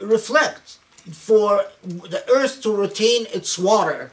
reflect 0.00 0.78
for 1.11 1.65
the 1.83 2.23
earth 2.29 2.61
to 2.61 2.75
retain 2.75 3.25
its 3.33 3.57
water 3.57 4.11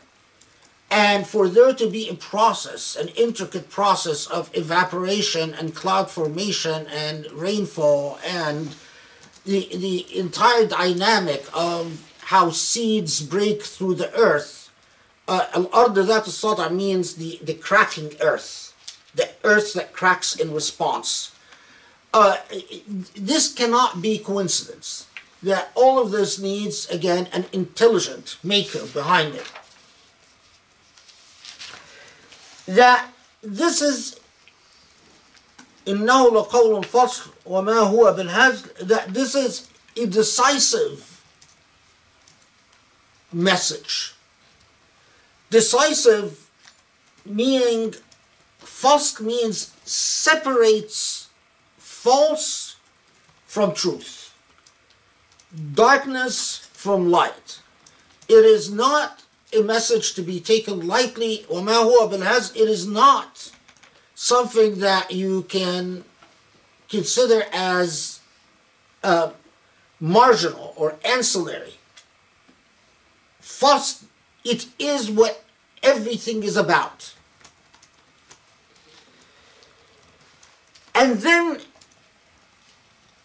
and 0.91 1.27
for 1.27 1.49
there 1.49 1.75
to 1.75 1.89
be 1.89 2.09
a 2.09 2.15
process, 2.15 2.97
an 2.97 3.09
intricate 3.09 3.69
process 3.69 4.27
of 4.27 4.51
evaporation 4.55 5.53
and 5.55 5.75
cloud 5.75 6.11
formation 6.11 6.87
and 6.87 7.31
rainfall 7.33 8.19
and 8.25 8.75
the, 9.45 9.69
the 9.77 10.19
entire 10.19 10.67
dynamic 10.67 11.45
of 11.53 12.05
how 12.21 12.51
seeds 12.51 13.21
break 13.21 13.63
through 13.63 13.95
the 13.95 14.13
earth. 14.15 14.71
Uh, 15.27 15.47
Al-Ard 15.55 16.73
means 16.73 17.15
the, 17.17 17.39
the 17.43 17.55
cracking 17.55 18.15
earth, 18.21 18.75
the 19.15 19.29
earth 19.45 19.75
that 19.75 19.93
cracks 19.93 20.37
in 20.37 20.55
response. 20.55 21.35
Uh, 22.15 22.39
this 23.15 23.53
cannot 23.53 24.01
be 24.01 24.19
coincidence 24.19 25.08
that 25.42 25.72
all 25.76 26.00
of 26.00 26.12
this 26.12 26.40
needs 26.40 26.88
again 26.90 27.28
an 27.34 27.46
intelligent 27.52 28.38
maker 28.44 28.86
behind 28.88 29.36
it 29.36 29.52
that 32.66 33.10
this 33.42 33.82
is 33.82 34.20
إنه 35.88 36.32
لقول 36.32 36.84
فصل 36.84 37.30
وما 37.46 37.80
هو 37.80 38.14
بالهزل 38.14 38.88
that 38.88 39.14
this 39.14 39.36
is 39.36 39.68
a 39.98 40.06
decisive 40.06 41.22
message 43.34 44.16
decisive 45.50 46.50
meaning 47.26 47.94
false 48.60 49.20
means 49.20 49.72
separates 49.84 51.28
false 51.78 52.78
from 53.46 53.74
truth 53.74 54.17
darkness 55.75 56.69
from 56.73 57.11
light. 57.11 57.61
It 58.29 58.45
is 58.45 58.71
not 58.71 59.25
a 59.57 59.63
message 59.63 60.15
to 60.15 60.23
be 60.23 60.41
taken 60.41 60.87
lightly, 60.87 61.47
it 61.49 62.69
is 62.69 62.87
not 62.87 63.53
something 64.15 64.81
that 64.81 65.11
you 65.11 65.43
can 65.45 66.05
consider 66.89 67.45
as 67.53 68.21
uh, 69.03 69.31
marginal 70.01 70.75
or 70.77 70.97
ancillary. 71.05 71.75
First, 73.41 74.05
it 74.45 74.67
is 74.79 75.11
what 75.11 75.45
everything 75.83 76.43
is 76.43 76.57
about. 76.57 77.15
And 80.95 81.19
then 81.19 81.61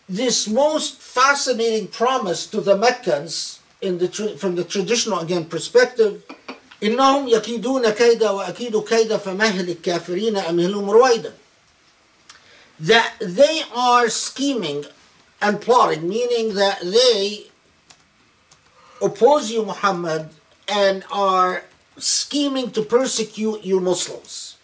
this 0.09 0.49
most 0.49 1.01
fascinating 1.01 1.89
promise 1.89 2.47
to 2.47 2.61
the 2.61 2.77
Meccans 2.77 3.61
in 3.81 3.99
the 3.99 4.09
tra- 4.09 4.37
from 4.37 4.57
the 4.57 4.65
traditional 4.65 5.21
again 5.21 5.45
perspective 5.45 6.23
إنهم 6.83 7.29
يكيدون 7.29 7.91
كيدا 7.91 8.31
وأكيد 8.31 8.85
كيدا 8.85 9.17
فمهل 9.17 9.71
الكافرين 9.71 10.37
أمهلهم 10.37 10.91
رويدا 10.91 11.33
that 12.81 13.15
they 13.21 13.63
are 13.75 14.09
scheming 14.09 14.85
and 15.41 15.61
plotting 15.61 16.09
meaning 16.09 16.55
that 16.55 16.81
they 16.81 17.47
oppose 19.03 19.51
you 19.51 19.65
Muhammad 19.65 20.31
and 20.69 21.05
are 21.11 21.65
scheming 21.99 22.71
to 22.71 22.83
persecute 22.83 23.65
you 23.65 23.81
Muslims 23.81 24.57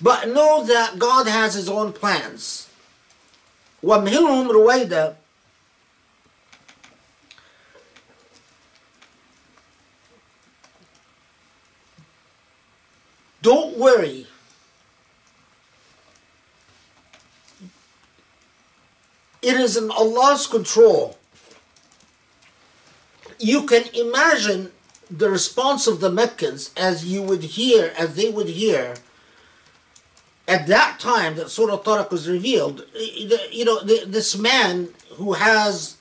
but 0.00 0.28
know 0.28 0.64
that 0.64 0.98
God 0.98 1.26
has 1.26 1.54
his 1.54 1.68
own 1.68 1.92
plans 1.92 2.67
وامهلهم 3.82 4.50
رويدا 4.50 5.16
worry. 13.84 14.26
It 19.42 19.56
is 19.56 19.76
in 19.76 19.90
Allah's 19.90 20.46
control. 20.46 21.18
You 23.38 23.64
can 23.64 23.84
imagine 23.94 24.72
the 25.10 25.28
response 25.28 25.86
of 25.86 26.00
the 26.00 26.10
Meccans 26.10 26.70
as 26.76 27.04
you 27.04 27.20
would 27.22 27.42
hear, 27.42 27.92
as 27.98 28.16
they 28.16 28.30
would 28.30 28.48
hear 28.48 28.94
at 30.49 30.65
that 30.67 30.99
time 30.99 31.35
that 31.35 31.51
Surah 31.51 31.77
Tariq 31.77 32.09
was 32.09 32.27
revealed. 32.27 32.83
You 33.51 33.65
know, 33.65 33.79
this 33.81 34.35
man 34.35 34.89
who 35.11 35.33
has 35.33 35.97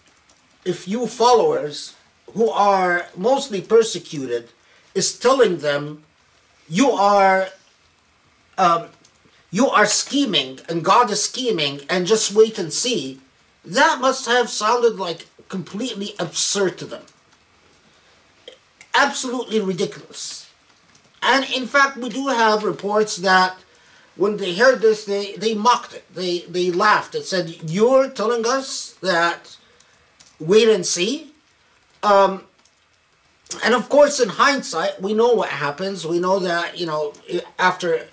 a 0.65 0.73
few 0.73 1.07
followers 1.07 1.95
who 2.33 2.49
are 2.49 3.07
mostly 3.15 3.61
persecuted 3.61 4.49
is 4.95 5.19
telling 5.19 5.59
them, 5.59 6.03
"You 6.69 6.91
are, 6.91 7.51
um, 8.57 8.89
you 9.51 9.69
are 9.69 9.87
scheming, 9.87 10.61
and 10.69 10.85
God 10.85 11.11
is 11.11 11.23
scheming, 11.23 11.85
and 11.89 12.07
just 12.07 12.33
wait 12.33 12.59
and 12.59 12.73
see." 12.73 13.21
That 13.65 14.01
must 14.01 14.25
have 14.27 14.49
sounded 14.49 14.97
like 14.99 15.27
completely 15.49 16.15
absurd 16.19 16.79
to 16.79 16.87
them, 16.87 17.05
absolutely 18.95 19.61
ridiculous. 19.61 20.47
And 21.21 21.45
in 21.51 21.67
fact, 21.67 21.97
we 21.99 22.09
do 22.09 22.29
have 22.29 22.65
reports 22.65 23.17
that 23.17 23.59
when 24.19 24.37
they 24.37 24.55
heard 24.55 24.81
this, 24.83 25.05
they, 25.05 25.37
they 25.37 25.55
mocked 25.55 25.95
it. 25.95 26.05
They, 26.13 26.41
they 26.41 26.71
laughed 26.73 27.15
and 27.15 27.25
said, 27.25 27.71
You're 27.71 28.11
telling 28.11 28.45
us 28.45 28.95
that 29.01 29.57
wait 30.41 30.69
and 30.69 30.85
see? 30.85 31.33
Um, 32.03 32.43
and 33.65 33.75
of 33.75 33.89
course, 33.89 34.21
in 34.21 34.29
hindsight, 34.29 35.01
we 35.01 35.15
know 35.15 35.33
what 35.33 35.49
happens. 35.49 36.05
We 36.05 36.19
know 36.19 36.41
that, 36.41 36.79
you 36.79 36.85
know, 36.85 37.15
after 37.59 38.09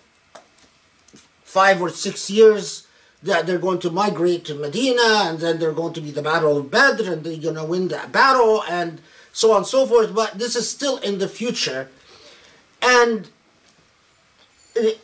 five 1.43 1.81
or 1.81 1.89
six 1.89 2.29
years, 2.29 2.87
that 3.23 3.47
they're 3.47 3.57
going 3.57 3.79
to 3.79 3.89
migrate 3.89 4.45
to 4.45 4.53
Medina, 4.53 5.23
and 5.23 5.39
then 5.39 5.57
they're 5.57 5.73
going 5.73 5.93
to 5.93 6.01
be 6.01 6.11
the 6.11 6.21
Battle 6.21 6.57
of 6.57 6.69
Badr, 6.69 7.11
and 7.11 7.23
they're 7.23 7.37
going 7.37 7.55
to 7.55 7.65
win 7.65 7.87
that 7.87 8.11
battle, 8.11 8.63
and 8.69 9.01
so 9.33 9.51
on 9.51 9.57
and 9.57 9.65
so 9.65 9.87
forth. 9.87 10.13
But 10.13 10.37
this 10.37 10.55
is 10.55 10.69
still 10.69 10.97
in 10.97 11.17
the 11.17 11.27
future. 11.27 11.89
And 12.83 13.27
it, 14.75 14.99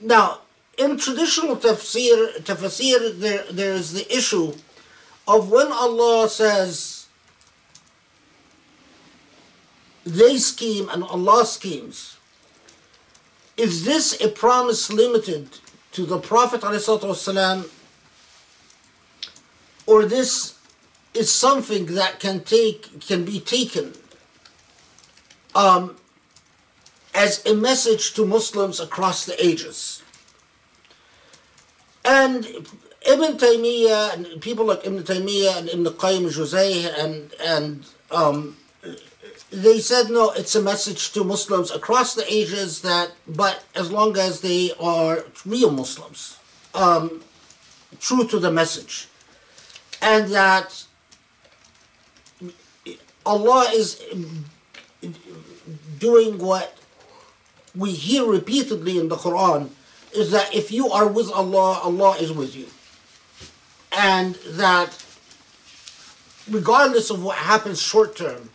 now, 0.00 0.40
in 0.76 0.98
traditional 0.98 1.56
tafsir, 1.56 2.38
tafsir 2.42 3.18
there, 3.18 3.44
there 3.50 3.72
is 3.72 3.92
the 3.92 4.14
issue 4.14 4.52
of 5.26 5.50
when 5.50 5.72
Allah 5.72 6.28
says 6.28 7.06
they 10.04 10.36
scheme 10.36 10.88
and 10.90 11.02
Allah 11.02 11.44
schemes. 11.44 12.16
Is 13.56 13.84
this 13.84 14.20
a 14.20 14.28
promise 14.28 14.92
limited 14.92 15.58
to 15.92 16.04
the 16.04 16.18
Prophet 16.18 16.60
ﷺ, 16.60 17.68
or 19.86 20.04
this 20.04 20.58
is 21.14 21.32
something 21.32 21.86
that 21.86 22.20
can 22.20 22.40
take 22.40 23.00
can 23.00 23.24
be 23.24 23.40
taken 23.40 23.94
um, 25.54 25.96
as 27.16 27.44
a 27.46 27.54
message 27.54 28.12
to 28.12 28.26
Muslims 28.26 28.78
across 28.78 29.24
the 29.24 29.34
ages. 29.44 30.02
And 32.04 32.44
Ibn 33.08 33.38
Taymiyyah 33.38 34.12
and 34.12 34.40
people 34.42 34.66
like 34.66 34.86
Ibn 34.86 35.02
Taymiyyah 35.02 35.58
and 35.58 35.68
Ibn 35.70 35.84
Qayyim 35.94 36.26
Jawziyyah 36.36 37.02
and 37.02 37.34
and 37.42 37.86
um, 38.10 38.56
they 39.50 39.80
said 39.80 40.10
no, 40.10 40.30
it's 40.32 40.54
a 40.54 40.62
message 40.62 41.12
to 41.12 41.24
Muslims 41.24 41.70
across 41.70 42.14
the 42.14 42.30
ages 42.32 42.82
that, 42.82 43.12
but 43.26 43.64
as 43.74 43.90
long 43.90 44.18
as 44.18 44.42
they 44.42 44.72
are 44.78 45.24
real 45.46 45.70
Muslims, 45.70 46.38
um, 46.74 47.22
true 47.98 48.26
to 48.26 48.38
the 48.38 48.50
message, 48.50 49.08
and 50.02 50.28
that 50.32 50.84
Allah 53.24 53.70
is 53.72 54.02
doing 55.98 56.38
what 56.38 56.76
we 57.76 57.92
hear 57.92 58.24
repeatedly 58.24 58.98
in 58.98 59.08
the 59.08 59.16
Quran 59.16 59.68
is 60.14 60.30
that 60.30 60.54
if 60.54 60.72
you 60.72 60.88
are 60.90 61.06
with 61.06 61.30
Allah, 61.30 61.80
Allah 61.82 62.16
is 62.16 62.32
with 62.32 62.56
you. 62.56 62.66
And 63.92 64.34
that 64.56 65.04
regardless 66.50 67.10
of 67.10 67.22
what 67.22 67.36
happens 67.36 67.80
short 67.80 68.16
term, 68.16 68.50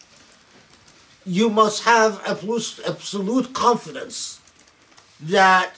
you 1.24 1.50
must 1.50 1.84
have 1.84 2.22
absolute 2.26 3.54
confidence 3.54 4.40
that 5.22 5.74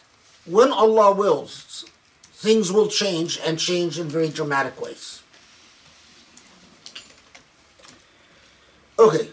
when 0.45 0.71
Allah 0.71 1.13
wills, 1.13 1.85
things 2.31 2.71
will 2.71 2.87
change 2.87 3.39
and 3.45 3.59
change 3.59 3.99
in 3.99 4.07
very 4.07 4.29
dramatic 4.29 4.79
ways. 4.79 5.21
Okay, 8.97 9.29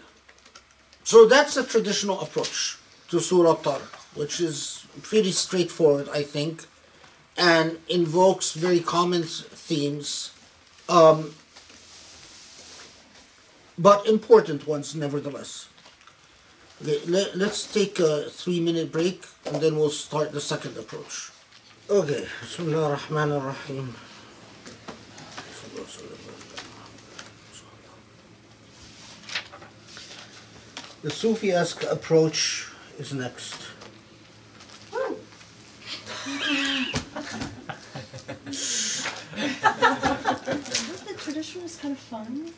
so 1.03 1.27
that's 1.27 1.53
the 1.53 1.63
traditional 1.63 2.19
approach 2.19 2.77
to 3.09 3.19
Surah 3.21 3.55
Tariq 3.55 4.00
which 4.15 4.39
is 4.39 4.85
pretty 5.01 5.31
straightforward, 5.31 6.09
I 6.09 6.23
think, 6.23 6.65
and 7.37 7.77
invokes 7.87 8.53
very 8.53 8.79
common 8.79 9.23
themes, 9.23 10.31
um, 10.89 11.33
but 13.77 14.05
important 14.05 14.67
ones 14.67 14.95
nevertheless. 14.95 15.67
Okay, 16.81 16.99
let, 17.05 17.37
let's 17.37 17.71
take 17.71 17.99
a 17.99 18.29
three 18.29 18.59
minute 18.59 18.91
break 18.91 19.23
and 19.45 19.61
then 19.61 19.75
we'll 19.75 19.89
start 19.89 20.31
the 20.31 20.41
second 20.41 20.77
approach. 20.77 21.31
Okay, 21.89 22.27
Bismillah 22.41 22.91
ar-Rahman 22.91 23.31
ar-Rahim. 23.31 23.95
The 31.03 31.09
Sufi-esque 31.09 31.83
approach 31.83 32.67
is 32.99 33.13
next. 33.13 33.70
The 41.05 41.15
tradition 41.17 41.61
is 41.61 41.77
kind 41.77 41.93
of 41.93 41.99
fun. 41.99 42.51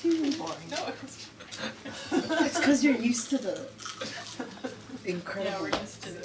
Too 0.00 0.32
boring. 0.36 0.56
No, 0.70 0.92
it's 2.44 2.58
because 2.58 2.84
you're 2.84 2.94
used 2.96 3.30
to 3.30 3.38
the 3.38 3.66
incredible. 5.04 5.50
Yeah, 5.50 5.62
we're 5.62 5.80
used 5.80 6.02
to 6.02 6.10
the, 6.10 6.20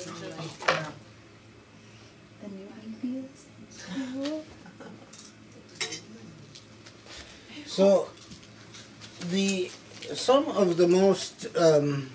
the 2.41 2.49
new 2.49 2.68
ideas. 2.88 3.45
So, 7.65 8.10
the 9.30 9.72
some 10.14 10.48
of 10.49 10.78
the 10.78 10.88
most 10.88 11.48
um, 11.57 12.11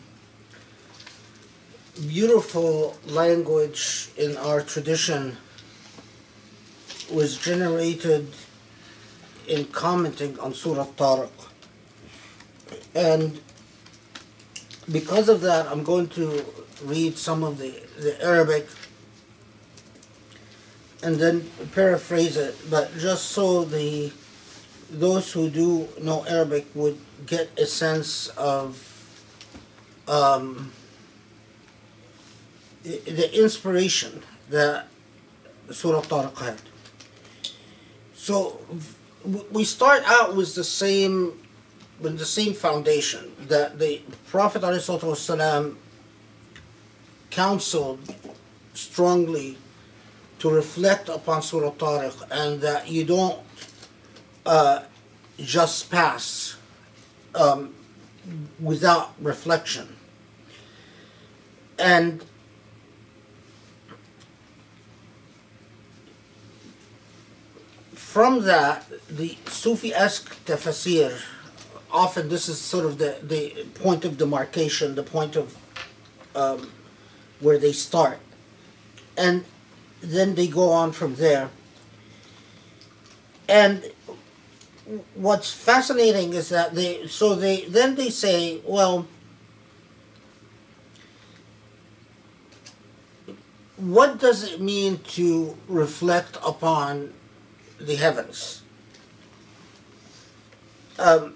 beautiful 2.06 2.96
language 3.06 4.10
in 4.16 4.36
our 4.36 4.60
tradition 4.60 5.36
was 7.10 7.36
generated 7.36 8.28
in 9.46 9.64
commenting 9.66 10.38
on 10.38 10.54
Surah 10.54 10.86
Tariq. 10.96 11.30
And 12.94 13.40
because 14.90 15.28
of 15.28 15.40
that, 15.40 15.66
I'm 15.66 15.82
going 15.82 16.08
to 16.10 16.44
read 16.84 17.16
some 17.16 17.42
of 17.42 17.58
the, 17.58 17.74
the 17.98 18.22
Arabic 18.22 18.66
and 21.02 21.16
then 21.16 21.48
paraphrase 21.72 22.36
it, 22.36 22.56
but 22.70 22.96
just 22.98 23.26
so 23.26 23.64
the 23.64 24.12
those 24.90 25.32
who 25.32 25.50
do 25.50 25.86
know 26.00 26.24
Arabic 26.24 26.66
would 26.74 26.98
get 27.26 27.50
a 27.58 27.66
sense 27.66 28.28
of 28.28 28.82
um, 30.08 30.72
the 32.88 33.42
inspiration 33.42 34.22
the 34.48 34.84
Surah 35.70 36.02
Tariq. 36.02 36.58
So 38.14 38.60
we 39.52 39.64
start 39.64 40.02
out 40.06 40.34
with 40.36 40.54
the 40.54 40.64
same 40.64 41.38
with 42.00 42.18
the 42.18 42.26
same 42.26 42.54
foundation 42.54 43.32
that 43.48 43.78
the 43.78 44.00
Prophet 44.28 44.62
ﷺ 44.62 45.74
counseled 47.30 48.14
strongly 48.72 49.58
to 50.38 50.48
reflect 50.48 51.08
upon 51.08 51.42
Surah 51.42 51.72
Tariq 51.72 52.14
and 52.30 52.60
that 52.60 52.88
you 52.88 53.04
don't 53.04 53.40
uh, 54.46 54.84
just 55.38 55.90
pass 55.90 56.56
um, 57.34 57.74
without 58.60 59.12
reflection. 59.20 59.96
And 61.80 62.24
from 68.08 68.42
that, 68.44 68.86
the 69.10 69.36
Sufi-esque 69.48 70.34
tafsir, 70.46 71.20
often 71.92 72.30
this 72.30 72.48
is 72.48 72.58
sort 72.58 72.86
of 72.86 72.96
the, 72.96 73.18
the 73.22 73.66
point 73.74 74.06
of 74.06 74.16
demarcation, 74.16 74.94
the 74.94 75.02
point 75.02 75.36
of 75.36 75.54
um, 76.34 76.72
where 77.40 77.58
they 77.58 77.72
start. 77.72 78.18
And 79.18 79.44
then 80.00 80.34
they 80.36 80.48
go 80.48 80.70
on 80.70 80.92
from 80.92 81.16
there. 81.16 81.50
And 83.46 83.84
what's 85.14 85.52
fascinating 85.52 86.32
is 86.32 86.48
that 86.48 86.74
they 86.74 87.06
so 87.08 87.34
they 87.34 87.66
then 87.66 87.94
they 87.94 88.08
say, 88.08 88.62
well, 88.64 89.06
what 93.76 94.18
does 94.18 94.50
it 94.50 94.62
mean 94.62 94.98
to 95.16 95.58
reflect 95.68 96.38
upon 96.42 97.12
the 97.80 97.94
heavens? 97.96 98.62
Um, 100.98 101.34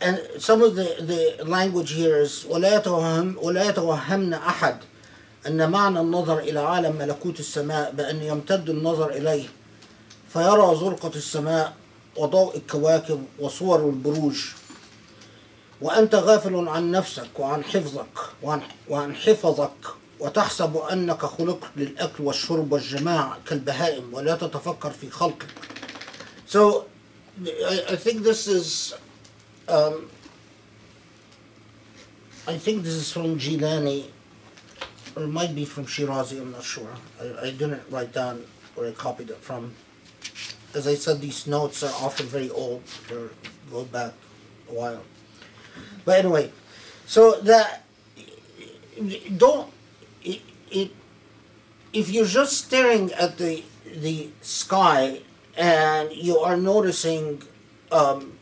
and 0.00 0.20
some 0.38 0.62
of 0.62 0.74
the, 0.74 0.96
the 1.38 1.44
language 1.44 1.92
here 1.92 2.18
is 2.18 2.44
ولا 2.44 2.76
يتوهم 2.76 3.36
ولا 3.38 3.68
يتوهمن 3.68 4.34
أحد 4.34 4.76
أن 5.46 5.70
معنى 5.70 6.00
النظر 6.00 6.38
إلى 6.38 6.60
عالم 6.60 6.96
ملكوت 6.96 7.40
السماء 7.40 7.92
بأن 7.92 8.22
يمتد 8.22 8.70
النظر 8.70 9.10
إليه 9.10 9.48
فيرى 10.32 10.76
زرقة 10.76 11.12
السماء 11.16 11.74
وضوء 12.16 12.56
الكواكب 12.56 13.24
وصور 13.38 13.88
البروج 13.88 14.46
وأنت 15.80 16.14
غافل 16.14 16.68
عن 16.68 16.90
نفسك 16.90 17.38
وعن 17.38 17.64
حفظك 17.64 18.18
وعن 18.88 19.14
حفظك 19.14 20.01
وتحسب 20.21 20.77
أنك 20.77 21.25
خلقت 21.25 21.69
للأكل 21.75 22.23
والشرب 22.23 22.71
والجماع 22.71 23.37
كالبهائم 23.47 24.13
ولا 24.13 24.35
تتفكر 24.35 24.91
في 24.91 25.09
خلقك 25.09 25.47
So 26.47 26.85
I, 27.45 27.83
I 27.89 27.95
think 27.95 28.23
this 28.23 28.47
is 28.47 28.93
um, 29.67 30.09
I 32.47 32.57
think 32.57 32.83
this 32.83 32.93
is 32.93 33.11
from 33.11 33.37
Gilani 33.37 34.05
or 35.17 35.23
it 35.23 35.27
might 35.27 35.55
be 35.55 35.65
from 35.65 35.85
Shirazi, 35.85 36.39
I'm 36.39 36.51
not 36.51 36.63
sure. 36.63 36.93
I, 37.19 37.47
I 37.47 37.51
didn't 37.51 37.81
write 37.89 38.13
down 38.13 38.45
where 38.75 38.87
I 38.87 38.91
copied 38.91 39.31
it 39.31 39.37
from. 39.37 39.73
As 40.75 40.87
I 40.87 40.93
said, 40.93 41.21
these 41.21 41.47
notes 41.47 41.81
are 41.81 41.93
often 42.05 42.27
very 42.27 42.51
old, 42.51 42.83
or 43.11 43.31
go 43.71 43.83
back 43.85 44.13
a 44.69 44.73
while. 44.73 45.03
But 46.05 46.19
anyway, 46.19 46.51
so 47.07 47.39
that 47.41 47.83
don't 49.37 49.71
it, 50.72 50.90
if 51.92 52.10
you're 52.10 52.26
just 52.26 52.58
staring 52.58 53.12
at 53.12 53.38
the 53.38 53.64
the 53.84 54.30
sky 54.40 55.20
and 55.56 56.12
you 56.12 56.38
are 56.38 56.56
noticing 56.56 57.42
um, 57.90 58.38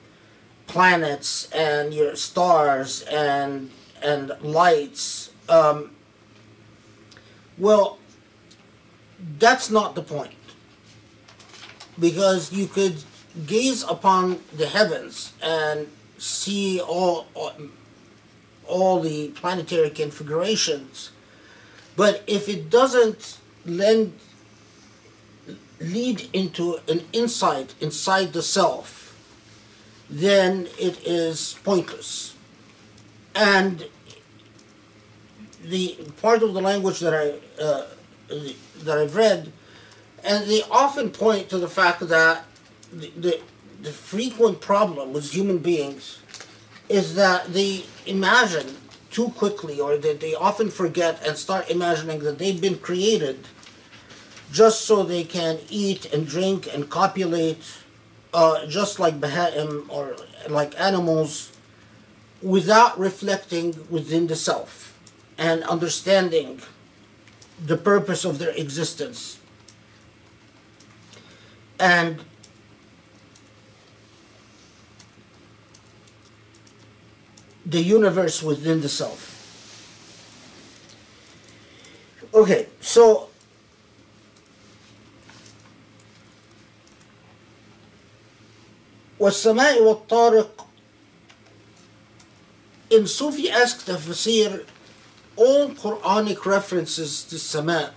planets 0.67 1.51
and 1.51 1.93
your 1.93 2.15
stars 2.15 3.03
and 3.03 3.71
and 4.03 4.33
lights 4.43 5.33
um, 5.49 5.91
well 7.59 7.99
that's 9.39 9.71
not 9.71 9.95
the 9.95 10.03
point 10.03 10.35
because 11.99 12.53
you 12.53 12.67
could 12.67 12.97
gaze 13.47 13.83
upon 13.85 14.41
the 14.57 14.67
heavens 14.67 15.33
and 15.43 15.87
see 16.19 16.81
all, 16.81 17.27
all, 17.35 17.53
all 18.67 19.01
the 19.01 19.29
planetary 19.29 19.91
configurations. 19.91 21.11
But 22.01 22.25
if 22.27 22.49
it 22.49 22.71
doesn't 22.71 23.37
lend 23.67 24.19
lead 25.79 26.31
into 26.33 26.79
an 26.89 27.03
insight 27.13 27.75
inside 27.79 28.33
the 28.33 28.41
self, 28.41 29.15
then 30.09 30.69
it 30.79 31.07
is 31.07 31.59
pointless. 31.63 32.35
And 33.35 33.85
the 35.63 35.99
part 36.23 36.43
of 36.43 36.55
the 36.55 36.63
language 36.63 37.01
that 37.01 37.13
I 37.13 37.35
uh, 37.63 37.85
that 38.79 38.97
I've 38.97 39.15
read, 39.15 39.53
and 40.25 40.47
they 40.47 40.63
often 40.71 41.11
point 41.11 41.51
to 41.51 41.59
the 41.59 41.69
fact 41.69 42.01
that 42.09 42.47
the, 42.91 43.13
the 43.25 43.41
the 43.83 43.93
frequent 43.93 44.63
problem 44.63 45.13
with 45.13 45.31
human 45.31 45.59
beings 45.59 46.19
is 46.89 47.15
that 47.17 47.53
they 47.53 47.85
imagine 48.07 48.80
too 49.11 49.29
quickly 49.31 49.81
or 49.81 49.97
that 49.97 50.21
they 50.21 50.35
often 50.35 50.71
forget 50.71 51.25
and 51.27 51.37
start 51.37 51.71
imagining 51.71 52.21
that 52.21 52.39
they've 52.39 52.61
been 52.61 52.79
created 52.79 53.47
just 54.53 54.83
so 54.83 55.03
they 55.03 55.25
can 55.25 55.59
eat 55.69 56.13
and 56.13 56.27
drink 56.27 56.73
and 56.73 56.89
copulate 56.91 57.63
uh, 58.33 58.67
just 58.67 58.99
like 59.01 59.21
Baha'im 59.21 59.87
or 59.89 60.17
like 60.49 60.79
animals 60.81 61.53
without 62.43 62.99
reflecting 62.99 63.75
within 63.91 64.27
the 64.27 64.37
self 64.37 64.99
and 65.37 65.63
understanding 65.65 66.61
the 67.65 67.77
purpose 67.77 68.25
of 68.25 68.39
their 68.39 68.51
existence. 68.51 69.39
And 71.79 72.21
the 77.71 77.81
universe 77.81 78.43
within 78.43 78.81
the 78.81 78.89
self. 78.89 79.37
Okay, 82.35 82.67
so 82.81 83.29
والسماء 89.21 89.81
والطارق 89.81 90.67
in 92.91 93.07
Sufi-esque 93.07 93.85
the 93.85 93.99
all 95.37 95.71
Quranic 95.71 96.45
references 96.45 97.23
to 97.25 97.39
Sama 97.39 97.93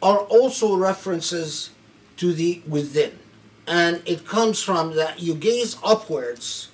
are 0.00 0.18
also 0.18 0.76
references 0.76 1.70
to 2.16 2.32
the 2.32 2.62
within. 2.68 3.18
And 3.66 4.02
it 4.06 4.24
comes 4.24 4.62
from 4.62 4.94
that 4.94 5.20
you 5.20 5.34
gaze 5.34 5.76
upwards 5.82 6.68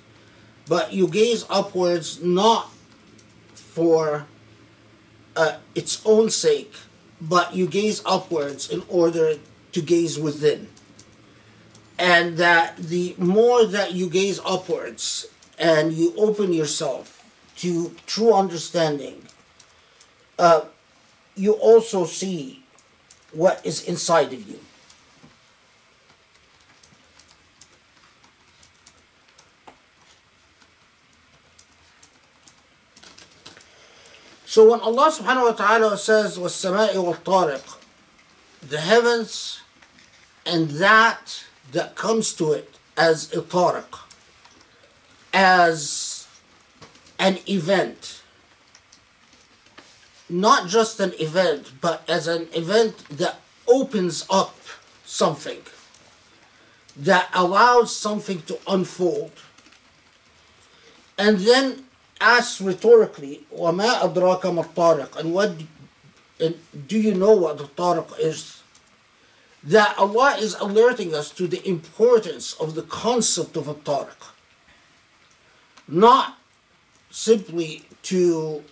but 0.67 0.93
you 0.93 1.07
gaze 1.07 1.45
upwards 1.49 2.21
not 2.21 2.71
for 3.53 4.25
uh, 5.35 5.57
its 5.75 6.01
own 6.05 6.29
sake, 6.29 6.73
but 7.19 7.55
you 7.55 7.67
gaze 7.67 8.01
upwards 8.05 8.69
in 8.69 8.83
order 8.87 9.35
to 9.71 9.81
gaze 9.81 10.19
within. 10.19 10.67
And 11.97 12.37
that 12.37 12.77
the 12.77 13.15
more 13.17 13.65
that 13.65 13.93
you 13.93 14.09
gaze 14.09 14.39
upwards 14.45 15.27
and 15.57 15.93
you 15.93 16.13
open 16.17 16.53
yourself 16.53 17.23
to 17.57 17.95
true 18.05 18.33
understanding, 18.33 19.25
uh, 20.39 20.61
you 21.35 21.53
also 21.53 22.05
see 22.05 22.63
what 23.31 23.65
is 23.65 23.83
inside 23.87 24.33
of 24.33 24.47
you. 24.47 24.59
So 34.52 34.70
when 34.70 34.80
Allah 34.80 35.12
subhanahu 35.12 35.44
wa 35.44 35.52
ta'ala 35.52 35.98
says 35.98 36.38
وَالسَّمَاءِ 36.38 36.94
وَالطَّارِقِ 36.94 37.76
the 38.68 38.80
heavens 38.80 39.60
and 40.44 40.70
that 40.70 41.44
that 41.72 41.94
comes 41.94 42.32
to 42.34 42.52
it 42.52 42.74
as 42.96 43.32
a 43.32 43.42
tariq, 43.42 44.00
as 45.32 46.26
an 47.18 47.38
event, 47.46 48.22
not 50.28 50.68
just 50.68 50.98
an 51.00 51.12
event, 51.20 51.72
but 51.80 52.02
as 52.08 52.26
an 52.26 52.48
event 52.54 53.04
that 53.10 53.40
opens 53.68 54.24
up 54.30 54.56
something, 55.04 55.62
that 56.96 57.28
allows 57.34 57.94
something 57.94 58.42
to 58.42 58.58
unfold. 58.66 59.32
And 61.18 61.38
then 61.38 61.84
asks 62.22 62.60
rhetorically, 62.60 63.42
وَمَا 63.54 64.00
أَدْرَاكَ 64.00 64.42
مَا 64.42 64.64
الطَّارِقُ 64.64 65.16
And 65.16 65.32
what 65.32 65.52
and 66.40 66.58
do 66.86 66.98
you 66.98 67.14
know 67.14 67.32
what 67.32 67.58
the 67.58 67.64
tariq 67.64 68.18
is? 68.18 68.62
That 69.62 69.98
Allah 69.98 70.36
is 70.38 70.54
alerting 70.54 71.14
us 71.14 71.30
to 71.32 71.48
the 71.48 71.66
importance 71.68 72.54
of 72.54 72.74
the 72.74 72.82
concept 72.82 73.56
of 73.56 73.66
a 73.66 73.74
tariq. 73.74 74.30
Not 75.88 76.38
simply 77.10 77.86
to 78.04 78.62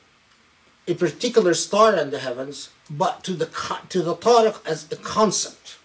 a 0.87 0.95
particular 0.95 1.55
star 1.55 1.97
in 1.97 2.11
the 2.11 2.21
heavens, 2.21 2.71
but 2.89 3.25
to 3.25 3.33
the 3.33 3.47
to 3.89 4.03
the 4.03 4.15
tariq 4.15 4.65
as 4.65 4.91
a 4.93 4.97
concept. 4.97 5.79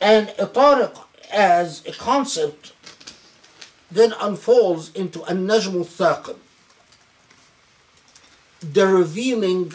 And 0.00 0.30
a 0.38 0.46
tariq 0.46 0.98
as 1.30 1.84
a 1.86 1.92
concept 1.92 2.72
then 3.89 4.13
unfolds 4.19 4.91
into 4.93 5.21
a 5.23 5.31
najm 5.31 5.85
thaqib 5.85 6.37
the 8.61 8.87
revealing 8.87 9.73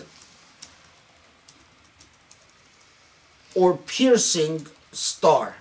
or 3.54 3.76
piercing 3.76 4.66
star. 4.90 5.56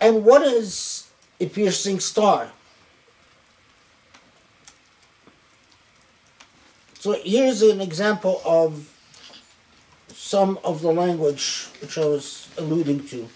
And 0.00 0.24
what 0.24 0.42
is 0.42 1.08
a 1.38 1.46
piercing 1.46 2.00
star? 2.00 2.50
So 6.98 7.12
here's 7.24 7.62
an 7.62 7.80
example 7.80 8.40
of 8.44 8.88
some 10.12 10.58
of 10.64 10.82
the 10.82 10.92
language 10.92 11.66
which 11.80 11.98
I 11.98 12.04
was 12.04 12.48
alluding 12.58 13.06
to. 13.08 13.28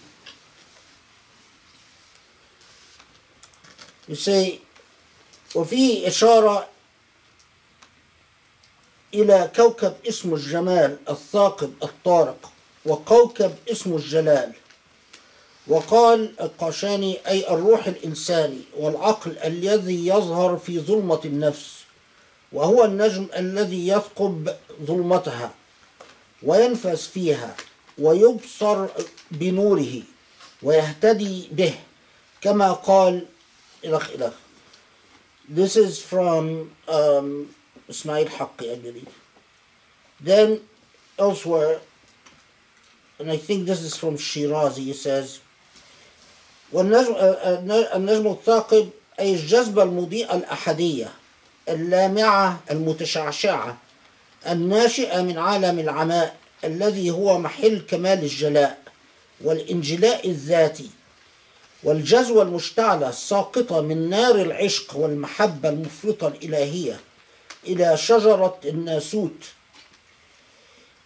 You 4.09 4.15
say 4.15 4.59
وفيه 5.55 6.07
إشارة 6.07 6.67
إلى 9.13 9.51
كوكب 9.55 9.93
اسمه 10.07 10.35
الجمال 10.35 10.97
الثاقب 11.09 11.73
الطارق 11.83 12.51
وكوكب 12.85 13.55
اسمه 13.71 13.95
الجلال. 13.97 14.53
وقال 15.67 16.33
القاشاني 16.41 17.17
أي 17.27 17.49
الروح 17.49 17.87
الإنساني 17.87 18.61
والعقل 18.77 19.37
الذي 19.37 20.07
يظهر 20.07 20.57
في 20.57 20.79
ظلمة 20.79 21.19
النفس 21.25 21.73
وهو 22.51 22.85
النجم 22.85 23.27
الذي 23.37 23.87
يثقب 23.87 24.55
ظلمتها 24.83 25.51
وينفس 26.43 27.07
فيها 27.07 27.55
ويبصر 27.97 28.87
بنوره 29.31 30.01
ويهتدي 30.63 31.47
به 31.51 31.73
كما 32.41 32.71
قال 32.71 33.25
إلخ 33.85 34.09
إلخ 34.11 34.33
This 35.49 35.77
is 35.77 36.01
from 36.01 36.71
um, 36.89 37.55
Ismail 37.87 38.25
Haqqi, 38.25 38.73
I 38.73 38.75
believe. 38.79 39.07
Then 40.19 40.59
elsewhere, 41.17 41.79
and 43.17 43.31
I 43.31 43.37
think 43.37 43.65
this 43.65 43.81
is 43.81 43.95
from 43.95 44.17
Shirazi, 44.17 44.79
he 44.79 44.93
says, 44.93 45.39
والنجم 46.73 47.15
النجم 47.95 48.27
الثاقب 48.27 48.89
أي 49.19 49.33
الجذبة 49.33 49.83
المضيئة 49.83 50.35
الأحدية 50.35 51.11
اللامعة 51.69 52.59
المتشعشعة 52.71 53.77
الناشئة 54.47 55.21
من 55.21 55.37
عالم 55.37 55.79
العماء 55.79 56.37
الذي 56.63 57.11
هو 57.11 57.39
محل 57.39 57.81
كمال 57.89 58.23
الجلاء 58.23 58.77
والإنجلاء 59.41 60.29
الذاتي 60.29 60.89
والجذوة 61.83 62.43
المشتعلة 62.43 63.09
الساقطة 63.09 63.81
من 63.81 64.09
نار 64.09 64.35
العشق 64.35 64.95
والمحبة 64.97 65.69
المفرطة 65.69 66.27
الإلهية 66.27 66.99
إلى 67.67 67.97
شجرة 67.97 68.59
الناسوت 68.65 69.43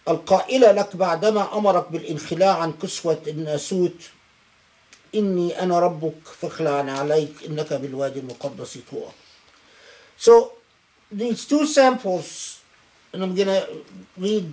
القائلة 0.08 0.72
لك 0.72 0.96
بعدما 0.96 1.58
أمرك 1.58 1.88
بالانخلاع 1.92 2.58
عن 2.58 2.72
كسوة 2.72 3.22
الناسوت 3.26 3.96
إني 5.14 5.62
أنا 5.62 5.78
ربك 5.78 6.14
فاخلع 6.40 6.92
عليك 6.92 7.34
إنك 7.48 7.72
بالوادي 7.72 8.20
المقدس 8.20 8.78
طوى 8.90 9.08
So 10.16 10.52
these 11.10 11.44
two 11.46 11.66
samples, 11.66 12.60
and 13.12 13.22
I'm 13.24 13.34
gonna 13.34 13.66
read 14.16 14.52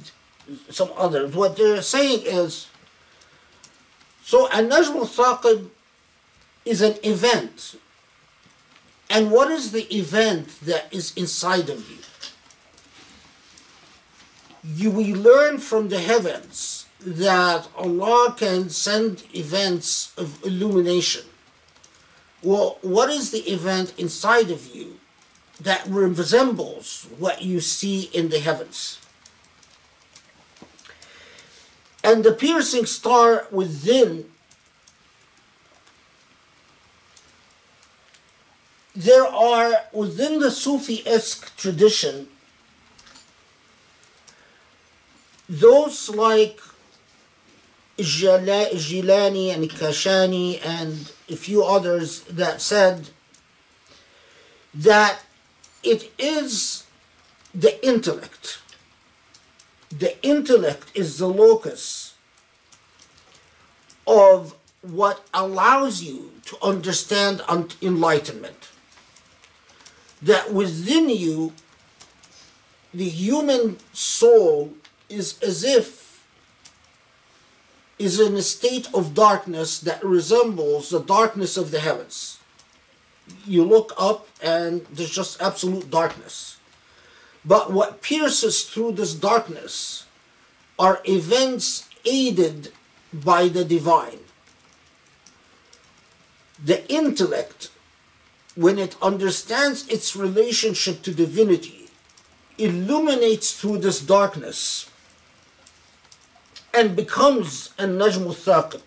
some 0.72 0.90
others. 0.98 1.36
What 1.36 1.56
they're 1.58 1.82
saying 1.84 2.22
is, 2.26 2.68
so 4.26 4.48
النجم 4.48 5.02
الثاقب 5.02 5.68
is 6.66 6.82
an 6.82 6.96
event. 7.04 7.76
And 9.10 9.32
what 9.32 9.50
is 9.50 9.72
the 9.72 9.92
event 9.96 10.60
that 10.62 10.94
is 10.94 11.14
inside 11.16 11.70
of 11.70 11.90
you? 11.90 11.98
You 14.64 14.92
we 14.92 15.14
learn 15.14 15.58
from 15.58 15.90
the 15.90 16.00
heavens 16.00 16.86
that 17.00 17.68
Allah 17.78 18.36
can 18.38 18.70
send 18.70 19.24
events 19.34 20.14
of 20.18 20.44
illumination. 20.44 21.24
Well, 22.44 22.78
what 22.82 23.10
is 23.10 23.32
the 23.32 23.50
event 23.52 23.94
inside 23.98 24.52
of 24.52 24.68
you 24.76 25.00
that 25.60 25.86
resembles 25.88 27.08
what 27.18 27.42
you 27.42 27.62
see 27.62 28.10
in 28.14 28.30
the 28.30 28.40
heavens? 28.40 29.00
And 32.04 32.24
the 32.24 32.34
piercing 32.34 32.86
star 32.86 33.48
within 33.52 34.30
there 39.00 39.26
are 39.26 39.86
within 39.94 40.40
the 40.40 40.52
Sufi-esque 40.52 41.56
tradition 41.56 42.28
those 45.48 46.10
like 46.10 46.60
Jilani 47.98 49.54
and 49.54 49.70
Kashani 49.70 50.60
and 50.66 51.14
a 51.30 51.38
few 51.38 51.64
others 51.64 52.24
that 52.24 52.60
said 52.62 53.10
that 54.74 55.22
it 55.82 56.12
is 56.20 56.84
the 57.56 57.74
intellect. 57.86 58.60
The 59.98 60.22
intellect 60.22 60.92
is 60.94 61.20
the 61.20 61.28
locus 61.30 62.16
of 64.06 64.56
what 64.82 65.26
allows 65.34 66.04
you 66.04 66.34
to 66.48 66.58
understand 66.62 67.42
enlightenment. 67.82 68.70
That 70.22 70.54
within 70.54 71.10
you, 71.10 71.54
the 72.94 73.08
human 73.08 73.78
soul 73.94 74.74
is 75.08 75.40
as 75.42 75.64
if 75.64 76.26
is 77.98 78.20
in 78.20 78.36
a 78.36 78.42
state 78.42 78.88
of 78.94 79.14
darkness 79.14 79.80
that 79.82 80.04
resembles 80.04 80.90
the 80.90 81.02
darkness 81.02 81.58
of 81.58 81.72
the 81.72 81.80
heavens. 81.82 82.40
You 83.46 83.64
look 83.64 83.94
up 83.98 84.28
and 84.42 84.86
there's 84.86 85.12
just 85.12 85.42
absolute 85.42 85.92
darkness. 85.92 86.58
But 87.44 87.72
what 87.72 88.02
pierces 88.02 88.64
through 88.64 88.94
this 88.94 89.14
darkness 89.14 90.06
are 90.78 91.02
events 91.06 91.90
aided 92.06 92.72
by 93.14 93.50
the 93.50 93.66
divine. 93.66 94.20
The 96.64 96.90
intellect, 96.92 97.70
when 98.56 98.78
it 98.78 98.96
understands 99.02 99.88
its 99.88 100.16
relationship 100.16 101.02
to 101.04 101.14
divinity, 101.14 101.90
illuminates 102.58 103.54
through 103.54 103.78
this 103.78 104.02
darkness 104.02 104.90
and 106.74 106.96
becomes 106.96 107.72
a 107.78 107.84
najm 107.84 108.26
thaqib. 108.28 108.82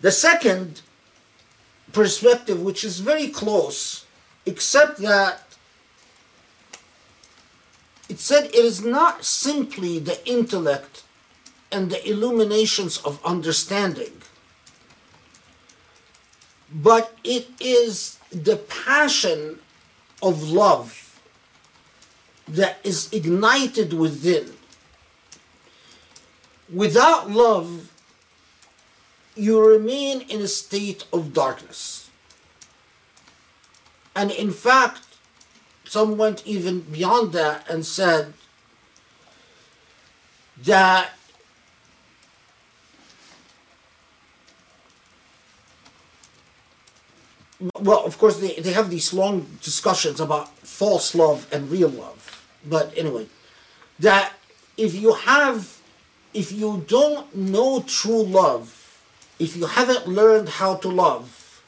The 0.00 0.12
second 0.12 0.82
perspective, 1.92 2.62
which 2.62 2.84
is 2.84 3.00
very 3.00 3.28
close, 3.28 4.04
except 4.46 4.98
that 4.98 5.42
it 8.08 8.20
said 8.20 8.46
it 8.46 8.54
is 8.54 8.84
not 8.84 9.24
simply 9.24 9.98
the 9.98 10.26
intellect 10.28 11.02
and 11.70 11.90
the 11.90 12.08
illuminations 12.08 12.98
of 12.98 13.24
understanding, 13.24 14.22
but 16.72 17.16
it 17.24 17.48
is 17.60 18.18
the 18.30 18.56
passion 18.56 19.58
of 20.22 20.50
love 20.50 21.20
that 22.46 22.78
is 22.82 23.12
ignited 23.12 23.92
within. 23.92 24.52
Without 26.72 27.30
love, 27.30 27.92
you 29.34 29.64
remain 29.64 30.22
in 30.22 30.40
a 30.40 30.48
state 30.48 31.04
of 31.12 31.32
darkness. 31.32 32.10
And 34.16 34.30
in 34.30 34.50
fact, 34.50 35.02
some 35.84 36.18
went 36.18 36.46
even 36.46 36.80
beyond 36.80 37.32
that 37.32 37.68
and 37.70 37.86
said 37.86 38.34
that 40.64 41.10
well, 47.80 48.04
of 48.04 48.18
course, 48.18 48.38
they, 48.38 48.54
they 48.54 48.72
have 48.72 48.90
these 48.90 49.12
long 49.12 49.46
discussions 49.62 50.20
about 50.20 50.56
false 50.58 51.14
love 51.14 51.46
and 51.52 51.70
real 51.70 51.88
love. 51.88 52.46
But 52.64 52.92
anyway, 52.96 53.26
that 53.98 54.32
if 54.76 54.94
you 54.94 55.12
have, 55.14 55.80
if 56.32 56.52
you 56.52 56.84
don't 56.86 57.34
know 57.34 57.82
true 57.86 58.22
love, 58.22 59.00
if 59.38 59.56
you 59.56 59.66
haven't 59.66 60.06
learned 60.06 60.48
how 60.48 60.76
to 60.76 60.88
love, 60.88 61.62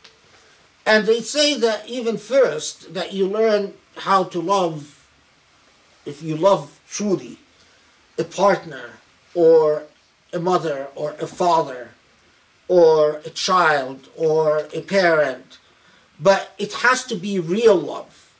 and 0.86 1.06
they 1.06 1.20
say 1.20 1.54
that 1.54 1.88
even 1.88 2.16
first, 2.16 2.94
that 2.94 3.12
you 3.12 3.26
learn 3.26 3.74
how 3.96 4.24
to 4.24 4.40
love, 4.40 5.08
if 6.06 6.22
you 6.22 6.36
love 6.36 6.80
truly, 6.88 7.38
a 8.18 8.24
partner, 8.24 8.90
or 9.34 9.84
a 10.32 10.38
mother, 10.38 10.88
or 10.94 11.12
a 11.20 11.26
father, 11.26 11.90
or 12.66 13.20
a 13.24 13.30
child, 13.30 14.08
or 14.16 14.68
a 14.72 14.82
parent, 14.82 15.58
but 16.20 16.52
it 16.58 16.72
has 16.74 17.04
to 17.04 17.16
be 17.16 17.40
real 17.40 17.76
love, 17.76 18.32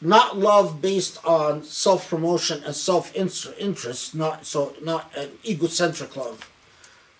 not 0.00 0.38
love 0.38 0.80
based 0.80 1.24
on 1.24 1.64
self 1.64 2.08
promotion 2.08 2.62
and 2.64 2.74
self 2.74 3.14
interest, 3.14 4.14
not 4.14 4.46
so 4.46 4.74
not 4.82 5.12
an 5.16 5.30
egocentric 5.44 6.16
love, 6.16 6.50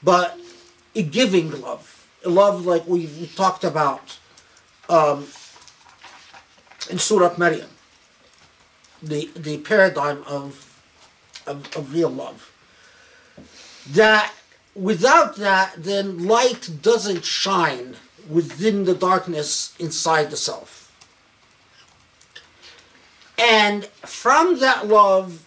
but 0.02 0.38
a 0.94 1.02
giving 1.02 1.50
love, 1.60 2.06
a 2.24 2.28
love 2.28 2.64
like 2.64 2.86
we've 2.86 3.32
talked 3.34 3.64
about 3.64 4.18
um, 4.88 5.26
in 6.90 6.98
Surah 6.98 7.34
Maryam, 7.36 7.70
the, 9.02 9.30
the 9.34 9.58
paradigm 9.58 10.22
of, 10.26 10.80
of, 11.46 11.76
of 11.76 11.92
real 11.92 12.10
love. 12.10 12.52
That 13.90 14.32
without 14.74 15.36
that, 15.36 15.74
then 15.76 16.26
light 16.26 16.70
doesn't 16.82 17.24
shine 17.24 17.96
within 18.28 18.84
the 18.84 18.94
darkness 18.94 19.74
inside 19.78 20.30
the 20.30 20.36
self. 20.36 20.92
And 23.38 23.84
from 23.84 24.60
that 24.60 24.86
love, 24.86 25.44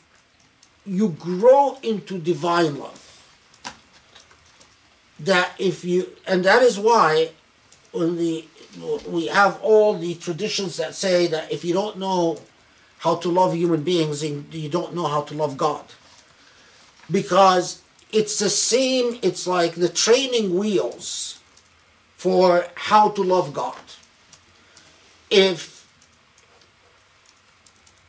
you 0.85 1.09
grow 1.09 1.77
into 1.83 2.17
divine 2.19 2.77
love. 2.79 3.03
That 5.19 5.53
if 5.57 5.83
you, 5.83 6.09
and 6.27 6.43
that 6.45 6.61
is 6.61 6.79
why 6.79 7.31
when 7.91 8.17
the 8.17 8.45
we 9.07 9.27
have 9.27 9.59
all 9.61 9.97
the 9.97 10.13
traditions 10.15 10.77
that 10.77 10.93
say 10.93 11.27
that 11.27 11.51
if 11.51 11.65
you 11.65 11.73
don't 11.73 11.97
know 11.97 12.39
how 12.99 13.15
to 13.15 13.29
love 13.29 13.55
human 13.55 13.83
beings, 13.83 14.23
you 14.23 14.69
don't 14.69 14.93
know 14.93 15.07
how 15.07 15.21
to 15.21 15.33
love 15.33 15.57
God. 15.57 15.83
Because 17.09 17.81
it's 18.11 18.37
the 18.39 18.49
same, 18.49 19.17
it's 19.21 19.47
like 19.47 19.75
the 19.75 19.89
training 19.89 20.55
wheels 20.55 21.39
for 22.17 22.65
how 22.75 23.09
to 23.09 23.21
love 23.21 23.53
God. 23.53 23.79
If 25.29 25.77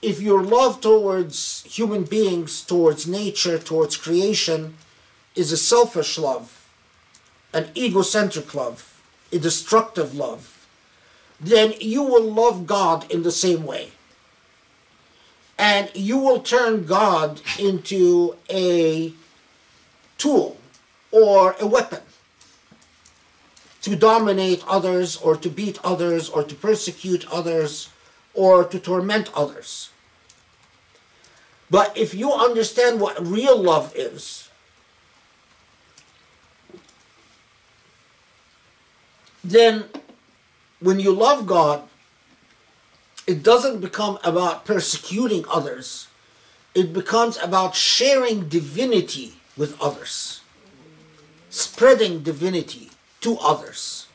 if 0.00 0.20
your 0.20 0.42
love 0.42 0.80
towards 0.80 1.64
human 1.64 2.04
beings, 2.04 2.62
towards 2.62 3.06
nature, 3.06 3.58
towards 3.58 3.96
creation 3.96 4.76
is 5.34 5.50
a 5.52 5.56
selfish 5.56 6.16
love, 6.16 6.68
an 7.52 7.68
egocentric 7.76 8.54
love, 8.54 9.02
a 9.32 9.38
destructive 9.38 10.14
love, 10.14 10.66
then 11.40 11.74
you 11.80 12.02
will 12.02 12.30
love 12.30 12.66
God 12.66 13.10
in 13.10 13.24
the 13.24 13.32
same 13.32 13.64
way. 13.66 13.90
And 15.58 15.90
you 15.94 16.18
will 16.18 16.40
turn 16.40 16.86
God 16.86 17.42
into 17.58 18.36
a 18.48 19.12
tool 20.16 20.56
or 21.10 21.56
a 21.58 21.66
weapon 21.66 22.02
to 23.88 23.96
dominate 23.96 24.62
others 24.68 25.16
or 25.16 25.34
to 25.34 25.48
beat 25.48 25.78
others 25.82 26.28
or 26.28 26.44
to 26.44 26.54
persecute 26.54 27.26
others 27.32 27.88
or 28.34 28.62
to 28.62 28.78
torment 28.78 29.30
others. 29.34 29.88
But 31.70 31.96
if 31.96 32.12
you 32.14 32.30
understand 32.32 33.00
what 33.00 33.26
real 33.26 33.56
love 33.56 33.94
is, 33.96 34.50
then 39.42 39.84
when 40.80 41.00
you 41.00 41.12
love 41.12 41.46
God, 41.46 41.82
it 43.26 43.42
doesn't 43.42 43.80
become 43.80 44.18
about 44.22 44.66
persecuting 44.66 45.46
others. 45.50 46.08
It 46.74 46.92
becomes 46.92 47.38
about 47.38 47.74
sharing 47.74 48.48
divinity 48.50 49.32
with 49.56 49.80
others, 49.80 50.42
spreading 51.48 52.22
divinity 52.22 52.87
to 53.21 53.37
others. 53.39 54.07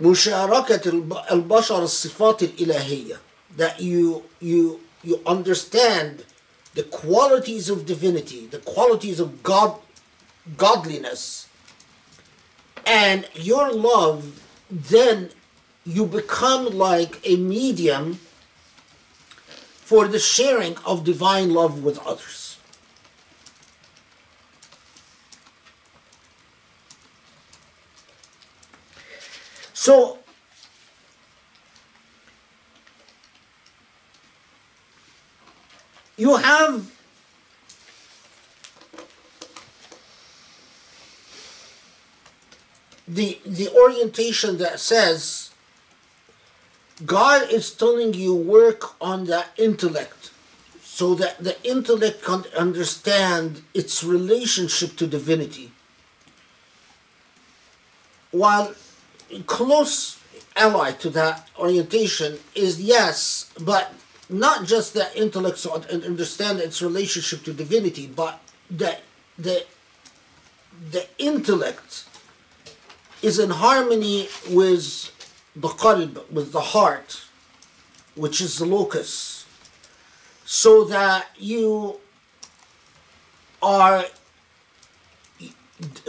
مشاركة 0.00 0.88
البشر 1.30 1.82
الصفات 1.82 2.42
الإلهية 2.42 3.20
that 3.56 3.80
you 3.80 4.22
you 4.40 4.80
you 5.02 5.20
understand 5.26 6.24
the 6.74 6.82
qualities 6.84 7.68
of 7.68 7.86
divinity, 7.86 8.46
the 8.46 8.58
qualities 8.58 9.18
of 9.18 9.42
God 9.42 9.76
godliness, 10.56 11.48
and 12.86 13.28
your 13.34 13.72
love 13.72 14.40
then 14.70 15.30
you 15.84 16.06
become 16.06 16.66
like 16.66 17.18
a 17.24 17.36
medium 17.36 18.20
for 19.88 20.06
the 20.06 20.18
sharing 20.18 20.76
of 20.84 21.02
divine 21.04 21.52
love 21.52 21.82
with 21.82 21.98
others. 22.06 22.41
So, 29.83 30.17
you 36.15 36.37
have 36.37 36.89
the 43.05 43.41
the 43.45 43.67
orientation 43.75 44.57
that 44.59 44.79
says 44.79 45.49
God 47.05 47.51
is 47.51 47.69
telling 47.71 48.13
you 48.13 48.33
work 48.33 48.95
on 49.01 49.25
the 49.25 49.43
intellect 49.57 50.31
so 50.81 51.13
that 51.15 51.43
the 51.43 51.61
intellect 51.67 52.23
can 52.23 52.45
understand 52.55 53.63
its 53.73 54.01
relationship 54.01 54.95
to 54.95 55.07
divinity. 55.07 55.73
While 58.31 58.75
close 59.41 60.19
ally 60.55 60.91
to 60.91 61.09
that 61.09 61.49
orientation 61.57 62.37
is 62.55 62.81
yes, 62.81 63.51
but 63.59 63.93
not 64.29 64.65
just 64.65 64.93
that 64.93 65.15
intellect 65.15 65.57
so 65.57 65.75
and 65.89 66.03
understand 66.03 66.59
its 66.59 66.81
relationship 66.81 67.43
to 67.43 67.53
divinity, 67.53 68.07
but 68.07 68.39
that 68.69 69.01
the 69.37 69.65
the 70.91 71.07
intellect 71.17 72.05
is 73.21 73.39
in 73.39 73.49
harmony 73.49 74.27
with 74.49 75.11
the 75.55 75.67
qalb, 75.67 76.29
with 76.31 76.51
the 76.51 76.61
heart, 76.61 77.25
which 78.15 78.41
is 78.41 78.57
the 78.57 78.65
locus, 78.65 79.45
so 80.45 80.83
that 80.85 81.27
you 81.37 81.99
are 83.61 84.05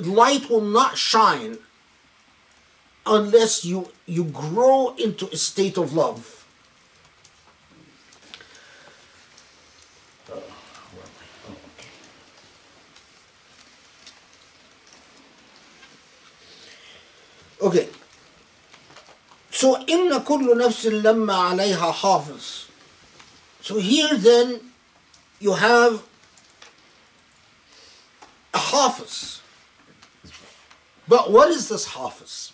light 0.03 0.49
will 0.51 0.61
not 0.61 0.97
shine 0.97 1.59
unless 3.06 3.66
you 3.66 3.90
you 4.06 4.24
grow 4.26 4.96
into 4.98 5.28
a 5.32 5.38
state 5.38 5.78
of 5.78 5.94
love. 5.94 6.40
Okay. 17.62 17.90
So 19.52 19.76
إن 19.76 20.24
كل 20.24 20.58
نفس 20.58 20.86
لما 20.86 21.34
عليها 21.34 21.92
حافظ. 21.92 22.66
So 23.62 23.78
here 23.78 24.16
then 24.16 24.72
you 25.40 25.54
have 25.54 26.04
a 28.54 28.58
hafiz. 28.58 29.42
But 31.08 31.32
what 31.32 31.50
is 31.50 31.68
this 31.68 31.86
hafiz? 31.88 32.53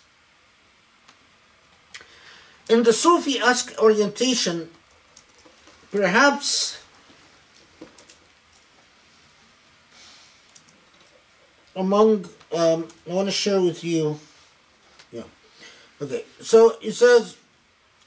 In 2.71 2.83
the 2.83 2.93
Sufi-esque 2.93 3.77
orientation, 3.79 4.69
perhaps 5.91 6.81
among, 11.75 12.29
um, 12.55 12.87
I 13.09 13.13
want 13.13 13.27
to 13.27 13.33
share 13.33 13.61
with 13.61 13.83
you, 13.83 14.17
yeah. 15.11 15.23
Okay, 16.01 16.23
so 16.39 16.77
it 16.81 16.93
says, 16.93 17.35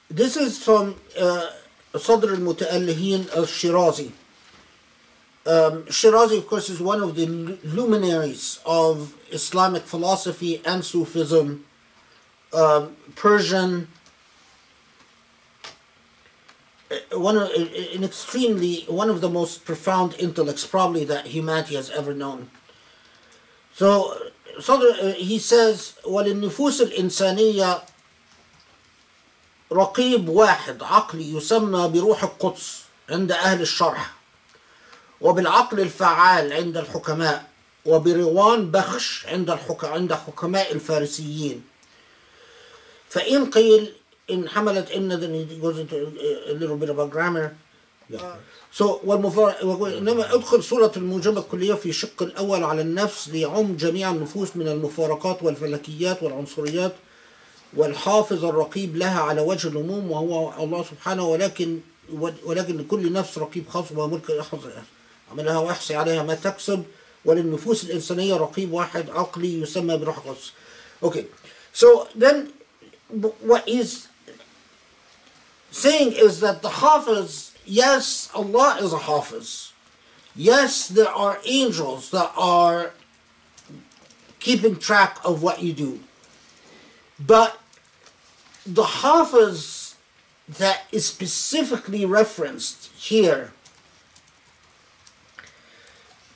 this 0.09 0.39
is 0.39 0.57
from 0.57 0.99
uh, 1.21 1.51
Sadr 1.99 2.31
al-Muta'allihin 2.31 3.37
al-Shirazi. 3.37 4.13
Um, 5.45 5.83
Shirazi, 5.93 6.39
of 6.39 6.47
course, 6.47 6.71
is 6.71 6.81
one 6.81 7.03
of 7.03 7.17
the 7.17 7.27
luminaries 7.27 8.61
of 8.65 9.15
Islamic 9.31 9.83
philosophy 9.83 10.63
and 10.65 10.83
Sufism, 10.83 11.67
um, 12.55 12.97
Persian, 13.15 13.89
one 17.13 17.37
of, 17.37 17.51
an 17.97 18.05
extremely 18.05 18.85
one 18.89 19.11
of 19.11 19.21
the 19.21 19.29
most 19.29 19.65
profound 19.65 20.15
intellects 20.19 20.67
probably 20.67 21.05
that 21.05 21.27
humanity 21.27 21.75
has 21.75 21.91
ever 21.91 22.15
known. 22.15 22.51
So 23.75 24.15
صدر 24.61 25.15
he 25.17 25.39
says 25.39 25.95
وللنفوس 26.05 26.81
الإنسانية 26.83 27.83
رقيب 29.73 30.29
واحد 30.29 30.83
عقلي 30.83 31.37
يسمى 31.37 31.89
بروح 31.89 32.23
القدس 32.25 32.83
عند 33.11 33.33
أهل 33.33 33.61
الشرح 33.63 34.15
وبالعقل 35.21 35.81
الفعال 35.81 36.53
عند 36.53 36.77
الحكماء 36.77 37.51
وبروان 37.85 38.71
بخش 38.71 39.27
عند 39.27 39.51
الحك... 39.51 39.85
عند 39.85 40.13
حكماء 40.13 40.73
الفارسيين 40.73 41.65
فإن 43.09 43.51
قيل 43.51 43.93
in 44.29 44.47
حملت 44.47 44.91
into 44.91 45.97
a 46.49 46.55
little 46.55 46.77
bit 46.77 46.91
about 46.91 47.11
grammar 47.11 47.57
yeah. 48.09 48.37
so 48.71 49.01
والمفار... 49.05 49.55
إنما 49.99 50.35
ادخل 50.35 50.63
صورة 50.63 50.93
الموجبة 50.97 51.41
الكلية 51.41 51.75
في 51.75 51.93
شق 51.93 52.23
الأول 52.23 52.65
على 52.65 52.81
النفس 52.83 53.29
ليعم 53.29 53.77
جميع 53.77 54.11
النفوس 54.11 54.57
من 54.57 54.69
المفارقات 54.69 55.43
والفلكيات 55.43 56.23
والعنصريات 56.23 56.93
والحافظ 57.77 58.45
الرقيب 58.45 58.97
لها 58.97 59.21
على 59.21 59.41
وجه 59.41 59.69
العموم 59.69 60.11
وهو 60.11 60.65
الله 60.65 60.85
سبحانه 60.85 61.29
ولكن 61.29 61.81
ولكن 62.45 62.79
لكل 62.79 63.13
نفس 63.13 63.39
رقيب 63.39 63.69
خاص 63.69 63.85
وملك 63.97 64.31
يحفظ 64.31 64.61
عملها 65.33 65.59
ويحصي 65.59 65.95
عليها 65.95 66.23
ما 66.23 66.35
تكسب 66.35 66.85
وللنفوس 67.25 67.85
الإنسانية 67.85 68.35
رقيب 68.35 68.73
واحد 68.73 69.11
عقلي 69.11 69.61
يسمى 69.61 69.97
بروح 69.97 70.17
القدس. 70.17 70.53
Okay, 71.03 71.25
so 71.73 72.09
then 72.15 72.53
what 73.41 73.69
he's 73.69 74.09
saying 75.75 76.13
is 76.13 76.41
that 76.41 76.63
the 76.63 76.69
Hafiz, 76.69 77.53
yes, 77.65 78.31
Allah 78.35 78.79
is 78.81 78.93
a 78.93 78.99
Hafiz. 78.99 79.73
Yes, 80.37 80.89
there 80.89 81.09
are 81.09 81.39
angels 81.45 82.11
that 82.11 82.33
are 82.37 82.93
keeping 84.39 84.77
track 84.77 85.19
of 85.25 85.43
what 85.43 85.63
you 85.63 85.73
do. 85.73 86.01
But 87.19 87.59
the 88.65 88.85
Hafiz 88.85 89.97
that 90.49 90.83
is 90.93 91.07
specifically 91.07 92.05
referenced 92.05 92.91
here 92.97 93.53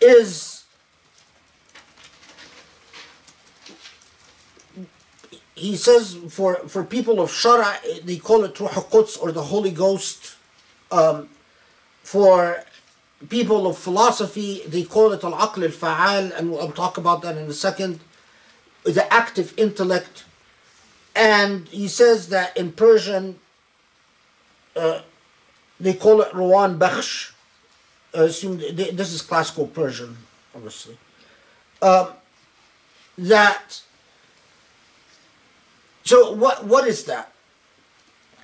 is 0.01 0.58
he 5.59 5.77
says 5.77 6.17
for, 6.29 6.57
for 6.69 6.85
people 6.85 7.21
of 7.21 7.31
Shara, 7.31 7.71
they 8.05 8.17
call 8.17 8.45
it 8.45 8.59
Ruh 8.61 8.69
Quds 8.69 9.17
or 9.17 9.33
the 9.33 9.43
Holy 9.43 9.71
Ghost. 9.71 10.37
Um, 10.91 11.29
for 12.03 12.65
people 13.29 13.67
of 13.67 13.77
philosophy, 13.77 14.63
they 14.67 14.85
call 14.85 15.13
it 15.13 15.23
Al-Aql 15.23 15.63
al-Fa'al, 15.65 16.39
and 16.39 16.55
I'll 16.55 16.73
talk 16.73 16.97
about 16.97 17.23
that 17.23 17.37
in 17.37 17.47
a 17.49 17.53
second. 17.53 18.01
The 18.85 19.13
active 19.13 19.53
intellect. 19.59 20.25
And 21.15 21.69
he 21.69 21.89
says 21.89 22.29
that 22.29 22.57
in 22.57 22.73
Persian, 22.73 23.39
uh, 24.77 25.03
they 25.81 25.95
call 25.95 26.23
it 26.23 26.31
Rawan 26.33 26.79
Bakhsh. 26.79 27.33
Uh, 28.15 28.23
this 28.23 29.13
is 29.13 29.21
classical 29.21 29.67
Persian, 29.67 30.17
obviously. 30.55 30.97
Um, 31.83 32.09
that 33.19 33.83
so 36.09 36.33
what 36.33 36.65
what 36.65 36.89
is 36.89 37.05
that? 37.05 37.35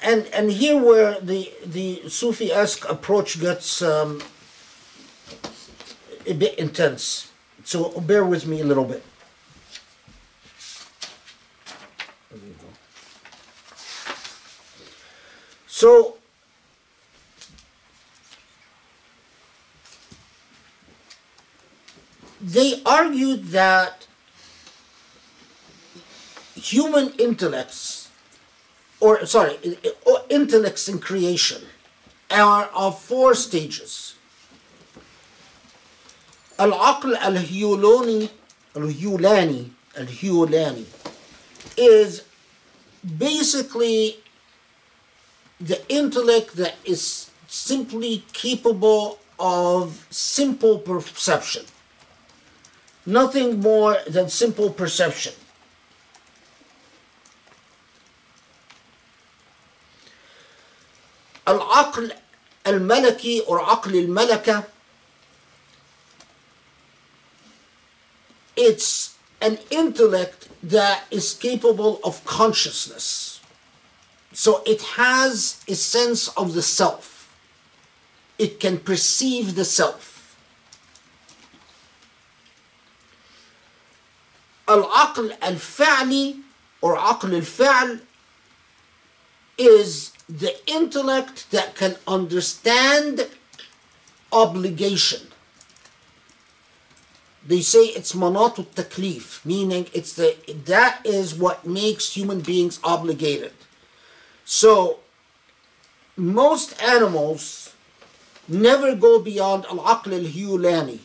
And 0.03 0.27
and 0.35 0.53
here 0.53 0.77
where 0.77 1.19
the 1.19 1.51
the 1.65 2.07
Sufi-esque 2.11 2.86
approach 2.86 3.41
gets 3.41 3.81
um, 3.81 4.23
a 6.27 6.35
bit 6.35 6.59
intense. 6.59 7.32
So 7.65 7.99
bear 8.01 8.23
with 8.23 8.47
me 8.47 8.61
a 8.61 8.65
little 8.65 8.85
bit. 8.85 9.03
So 15.66 16.19
they 22.43 22.82
argued 22.85 23.47
that 23.57 24.07
human 26.65 27.12
intellects, 27.19 28.09
or 29.01 29.27
sorry, 29.27 29.59
intellects 30.31 30.89
in 30.89 30.99
creation 30.99 31.62
are 32.31 32.70
of 32.74 32.99
four 32.99 33.35
stages. 33.35 34.15
Al-aql 36.59 37.16
al-huyulani, 37.16 38.31
al-huyulani, 38.74 39.70
al-huyulani 39.99 40.86
is 41.77 42.23
basically 43.19 44.16
the 45.61 45.81
intellect 45.89 46.57
that 46.57 46.77
is 46.85 47.31
simply 47.47 48.24
capable 48.32 49.19
of 49.39 50.07
simple 50.11 50.78
perception. 50.78 51.65
Nothing 53.05 53.61
more 53.61 53.99
than 54.09 54.28
simple 54.31 54.70
perception. 54.70 55.35
العقل 61.48 62.14
الملكي 62.68 63.41
or 63.48 63.60
عقل 63.60 63.96
الملكة 63.96 64.64
it's 68.60 69.16
an 69.41 69.58
intellect 69.72 70.50
that 70.62 71.06
is 71.12 71.34
capable 71.34 72.00
of 72.04 72.24
consciousness. 72.26 73.40
So 74.34 74.62
it 74.66 74.82
has 74.82 75.64
a 75.68 75.76
sense 75.76 76.28
of 76.30 76.54
the 76.54 76.62
self. 76.62 77.34
It 78.38 78.60
can 78.60 78.78
perceive 78.78 79.56
the 79.56 79.66
self. 79.66 80.36
العقل 84.68 85.38
الفعلي 85.44 86.36
or 86.82 86.98
عقل 86.98 87.41
الفعل 87.41 88.00
is 89.58 90.12
the 90.29 90.55
intellect 90.67 91.51
that 91.51 91.75
can 91.75 91.97
understand 92.07 93.29
obligation. 94.33 95.29
They 97.47 97.61
say 97.61 97.85
it's 97.85 98.15
manat 98.15 98.57
taklif, 98.75 99.45
meaning 99.45 99.87
it's 99.93 100.15
the 100.15 100.37
that 100.65 101.05
is 101.05 101.35
what 101.35 101.67
makes 101.67 102.15
human 102.15 102.41
beings 102.41 102.81
obligated. 102.83 103.53
So 104.47 105.01
most 106.17 106.81
animals 106.83 107.75
never 108.49 108.95
go 108.95 109.19
beyond 109.19 109.67
al-aql 109.67 110.13
al-huyulani, 110.13 111.01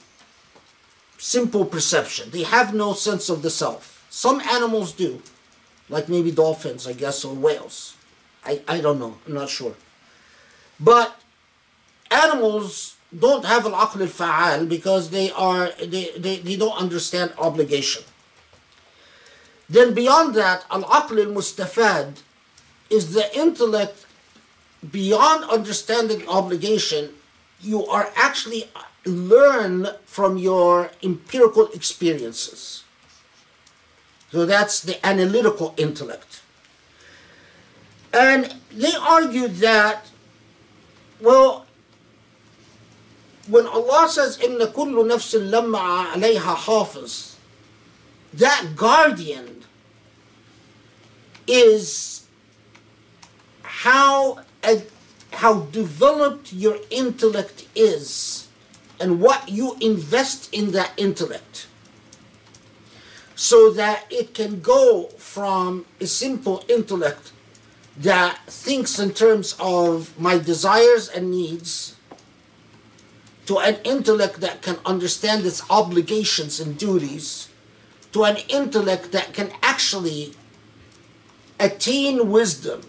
simple 1.18 1.66
perception. 1.66 2.32
They 2.32 2.44
have 2.44 2.74
no 2.74 2.94
sense 2.94 3.30
of 3.30 3.42
the 3.42 3.50
self. 3.50 4.06
Some 4.10 4.40
animals 4.42 4.94
do, 4.94 5.22
like 5.90 6.08
maybe 6.08 6.32
dolphins, 6.32 6.88
I 6.88 6.94
guess, 6.94 7.26
or 7.26 7.34
whales. 7.34 7.96
I, 8.46 8.62
I 8.68 8.82
don't 8.82 9.00
know, 9.00 9.18
I'm 9.28 9.34
not 9.34 9.50
sure. 9.50 9.76
But 10.80 11.20
animals 12.10 12.96
don't 13.18 13.46
have 13.46 13.66
al-aql 13.66 14.02
al-fa'al 14.02 14.68
because 14.70 15.10
they 15.10 15.32
are 15.32 15.72
they, 15.84 16.12
they, 16.18 16.38
they 16.38 16.56
don't 16.56 16.78
understand 16.78 17.34
obligation. 17.38 18.04
Then 19.68 19.94
beyond 19.94 20.36
that, 20.36 20.66
al-aql 20.72 21.26
al-mustafad 21.26 22.22
is 22.90 23.14
the 23.14 23.36
intellect 23.38 24.06
beyond 24.92 25.50
understanding 25.50 26.28
obligation. 26.28 27.12
You 27.62 27.86
are 27.88 28.12
actually 28.16 28.70
learn 29.06 29.88
from 30.06 30.38
your 30.38 30.92
empirical 31.04 31.68
experiences. 31.68 32.84
So 34.32 34.46
that's 34.46 34.82
the 34.82 35.04
analytical 35.06 35.74
intellect. 35.78 36.42
And 38.13 38.55
they 38.73 38.93
argued 38.95 39.57
that, 39.57 40.07
well, 41.21 41.67
when 43.49 43.67
Allah 43.67 44.09
says, 44.09 44.39
إِنَّ 44.39 44.59
كُلُّ 44.73 44.95
نَفْسٍ 45.07 45.51
لَمَّا 45.51 46.13
عَلَيْهَا 46.13 46.55
حَافِظ, 46.55 47.35
that 48.35 48.73
guardian 48.75 49.65
is 51.47 52.27
how, 53.63 54.41
how 55.33 55.61
developed 55.73 56.53
your 56.53 56.79
intellect 56.91 57.67
is 57.75 58.49
and 58.99 59.21
what 59.21 59.49
you 59.49 59.77
invest 59.81 60.53
in 60.55 60.71
that 60.73 60.93
intellect 60.97 61.67
so 63.35 63.71
that 63.73 64.07
it 64.11 64.33
can 64.33 64.61
go 64.61 65.05
from 65.19 65.85
a 66.01 66.07
simple 66.07 66.65
intellect 66.69 67.33
that 68.00 68.40
thinks 68.48 68.98
in 68.98 69.12
terms 69.12 69.56
of 69.60 70.18
my 70.20 70.38
desires 70.38 71.10
and 71.10 71.30
needs 71.30 71.98
to 73.46 73.60
an 73.60 73.78
intellect 73.84 74.40
that 74.40 74.62
can 74.62 74.78
understand 74.86 75.46
its 75.46 75.62
obligations 75.70 76.60
and 76.60 76.78
duties 76.78 77.50
to 78.14 78.24
an 78.24 78.38
intellect 78.48 79.12
that 79.12 79.34
can 79.34 79.52
actually 79.62 80.34
attain 81.60 82.32
wisdom 82.32 82.82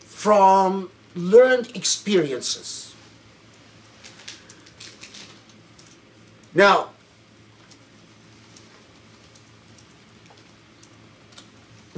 from 0.00 0.90
learned 1.14 1.70
experiences. 1.76 2.94
Now, 6.54 6.90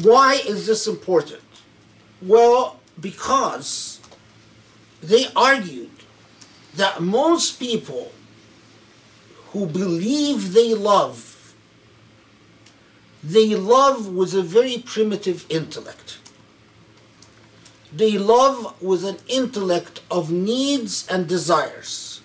why 0.03 0.35
is 0.47 0.67
this 0.67 0.87
important? 0.87 1.46
Well, 2.27 2.81
because 3.01 4.01
they 5.03 5.29
argued 5.37 5.91
that 6.75 7.01
most 7.01 7.59
people 7.59 8.13
who 9.53 9.67
believe 9.67 10.53
they 10.53 10.75
love 10.75 11.37
they 13.29 13.57
love 13.57 14.07
with 14.07 14.35
a 14.35 14.43
very 14.43 14.79
primitive 14.79 15.47
intellect. 15.49 16.19
They 17.93 18.19
love 18.19 18.81
with 18.81 19.05
an 19.05 19.19
intellect 19.27 20.01
of 20.09 20.31
needs 20.31 21.09
and 21.09 21.27
desires. 21.27 22.21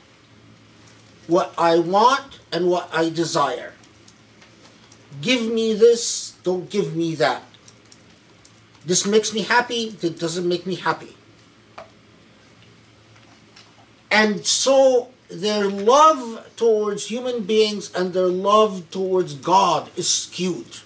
What 1.26 1.56
I 1.57 1.80
want 1.80 2.40
and 2.52 2.68
what 2.68 2.88
I 2.94 3.10
desire. 3.10 3.73
Give 5.22 5.52
me 5.52 5.73
this, 5.73 6.34
don't 6.44 6.69
give 6.69 6.95
me 6.95 7.15
that. 7.15 7.44
This 8.86 9.06
makes 9.06 9.34
me 9.34 9.41
happy, 9.44 9.90
that 10.02 10.18
doesn't 10.18 10.48
make 10.48 10.66
me 10.66 10.76
happy. 10.76 11.16
And 14.10 14.45
so 14.45 15.10
their 15.30 15.70
love 15.70 16.49
towards 16.58 17.08
human 17.08 17.44
beings 17.44 17.94
and 17.94 18.14
their 18.14 18.28
love 18.28 18.90
towards 18.91 19.36
God 19.36 19.90
is 19.95 20.10
skewed. 20.10 20.82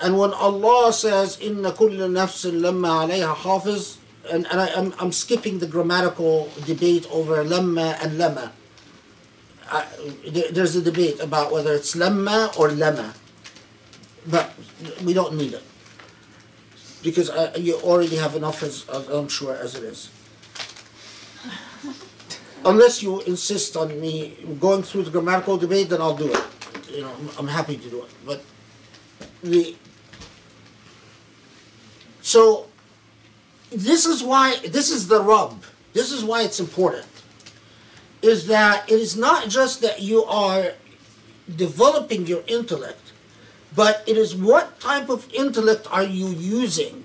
And 0.00 0.18
when 0.18 0.32
Allah 0.32 0.92
says, 0.92 1.38
"Inna 1.40 1.72
kulla 1.72 2.08
nafsin 2.08 2.60
lamma 2.60 3.06
alayha 3.06 3.34
hafiz," 3.34 3.98
and, 4.30 4.46
and 4.50 4.60
I, 4.60 4.68
am 4.68 4.94
I'm 4.98 5.12
skipping 5.12 5.58
the 5.58 5.66
grammatical 5.66 6.48
debate 6.64 7.06
over 7.10 7.44
lamma 7.44 7.98
and 8.02 8.18
lama. 8.18 8.52
I, 9.70 9.86
there's 10.50 10.76
a 10.76 10.82
debate 10.82 11.20
about 11.20 11.52
whether 11.52 11.72
it's 11.72 11.94
lamma 11.94 12.52
or 12.58 12.70
lama, 12.70 13.14
but 14.26 14.52
we 15.04 15.12
don't 15.12 15.34
need 15.34 15.52
it 15.54 15.62
because 17.04 17.30
uh, 17.30 17.52
you 17.56 17.76
already 17.76 18.16
have 18.16 18.34
enough, 18.34 18.62
as, 18.62 18.88
as 18.88 19.06
I'm 19.08 19.28
sure, 19.28 19.54
as 19.54 19.76
it 19.76 19.84
is. 19.84 20.10
Unless 22.64 23.02
you 23.02 23.20
insist 23.22 23.76
on 23.76 24.00
me 24.00 24.36
going 24.58 24.82
through 24.82 25.02
the 25.04 25.10
grammatical 25.10 25.58
debate, 25.58 25.90
then 25.90 26.00
I'll 26.00 26.16
do 26.16 26.32
it. 26.32 26.42
You 26.90 27.02
know, 27.02 27.12
I'm, 27.12 27.28
I'm 27.40 27.48
happy 27.48 27.76
to 27.76 27.90
do 27.90 28.02
it. 28.02 28.10
But 28.24 28.42
the 29.42 29.76
so 32.22 32.66
this 33.70 34.06
is 34.06 34.22
why 34.22 34.56
this 34.66 34.90
is 34.90 35.06
the 35.08 35.22
rub. 35.22 35.62
This 35.92 36.10
is 36.10 36.24
why 36.24 36.42
it's 36.42 36.58
important. 36.58 37.06
Is 38.22 38.46
that 38.46 38.90
it 38.90 38.98
is 38.98 39.16
not 39.16 39.50
just 39.50 39.82
that 39.82 40.00
you 40.00 40.24
are 40.24 40.72
developing 41.54 42.26
your 42.26 42.42
intellect, 42.46 43.03
but 43.74 44.04
it 44.06 44.16
is 44.16 44.34
what 44.36 44.78
type 44.80 45.08
of 45.08 45.32
intellect 45.32 45.86
are 45.90 46.04
you 46.04 46.28
using 46.28 47.04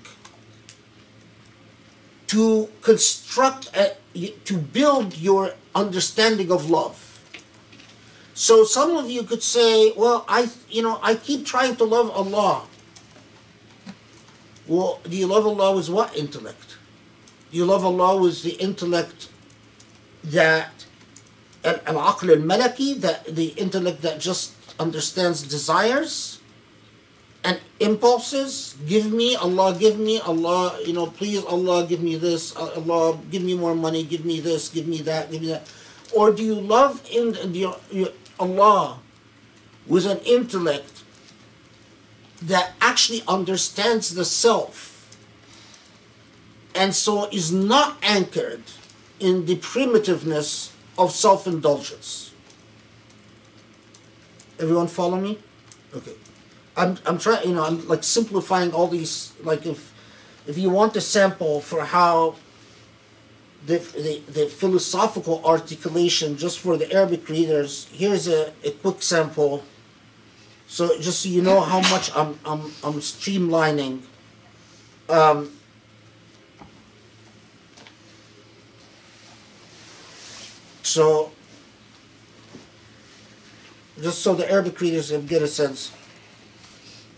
to 2.28 2.68
construct 2.82 3.76
a, 3.76 3.96
to 4.44 4.56
build 4.56 5.18
your 5.18 5.54
understanding 5.74 6.52
of 6.52 6.70
love. 6.70 7.06
So 8.34 8.64
some 8.64 8.96
of 8.96 9.10
you 9.10 9.24
could 9.24 9.42
say, 9.42 9.92
well, 9.96 10.24
I 10.28 10.48
you 10.68 10.82
know, 10.82 11.00
I 11.02 11.16
keep 11.16 11.44
trying 11.44 11.76
to 11.76 11.84
love 11.84 12.10
Allah. 12.10 12.66
Well, 14.66 15.00
do 15.02 15.16
you 15.16 15.26
love 15.26 15.44
Allah 15.44 15.74
with 15.74 15.88
what 15.88 16.16
intellect? 16.16 16.78
Do 17.50 17.58
you 17.58 17.64
love 17.64 17.84
Allah 17.84 18.16
with 18.16 18.44
the 18.44 18.52
intellect 18.62 19.28
that 20.22 20.86
al-aql 21.64 22.30
al-malaki, 22.30 23.00
the 23.00 23.48
intellect 23.58 24.02
that 24.02 24.20
just 24.20 24.54
understands 24.78 25.42
desires 25.42 26.29
and 27.44 27.60
impulses? 27.80 28.76
Give 28.86 29.12
me, 29.12 29.36
Allah, 29.36 29.76
give 29.78 29.98
me, 29.98 30.20
Allah, 30.20 30.78
you 30.84 30.92
know, 30.92 31.06
please, 31.06 31.44
Allah, 31.44 31.86
give 31.86 32.00
me 32.00 32.16
this, 32.16 32.56
uh, 32.56 32.72
Allah, 32.76 33.18
give 33.30 33.42
me 33.42 33.54
more 33.54 33.74
money, 33.74 34.04
give 34.04 34.24
me 34.24 34.40
this, 34.40 34.68
give 34.68 34.86
me 34.86 34.98
that, 35.02 35.30
give 35.30 35.40
me 35.42 35.48
that. 35.48 35.70
Or 36.14 36.32
do 36.32 36.42
you 36.42 36.54
love 36.54 37.06
in, 37.10 37.36
your, 37.54 37.76
Allah 38.38 38.98
with 39.86 40.06
an 40.06 40.18
intellect 40.20 41.02
that 42.42 42.72
actually 42.80 43.22
understands 43.28 44.14
the 44.14 44.24
self 44.24 44.90
and 46.74 46.94
so 46.94 47.28
is 47.30 47.52
not 47.52 47.98
anchored 48.02 48.62
in 49.18 49.44
the 49.46 49.56
primitiveness 49.56 50.70
of 50.96 51.12
self 51.12 51.46
indulgence. 51.46 52.32
Everyone 54.58 54.86
follow 54.86 55.20
me? 55.20 55.38
Okay. 55.94 56.14
I'm, 56.76 56.98
I'm 57.06 57.18
trying, 57.18 57.48
you 57.48 57.54
know, 57.54 57.64
I'm 57.64 57.86
like 57.88 58.04
simplifying 58.04 58.72
all 58.72 58.86
these, 58.86 59.32
like 59.42 59.66
if, 59.66 59.92
if 60.46 60.56
you 60.56 60.70
want 60.70 60.96
a 60.96 61.00
sample 61.00 61.60
for 61.60 61.84
how 61.84 62.36
the, 63.66 63.78
the, 63.78 64.22
the 64.32 64.46
philosophical 64.46 65.44
articulation 65.44 66.36
just 66.36 66.58
for 66.60 66.76
the 66.76 66.90
Arabic 66.92 67.28
readers, 67.28 67.88
here's 67.92 68.28
a, 68.28 68.52
a 68.64 68.70
quick 68.70 69.02
sample 69.02 69.62
so 70.70 70.96
just 71.00 71.22
so 71.22 71.28
you 71.28 71.42
know 71.42 71.60
how 71.60 71.80
much 71.90 72.14
I'm 72.14 72.38
I'm 72.44 72.60
I'm 72.84 73.00
streamlining. 73.02 74.02
Um, 75.08 75.50
so 80.84 81.32
just 84.00 84.22
so 84.22 84.36
the 84.36 84.48
Arabic 84.48 84.80
readers 84.80 85.10
can 85.10 85.26
get 85.26 85.42
a 85.42 85.48
sense. 85.48 85.90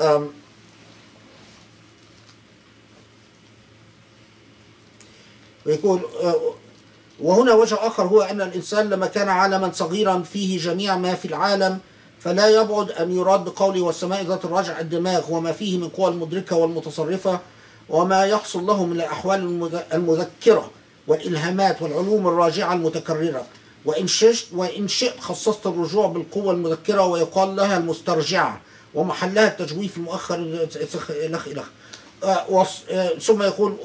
Um, 0.03 0.23
ويقول 5.67 6.01
وهنا 7.21 7.55
وجه 7.55 7.87
آخر 7.87 8.03
هو 8.03 8.23
أن 8.23 8.41
الإنسان 8.41 8.91
لما 8.91 9.07
كان 9.07 9.29
عالما 9.29 9.73
صغيرا 9.73 10.23
فيه 10.33 10.59
جميع 10.59 10.97
ما 10.97 11.15
في 11.15 11.25
العالم 11.25 11.79
فلا 12.21 12.49
يبعد 12.49 12.91
أن 12.91 13.17
يراد 13.17 13.45
بقوله 13.45 13.81
والسماء 13.81 14.23
ذات 14.23 14.45
الرجع 14.45 14.81
الدماغ 14.81 15.33
وما 15.33 15.53
فيه 15.53 15.79
من 15.79 15.89
قوى 15.89 16.09
المدركة 16.09 16.57
والمتصرفة 16.57 17.41
وما 17.89 18.25
يحصل 18.25 18.67
له 18.67 18.85
من 18.85 18.97
الأحوال 18.97 19.71
المذكرة 19.93 20.71
والإلهامات 21.07 21.83
والعلوم 21.83 22.29
الراجعة 22.29 22.73
المتكررة. 22.73 23.47
وإن 23.85 24.07
شئت 24.07 24.45
وإن 24.53 24.89
شئت 24.89 25.21
خصصت 25.21 25.67
الرجوع 25.67 26.07
بالقوة 26.07 26.53
المذكرة 26.53 27.07
ويقال 27.07 27.57
لها 27.57 27.77
المسترجعة. 27.77 28.61
ومحلها 28.95 29.49
التجويف 29.49 29.97
المؤخر 29.97 30.67
إلخ 31.11 31.49
إلخ 31.49 31.67
ثم 33.21 33.43
يقول 33.43 33.77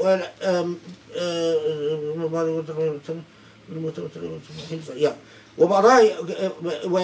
وبعدها 5.58 6.02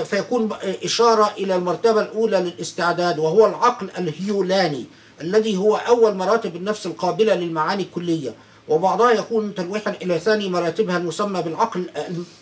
فيكون 0.03 0.49
إشارة 0.63 1.33
إلى 1.37 1.55
المرتبة 1.55 2.01
الأولى 2.01 2.37
للاستعداد 2.37 3.19
وهو 3.19 3.45
العقل 3.45 3.89
الهيولاني 3.97 4.85
الذي 5.21 5.57
هو 5.57 5.75
أول 5.75 6.15
مراتب 6.15 6.55
النفس 6.55 6.85
القابلة 6.85 7.35
للمعاني 7.35 7.83
الكلية. 7.83 8.33
وبعضها 8.67 9.11
يكون 9.11 9.55
تلويحا 9.55 9.91
إلى 10.01 10.19
ثاني 10.19 10.49
مراتبها 10.49 10.97
المسمى 10.97 11.41
بالعقل 11.41 11.89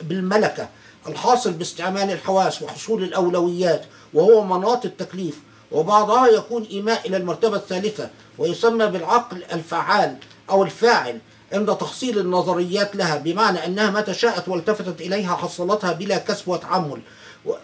بالملكة 0.01 0.69
الحاصل 1.07 1.51
باستعمال 1.51 2.11
الحواس 2.11 2.61
وحصول 2.61 3.03
الأولويات 3.03 3.85
وهو 4.13 4.43
مناط 4.43 4.85
التكليف. 4.85 5.39
وبعضها 5.71 6.27
يكون 6.27 6.63
إيماء 6.63 7.07
إلى 7.07 7.17
المرتبة 7.17 7.57
الثالثة 7.57 8.09
ويسمى 8.37 8.87
بالعقل 8.87 9.43
الفعال 9.53 10.17
أو 10.49 10.63
الفاعل 10.63 11.19
عند 11.53 11.75
تحصيل 11.75 12.19
النظريات 12.19 12.95
لها 12.95 13.17
بمعنى 13.17 13.65
أنها 13.65 13.89
متى 13.89 14.13
شاءت 14.13 14.49
والتفتت 14.49 15.01
إليها 15.01 15.35
حصلتها 15.35 15.91
بلا 15.91 16.17
كسب 16.17 16.47
وتعمل. 16.47 17.01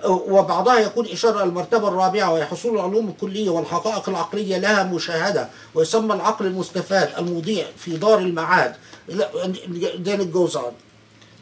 وبعضها 0.05 0.79
يكون 0.79 1.05
إشارة 1.07 1.43
المرتبة 1.43 1.88
الرابعة 1.88 2.34
وهي 2.34 2.45
حصول 2.45 2.75
العلوم 2.75 3.09
الكلية 3.09 3.49
والحقائق 3.49 4.09
العقلية 4.09 4.57
لها 4.57 4.84
مشاهدة 4.84 5.49
ويسمى 5.75 6.13
العقل 6.13 6.45
المستفاد 6.45 7.09
المضيء 7.17 7.65
في 7.77 7.97
دار 7.97 8.19
المعاد. 8.19 8.75
then 9.09 10.21
it 10.21 10.31
goes 10.34 10.55
on. 10.55 10.73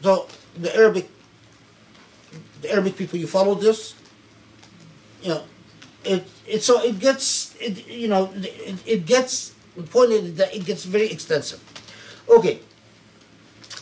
So 0.02 0.26
the 0.62 0.76
Arabic 0.76 1.08
the 2.62 2.70
Arabic 2.72 2.96
people 2.96 3.18
you 3.18 3.26
follow 3.26 3.54
this? 3.54 3.94
Know 5.24 5.42
it, 6.06 6.28
it 6.46 6.62
so 6.62 6.82
it 6.82 6.98
gets 6.98 7.54
it, 7.60 7.86
you 7.86 8.08
know 8.08 8.32
it, 8.36 8.76
it 8.86 9.06
gets 9.06 9.54
pointed 9.90 10.36
that 10.36 10.54
it 10.54 10.64
gets 10.64 10.84
very 10.84 11.10
extensive 11.10 11.60
Okay. 12.28 12.60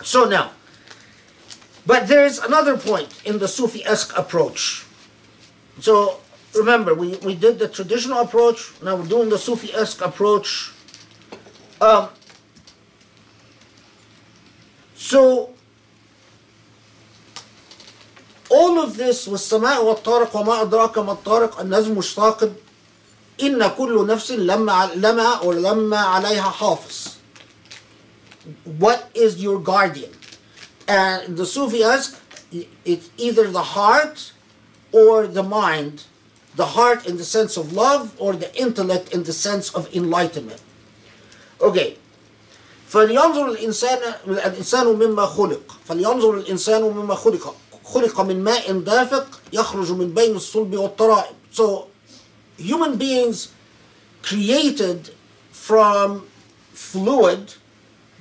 So 0.02 0.24
now, 0.24 0.50
but 1.86 2.08
there's 2.08 2.38
another 2.38 2.76
point 2.76 3.22
in 3.24 3.38
the 3.38 3.48
Sufi-esque 3.48 4.16
approach. 4.18 4.84
So 5.80 6.20
remember, 6.54 6.94
we, 6.94 7.16
we 7.18 7.34
did 7.34 7.58
the 7.58 7.68
traditional 7.68 8.20
approach, 8.20 8.72
now 8.82 8.96
we're 8.96 9.06
doing 9.06 9.28
the 9.28 9.38
Sufi-esque 9.38 10.00
approach. 10.00 10.72
Um, 11.80 12.08
so 14.94 15.53
all 18.54 18.74
of 18.84 18.96
this 18.96 19.28
والسماء 19.28 19.84
والطارق 19.84 20.36
وما 20.36 20.62
أدراك 20.62 20.98
ما 20.98 21.12
الطارق 21.12 21.60
النجم 21.60 21.98
الثاقب 21.98 22.52
إن 23.42 23.68
كل 23.78 24.06
نفس 24.06 24.30
لما 24.30 24.90
لما 24.94 25.40
ولما 25.40 25.98
عليها 25.98 26.50
حافظ 26.50 27.14
what 28.78 29.10
is 29.14 29.42
your 29.42 29.58
guardian? 29.58 30.10
And 30.86 31.36
the 31.36 31.46
Sufi 31.46 31.82
ask, 31.82 32.20
it's 32.84 33.08
either 33.16 33.50
the 33.50 33.62
heart 33.62 34.32
or 34.92 35.26
the 35.26 35.42
mind 35.42 36.04
the 36.56 36.66
heart 36.66 37.06
in 37.06 37.16
the 37.16 37.24
sense 37.24 37.56
of 37.56 37.72
love 37.72 38.14
or 38.18 38.34
the 38.34 38.54
intellect 38.56 39.12
in 39.12 39.24
the 39.24 39.32
sense 39.32 39.74
of 39.74 39.92
enlightenment. 39.94 40.62
Okay. 41.60 41.96
فلينظر 42.90 43.46
الإنسان 43.46 44.14
الإنسان 44.28 44.86
مما 44.86 45.26
خلق 45.26 45.76
فلينظر 45.88 46.34
الإنسان 46.34 46.82
مما 46.82 47.14
خلق 47.14 47.56
خلق 47.83 48.21
من 48.21 48.43
ماء 48.43 48.71
دافق 48.71 49.41
يخرج 49.53 49.91
من 49.91 50.13
بين 50.13 50.35
الصلب 50.35 50.75
والترائب 50.75 51.35
so 51.51 51.87
human 52.57 52.97
beings 52.97 53.49
created 54.21 55.09
from 55.51 56.27
fluid 56.73 57.53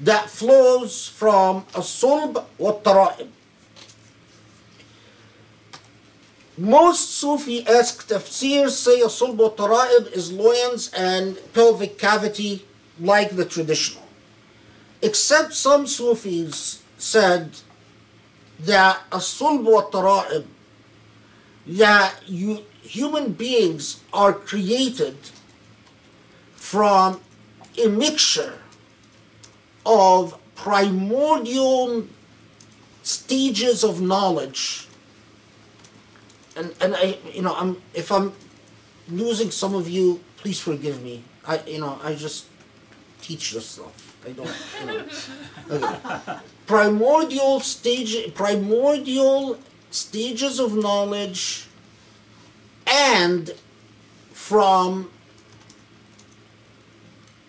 that 0.00 0.30
flows 0.30 1.08
from 1.08 1.64
الصلب 1.76 2.44
والترائب 2.58 3.28
Most 6.58 7.20
Sufi-esque 7.20 8.08
tafsirs 8.08 8.72
say 8.72 9.00
a 9.00 9.06
sulb 9.06 9.36
wa 9.36 9.50
tara'ib 9.50 10.10
is 10.12 10.32
loins 10.32 10.90
and 10.92 11.38
pelvic 11.54 11.98
cavity 11.98 12.66
like 12.98 13.36
the 13.36 13.44
traditional. 13.44 14.02
Except 15.00 15.54
some 15.54 15.86
Sufis 15.86 16.82
said 16.98 17.52
that 18.65 19.01
wa 19.11 19.89
tara'ib, 19.89 20.45
that 21.67 22.15
you, 22.27 22.63
human 22.81 23.33
beings 23.33 24.01
are 24.13 24.33
created 24.33 25.17
from 26.55 27.21
a 27.83 27.87
mixture 27.87 28.59
of 29.85 30.37
primordial 30.55 32.05
stages 33.03 33.83
of 33.83 34.01
knowledge 34.01 34.87
and 36.55 36.73
and 36.81 36.95
I 36.95 37.17
you 37.33 37.41
know 37.41 37.55
I'm 37.55 37.81
if 37.93 38.11
I'm 38.11 38.33
losing 39.09 39.51
some 39.51 39.75
of 39.75 39.89
you, 39.89 40.21
please 40.37 40.59
forgive 40.59 41.03
me. 41.03 41.23
I 41.45 41.61
you 41.67 41.79
know 41.79 41.99
I 42.03 42.15
just 42.15 42.45
teach 43.21 43.51
this 43.51 43.65
stuff. 43.65 44.12
I 44.25 44.31
don't 44.31 44.55
you 44.79 44.85
know. 44.85 45.05
Okay. 45.71 46.39
Primordial 46.65 47.59
stage 47.59 48.33
primordial 48.33 49.59
stages 49.91 50.59
of 50.59 50.75
knowledge 50.75 51.67
and 52.87 53.51
from 54.31 55.11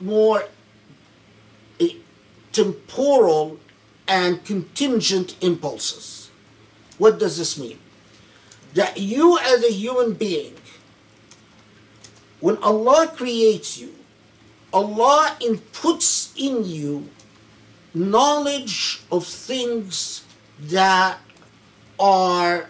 more 0.01 0.45
eh, 1.81 1.91
temporal 2.53 3.59
and 4.07 4.45
contingent 4.45 5.37
impulses. 5.41 6.31
What 6.99 7.19
does 7.19 7.39
this 7.39 7.59
mean? 7.59 7.79
that 8.75 8.99
you 8.99 9.39
as 9.39 9.65
a 9.65 9.73
human 9.73 10.13
being, 10.13 10.55
when 12.41 12.59
Allah 12.59 13.11
creates 13.15 13.79
you, 13.79 13.95
Allah 14.75 15.37
inputs 15.41 16.35
in 16.37 16.65
you 16.65 17.09
knowledge 17.95 19.03
of 19.13 19.25
things 19.25 20.25
that 20.61 21.19
are 21.99 22.69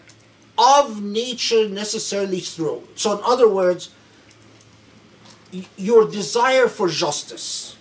of 0.59 1.02
nature 1.02 1.68
necessarily 1.68 2.40
through. 2.40 2.86
So, 2.94 3.16
in 3.16 3.24
other 3.24 3.48
words, 3.48 3.90
your 5.76 6.10
desire 6.10 6.68
for 6.68 6.89
justice. 6.89 7.76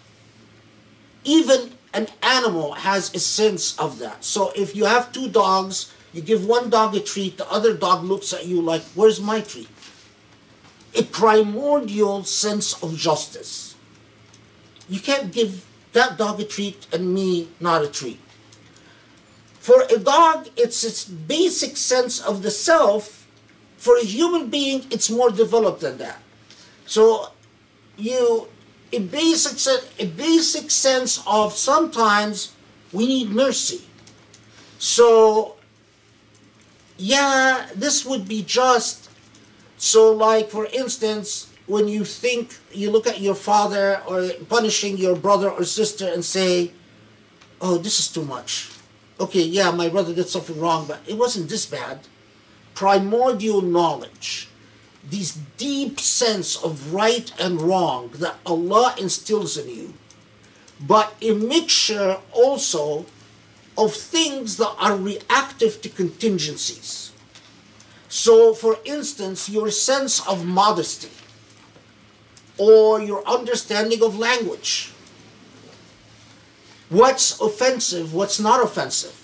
Even 1.26 1.72
an 1.94 2.08
animal 2.22 2.74
has 2.74 3.14
a 3.14 3.20
sense 3.20 3.78
of 3.78 4.00
that. 4.00 4.24
So, 4.24 4.52
if 4.56 4.76
you 4.76 4.86
have 4.86 5.12
two 5.12 5.28
dogs, 5.28 5.92
you 6.14 6.22
give 6.22 6.46
one 6.46 6.70
dog 6.70 6.96
a 6.96 7.02
treat, 7.02 7.38
the 7.38 7.52
other 7.52 7.76
dog 7.76 8.04
looks 8.06 8.34
at 8.34 8.46
you 8.46 8.62
like, 8.62 8.84
Where's 8.96 9.20
my 9.20 9.42
treat? 9.42 9.70
A 10.96 11.04
primordial 11.04 12.24
sense 12.24 12.82
of 12.82 12.96
justice. 12.96 13.73
You 14.90 15.00
can't 15.00 15.32
give 15.32 15.66
that 15.94 16.18
dog 16.18 16.40
a 16.40 16.44
treat 16.44 16.88
and 16.92 17.14
me 17.14 17.50
not 17.60 17.84
a 17.84 17.88
treat. 17.88 18.20
For 19.60 19.84
a 19.84 19.98
dog, 19.98 20.50
it's 20.58 20.84
its 20.84 21.06
basic 21.06 21.78
sense 21.78 22.20
of 22.22 22.44
the 22.44 22.52
self. 22.52 23.28
For 23.78 23.98
a 23.98 24.04
human 24.04 24.50
being, 24.50 24.86
it's 24.92 25.10
more 25.10 25.30
developed 25.30 25.82
than 25.82 25.98
that. 26.00 26.20
So, 26.86 27.30
you 27.98 28.48
a 28.92 29.00
basic 29.00 29.58
a 30.00 30.06
basic 30.06 30.70
sense 30.70 31.22
of 31.26 31.54
sometimes 31.54 32.54
we 32.92 33.08
need 33.08 33.30
mercy. 33.30 33.82
So 34.78 35.56
yeah, 36.98 37.70
this 37.76 38.06
would 38.06 38.28
be 38.28 38.44
just. 38.44 39.10
So, 39.78 40.12
like, 40.12 40.50
for 40.50 40.66
instance, 40.68 41.53
when 41.66 41.88
you 41.88 42.04
think, 42.04 42.58
you 42.72 42.92
look 42.92 43.08
at 43.08 43.22
your 43.22 43.36
father 43.36 44.02
or 44.08 44.30
punishing 44.50 44.98
your 44.98 45.16
brother 45.16 45.50
or 45.50 45.64
sister 45.64 46.08
and 46.08 46.24
say, 46.24 46.72
oh, 47.62 47.78
this 47.78 48.00
is 48.00 48.10
too 48.10 48.26
much. 48.26 48.70
Okay, 49.20 49.44
yeah, 49.44 49.72
my 49.72 49.88
brother 49.88 50.14
did 50.14 50.28
something 50.28 50.60
wrong, 50.60 50.86
but 50.88 51.00
it 51.08 51.18
wasn't 51.18 51.50
this 51.50 51.66
bad. 51.66 52.00
Primordial 52.76 53.62
knowledge, 53.62 54.50
this 55.10 55.38
deep 55.58 56.00
sense 56.00 56.62
of 56.62 56.94
right 56.94 57.32
and 57.40 57.62
wrong 57.62 58.10
that 58.16 58.36
Allah 58.46 58.96
instills 59.00 59.58
in 59.58 59.70
you, 59.70 59.94
but 60.82 61.16
a 61.22 61.34
mixture 61.34 62.18
also 62.34 63.06
of 63.78 63.94
things 63.94 64.58
that 64.58 64.76
are 64.80 64.98
reactive 64.98 65.82
to 65.82 65.90
contingencies. 65.90 67.12
So, 68.10 68.54
for 68.54 68.78
instance, 68.86 69.50
your 69.50 69.72
sense 69.72 70.26
of 70.28 70.46
modesty 70.46 71.10
or 72.58 73.02
your 73.02 73.26
understanding 73.28 74.04
of 74.04 74.18
language. 74.18 74.92
What's 76.90 77.40
offensive, 77.42 78.14
what's 78.14 78.40
not 78.40 78.64
offensive. 78.64 79.20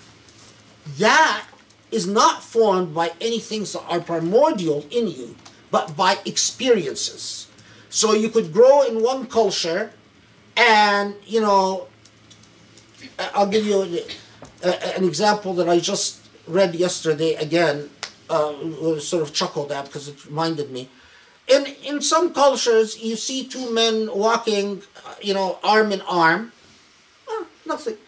That 0.98 1.46
is 1.90 2.06
not 2.06 2.42
formed 2.42 2.94
by 2.94 3.12
any 3.20 3.38
things 3.38 3.72
that 3.72 3.82
are 3.88 4.00
primordial 4.00 4.86
in 4.90 5.08
you, 5.08 5.36
but 5.70 5.96
by 5.96 6.18
experiences. 6.24 7.48
So 7.88 8.14
you 8.14 8.28
could 8.28 8.52
grow 8.52 8.82
in 8.82 9.02
one 9.02 9.26
culture 9.26 9.92
and, 10.56 11.14
you 11.26 11.40
know, 11.40 11.88
I'll 13.34 13.46
give 13.46 13.66
you 13.66 13.82
an 14.62 15.04
example 15.04 15.54
that 15.54 15.68
I 15.68 15.78
just 15.78 16.28
read 16.46 16.74
yesterday 16.74 17.34
again, 17.34 17.90
uh, 18.28 18.52
sort 18.98 19.22
of 19.22 19.32
chuckled 19.32 19.72
at 19.72 19.86
because 19.86 20.08
it 20.08 20.24
reminded 20.26 20.70
me. 20.70 20.88
In 21.50 21.66
in 21.82 22.00
some 22.00 22.32
cultures, 22.32 22.98
you 23.02 23.16
see 23.16 23.42
two 23.44 23.74
men 23.74 24.08
walking, 24.14 24.82
uh, 25.04 25.14
you 25.20 25.34
know, 25.34 25.58
arm 25.64 25.90
in 25.90 26.00
arm. 26.02 26.52
Oh, 27.28 27.46
nothing. 27.66 27.98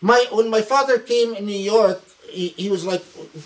My 0.00 0.26
when 0.30 0.50
my 0.50 0.60
father 0.60 0.98
came 0.98 1.34
in 1.34 1.46
New 1.46 1.58
York, 1.74 2.02
he, 2.28 2.48
he 2.60 2.68
was 2.68 2.84
like 2.84 3.02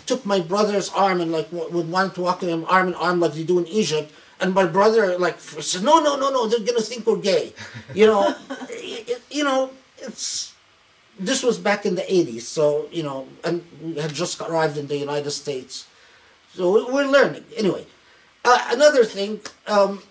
took 0.07 0.27
my 0.27 0.41
brother's 0.41 0.91
arm 0.91 1.21
and 1.21 1.31
like 1.31 1.47
would 1.53 1.89
want 1.89 2.15
to 2.17 2.23
walk 2.23 2.41
with 2.41 2.51
him 2.51 2.67
arm 2.69 2.89
in 2.89 2.95
arm 2.95 3.21
like 3.21 3.35
they 3.35 3.45
do 3.45 3.59
in 3.59 3.67
Egypt. 3.69 4.13
And 4.41 4.53
my 4.53 4.67
brother 4.67 5.17
like 5.19 5.41
said, 5.41 5.83
no, 5.83 6.01
no, 6.01 6.17
no, 6.17 6.31
no, 6.31 6.47
they're 6.49 6.67
gonna 6.67 6.81
think 6.81 7.07
we're 7.07 7.23
gay. 7.23 7.55
You 7.95 8.07
know, 8.07 8.35
you 9.31 9.45
know, 9.45 9.71
it's 9.99 10.53
this 11.19 11.43
was 11.43 11.59
back 11.59 11.87
in 11.87 11.95
the 11.95 12.03
80s, 12.03 12.43
so, 12.43 12.89
you 12.93 13.03
know, 13.03 13.27
and 13.43 13.65
we 13.83 13.95
had 13.95 14.13
just 14.13 14.41
arrived 14.41 14.77
in 14.77 14.87
the 14.87 14.97
United 14.97 15.31
States. 15.31 15.87
So 16.55 16.93
we're 16.93 17.07
learning. 17.07 17.45
Anyway, 17.57 17.87
uh, 18.47 18.69
another 18.71 19.05
thing, 19.05 19.41
um, 19.67 20.03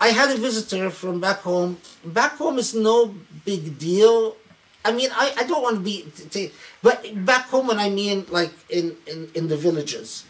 I 0.00 0.08
had 0.08 0.30
a 0.30 0.38
visitor 0.38 0.90
from 0.90 1.20
back 1.20 1.40
home. 1.40 1.78
Back 2.04 2.36
home 2.36 2.58
is 2.58 2.74
no 2.74 3.14
big 3.44 3.78
deal. 3.78 4.36
I 4.84 4.92
mean, 4.92 5.10
I, 5.12 5.32
I 5.38 5.42
don't 5.44 5.62
want 5.62 5.76
to 5.76 5.82
be, 5.82 6.06
t- 6.30 6.50
but 6.82 7.04
back 7.24 7.46
home, 7.46 7.68
when 7.68 7.78
I 7.78 7.88
mean 7.90 8.26
like 8.30 8.52
in, 8.68 8.96
in, 9.06 9.30
in 9.34 9.48
the 9.48 9.56
villages, 9.56 10.24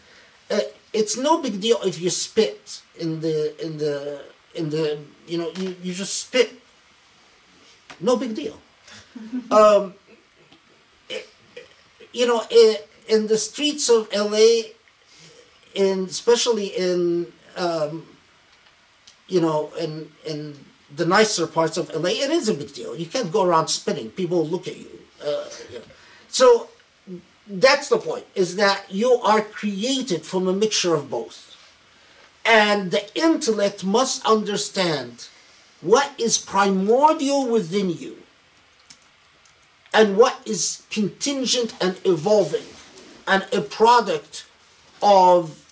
uh, 0.51 0.59
it's 0.93 1.17
no 1.17 1.41
big 1.41 1.59
deal 1.59 1.77
if 1.83 1.99
you 2.01 2.09
spit 2.11 2.81
in 2.99 3.21
the, 3.21 3.53
in 3.63 3.77
the, 3.77 4.21
in 4.53 4.69
the, 4.69 4.99
you 5.27 5.37
know, 5.39 5.51
you, 5.57 5.75
you 5.81 5.93
just 5.93 6.19
spit. 6.19 6.53
No 7.99 8.17
big 8.17 8.35
deal 8.35 8.59
um, 9.51 9.93
you 12.11 12.27
know, 12.27 12.43
in, 12.49 12.75
in, 13.07 13.27
the 13.27 13.37
streets 13.37 13.89
of 13.89 14.07
LA, 14.13 14.69
in 15.73 16.05
especially 16.05 16.67
in 16.67 17.27
um, 17.55 18.05
you 19.27 19.41
know, 19.41 19.71
in 19.79 20.11
in 20.25 20.65
the 20.95 21.05
nicer 21.05 21.47
parts 21.47 21.77
of 21.77 21.89
LA, 21.89 22.09
it 22.09 22.29
is 22.29 22.49
a 22.49 22.53
big 22.53 22.73
deal. 22.73 22.95
You 22.95 23.05
can't 23.05 23.31
go 23.31 23.43
around 23.43 23.67
spitting; 23.67 24.09
people 24.11 24.45
look 24.47 24.67
at 24.67 24.77
you. 24.77 24.99
Uh, 25.23 25.45
So 26.29 26.69
that's 27.47 27.89
the 27.89 27.97
point: 27.97 28.25
is 28.35 28.55
that 28.55 28.85
you 28.89 29.13
are 29.13 29.41
created 29.41 30.25
from 30.25 30.47
a 30.47 30.53
mixture 30.53 30.93
of 30.93 31.09
both, 31.09 31.55
and 32.45 32.91
the 32.91 33.03
intellect 33.15 33.83
must 33.83 34.25
understand 34.25 35.27
what 35.81 36.11
is 36.17 36.37
primordial 36.37 37.45
within 37.47 37.89
you 37.89 38.17
and 39.93 40.17
what 40.17 40.39
is 40.45 40.83
contingent 40.89 41.73
and 41.81 41.99
evolving 42.05 42.65
and 43.27 43.45
a 43.53 43.61
product 43.61 44.45
of 45.01 45.62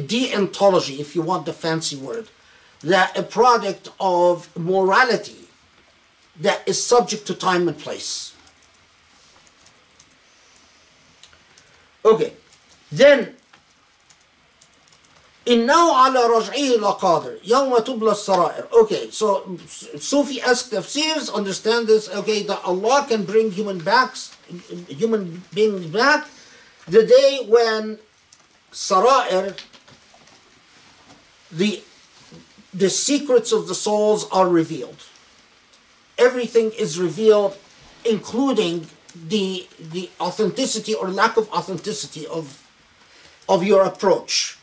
deontology, 0.00 0.98
if 0.98 1.14
you 1.14 1.22
want 1.22 1.46
the 1.46 1.52
fancy 1.52 1.96
word, 1.96 2.28
that 2.80 3.16
a 3.16 3.22
product 3.22 3.88
of 3.98 4.54
morality 4.56 5.48
that 6.40 6.62
is 6.66 6.82
subject 6.82 7.26
to 7.26 7.34
time 7.34 7.68
and 7.68 7.78
place. 7.78 8.34
Okay, 12.04 12.34
then 12.92 13.34
in 15.46 15.64
now 15.64 16.10
رجعه 16.10 16.76
لقادر 16.76 17.38
يوم 17.44 17.72
okay 18.72 19.10
so 19.10 19.58
Sufi-esque 19.98 20.70
tafsirs 20.70 21.32
understand 21.32 21.86
this. 21.86 22.08
Okay 22.08 22.42
that 22.42 22.60
Allah 22.64 23.06
can 23.08 23.24
bring 23.24 23.50
human 23.50 23.78
backs 23.78 24.36
human 24.88 25.42
beings 25.54 25.86
back 25.86 26.28
the 26.86 27.06
day 27.06 27.40
when 27.46 27.98
sarair 28.72 29.54
the 31.51 31.83
the 32.73 32.89
secrets 32.89 33.51
of 33.51 33.67
the 33.67 33.75
souls 33.75 34.27
are 34.31 34.47
revealed 34.47 35.03
everything 36.17 36.71
is 36.71 36.99
revealed 36.99 37.57
including 38.05 38.87
the 39.27 39.67
the 39.79 40.09
authenticity 40.19 40.93
or 40.93 41.09
lack 41.09 41.37
of 41.37 41.49
authenticity 41.51 42.25
of 42.27 42.63
of 43.49 43.63
your 43.63 43.83
approach 43.83 44.57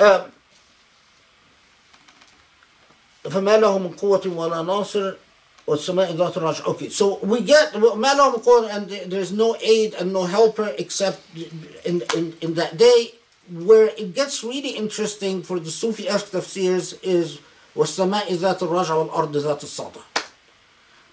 um, 0.00 0.32
فما 3.24 3.56
له 3.56 3.78
من 3.78 3.96
قوة 3.96 4.22
ولا 4.26 4.62
ناصر 4.62 5.14
والسماء 5.66 6.12
ذات 6.12 6.36
الرجع. 6.36 6.66
Okay, 6.66 6.88
so 6.88 7.18
we 7.22 7.40
get 7.40 7.72
ما 7.74 8.12
له 8.14 8.36
من 8.36 8.42
قوة 8.42 8.70
and 8.70 8.90
there's 9.10 9.32
no 9.32 9.56
aid 9.60 9.94
and 9.94 10.12
no 10.12 10.24
helper 10.24 10.74
except 10.78 11.20
in, 11.84 12.02
in, 12.14 12.36
in 12.40 12.54
that 12.54 12.76
day. 12.76 13.14
Where 13.50 13.88
it 13.88 14.14
gets 14.14 14.42
really 14.42 14.70
interesting 14.70 15.42
for 15.42 15.60
the 15.60 15.70
Sufi-esque 15.70 16.30
tafsirs 16.30 16.98
is 17.02 17.38
والسماء 17.76 18.32
ذات 18.32 18.62
الرجع 18.62 18.94
والأرض 18.94 19.36
ذات 19.36 19.64
الصدى. 19.64 20.00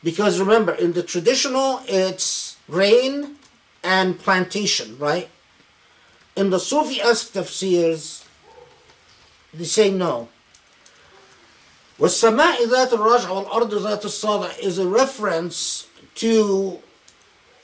Because 0.04 0.40
remember, 0.40 0.74
in 0.74 0.94
the 0.94 1.04
traditional, 1.04 1.82
it's 1.88 2.58
rain 2.68 3.36
and 3.84 4.18
plantation, 4.20 4.98
right? 4.98 5.30
In 6.36 6.50
the 6.50 6.60
Sufi-esque 6.60 7.34
tafsirs, 7.34 8.24
they 9.54 9.66
say 9.66 9.90
no. 9.92 10.30
والسماء 12.00 12.66
ذات 12.68 12.94
الرجع 12.94 13.30
والأرض 13.30 13.74
ذات 13.74 14.06
الصدع 14.06 14.60
is 14.60 14.80
a 14.80 14.88
reference 14.88 15.88
to 16.16 16.80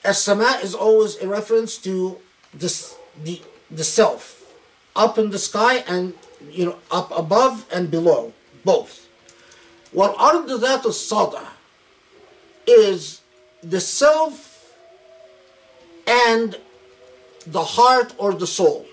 السماء 0.06 0.64
is 0.64 0.76
always 0.76 1.18
a 1.18 1.28
reference 1.28 1.78
to 1.78 2.20
this, 2.54 2.96
the, 3.24 3.42
the 3.72 3.84
self 3.84 4.38
up 4.96 5.18
in 5.18 5.30
the 5.30 5.40
sky 5.40 5.84
and 5.88 6.14
you 6.52 6.66
know 6.66 6.78
up 6.92 7.12
above 7.18 7.66
and 7.72 7.90
below 7.92 8.34
both 8.64 9.08
والأرض 9.94 10.60
ذات 10.60 10.86
الصدع 10.86 11.44
is 12.68 13.22
the 13.64 13.80
self 13.80 14.74
and 16.06 16.58
the 17.46 17.64
heart 17.64 18.14
or 18.18 18.34
the 18.34 18.48
soul 18.48 18.86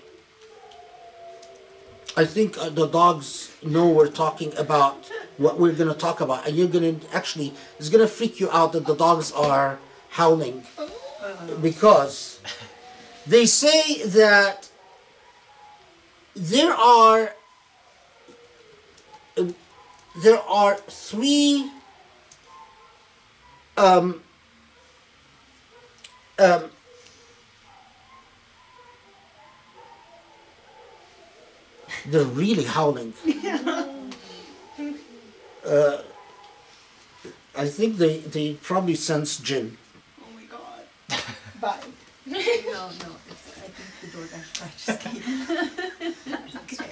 I 2.17 2.23
think 2.23 2.57
uh, 2.57 2.69
the 2.69 2.87
dogs 2.87 3.51
know 3.61 3.89
we're 3.89 4.07
talking 4.07 4.55
about 4.57 5.11
what 5.37 5.59
we're 5.59 5.73
going 5.73 5.89
to 5.89 5.99
talk 5.99 6.21
about, 6.21 6.47
and 6.47 6.55
you're 6.55 6.69
going 6.69 7.01
to 7.01 7.15
actually, 7.15 7.53
it's 7.77 7.89
going 7.89 8.05
to 8.05 8.07
freak 8.07 8.39
you 8.39 8.49
out 8.51 8.71
that 8.71 8.85
the 8.85 8.95
dogs 8.95 9.33
are 9.33 9.79
howling 10.11 10.63
because 11.61 12.39
they 13.27 13.45
say 13.45 14.03
that 14.05 14.68
there 16.40 16.72
are 16.72 17.34
uh, 19.36 19.44
there 20.22 20.38
are 20.38 20.76
three 20.88 21.70
um, 23.76 24.22
um, 26.38 26.70
they're 32.06 32.24
really 32.24 32.64
howling. 32.64 33.12
Uh, 35.62 36.00
I 37.54 37.66
think 37.68 37.98
they, 37.98 38.20
they 38.20 38.54
probably 38.54 38.94
sense 38.94 39.38
jinn. 39.38 39.76
Oh 40.18 40.24
my 40.34 40.42
god. 40.44 41.22
Bye. 41.60 41.78
no, 42.26 42.88
no, 43.02 43.29
it's, 44.02 44.02
I 44.02 44.02
think 44.02 44.02
the 44.02 44.06
DoorDash 44.18 44.60
guy 44.60 44.70
just 44.76 45.00
came. 45.00 45.22
That's 46.26 46.56
okay. 46.56 46.88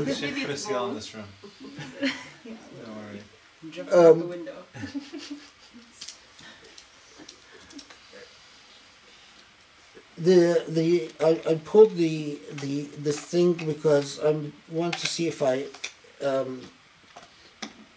We 0.00 0.14
should 0.14 0.34
put 0.36 0.50
a 0.50 0.56
seal 0.56 0.76
on 0.78 0.94
this 0.94 1.14
room. 1.14 1.24
Don't 2.02 2.96
worry. 2.96 3.20
Jump 3.70 3.88
out 3.92 3.94
Um, 3.94 4.18
the 4.20 4.26
window. 4.26 4.56
the 10.18 10.64
the 10.68 11.10
I, 11.20 11.40
I 11.50 11.54
pulled 11.56 11.96
the 11.96 12.38
the 12.52 12.82
the 13.02 13.12
thing 13.12 13.54
because 13.54 14.20
I 14.20 14.36
want 14.70 14.98
to 14.98 15.06
see 15.06 15.26
if 15.28 15.42
I 15.42 15.64
um, 16.24 16.62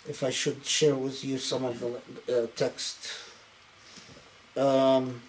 if 0.08 0.24
I 0.24 0.30
should 0.30 0.66
share 0.66 0.96
with 0.96 1.24
you 1.24 1.38
some 1.38 1.66
of 1.66 1.80
the 1.80 2.44
uh, 2.44 2.48
text. 2.56 3.10
Um, 4.58 5.22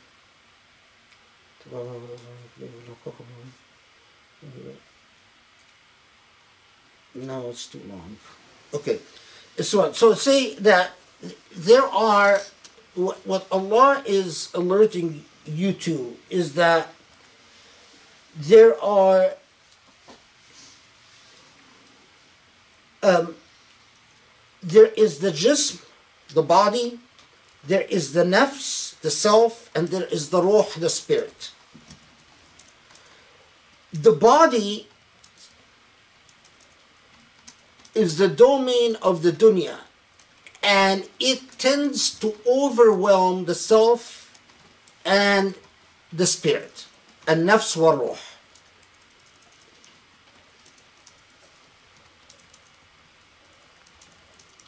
no, 7.14 7.48
it's 7.48 7.66
too 7.66 7.80
long. 7.88 8.16
Okay, 8.74 8.98
so 9.60 9.92
so 9.92 10.14
say 10.14 10.54
that 10.56 10.92
there 11.54 11.84
are 11.84 12.40
what, 12.94 13.26
what 13.26 13.46
Allah 13.50 14.02
is 14.06 14.50
alerting 14.54 15.24
you 15.44 15.72
to 15.72 16.16
is 16.30 16.54
that 16.54 16.92
there 18.36 18.80
are 18.82 19.32
um, 23.02 23.34
there 24.62 24.86
is 24.96 25.20
the 25.20 25.30
jism, 25.30 25.84
the 26.34 26.42
body, 26.42 26.98
there 27.66 27.82
is 27.82 28.12
the 28.12 28.24
nafs, 28.24 28.98
the 29.00 29.10
self, 29.10 29.70
and 29.74 29.88
there 29.88 30.06
is 30.06 30.30
the 30.30 30.42
ruh, 30.42 30.66
the 30.78 30.90
spirit 30.90 31.50
The 33.95 34.11
body 34.11 34.87
is 37.93 38.17
the 38.17 38.27
domain 38.27 38.95
of 39.01 39.21
the 39.21 39.31
dunya 39.31 39.77
and 40.63 41.09
it 41.19 41.57
tends 41.57 42.17
to 42.19 42.35
overwhelm 42.47 43.45
the 43.45 43.55
self 43.55 44.39
and 45.03 45.55
the 46.13 46.25
spirit 46.25 46.85
النفس 47.27 47.77
والروح 47.77 48.19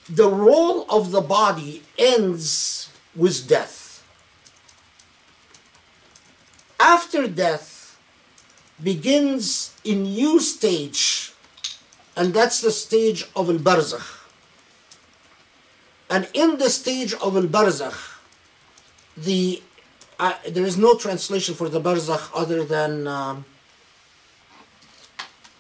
the 0.10 0.30
role 0.30 0.86
of 0.90 1.12
the 1.12 1.22
body 1.22 1.84
ends 1.98 2.90
with 3.16 3.48
death 3.48 4.04
after 6.80 7.28
death 7.28 7.77
begins 8.83 9.73
a 9.85 9.95
new 9.95 10.39
stage 10.41 11.33
and 12.17 12.33
that's 12.35 12.61
the 12.61 12.71
stage 12.71 13.25
of 13.35 13.49
al-barzakh 13.51 14.27
and 16.11 16.29
in 16.35 16.59
the 16.59 16.71
stage 16.71 17.13
of 17.15 17.37
al-barzakh 17.37 18.19
the 19.17 19.63
uh, 20.21 20.35
there 20.49 20.65
is 20.65 20.77
no 20.77 20.95
translation 20.97 21.55
for 21.55 21.69
the 21.69 21.81
barzakh 21.81 22.31
other 22.35 22.65
than 22.65 23.07
um, 23.07 23.45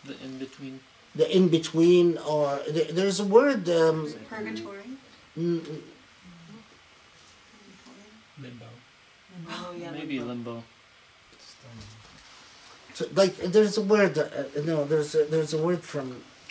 The 0.05 0.15
in 0.25 0.39
between. 0.39 0.81
the 1.15 1.27
in 1.37 1.49
between 1.49 2.19
or 2.19 2.61
there, 2.71 2.87
there's 2.93 3.19
a 3.21 3.25
word 3.25 3.69
um, 3.69 4.07
Purgatory. 4.29 4.87
n- 5.37 5.83
Limbo. 8.41 8.67
Oh, 9.51 9.75
yeah. 9.77 9.91
Maybe 9.91 10.19
limbo. 10.21 10.29
limbo. 10.33 10.65
So, 12.99 13.07
like 13.15 13.37
there's 13.37 13.79
a 13.79 13.83
word 13.83 14.19
uh, 14.19 14.27
no 14.65 14.85
there's 14.85 15.15
a, 15.15 15.23
there's 15.25 15.55
a 15.55 15.63
word 15.63 15.83
from 15.83 16.07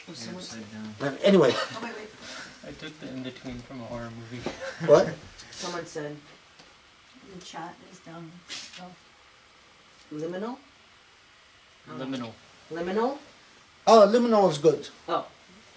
Oh, 0.09 0.13
someone- 0.13 0.41
Upside 0.41 0.71
down. 0.71 0.95
uh, 1.01 1.15
anyway 1.21 1.51
oh, 1.53 1.79
wait, 1.83 1.91
wait. 1.99 2.09
I 2.67 2.71
took 2.81 2.97
the 3.01 3.09
in 3.09 3.23
between 3.23 3.59
from 3.59 3.81
a 3.81 3.83
horror 3.91 4.09
movie. 4.19 4.41
what 4.91 5.09
Someone 5.51 5.85
said 5.85 6.15
the 7.35 7.43
chat 7.43 7.75
is 7.91 7.99
down. 7.99 8.31
Oh. 8.81 8.91
Liminal? 10.13 10.55
Liminal. 11.89 12.31
Liminal? 12.71 13.17
oh 13.85 14.01
liminal 14.13 14.49
is 14.49 14.57
good 14.57 14.87
Oh. 15.09 15.25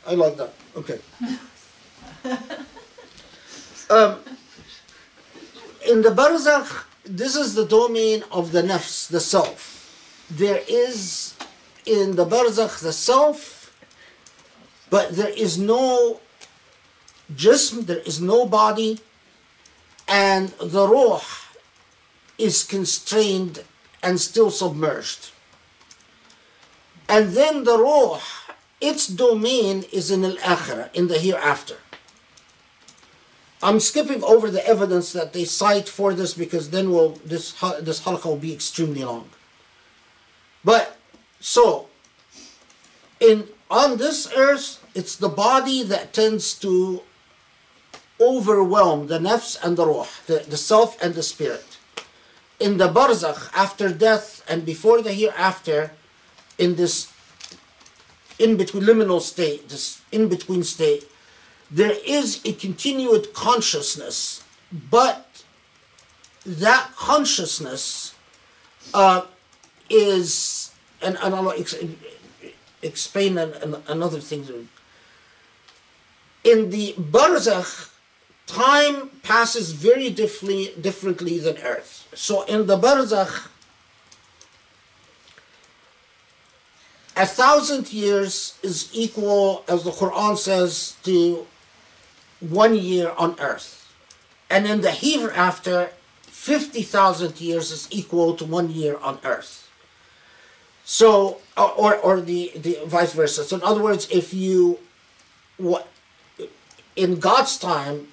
I 0.07 0.15
like 0.15 0.37
that 0.37 0.53
okay 0.77 1.01
um, 3.91 4.19
in 5.91 6.03
the 6.03 6.11
barzakh 6.11 6.85
this 7.05 7.35
is 7.35 7.55
the 7.57 7.67
domain 7.67 8.23
of 8.31 8.53
the 8.53 8.63
nafs, 8.63 9.09
the 9.09 9.19
self. 9.21 9.80
There 10.31 10.63
is 10.69 11.35
in 11.85 12.17
the 12.17 12.25
barzakh 12.25 12.81
the 12.81 12.93
self, 12.93 13.75
but 14.89 15.17
there 15.17 15.31
is 15.31 15.59
no 15.59 16.21
jism, 17.35 17.87
there 17.87 17.99
is 17.99 18.21
no 18.21 18.47
body, 18.47 19.01
and 20.07 20.49
the 20.61 20.87
ruh 20.87 21.21
is 22.39 22.65
constrained 22.65 23.65
and 24.03 24.21
still 24.21 24.51
submerged. 24.51 25.31
And 27.09 27.33
then 27.33 27.65
the 27.65 27.77
ruh, 27.77 28.21
its 28.81 29.07
domain 29.09 29.85
is 29.93 30.11
in 30.11 30.25
al-akhirah, 30.25 30.95
in 30.95 31.09
the 31.09 31.19
hereafter. 31.19 31.79
I'm 33.63 33.81
skipping 33.81 34.23
over 34.25 34.51
the 34.51 34.67
evidence 34.67 35.13
that 35.13 35.33
they 35.33 35.45
cite 35.45 35.89
for 35.89 36.15
this 36.15 36.33
because 36.35 36.71
then 36.71 36.93
will 36.93 37.21
this 37.25 37.53
this 37.83 38.01
halaqa 38.03 38.25
will 38.25 38.37
be 38.37 38.55
extremely 38.55 39.05
long. 39.05 39.29
But 40.65 40.97
so 41.41 41.89
in 43.21 43.49
on 43.71 43.99
this 43.99 44.29
earth, 44.35 44.85
it's 44.95 45.15
the 45.17 45.29
body 45.29 45.83
that 45.85 46.13
tends 46.13 46.55
to 46.59 47.03
overwhelm 48.21 49.07
the 49.07 49.19
nafs 49.19 49.57
and 49.63 49.77
the 49.77 49.87
ruh, 49.87 50.07
the, 50.27 50.41
the 50.49 50.57
self 50.57 51.01
and 51.03 51.15
the 51.15 51.23
spirit. 51.23 51.79
In 52.59 52.77
the 52.77 52.89
barzakh, 52.89 53.51
after 53.55 53.89
death 53.89 54.45
and 54.49 54.67
before 54.67 55.01
the 55.01 55.13
hereafter, 55.13 55.93
in 56.59 56.77
this 56.77 57.13
in 58.39 58.57
between 58.57 58.83
liminal 58.83 59.21
state, 59.21 59.69
this 59.69 60.03
in 60.13 60.29
between 60.29 60.63
state, 60.63 61.05
there 61.71 61.97
is 62.07 62.41
a 62.45 62.53
continued 62.55 63.33
consciousness, 63.33 64.43
but 64.91 65.45
that 66.45 66.91
consciousness 66.97 68.15
uh, 68.93 69.23
is, 69.91 70.73
and, 71.03 71.19
and 71.23 71.35
I'll 71.35 71.53
ex- 71.53 71.75
explain 72.83 73.37
an, 73.37 73.53
an- 73.55 73.83
another 73.89 74.21
thing. 74.21 74.69
In 76.45 76.71
the 76.71 76.95
barzakh, 76.95 77.91
time 78.47 79.11
passes 79.23 79.73
very 79.73 80.11
differently, 80.11 80.73
differently 80.81 81.39
than 81.39 81.59
earth. 81.59 82.09
So 82.15 82.43
in 82.43 82.67
the 82.67 82.79
barzakh, 82.79 83.49
a 87.17 87.27
thousand 87.27 87.93
years 87.93 88.59
is 88.63 88.89
equal, 88.93 89.65
as 89.69 89.85
the 89.85 89.91
Quran 89.91 90.39
says, 90.39 90.97
to 91.05 91.47
one 92.41 92.75
year 92.75 93.13
on 93.19 93.37
earth. 93.39 93.93
And 94.49 94.67
in 94.67 94.81
the 94.81 94.91
hereafter, 94.91 95.91
50,000 96.23 97.41
years 97.41 97.71
is 97.71 97.87
equal 97.91 98.35
to 98.37 98.45
one 98.45 98.71
year 98.71 98.97
on 98.99 99.19
earth. 99.25 99.70
So, 100.93 101.39
or, 101.57 101.71
or, 101.71 101.97
or 101.99 102.21
the, 102.21 102.51
the 102.57 102.81
vice 102.85 103.13
versa. 103.13 103.45
So, 103.45 103.55
in 103.55 103.63
other 103.63 103.81
words, 103.81 104.09
if 104.11 104.35
you, 104.35 104.81
what, 105.57 105.87
in 106.97 107.21
God's 107.21 107.57
time, 107.59 108.09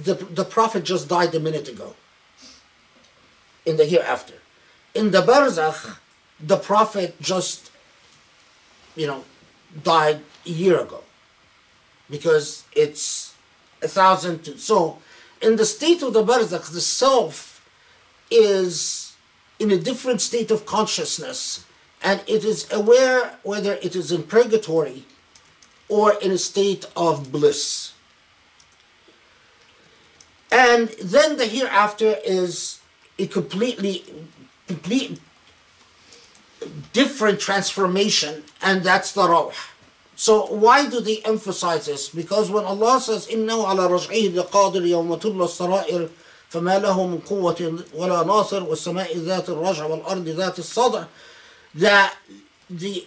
the, 0.00 0.14
the 0.14 0.44
prophet 0.44 0.84
just 0.84 1.08
died 1.08 1.34
a 1.34 1.40
minute 1.40 1.68
ago 1.68 1.96
in 3.64 3.76
the 3.76 3.86
hereafter. 3.86 4.34
In 4.94 5.10
the 5.10 5.22
barzakh, 5.22 5.98
the 6.38 6.58
prophet 6.58 7.20
just, 7.20 7.72
you 8.94 9.08
know, 9.08 9.24
died 9.82 10.20
a 10.46 10.50
year 10.50 10.78
ago 10.78 11.02
because 12.08 12.62
it's 12.70 13.34
a 13.82 13.88
thousand. 13.88 14.44
To, 14.44 14.58
so, 14.58 14.98
in 15.42 15.56
the 15.56 15.66
state 15.66 16.02
of 16.02 16.12
the 16.12 16.22
barzakh, 16.22 16.70
the 16.70 16.80
self 16.80 17.68
is 18.30 19.05
in 19.58 19.70
a 19.70 19.78
different 19.78 20.20
state 20.20 20.50
of 20.50 20.66
consciousness 20.66 21.64
and 22.02 22.22
it 22.26 22.44
is 22.44 22.70
aware 22.72 23.38
whether 23.42 23.74
it 23.74 23.96
is 23.96 24.12
in 24.12 24.22
purgatory 24.22 25.04
or 25.88 26.14
in 26.14 26.30
a 26.30 26.38
state 26.38 26.84
of 26.96 27.32
bliss. 27.32 27.92
And 30.50 30.88
then 31.02 31.36
the 31.36 31.46
hereafter 31.46 32.16
is 32.24 32.80
a 33.18 33.26
completely 33.26 34.04
complete 34.66 35.20
different 36.92 37.40
transformation, 37.40 38.44
and 38.62 38.82
that's 38.82 39.12
the 39.12 39.28
ruh. 39.28 39.52
So 40.16 40.46
why 40.46 40.88
do 40.88 41.00
they 41.00 41.18
emphasize 41.24 41.86
this? 41.86 42.08
Because 42.08 42.50
when 42.50 42.64
Allah 42.64 43.00
says, 43.00 43.26
إِنَّهُ 43.26 43.66
عَلَى 43.66 43.90
رَجْعِهِ 43.90 44.32
لَقَادِرْ 44.32 44.82
يَوْمَ 44.88 45.20
تُبْلَى 45.20 45.44
السَّرَائِرُ 45.44 46.10
فما 46.49 46.79
له 46.79 47.07
من 47.07 47.19
قوة 47.19 47.79
ولا 47.93 48.23
ناصر 48.23 48.63
والسماء 48.63 49.17
ذات 49.17 49.49
الرجع 49.49 49.85
والأرض 49.85 50.27
ذات 50.27 50.59
الصدع 50.59 51.03
that 51.75 52.13
the 52.69 53.05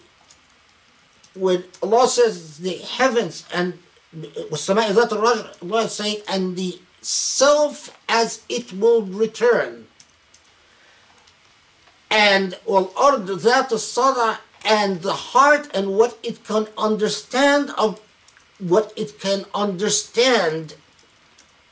when 1.34 1.64
Allah 1.82 2.09
says 2.09 2.59
the 2.59 2.76
heavens 2.78 3.44
and 3.52 3.78
والسماء 4.51 4.92
ذات 4.92 5.12
الرجع 5.12 5.62
Allah 5.62 5.84
is 5.84 5.92
saying 5.92 6.22
and 6.28 6.56
the 6.56 6.80
self 7.02 7.90
as 8.09 8.40
it 8.48 8.72
will 8.72 9.02
return 9.02 9.86
and 12.10 12.56
والأرض 12.66 13.30
ذات 13.38 13.72
الصدع 13.72 14.36
and 14.64 15.02
the 15.02 15.12
heart 15.12 15.68
and 15.74 15.98
what 15.98 16.18
it 16.22 16.42
can 16.44 16.66
understand 16.78 17.70
of 17.76 18.01
what 18.59 18.92
it 18.96 19.20
can 19.20 19.44
understand 19.55 20.74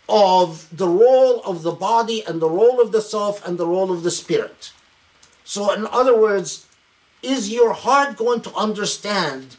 of 0.10 0.68
the 0.76 0.88
role 0.88 1.42
of 1.42 1.64
the 1.64 1.72
body 1.72 2.24
and 2.26 2.42
the 2.42 2.50
role 2.50 2.80
of 2.80 2.92
the 2.92 3.02
self 3.02 3.46
and 3.46 3.58
the 3.58 3.68
role 3.68 3.92
of 3.92 4.04
the 4.04 4.12
spirit. 4.12 4.72
So, 5.44 5.74
in 5.74 5.88
other 5.88 6.18
words, 6.18 6.68
is 7.22 7.52
your 7.52 7.74
heart 7.74 8.18
going 8.18 8.42
to 8.42 8.54
understand 8.54 9.58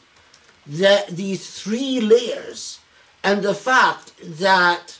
that 0.66 1.08
these 1.08 1.60
three 1.62 2.00
layers 2.00 2.80
and 3.24 3.42
the 3.42 3.54
fact 3.54 4.12
that 4.22 4.98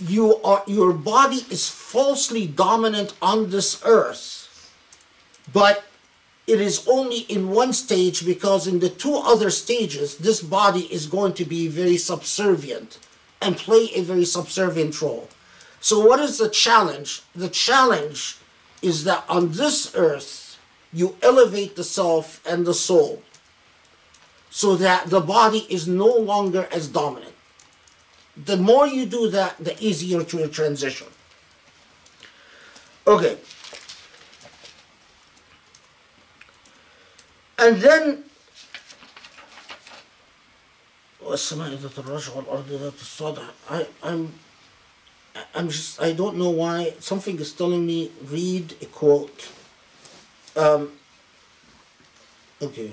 you 0.00 0.36
are 0.42 0.62
your 0.66 0.92
body 0.92 1.46
is 1.50 1.68
falsely 1.68 2.46
dominant 2.46 3.14
on 3.22 3.50
this 3.50 3.80
earth, 3.84 4.72
but 5.52 5.84
it 6.46 6.60
is 6.60 6.86
only 6.88 7.20
in 7.20 7.50
one 7.50 7.72
stage 7.72 8.26
because 8.26 8.66
in 8.66 8.80
the 8.80 8.88
two 8.88 9.14
other 9.14 9.50
stages, 9.50 10.18
this 10.18 10.42
body 10.42 10.92
is 10.92 11.06
going 11.06 11.34
to 11.34 11.44
be 11.44 11.68
very 11.68 11.96
subservient 11.96 12.98
and 13.40 13.56
play 13.56 13.90
a 13.94 14.02
very 14.02 14.24
subservient 14.24 15.00
role. 15.00 15.28
So, 15.80 16.04
what 16.06 16.20
is 16.20 16.38
the 16.38 16.48
challenge? 16.48 17.22
The 17.34 17.48
challenge 17.48 18.36
is 18.82 19.04
that 19.04 19.24
on 19.28 19.52
this 19.52 19.94
earth, 19.94 20.58
you 20.92 21.16
elevate 21.22 21.76
the 21.76 21.84
self 21.84 22.40
and 22.46 22.66
the 22.66 22.74
soul 22.74 23.22
so 24.50 24.76
that 24.76 25.08
the 25.08 25.20
body 25.20 25.66
is 25.70 25.88
no 25.88 26.06
longer 26.06 26.68
as 26.70 26.86
dominant. 26.88 27.32
The 28.36 28.56
more 28.56 28.86
you 28.86 29.06
do 29.06 29.28
that, 29.30 29.56
the 29.58 29.74
easier 29.82 30.22
to 30.24 30.48
transition. 30.48 31.06
Okay. 33.06 33.38
And 37.62 37.76
then 37.80 38.24
والسماء 41.22 41.70
ذات 41.74 41.98
الرجع 41.98 42.32
والأرض 42.32 42.68
ذات 42.70 43.00
الصدع. 43.00 43.42
I, 43.70 43.86
I'm 44.02 44.32
I'm 45.54 45.68
just 45.68 46.02
I 46.02 46.12
don't 46.12 46.36
know 46.36 46.50
why. 46.50 46.94
Something 46.98 47.38
is 47.38 47.52
telling 47.52 47.86
me 47.86 48.10
read 48.30 48.74
a 48.82 48.86
quote. 48.86 49.48
Um 50.56 50.90
okay. 52.60 52.90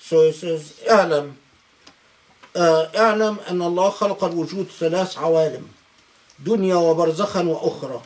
So 0.00 0.22
it 0.22 0.34
says 0.34 0.72
اعلم. 0.88 1.36
آه، 2.56 2.90
اعلم 2.96 3.38
أن 3.50 3.62
الله 3.62 3.90
خلق 3.90 4.24
الوجود 4.24 4.66
ثلاث 4.80 5.18
عوالم 5.18 5.68
دنيا 6.38 6.76
وبرزخا 6.76 7.42
وأخرى. 7.42 8.02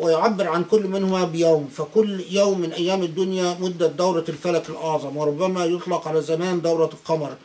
ويعبر 0.00 0.48
عن 0.48 0.64
كل 0.64 0.86
منهما 0.88 1.24
بيوم. 1.24 1.68
فكل 1.76 2.24
يوم 2.30 2.60
من 2.60 2.72
أيام 2.72 3.02
الدنيا 3.02 3.56
مدة 3.60 3.86
دورة 3.86 4.24
الفلك 4.28 4.68
الأعظم 4.68 5.16
وربما 5.16 5.64
يطلق 5.64 6.08
على 6.08 6.20
زمان 6.22 6.60
دورة 6.60 6.90
القمر. 6.92 7.36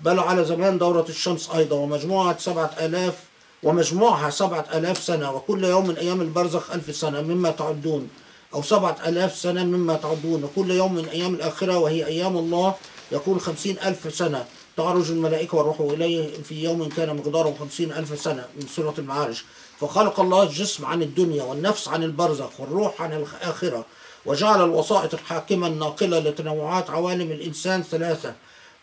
بل 0.00 0.18
على 0.18 0.44
زمان 0.44 0.78
دورة 0.78 1.06
الشمس 1.08 1.50
أيضا 1.50 1.76
ومجموعة 1.76 2.38
سبعة 2.38 2.70
آلاف 2.80 3.14
ومجموعها 3.62 4.30
سبعة 4.30 4.64
آلاف 4.74 4.98
سنة 4.98 5.32
وكل 5.32 5.64
يوم 5.64 5.86
من 5.88 5.96
أيام 5.96 6.20
البرزخ 6.20 6.70
ألف 6.70 6.96
سنة 6.96 7.20
مما 7.22 7.50
تعدون 7.50 8.08
أو 8.54 8.62
سبعة 8.62 8.96
آلاف 9.06 9.36
سنة 9.36 9.64
مما 9.64 9.94
تعدون. 9.94 10.44
وكل 10.44 10.70
يوم 10.70 10.94
من 10.94 11.08
أيام 11.08 11.34
الآخرة 11.34 11.78
وهي 11.78 12.06
أيام 12.06 12.36
الله 12.36 12.74
يكون 13.12 13.40
خمسين 13.40 13.76
ألف 13.78 14.14
سنة. 14.14 14.44
تعرج 14.76 15.10
الملائكة 15.10 15.56
والروح 15.56 15.80
إليه 15.80 16.42
في 16.42 16.62
يوم 16.62 16.88
كان 16.88 17.16
مقداره 17.16 17.56
خمسين 17.60 17.92
ألف 17.92 18.20
سنة 18.20 18.44
من 18.56 18.66
سورة 18.76 18.94
المعارج. 18.98 19.42
فخلق 19.80 20.20
الله 20.20 20.42
الجسم 20.42 20.86
عن 20.86 21.02
الدنيا 21.02 21.42
والنفس 21.42 21.88
عن 21.88 22.02
البرزخ 22.02 22.60
والروح 22.60 23.02
عن 23.02 23.12
الآخرة 23.12 23.84
وجعل 24.26 24.64
الوسائط 24.64 25.14
الحاكمة 25.14 25.66
الناقلة 25.66 26.18
لتنوعات 26.18 26.90
عوالم 26.90 27.30
الإنسان 27.32 27.82
ثلاثة 27.82 28.34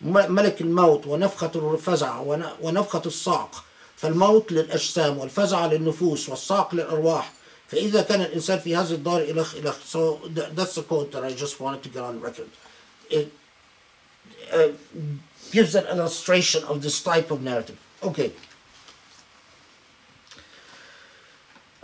ملك 0.01 0.61
الموت 0.61 1.07
ونفخة 1.07 1.51
الفزع 1.73 2.19
ون- 2.19 2.49
ونفخة 2.61 3.01
الصعق 3.05 3.63
فالموت 3.97 4.51
للأجسام 4.51 5.17
والفزع 5.17 5.65
للنفوس 5.65 6.29
والصاق 6.29 6.75
للأرواح. 6.75 7.31
فإذا 7.67 8.01
كان 8.01 8.21
الإنسان 8.21 8.59
في 8.59 8.75
هذه 8.75 8.91
الدار 8.91 9.21
إلخ 9.21 9.55
إلخ 9.55 9.75
so 9.93 10.19
that, 10.35 10.55
that's 10.55 10.75
the 10.75 10.83
quote 10.83 11.11
that 11.11 11.23
I 11.23 11.31
just 11.43 11.59
wanted 11.59 11.81
to 11.83 11.89
get 11.89 12.03
on 12.03 12.21
record. 12.21 12.47
It 13.09 13.31
uh, 14.53 14.67
gives 15.51 15.75
an 15.75 15.85
illustration 15.87 16.63
of 16.65 16.81
this 16.81 17.01
type 17.01 17.31
of 17.31 17.41
narrative. 17.41 17.77
Okay. 18.03 18.31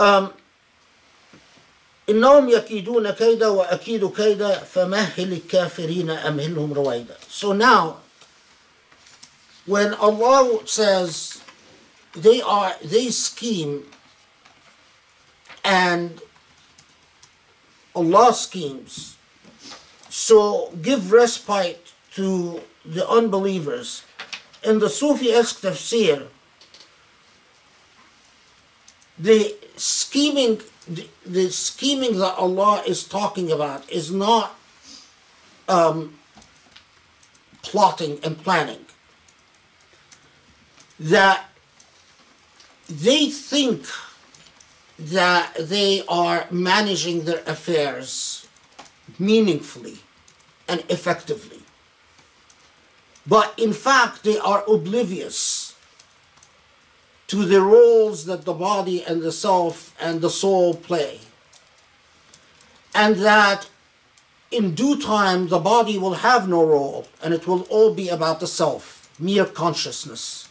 um, 0.01 0.33
إنهم 2.09 2.49
يكيدون 2.49 3.11
كيدا 3.11 3.49
وأكيد 3.49 4.13
كيدا 4.13 4.59
فمهل 4.59 5.33
الكافرين 5.33 6.11
أمهلهم 6.11 6.73
رويدا 6.73 7.17
So 7.29 7.53
now, 7.53 7.97
when 9.67 9.95
Allah 9.95 10.61
says 10.67 11.41
they 12.13 12.41
are 12.41 12.75
they 12.83 13.11
scheme 13.11 13.85
and 15.65 16.21
Allah 17.95 18.33
schemes, 18.35 19.17
so 20.09 20.71
give 20.81 21.11
respite 21.13 21.93
to 22.15 22.61
the 22.85 23.09
unbelievers. 23.09 24.03
In 24.63 24.79
the 24.79 24.89
Sufi-esque 24.89 25.61
tafsir, 25.61 26.29
the 29.22 29.56
scheming 29.76 30.62
the, 30.88 31.08
the 31.26 31.52
scheming 31.52 32.18
that 32.18 32.36
Allah 32.36 32.84
is 32.88 33.04
talking 33.04 33.52
about 33.52 33.90
is 33.90 34.12
not 34.12 34.56
um, 35.70 36.18
plotting 37.62 38.20
and 38.24 38.38
planning. 38.44 38.86
That 41.00 41.46
they 42.90 43.30
think 43.30 43.86
that 44.98 45.56
they 45.60 46.04
are 46.08 46.48
managing 46.52 47.26
their 47.26 47.44
affairs 47.46 48.48
meaningfully 49.20 50.00
and 50.68 50.84
effectively. 50.90 51.60
But 53.26 53.54
in 53.58 53.74
fact, 53.74 54.24
they 54.24 54.40
are 54.40 54.64
oblivious 54.68 55.71
to 57.32 57.46
the 57.46 57.62
roles 57.62 58.26
that 58.26 58.44
the 58.44 58.52
body 58.52 59.02
and 59.06 59.22
the 59.22 59.32
self 59.32 59.96
and 60.02 60.20
the 60.20 60.30
soul 60.30 60.74
play. 60.74 61.18
And 62.94 63.16
that 63.28 63.70
in 64.52 64.76
due 64.76 65.02
time 65.02 65.48
the 65.48 65.58
body 65.58 65.98
will 65.98 66.16
have 66.16 66.50
no 66.50 66.62
role 66.66 67.08
and 67.24 67.34
it 67.34 67.48
will 67.48 67.62
all 67.70 67.94
be 67.94 68.10
about 68.10 68.42
the 68.42 68.48
self, 68.48 69.10
mere 69.18 69.46
consciousness. 69.46 70.50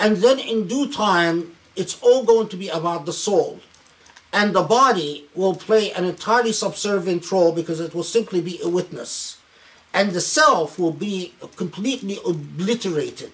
And 0.00 0.16
then 0.16 0.38
in 0.38 0.66
due 0.66 0.90
time 0.90 1.54
it's 1.76 2.00
all 2.00 2.24
going 2.24 2.48
to 2.48 2.56
be 2.56 2.70
about 2.70 3.04
the 3.04 3.12
soul. 3.12 3.60
And 4.32 4.54
the 4.54 4.62
body 4.62 5.28
will 5.34 5.56
play 5.56 5.92
an 5.92 6.06
entirely 6.06 6.52
subservient 6.52 7.30
role 7.30 7.52
because 7.52 7.80
it 7.80 7.94
will 7.94 8.02
simply 8.16 8.40
be 8.40 8.58
a 8.62 8.68
witness. 8.70 9.36
And 9.92 10.12
the 10.12 10.22
self 10.22 10.78
will 10.78 10.96
be 11.08 11.34
completely 11.56 12.18
obliterated 12.24 13.32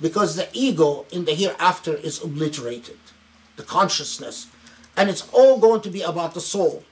because 0.00 0.36
the 0.36 0.48
ego 0.52 1.06
in 1.10 1.24
the 1.24 1.34
hereafter 1.34 1.94
is 1.94 2.22
obliterated, 2.22 2.98
the 3.56 3.62
consciousness, 3.62 4.48
and 4.96 5.08
it's 5.10 5.28
all 5.32 5.58
going 5.58 5.80
to 5.82 5.90
be 5.90 6.02
about 6.02 6.34
the 6.34 6.40
soul. 6.40 6.84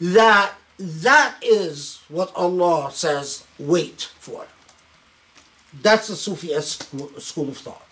That 0.00 0.52
that 0.78 1.36
is 1.42 2.00
what 2.08 2.32
Allah 2.34 2.90
says 2.92 3.44
wait 3.58 4.10
for. 4.18 4.46
That's 5.82 6.08
the 6.08 6.16
Sufi 6.16 6.60
school 6.60 7.48
of 7.48 7.56
thought. 7.58 7.82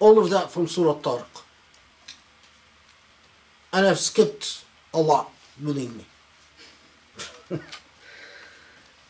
All 0.00 0.18
of 0.18 0.30
that 0.30 0.50
from 0.50 0.68
Surah 0.68 0.94
Tariq. 0.94 1.24
And 3.72 3.86
I've 3.86 3.98
skipped 3.98 4.64
a 4.94 5.00
lot, 5.00 5.30
believe 5.62 5.94
me. 5.96 6.06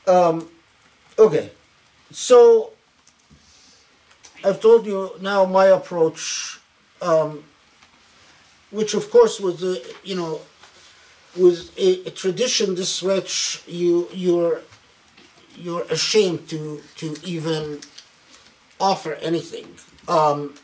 Um, 0.09 0.49
okay, 1.19 1.51
so 2.11 2.73
I've 4.43 4.61
told 4.61 4.87
you 4.87 5.13
now 5.21 5.45
my 5.45 5.67
approach, 5.67 6.59
um, 7.03 7.45
which 8.71 8.95
of 8.95 9.11
course 9.11 9.39
was 9.39 9.61
the 9.61 9.95
you 10.03 10.17
know 10.17 10.41
was 11.37 11.71
a, 11.77 12.07
a 12.07 12.11
tradition 12.11 12.75
this 12.75 13.03
rich 13.03 13.63
you 13.67 14.09
you're 14.13 14.63
you're 15.55 15.83
ashamed 15.91 16.49
to 16.49 16.81
to 16.97 17.15
even 17.23 17.81
offer 18.81 19.15
anything. 19.15 19.69
Um, 20.09 20.55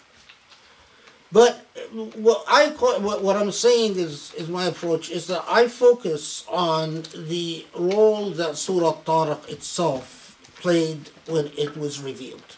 but 1.34 1.66
what 2.14 2.44
I 2.46 2.68
what, 2.68 3.22
what 3.22 3.36
I'm 3.36 3.50
saying 3.50 3.96
is 3.96 4.32
is 4.34 4.48
my 4.48 4.66
approach 4.66 5.10
is 5.10 5.26
that 5.26 5.44
I 5.48 5.66
focus 5.66 6.44
on 6.48 7.02
the 7.12 7.66
role 7.74 8.30
that 8.30 8.56
Surah 8.56 8.94
Tariq 9.04 9.48
itself 9.48 10.38
played 10.54 11.10
when 11.26 11.50
it 11.58 11.76
was 11.76 12.00
revealed 12.00 12.56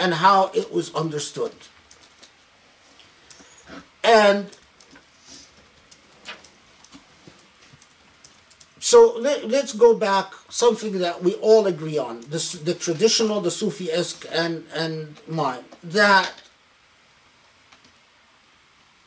and 0.00 0.14
how 0.14 0.50
it 0.52 0.72
was 0.72 0.92
understood. 0.96 1.54
And 4.02 4.50
so 8.80 9.14
let, 9.16 9.44
us 9.44 9.72
go 9.72 9.94
back 9.94 10.32
something 10.48 10.98
that 10.98 11.22
we 11.22 11.34
all 11.34 11.68
agree 11.68 11.98
on 11.98 12.22
this, 12.22 12.50
the 12.50 12.74
traditional 12.74 13.40
the 13.40 13.52
sufi-esque 13.52 14.26
and 14.32 14.66
and 14.74 15.20
mine 15.28 15.64
that 15.84 16.41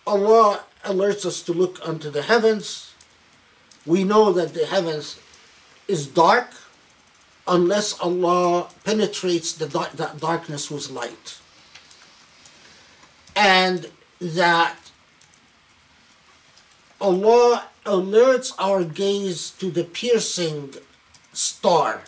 Allah 0.08 0.64
alerts 0.84 1.26
us 1.26 1.42
to 1.44 1.54
look 1.54 1.80
unto 1.88 2.10
the 2.10 2.22
heavens. 2.22 2.94
We 3.86 4.04
know 4.04 4.32
that 4.34 4.54
the 4.54 4.66
heavens 4.66 5.20
is 5.88 6.08
dark 6.08 6.50
unless 7.48 8.00
Allah 8.00 8.70
penetrates 8.84 9.54
the 9.54 9.68
dark, 9.68 9.92
that 9.94 10.20
darkness 10.20 10.72
with 10.72 10.90
light. 10.90 11.40
And 13.36 13.92
that 14.20 14.78
Allah 17.02 17.66
alerts 17.86 18.54
our 18.58 18.84
gaze 18.84 19.52
to 19.52 19.70
the 19.70 19.84
piercing 19.84 20.74
star 21.34 22.02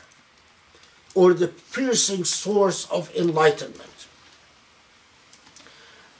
or 1.13 1.33
the 1.33 1.47
piercing 1.47 2.23
source 2.23 2.89
of 2.89 3.13
enlightenment. 3.15 4.07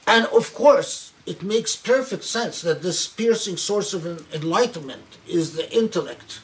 And 0.06 0.26
of 0.26 0.54
course, 0.54 1.07
it 1.28 1.42
makes 1.42 1.76
perfect 1.76 2.24
sense 2.24 2.62
that 2.62 2.80
this 2.80 3.06
piercing 3.06 3.58
source 3.58 3.92
of 3.92 4.06
enlightenment 4.34 5.18
is 5.28 5.54
the 5.54 5.70
intellect, 5.70 6.40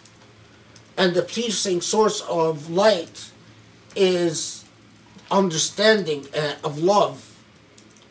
and 0.99 1.15
the 1.15 1.23
piercing 1.23 1.81
source 1.81 2.21
of 2.23 2.69
light 2.69 3.31
is 3.97 4.65
understanding 5.31 6.27
uh, 6.37 6.57
of 6.63 6.79
love 6.79 7.35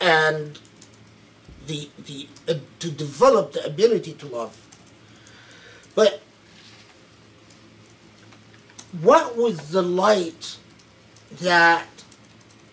and 0.00 0.58
the, 1.68 1.88
the, 2.06 2.28
uh, 2.48 2.54
to 2.80 2.90
develop 2.90 3.52
the 3.52 3.64
ability 3.64 4.12
to 4.14 4.26
love. 4.26 4.60
But 5.94 6.20
what 9.00 9.36
was 9.36 9.70
the 9.70 9.82
light 9.82 10.56
that 11.40 11.86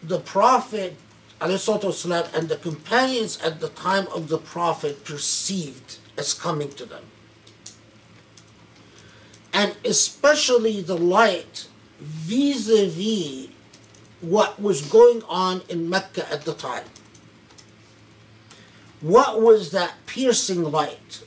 the 0.02 0.20
prophet 0.20 0.96
Aristotle 1.42 1.96
and 2.14 2.50
the 2.50 2.58
companions 2.58 3.40
at 3.42 3.60
the 3.60 3.70
time 3.70 4.08
of 4.08 4.28
the 4.28 4.38
Prophet 4.38 5.04
perceived 5.04 5.98
as 6.18 6.34
coming 6.34 6.70
to 6.74 6.86
them. 6.86 7.04
And 9.52 9.76
especially 9.84 10.82
the 10.82 10.98
light 10.98 11.68
vis 12.00 12.70
a 12.70 12.88
vis 12.88 13.50
what 14.22 14.62
was 14.62 14.84
going 14.84 15.24
on 15.24 15.64
in 15.68 15.90
Mecca 15.90 16.32
at 16.32 16.44
the 16.44 16.54
time. 16.54 16.86
What 19.02 19.42
was 19.42 19.72
that 19.72 19.94
piercing 20.06 20.64
light? 20.64 21.24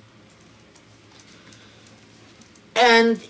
And 2.77 3.21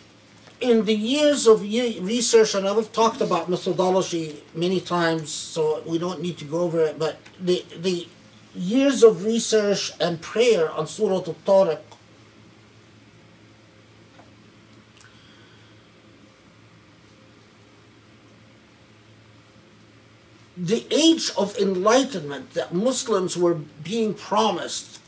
in 0.64 0.84
the 0.86 0.94
years 0.94 1.46
of 1.46 1.60
research, 1.60 2.54
and 2.54 2.66
I've 2.66 2.90
talked 2.92 3.20
about 3.20 3.50
methodology 3.50 4.42
many 4.54 4.80
times, 4.80 5.30
so 5.30 5.82
we 5.84 5.98
don't 5.98 6.20
need 6.22 6.38
to 6.38 6.46
go 6.46 6.60
over 6.60 6.80
it, 6.80 6.98
but 6.98 7.18
the, 7.38 7.64
the 7.78 8.08
years 8.54 9.02
of 9.02 9.24
research 9.24 9.92
and 10.00 10.20
prayer 10.22 10.70
on 10.70 10.86
Surah 10.86 11.16
Al-Tariq 11.16 11.80
the 20.56 20.86
age 20.90 21.32
of 21.36 21.58
enlightenment 21.58 22.54
that 22.54 22.72
Muslims 22.72 23.36
were 23.36 23.54
being 23.82 24.14
promised 24.14 25.00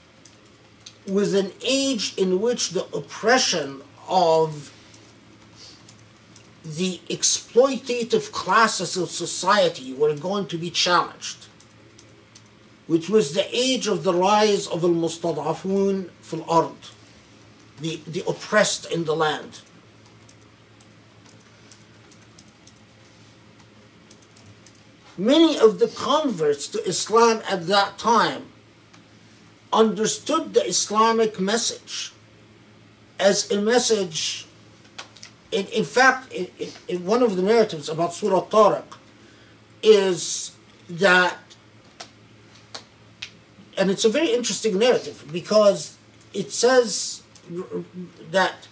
was 1.07 1.35
an 1.35 1.53
age 1.63 2.15
in 2.17 2.41
which 2.41 2.71
the 2.71 2.85
oppression 2.87 3.81
of 4.09 4.73
the 6.67 7.01
exploitative 7.09 8.33
classes 8.33 8.97
of 8.97 9.11
society 9.11 9.95
were 9.95 10.15
going 10.15 10.47
to 10.49 10.59
be 10.59 10.71
challenged, 10.71 11.47
which 12.87 13.09
was 13.09 13.35
the 13.35 13.47
age 13.57 13.87
of 13.87 14.03
the 14.03 14.13
rise 14.13 14.67
of 14.67 14.83
al-mustad'afun 14.83 16.11
fil 16.21 16.45
ard, 16.49 16.73
the, 17.81 18.01
the 18.07 18.25
oppressed 18.27 18.91
in 18.91 19.05
the 19.05 19.15
land. 19.15 19.61
Many 25.19 25.59
of 25.59 25.79
the 25.79 25.89
converts 25.89 26.69
to 26.69 26.85
Islam 26.85 27.43
at 27.49 27.69
that 27.69 27.97
time 27.97 28.47
understood 29.73 30.53
the 30.53 30.67
Islamic 30.67 31.39
message 31.39 32.13
as 33.19 33.51
a 33.51 33.61
message. 33.61 34.46
In, 35.57 35.67
in 35.69 35.85
fact, 35.85 36.31
in, 36.35 36.49
in- 36.87 37.07
one 37.07 37.23
of 37.23 37.35
the 37.37 37.43
narratives 37.43 37.89
about 37.89 38.13
Surah 38.13 38.45
Tariq 38.45 38.85
is 39.83 40.53
that, 40.91 41.39
and 43.79 43.91
it's 43.91 44.05
a 44.05 44.11
very 44.11 44.31
interesting 44.35 44.79
narrative 44.79 45.25
because 45.33 45.97
it 46.35 46.53
says 46.53 47.23
that 48.31 48.69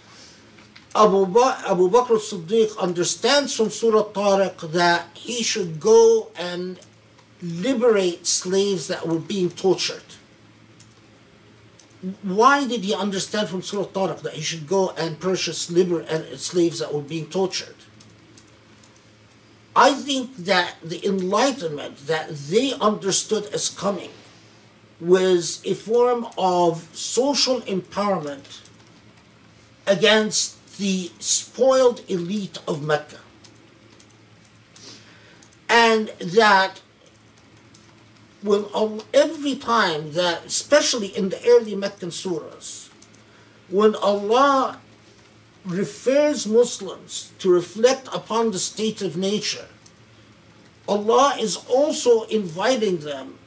Abu, 0.95 1.25
ba- 1.25 1.63
Abu 1.67 1.89
Bakr 1.89 2.17
as-Siddiq 2.17 2.77
understands 2.79 3.57
from 3.57 3.71
Surah 3.71 4.05
Tariq 4.19 4.71
that 4.73 5.07
he 5.15 5.43
should 5.43 5.81
go 5.81 6.29
and 6.37 6.79
liberate 7.41 8.27
slaves 8.27 8.89
that 8.89 9.09
were 9.09 9.19
being 9.19 9.49
tortured. 9.49 10.03
Why 12.23 12.67
did 12.67 12.85
he 12.85 12.95
understand 12.95 13.49
from 13.49 13.63
Surah 13.63 13.87
Tariq 13.87 14.21
that 14.23 14.35
he 14.35 14.43
should 14.43 14.67
go 14.67 14.91
and 14.91 15.19
purchase 15.19 15.71
liber- 15.71 16.01
and 16.03 16.39
slaves 16.39 16.79
that 16.81 16.93
were 16.93 17.01
being 17.01 17.27
tortured? 17.27 17.77
I 19.77 19.93
think 19.93 20.37
that 20.37 20.77
the 20.83 21.05
enlightenment 21.05 22.07
that 22.07 22.37
they 22.37 22.75
understood 22.75 23.47
as 23.47 23.69
coming 23.69 24.11
was 25.01 25.61
a 25.65 25.75
form 25.75 26.27
of 26.39 26.89
social 26.93 27.61
empowerment 27.63 28.61
against 29.87 30.77
the 30.79 31.11
spoiled 31.19 32.03
elite 32.09 32.59
of 32.69 32.83
Mecca. 32.83 33.19
And 35.69 36.09
that 36.21 36.81
when 38.45 38.67
every 39.15 39.57
time 39.57 40.13
that, 40.13 40.45
especially 40.45 41.07
in 41.17 41.31
the 41.31 41.41
early 41.49 41.75
Meccan 41.75 42.11
surahs, 42.11 42.91
when 43.71 43.95
Allah 43.95 44.81
refers 45.65 46.47
Muslims 46.47 47.33
to 47.39 47.51
reflect 47.51 48.07
upon 48.13 48.51
the 48.51 48.59
state 48.59 49.01
of 49.01 49.17
nature, 49.17 49.69
Allah 50.87 51.37
is 51.41 51.57
also 51.57 52.25
inviting 52.25 52.99
them 52.99 53.39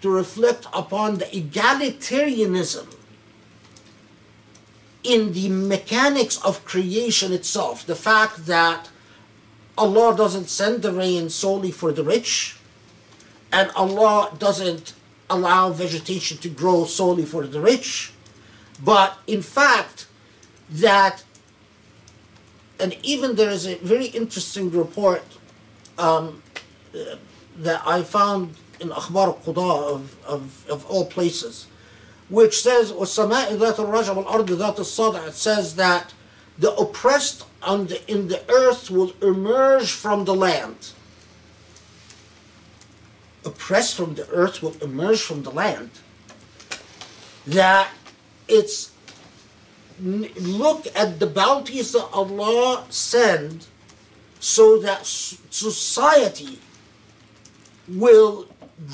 to 0.00 0.08
reflect 0.08 0.66
upon 0.72 1.18
the 1.18 1.26
egalitarianism 1.26 2.86
in 5.04 5.34
the 5.34 5.50
mechanics 5.50 6.42
of 6.42 6.64
creation 6.64 7.34
itself. 7.34 7.84
The 7.84 7.94
fact 7.94 8.46
that 8.46 8.88
Allah 9.76 10.16
doesn't 10.16 10.48
send 10.48 10.80
the 10.80 10.92
rain 10.92 11.28
solely 11.28 11.70
for 11.70 11.92
the 11.92 12.02
rich, 12.02 12.57
and 13.51 13.71
Allah 13.75 14.35
doesn't 14.37 14.93
allow 15.29 15.69
vegetation 15.71 16.37
to 16.39 16.49
grow 16.49 16.85
solely 16.85 17.25
for 17.25 17.45
the 17.45 17.61
rich, 17.61 18.11
but 18.83 19.17
in 19.27 19.41
fact, 19.41 20.07
that, 20.69 21.23
and 22.79 22.97
even 23.03 23.35
there 23.35 23.49
is 23.49 23.67
a 23.67 23.75
very 23.75 24.07
interesting 24.07 24.71
report 24.71 25.23
um, 25.97 26.41
uh, 26.95 27.15
that 27.57 27.81
I 27.85 28.01
found 28.03 28.55
in 28.79 28.89
Akhbar 28.89 29.27
al-Qudah 29.27 29.93
of, 29.93 30.25
of, 30.25 30.69
of 30.69 30.85
all 30.87 31.05
places, 31.05 31.67
which 32.29 32.61
says, 32.61 32.91
وَالسَّمَاءِ 32.91 33.57
ذَاتِ 33.57 33.75
الرَّجْعِ 33.75 34.25
وَالْأَرْضِ 34.25 34.47
ذَاتِ 34.47 34.77
الصَّدْعِ 34.77 35.27
It 35.27 35.33
says 35.35 35.75
that 35.75 36.13
the 36.57 36.73
oppressed 36.75 37.45
on 37.61 37.87
the, 37.87 38.11
in 38.11 38.27
the 38.27 38.41
earth 38.49 38.89
will 38.89 39.13
emerge 39.21 39.91
from 39.91 40.25
the 40.25 40.35
land. 40.35 40.91
Oppressed 43.47 43.95
from 43.95 44.15
the 44.15 44.27
earth 44.29 44.61
will 44.63 44.75
emerge 44.81 45.21
from 45.21 45.43
the 45.43 45.49
land. 45.51 45.89
That 47.45 47.89
it's 48.47 48.91
n- 49.99 50.29
look 50.39 50.87
at 50.95 51.19
the 51.19 51.27
bounties 51.27 51.91
that 51.91 52.07
Allah 52.13 52.85
send 52.89 53.65
so 54.39 54.77
that 54.79 55.01
s- 55.01 55.37
society 55.49 56.59
will 57.87 58.47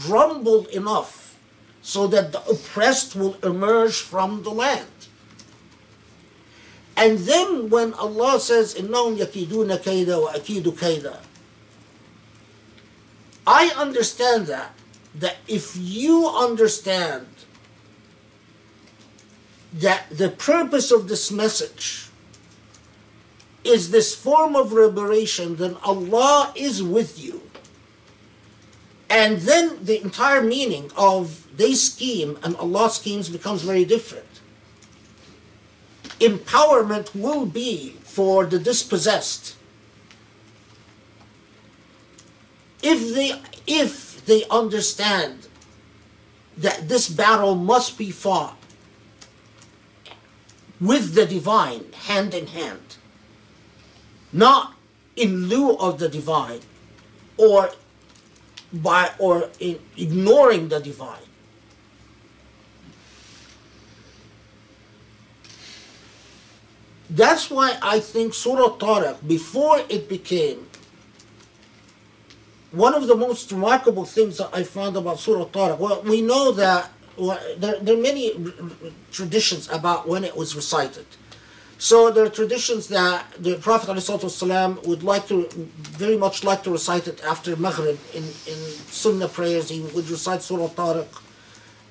grumble 0.05 0.65
enough 0.67 1.37
so 1.81 2.07
that 2.07 2.31
the 2.31 2.43
oppressed 2.49 3.15
will 3.15 3.35
emerge 3.43 3.95
from 4.01 4.43
the 4.43 4.49
land. 4.49 4.87
And 6.97 7.19
then 7.19 7.69
when 7.69 7.93
Allah 7.93 8.39
says, 8.39 8.75
إِنَّهُمْ 8.75 9.17
يَكِيدُونَ 9.17 9.77
كَيْدًا 9.77 10.15
وَأَكِيدُ 10.19 10.67
كَيْدًا 10.77 11.17
I 13.46 13.72
understand 13.76 14.46
that, 14.46 14.72
that 15.14 15.36
if 15.46 15.76
you 15.76 16.28
understand 16.28 17.26
that 19.74 20.06
the 20.10 20.30
purpose 20.30 20.90
of 20.90 21.08
this 21.08 21.30
message 21.30 22.08
is 23.64 23.90
this 23.90 24.14
form 24.14 24.54
of 24.54 24.72
liberation, 24.72 25.56
then 25.56 25.76
Allah 25.84 26.52
is 26.54 26.82
with 26.82 27.22
you. 27.22 27.42
And 29.10 29.38
then 29.38 29.84
the 29.84 30.02
entire 30.02 30.42
meaning 30.42 30.90
of 30.96 31.46
their 31.56 31.74
scheme 31.74 32.38
and 32.42 32.56
Allah's 32.56 32.94
schemes 32.96 33.28
becomes 33.28 33.62
very 33.62 33.84
different. 33.84 34.26
Empowerment 36.20 37.14
will 37.14 37.46
be 37.46 37.96
for 38.02 38.46
the 38.46 38.58
dispossessed. 38.58 39.56
If 42.84 43.14
they 43.14 43.40
if 43.66 44.26
they 44.26 44.44
understand 44.50 45.48
that 46.58 46.86
this 46.86 47.08
battle 47.08 47.54
must 47.54 47.96
be 47.96 48.10
fought 48.10 48.58
with 50.78 51.14
the 51.14 51.24
divine 51.24 51.86
hand 52.06 52.34
in 52.34 52.46
hand, 52.48 52.96
not 54.32 54.74
in 55.16 55.48
lieu 55.48 55.76
of 55.78 55.98
the 55.98 56.10
divine 56.10 56.60
or 57.38 57.70
by 58.70 59.12
or 59.18 59.48
in 59.60 59.78
ignoring 59.96 60.68
the 60.68 60.78
divine. 60.78 61.30
That's 67.08 67.48
why 67.48 67.78
I 67.80 68.00
think 68.00 68.34
Surah 68.34 68.76
Tariq, 68.76 69.26
before 69.26 69.80
it 69.88 70.08
became 70.08 70.66
one 72.74 72.94
of 72.94 73.06
the 73.06 73.14
most 73.16 73.52
remarkable 73.52 74.04
things 74.04 74.38
that 74.38 74.50
I 74.52 74.62
found 74.64 74.96
about 74.96 75.18
Surah 75.20 75.46
Tariq, 75.46 75.78
well, 75.78 76.02
we 76.02 76.20
know 76.20 76.52
that 76.52 76.90
well, 77.16 77.38
there, 77.58 77.78
there 77.80 77.96
are 77.96 78.00
many 78.00 78.32
traditions 79.12 79.68
about 79.70 80.08
when 80.08 80.24
it 80.24 80.36
was 80.36 80.56
recited. 80.56 81.06
So 81.78 82.10
there 82.10 82.24
are 82.24 82.30
traditions 82.30 82.88
that 82.88 83.26
the 83.38 83.56
Prophet 83.56 83.90
ﷺ 83.90 84.86
would 84.86 85.02
like 85.02 85.28
to, 85.28 85.46
very 85.52 86.16
much 86.16 86.42
like 86.42 86.62
to 86.64 86.70
recite 86.70 87.06
it 87.08 87.22
after 87.24 87.54
Maghrib 87.56 87.98
in, 88.14 88.22
in 88.22 88.58
Sunnah 89.02 89.28
prayers. 89.28 89.68
He 89.68 89.80
would 89.80 90.08
recite 90.08 90.42
Surah 90.42 90.68
Tariq 90.68 91.06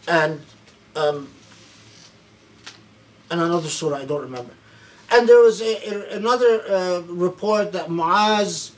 and 0.07 0.41
um, 0.95 1.29
and 3.31 3.41
another 3.41 3.69
surah 3.69 3.97
I 3.97 4.05
don't 4.05 4.21
remember. 4.21 4.53
And 5.11 5.27
there 5.27 5.39
was 5.39 5.61
a, 5.61 5.73
a- 5.89 6.17
another 6.17 6.61
uh, 6.69 7.01
report 7.07 7.71
that 7.71 7.87
Muaz 7.89 8.72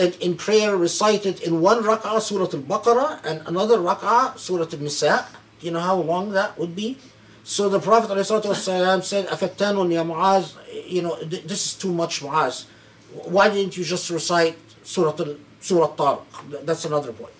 uh, 0.00 0.10
in 0.20 0.34
prayer 0.34 0.78
recited 0.78 1.42
in 1.42 1.60
one 1.60 1.82
rak'ah 1.84 2.22
Surah 2.22 2.48
Al-Baqarah 2.56 3.22
and 3.22 3.46
another 3.46 3.76
rak'ah 3.76 4.38
Surah 4.38 4.64
Al-Nisa. 4.72 5.26
Do 5.60 5.66
you 5.66 5.72
know 5.72 5.80
how 5.80 5.96
long 6.00 6.32
that 6.32 6.58
would 6.58 6.74
be? 6.74 6.96
So 7.44 7.68
the 7.68 7.80
Prophet 7.80 8.08
ﷺ 8.08 9.04
said, 9.04 9.26
Afattanun 9.26 9.92
ya 9.92 10.02
Mu'az, 10.02 10.56
you 10.86 11.02
know, 11.02 11.22
this 11.22 11.66
is 11.66 11.74
too 11.74 11.92
much 11.92 12.22
Mu'az. 12.22 12.64
Why 13.12 13.50
didn't 13.50 13.76
you 13.76 13.84
just 13.84 14.08
recite 14.08 14.56
Surah 14.84 15.12
al 15.18 15.36
Surah 15.60 15.94
Tariq? 15.96 16.64
That's 16.64 16.86
another 16.86 17.08
report. 17.08 17.34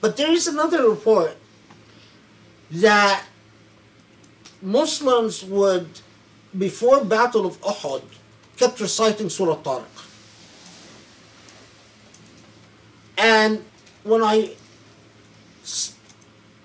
But 0.00 0.16
there 0.16 0.32
is 0.32 0.46
another 0.46 0.88
report 0.88 1.36
that 2.70 3.24
Muslims 4.62 5.44
would, 5.44 5.88
before 6.56 7.04
Battle 7.04 7.44
of 7.44 7.60
Uhud, 7.60 8.04
kept 8.56 8.80
reciting 8.80 9.28
Surah 9.28 9.56
Tariq. 9.56 9.95
And 13.16 13.64
when 14.04 14.22
I 14.22 14.54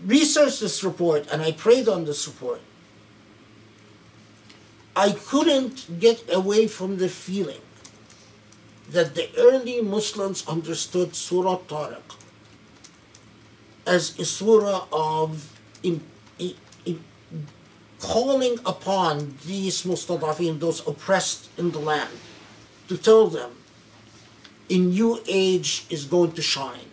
researched 0.06 0.60
this 0.60 0.84
report 0.84 1.28
and 1.32 1.42
I 1.42 1.52
prayed 1.52 1.88
on 1.88 2.06
this 2.06 2.28
report, 2.28 2.62
I 4.96 5.12
couldn't 5.12 6.00
get 6.00 6.24
away 6.34 6.68
from 6.68 6.98
the 6.98 7.08
feeling 7.08 7.62
that 8.90 9.16
the 9.16 9.30
early 9.38 9.82
Muslims 9.82 10.46
understood 10.48 11.16
Surah 11.16 11.60
Tariq 11.60 12.18
as 13.88 14.20
a 14.20 14.26
surah 14.26 14.86
of 14.92 15.58
im- 15.82 16.04
i- 16.40 16.56
i- 16.86 16.98
calling 18.00 18.60
upon 18.66 19.38
these 19.46 19.84
mustadafin, 19.84 20.60
those 20.60 20.86
oppressed 20.86 21.48
in 21.58 21.72
the 21.72 21.80
land, 21.80 22.12
to 22.90 22.98
tell 22.98 23.28
them 23.28 23.61
a 24.72 24.78
new 24.78 25.20
age 25.28 25.86
is 25.90 26.06
going 26.06 26.32
to 26.32 26.42
shine. 26.42 26.90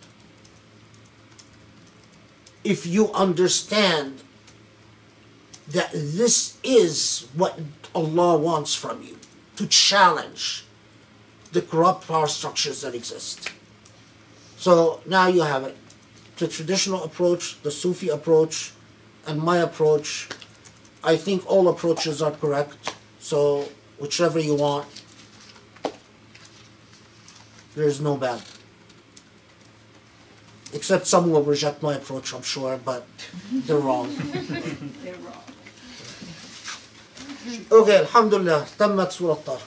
If 2.63 2.85
you 2.85 3.11
understand 3.13 4.21
that 5.69 5.91
this 5.93 6.57
is 6.61 7.27
what 7.33 7.57
Allah 7.95 8.37
wants 8.37 8.75
from 8.75 9.01
you, 9.01 9.17
to 9.55 9.65
challenge 9.67 10.65
the 11.53 11.61
corrupt 11.61 12.07
power 12.07 12.27
structures 12.27 12.81
that 12.81 12.93
exist. 12.93 13.49
So 14.57 15.01
now 15.05 15.27
you 15.27 15.41
have 15.41 15.63
it. 15.63 15.77
The 16.37 16.47
traditional 16.47 17.03
approach, 17.03 17.61
the 17.61 17.71
Sufi 17.71 18.09
approach, 18.09 18.73
and 19.25 19.41
my 19.41 19.57
approach. 19.57 20.27
I 21.03 21.15
think 21.15 21.49
all 21.49 21.69
approaches 21.69 22.21
are 22.21 22.31
correct. 22.31 22.93
So 23.19 23.69
whichever 23.99 24.39
you 24.39 24.55
want, 24.55 24.87
there's 27.75 28.01
no 28.01 28.17
bad. 28.17 28.41
Except 30.73 31.07
some 31.07 31.31
will 31.31 31.43
reject 31.43 31.81
my 31.81 31.95
approach, 31.95 32.33
I'm 32.33 32.43
sure, 32.43 32.79
but 32.83 33.05
they're 33.51 33.77
wrong. 33.77 34.15
they're 35.03 35.15
wrong. 35.15 35.43
Okay, 37.71 37.97
Alhamdulillah, 37.99 38.67
تمت 38.77 39.11
Surat 39.11 39.45
طارق. 39.45 39.61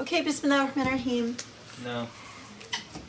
Okay, 0.00 0.22
Bismillah 0.22 0.60
ar-Rahman 0.60 0.86
ar-Rahim. 0.86 1.36
No, 1.84 2.06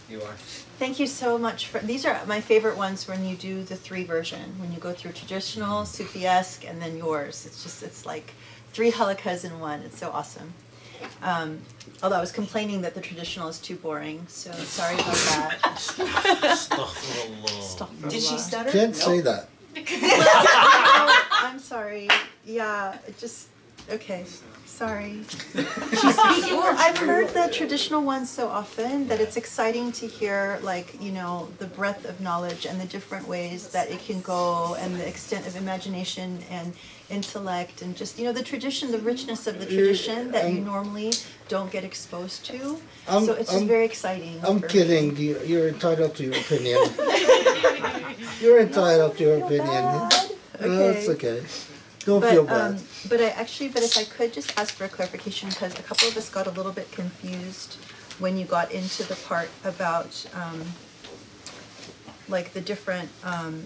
you 0.09 0.22
are. 0.22 0.35
Thank 0.80 0.99
you 0.99 1.07
so 1.07 1.38
much 1.38 1.68
for 1.68 1.80
these 1.80 2.05
are 2.05 2.19
my 2.26 2.41
favorite 2.41 2.77
ones 2.77 3.07
when 3.07 3.26
you 3.26 3.35
do 3.35 3.64
the 3.64 3.76
three 3.76 4.03
version 4.03 4.59
when 4.59 4.72
you 4.72 4.80
go 4.80 4.93
through 4.93 5.14
traditional 5.14 5.85
Sufi-esque 5.85 6.65
and 6.65 6.81
then 6.81 6.97
yours. 6.97 7.45
It's 7.45 7.64
just 7.64 7.81
it's 7.81 8.05
like 8.05 8.34
three 8.73 8.91
halaqas 8.91 9.45
in 9.45 9.59
one. 9.59 9.81
It's 9.81 9.99
so 9.99 10.11
awesome 10.11 10.53
um, 11.22 11.60
although 12.03 12.18
I 12.18 12.22
was 12.22 12.32
complaining 12.32 12.82
that 12.82 12.94
the 12.95 13.02
traditional 13.02 13.48
is 13.48 13.60
too 13.60 13.76
boring 13.76 14.26
so 14.28 14.52
sorry 14.52 14.95
about 14.95 15.06
that. 15.15 15.60
Astaghfirullah. 16.44 18.10
did 18.10 18.22
she 18.22 18.38
stutter? 18.38 18.72
Can't 18.72 18.95
say 18.95 19.22
that. 19.22 19.49
Oh, 19.78 21.26
I'm 21.32 21.60
sorry. 21.60 22.07
Yeah 22.45 22.98
it 23.07 23.18
just 23.18 23.48
okay. 23.90 24.26
Sorry. 24.65 25.22
Well 25.56 26.76
I've 26.78 26.98
heard 26.98 27.30
the 27.30 27.49
traditional 27.52 28.03
ones 28.03 28.30
so 28.30 28.48
often 28.48 29.07
that 29.07 29.19
it's 29.19 29.38
exciting 29.38 29.91
to 29.94 30.06
hear 30.07 30.60
like 30.61 31.02
you 31.02 31.11
know 31.11 31.49
the 31.57 31.65
breadth 31.68 32.06
of 32.06 32.22
knowledge 32.22 32.65
and 32.65 32.80
the 32.80 32.86
different 32.86 33.28
ways 33.28 33.69
that 33.69 33.90
it 33.90 33.99
can 34.06 34.22
go 34.22 34.76
and 34.80 34.95
the 34.95 35.07
extent 35.07 35.48
of 35.48 35.56
imagination 35.56 36.40
and 36.52 36.74
intellect 37.09 37.81
and 37.81 37.95
just 37.95 38.19
you 38.19 38.25
know 38.25 38.34
the 38.34 38.43
tradition 38.43 38.91
the 38.91 38.99
richness 38.99 39.47
of 39.47 39.59
the 39.59 39.65
tradition 39.65 40.31
that 40.31 40.49
you 40.49 40.57
I'm- 40.57 40.65
normally 40.65 41.13
don't 41.47 41.71
get 41.71 41.84
exposed 41.84 42.45
to 42.45 42.79
I'm- 43.07 43.25
so 43.25 43.34
it's 43.34 43.49
just 43.49 43.59
I'm- 43.59 43.67
very 43.67 43.85
exciting 43.85 44.39
I'm 44.45 44.61
kidding. 44.61 45.15
You, 45.15 45.39
you're 45.45 45.69
entitled 45.69 46.15
to 46.15 46.23
your 46.23 46.35
opinion. 46.35 46.77
you're 48.41 48.59
entitled 48.59 49.17
to 49.17 49.23
your 49.23 49.38
opinion. 49.45 49.67
bad. 49.67 50.31
Uh, 50.59 50.93
it's 50.95 51.07
okay. 51.09 51.43
Don't 52.05 52.23
feel 52.23 52.45
bad. 52.45 52.71
um, 52.75 52.77
but 53.09 53.19
I 53.19 53.29
actually, 53.29 53.69
but 53.69 53.84
if 53.84 53.97
I 53.97 54.03
could 54.05 54.31
just 54.34 54.57
ask 54.57 54.73
for 54.73 54.85
a 54.85 54.89
clarification, 54.89 55.49
because 55.49 55.77
a 55.77 55.84
couple 55.84 56.07
of 56.07 56.15
us 56.15 56.29
got 56.29 56.47
a 56.47 56.51
little 56.51 56.71
bit 56.71 56.89
confused 56.91 57.75
when 58.19 58.38
you 58.38 58.45
got 58.45 58.71
into 58.71 59.03
the 59.03 59.15
part 59.15 59.49
about 59.63 60.25
um, 60.34 60.61
like 62.29 62.53
the 62.53 62.61
different 62.61 63.09
um, 63.23 63.63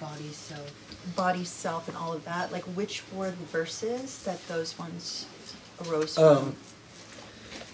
Body 0.00 0.30
self 0.32 0.87
body 1.15 1.43
self 1.45 1.87
and 1.87 1.97
all 1.97 2.13
of 2.13 2.23
that. 2.25 2.51
Like 2.51 2.63
which 2.75 3.03
were 3.13 3.31
the 3.31 3.45
verses 3.51 4.23
that 4.23 4.45
those 4.47 4.77
ones 4.79 5.25
arose 5.87 6.15
from? 6.15 6.37
Um, 6.37 6.55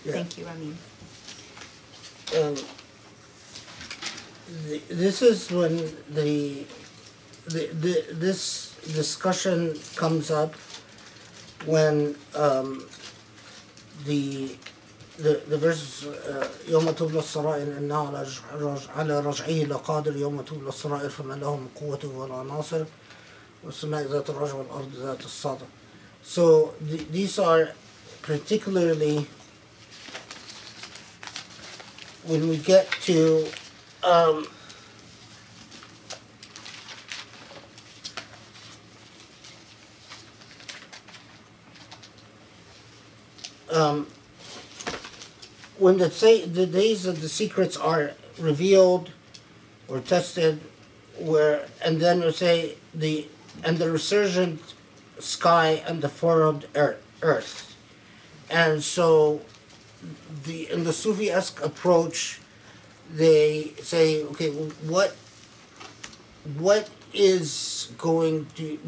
yeah. 0.06 0.12
Thank 0.14 0.38
you, 0.38 0.46
Ramin. 0.46 0.78
um, 2.38 2.56
the, 4.68 4.82
this 4.90 5.22
is 5.22 5.52
when 5.52 5.78
the, 6.10 6.66
the, 7.48 7.68
the 7.74 8.06
this 8.14 8.76
discussion 8.94 9.78
comes 9.96 10.32
up 10.32 10.54
when 11.66 12.16
um, 12.36 12.88
the 14.06 14.56
the 15.18 15.42
the 15.50 15.58
verse 15.58 16.06
uh, 16.06 16.48
يوم 16.68 16.92
تبلى 16.92 17.20
السرائر 17.20 17.78
إنه 17.78 18.08
على 18.08 18.24
رج- 18.24 18.42
رج- 18.62 18.90
على 18.96 19.20
رجعه 19.20 19.64
لقادر 19.68 20.16
يوم 20.18 20.42
تبلى 20.42 20.70
السرائر 20.70 21.10
فما 21.10 21.34
له 21.34 21.56
من 21.58 21.68
قوة 21.76 22.00
ولا 22.06 22.44
ناصر 22.44 22.86
والسماء 23.64 24.04
ذات 24.08 24.30
الرجع 24.30 24.54
والأرض 24.54 24.92
ذات 24.96 25.26
الصدى. 25.26 25.66
So 26.24 26.74
th- 26.88 27.08
these 27.12 27.40
are 27.40 27.70
particularly 28.22 29.28
when 32.26 32.48
we 32.48 32.58
get 32.58 32.92
to 33.04 33.48
um, 34.04 34.48
um, 43.72 44.08
when 45.78 45.98
the 45.98 46.12
say 46.12 46.46
the 46.46 46.66
days 46.66 47.06
of 47.06 47.22
the 47.22 47.30
secrets 47.30 47.78
are 47.78 48.12
revealed 48.38 49.12
or 49.88 50.00
tested, 50.00 50.60
where 51.18 51.68
and 51.84 52.00
then 52.00 52.22
we 52.22 52.32
say 52.32 52.76
the 52.94 53.28
and 53.63 53.79
the 53.79 53.91
resurgent 53.91 54.75
sky 55.19 55.83
and 55.87 56.03
the 56.03 56.11
ear- 56.75 56.99
earth, 57.23 57.77
and 58.51 58.83
so 58.83 59.41
the 60.45 60.71
in 60.71 60.85
the 60.85 60.93
Sufi-esque 60.93 61.63
approach, 61.65 62.41
they 63.11 63.73
say, 63.83 64.25
okay, 64.25 64.51
what 64.51 65.17
what 66.59 66.91
is 67.13 67.93
going 67.97 68.47
to 68.57 68.79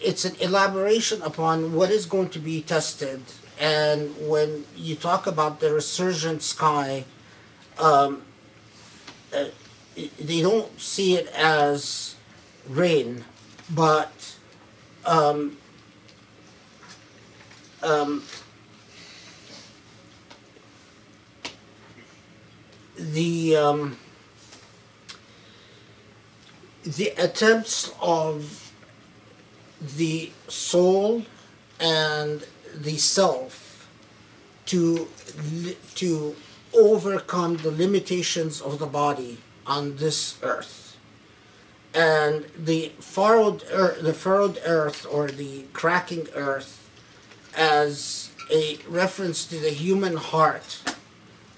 it's 0.00 0.24
an 0.24 0.36
elaboration 0.40 1.20
upon 1.22 1.74
what 1.74 1.90
is 1.90 2.06
going 2.06 2.28
to 2.30 2.38
be 2.38 2.62
tested. 2.62 3.20
And 3.58 4.14
when 4.28 4.64
you 4.76 4.94
talk 4.94 5.26
about 5.26 5.58
the 5.58 5.72
resurgent 5.72 6.42
sky 6.42 7.04
um, 7.78 8.22
uh, 9.34 9.46
they 9.94 10.40
don't 10.40 10.80
see 10.80 11.14
it 11.14 11.26
as 11.34 12.14
rain 12.68 13.24
but 13.74 14.36
um, 15.04 15.56
um, 17.82 18.22
the 22.96 23.56
um, 23.56 23.96
the 26.84 27.08
attempts 27.18 27.92
of 28.00 28.72
the 29.96 30.30
soul 30.48 31.24
and 31.80 32.46
the 32.74 32.96
self 32.96 33.88
to 34.66 35.08
to 35.94 36.36
overcome 36.74 37.56
the 37.58 37.70
limitations 37.70 38.60
of 38.60 38.78
the 38.78 38.86
body 38.86 39.38
on 39.66 39.96
this 39.96 40.38
earth 40.42 40.81
and 41.94 42.46
the 42.56 42.92
furrowed 43.00 43.64
earth, 43.70 44.02
the 44.02 44.14
furrowed 44.14 44.60
earth 44.64 45.06
or 45.10 45.28
the 45.28 45.64
cracking 45.72 46.28
earth 46.34 46.88
as 47.56 48.30
a 48.50 48.78
reference 48.88 49.44
to 49.46 49.58
the 49.58 49.70
human 49.70 50.16
heart 50.16 50.82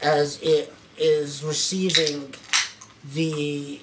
as 0.01 0.41
it 0.43 0.73
is 0.99 1.43
receiving 1.43 2.35
the 3.15 3.81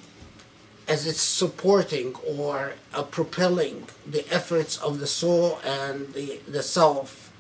as 0.88 1.08
it's 1.08 1.22
supporting 1.22 2.14
or 2.28 2.74
uh, 2.94 3.04
propelling 3.04 3.88
the 4.06 4.28
efforts 4.34 4.78
of 4.80 5.00
the 5.00 5.08
soul 5.08 5.60
and 5.64 6.14
the, 6.14 6.40
the 6.48 6.62
self 6.62 7.32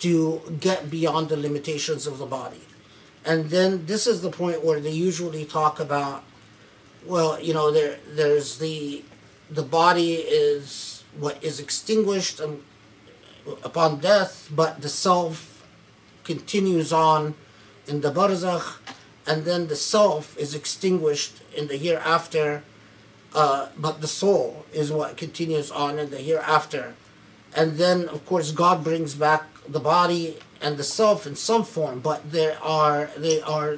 to 0.00 0.40
get 0.58 0.90
beyond 0.90 1.28
the 1.28 1.36
limitations 1.36 2.08
of 2.08 2.18
the 2.18 2.26
body. 2.26 2.62
And 3.24 3.50
then 3.50 3.86
this 3.86 4.06
is 4.06 4.22
the 4.22 4.30
point 4.30 4.64
where 4.64 4.80
they 4.80 4.90
usually 4.90 5.44
talk 5.44 5.78
about, 5.78 6.24
well, 7.08 7.40
you 7.40 7.54
know, 7.54 7.70
there 7.70 7.98
there's 8.14 8.58
the 8.58 9.02
the 9.50 9.62
body 9.62 10.14
is 10.14 11.02
what 11.18 11.42
is 11.42 11.58
extinguished 11.58 12.38
and 12.38 12.62
upon 13.64 13.98
death, 13.98 14.50
but 14.54 14.82
the 14.82 14.88
self 14.88 15.64
continues 16.22 16.92
on 16.92 17.34
in 17.86 18.02
the 18.02 18.12
barzakh, 18.12 18.76
and 19.26 19.44
then 19.44 19.68
the 19.68 19.76
self 19.76 20.36
is 20.36 20.54
extinguished 20.54 21.40
in 21.56 21.68
the 21.68 21.76
hereafter, 21.76 22.62
uh, 23.34 23.68
but 23.78 24.02
the 24.02 24.06
soul 24.06 24.66
is 24.72 24.92
what 24.92 25.16
continues 25.16 25.70
on 25.70 25.98
in 25.98 26.10
the 26.10 26.18
hereafter. 26.18 26.94
And 27.56 27.78
then, 27.78 28.08
of 28.10 28.26
course, 28.26 28.52
God 28.52 28.84
brings 28.84 29.14
back 29.14 29.44
the 29.66 29.80
body 29.80 30.36
and 30.60 30.76
the 30.76 30.84
self 30.84 31.26
in 31.26 31.36
some 31.36 31.64
form, 31.64 32.00
but 32.00 32.30
they 32.30 32.54
are 32.60 33.10
they 33.16 33.40
are 33.40 33.76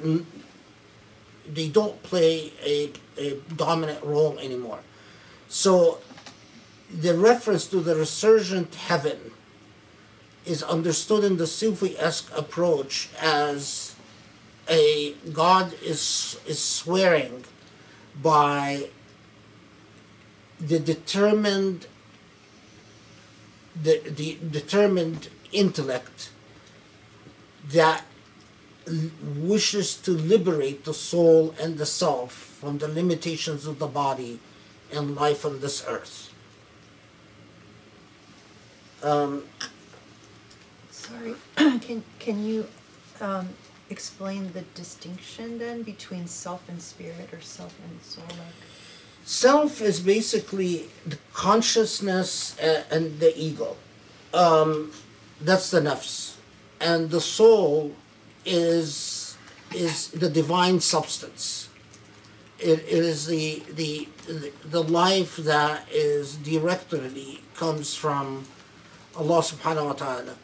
they 1.47 1.69
don't 1.69 2.01
play 2.03 2.51
a, 2.63 2.91
a 3.17 3.35
dominant 3.55 4.03
role 4.03 4.37
anymore. 4.39 4.79
So 5.47 5.99
the 6.91 7.15
reference 7.15 7.67
to 7.67 7.79
the 7.79 7.95
resurgent 7.95 8.75
heaven 8.75 9.31
is 10.45 10.63
understood 10.63 11.23
in 11.23 11.37
the 11.37 11.47
Sufi-esque 11.47 12.31
approach 12.35 13.09
as 13.19 13.95
a 14.69 15.13
God 15.33 15.73
is 15.83 16.39
is 16.47 16.59
swearing 16.59 17.43
by 18.21 18.89
the 20.59 20.79
determined 20.79 21.87
the, 23.75 23.99
the 23.99 24.37
determined 24.51 25.29
intellect 25.51 26.29
that 27.71 28.05
wishes 29.37 29.95
to 29.95 30.11
liberate 30.11 30.85
the 30.85 30.93
soul 30.93 31.53
and 31.59 31.77
the 31.77 31.85
self 31.85 32.31
from 32.33 32.79
the 32.79 32.87
limitations 32.87 33.65
of 33.65 33.79
the 33.79 33.87
body 33.87 34.39
and 34.91 35.15
life 35.15 35.45
on 35.45 35.59
this 35.61 35.85
earth. 35.87 36.33
Um, 39.03 39.43
Sorry, 40.89 41.35
can, 41.55 42.03
can 42.19 42.45
you, 42.45 42.67
um, 43.19 43.49
explain 43.91 44.51
the 44.53 44.61
distinction 44.73 45.59
then 45.59 45.83
between 45.83 46.25
self 46.25 46.67
and 46.69 46.81
spirit 46.81 47.31
or 47.33 47.41
self 47.41 47.75
and 47.83 48.01
soul? 48.01 48.23
Self 49.25 49.81
is 49.81 49.99
basically 49.99 50.89
the 51.05 51.17
consciousness 51.33 52.57
and 52.59 53.19
the 53.19 53.37
ego. 53.37 53.75
Um, 54.33 54.91
that's 55.41 55.69
the 55.71 55.81
nafs, 55.81 56.35
and 56.79 57.09
the 57.09 57.21
soul 57.21 57.93
is 58.45 59.37
is 59.73 60.09
the 60.09 60.29
divine 60.29 60.79
substance. 60.79 61.69
It, 62.59 62.79
it 62.79 63.03
is 63.11 63.25
the, 63.25 63.63
the 63.73 64.07
the 64.65 64.83
life 64.83 65.37
that 65.37 65.87
is 65.91 66.35
directly 66.37 67.41
comes 67.55 67.95
from 67.95 68.45
Allah 69.15 69.41
Subhanahu 69.41 69.85
wa 69.85 69.93
Taala. 69.93 70.35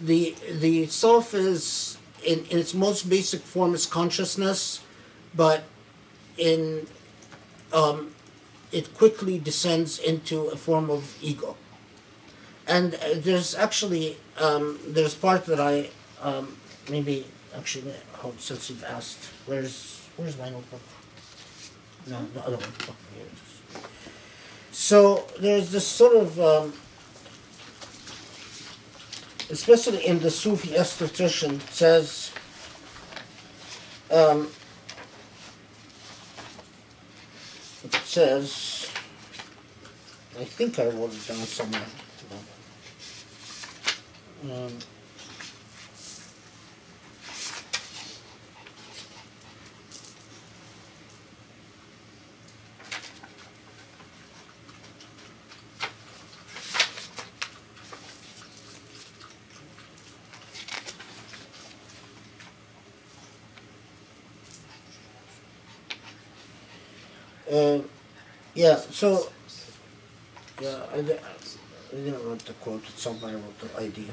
The 0.00 0.34
the 0.58 0.86
self 0.86 1.34
is 1.34 1.98
in, 2.24 2.46
in 2.46 2.58
its 2.58 2.74
most 2.74 3.08
basic 3.08 3.42
form 3.42 3.74
is 3.74 3.86
consciousness, 3.86 4.80
but 5.34 5.64
in 6.38 6.86
um, 7.72 8.14
it 8.72 8.94
quickly 8.94 9.38
descends 9.38 9.98
into 9.98 10.46
a 10.48 10.56
form 10.56 10.90
of 10.90 11.16
ego. 11.22 11.56
And 12.66 12.94
uh, 12.94 12.98
there's 13.16 13.54
actually 13.54 14.16
um, 14.38 14.78
there's 14.86 15.14
part 15.14 15.44
that 15.46 15.60
I 15.60 15.90
um, 16.22 16.56
maybe 16.90 17.26
actually 17.56 17.94
hold 18.12 18.40
since 18.40 18.70
you've 18.70 18.84
asked. 18.84 19.30
Where's 19.46 20.06
where's 20.16 20.38
my 20.38 20.50
notebook? 20.50 20.80
No, 22.06 22.24
the 22.34 22.40
other 22.46 22.56
one. 22.56 22.72
Oh, 22.88 22.96
here 23.14 23.26
it 23.26 23.32
is. 23.32 24.76
So 24.76 25.26
there's 25.40 25.70
this 25.70 25.86
sort 25.86 26.16
of 26.16 26.40
um, 26.40 26.72
especially 29.50 30.06
in 30.06 30.20
the 30.20 30.30
Sufi 30.30 30.74
tradition 30.96 31.60
says 31.70 32.32
um, 34.10 34.50
it 37.84 37.94
says, 38.04 38.88
I 40.38 40.44
think 40.44 40.78
I 40.78 40.86
wrote 40.86 41.12
it 41.12 41.26
down 41.26 41.38
somewhere. 41.38 41.82
Um, 44.44 44.72
uh, 67.54 67.82
yeah, 68.54 68.76
so, 68.76 69.30
yeah, 70.60 70.80
I, 70.92 70.98
I 70.98 71.96
didn't 71.96 72.26
want 72.28 72.44
to 72.46 72.52
quote, 72.54 72.82
it's 72.88 73.02
somewhere 73.02 73.32
I 73.32 73.34
wrote 73.34 73.58
the 73.60 73.80
idea. 73.80 74.12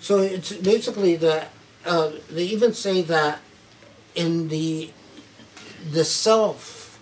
So 0.00 0.18
it's 0.18 0.52
basically 0.52 1.16
that, 1.16 1.50
uh, 1.84 2.12
they 2.30 2.44
even 2.44 2.72
say 2.74 3.02
that 3.02 3.40
in 4.14 4.48
the, 4.48 4.90
the 5.92 6.04
self, 6.04 6.98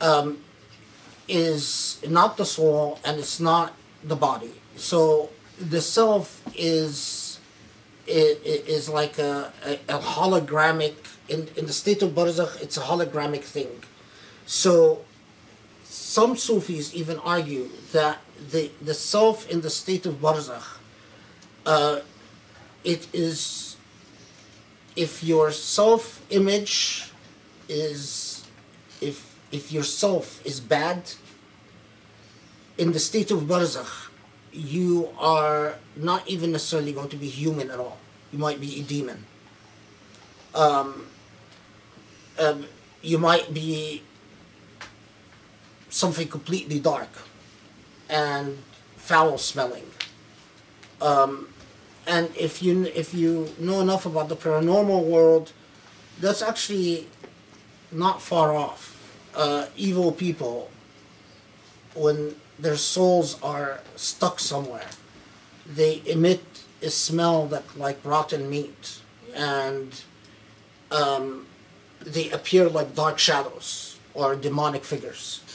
um, 0.00 0.38
is 1.28 2.00
not 2.08 2.36
the 2.36 2.44
soul 2.44 2.98
and 3.04 3.18
it's 3.18 3.40
not 3.40 3.74
the 4.04 4.16
body. 4.16 4.52
So 4.76 5.30
the 5.58 5.80
self 5.80 6.42
is, 6.56 7.38
is 8.06 8.88
like 8.88 9.18
a, 9.18 9.52
a, 9.64 9.74
a 9.88 9.98
hologrammic, 9.98 10.94
in, 11.28 11.48
in 11.56 11.66
the 11.66 11.72
state 11.72 12.02
of 12.02 12.10
Barzakh, 12.10 12.60
it's 12.60 12.76
a 12.76 12.80
hologrammic 12.80 13.42
thing. 13.42 13.70
So 14.46 15.04
some 15.84 16.36
Sufis 16.36 16.94
even 16.94 17.18
argue 17.18 17.68
that 17.92 18.18
the, 18.50 18.70
the 18.80 18.94
self 18.94 19.48
in 19.50 19.60
the 19.60 19.70
state 19.70 20.06
of 20.06 20.14
barzakh, 20.20 20.78
uh, 21.64 22.00
it 22.84 23.06
is, 23.14 23.76
if 24.96 25.22
your 25.22 25.52
self 25.52 26.20
image 26.30 27.10
is, 27.68 28.46
if, 29.00 29.38
if 29.52 29.72
your 29.72 29.84
self 29.84 30.44
is 30.44 30.60
bad, 30.60 31.12
in 32.78 32.92
the 32.92 32.98
state 32.98 33.30
of 33.30 33.40
barzakh, 33.40 34.10
you 34.52 35.08
are 35.18 35.76
not 35.96 36.28
even 36.28 36.52
necessarily 36.52 36.92
going 36.92 37.08
to 37.08 37.16
be 37.16 37.28
human 37.28 37.70
at 37.70 37.78
all. 37.78 37.98
You 38.32 38.38
might 38.38 38.60
be 38.60 38.80
a 38.80 38.82
demon. 38.82 39.24
Um, 40.54 41.06
um, 42.38 42.66
you 43.02 43.18
might 43.18 43.52
be 43.54 44.02
something 45.92 46.26
completely 46.26 46.80
dark 46.80 47.10
and 48.08 48.58
foul 48.96 49.36
smelling. 49.38 49.86
Um, 51.00 51.48
and 52.06 52.34
if 52.36 52.62
you 52.62 52.84
if 52.94 53.14
you 53.14 53.48
know 53.58 53.80
enough 53.80 54.06
about 54.06 54.28
the 54.28 54.36
paranormal 54.36 55.04
world, 55.04 55.52
that's 56.18 56.42
actually 56.42 57.06
not 57.92 58.20
far 58.20 58.56
off. 58.56 58.88
Uh, 59.34 59.66
evil 59.76 60.12
people, 60.12 60.70
when 61.94 62.34
their 62.58 62.76
souls 62.76 63.40
are 63.42 63.80
stuck 63.96 64.40
somewhere, 64.40 64.90
they 65.66 66.02
emit 66.06 66.42
a 66.82 66.90
smell 66.90 67.46
that 67.46 67.64
like 67.76 67.98
rotten 68.04 68.48
meat, 68.50 69.00
and 69.34 70.02
um, 70.90 71.46
they 72.00 72.30
appear 72.30 72.68
like 72.68 72.94
dark 72.94 73.18
shadows 73.18 73.98
or 74.14 74.34
demonic 74.34 74.84
figures 74.84 75.51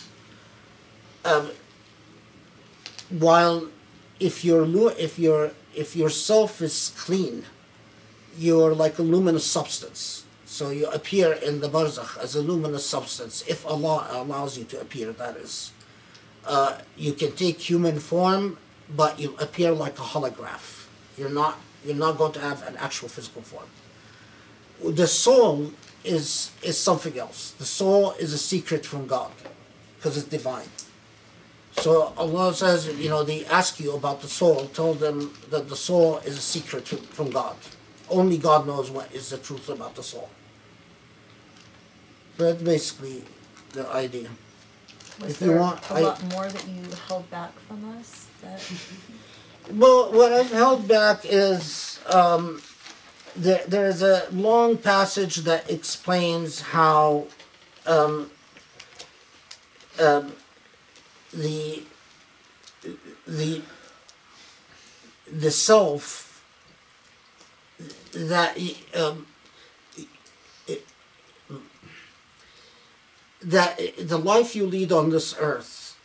um, 1.28 1.52
while 3.10 3.68
if 4.20 4.44
your 4.44 4.64
if 4.98 5.20
your 5.20 5.52
if 5.76 5.96
your 5.96 6.10
self 6.10 6.62
is 6.62 6.94
clean, 6.98 7.44
you're 8.38 8.74
like 8.74 8.98
a 9.00 9.04
luminous 9.04 9.46
substance. 9.46 10.24
So 10.46 10.70
you 10.70 10.88
appear 10.88 11.34
in 11.34 11.60
the 11.60 11.70
barzakh 11.70 12.18
as 12.24 12.36
a 12.36 12.42
luminous 12.42 12.86
substance. 12.86 13.44
If 13.48 13.66
Allah 13.66 14.08
allows 14.12 14.58
you 14.58 14.64
to 14.66 14.80
appear, 14.80 15.12
that 15.12 15.36
is, 15.36 15.72
uh, 16.46 16.80
you 16.96 17.14
can 17.14 17.34
take 17.34 17.60
human 17.60 18.00
form, 18.00 18.58
but 18.96 19.20
you 19.20 19.36
appear 19.40 19.72
like 19.72 20.00
a 20.00 20.08
holograph. 20.14 20.88
You're 21.18 21.30
not 21.42 21.60
you're 21.86 21.96
not 21.96 22.18
going 22.18 22.34
to 22.34 22.40
have 22.40 22.66
an 22.68 22.78
actual 22.78 23.10
physical 23.10 23.42
form. 23.42 23.70
The 24.96 25.08
soul 25.08 25.74
is 26.04 26.52
is 26.64 26.78
something 26.78 27.20
else. 27.20 27.52
The 27.52 27.66
soul 27.66 28.14
is 28.14 28.34
a 28.34 28.38
secret 28.38 28.86
from 28.86 29.08
God, 29.08 29.32
because 29.98 30.18
it's 30.18 30.28
divine. 30.28 30.70
So 31.80 32.14
Allah 32.18 32.54
says, 32.54 32.88
you 32.98 33.10
know, 33.10 33.24
they 33.24 33.46
ask 33.46 33.80
you 33.80 33.94
about 33.94 34.22
the 34.22 34.28
soul, 34.28 34.66
tell 34.74 34.94
them 34.94 35.34
that 35.52 35.70
the 35.70 35.76
soul 35.76 36.18
is 36.26 36.38
a 36.38 36.42
secret 36.42 36.88
from- 36.88 37.30
God. 37.30 37.56
Only 38.10 38.38
God 38.38 38.66
knows 38.66 38.90
what 38.90 39.14
is 39.14 39.30
the 39.30 39.38
truth 39.38 39.70
about 39.70 39.96
the 39.96 40.04
soul. 40.04 40.30
That's 42.38 42.62
basically 42.62 43.24
the 43.74 43.88
idea. 43.90 44.30
Was 45.20 45.32
If 45.34 45.42
you 45.42 45.54
want, 45.54 45.80
a 45.90 45.94
I- 45.96 46.02
lot 46.02 46.24
more 46.32 46.48
that 46.48 46.68
you 46.68 46.84
held 47.08 47.30
back 47.30 47.52
from 47.68 47.98
us 48.00 48.28
that? 48.42 48.62
Well, 49.70 50.14
what 50.14 50.32
I've 50.32 50.52
held 50.52 50.88
back 50.88 51.26
is 51.26 52.00
um, 52.08 52.62
there, 53.36 53.64
there's 53.68 54.02
a 54.02 54.26
long 54.32 54.78
passage 54.78 55.38
that 55.38 55.70
explains 55.70 56.62
how 56.62 57.26
um, 57.86 58.32
um, 60.00 60.32
the 61.38 61.84
the 63.28 63.62
the 65.32 65.52
self 65.52 66.44
that 68.14 68.58
um, 68.96 69.28
that 73.42 73.80
the 74.00 74.18
life 74.18 74.56
you 74.56 74.66
lead 74.66 74.92
on 74.92 75.10
this 75.12 75.36
earth 75.40 75.96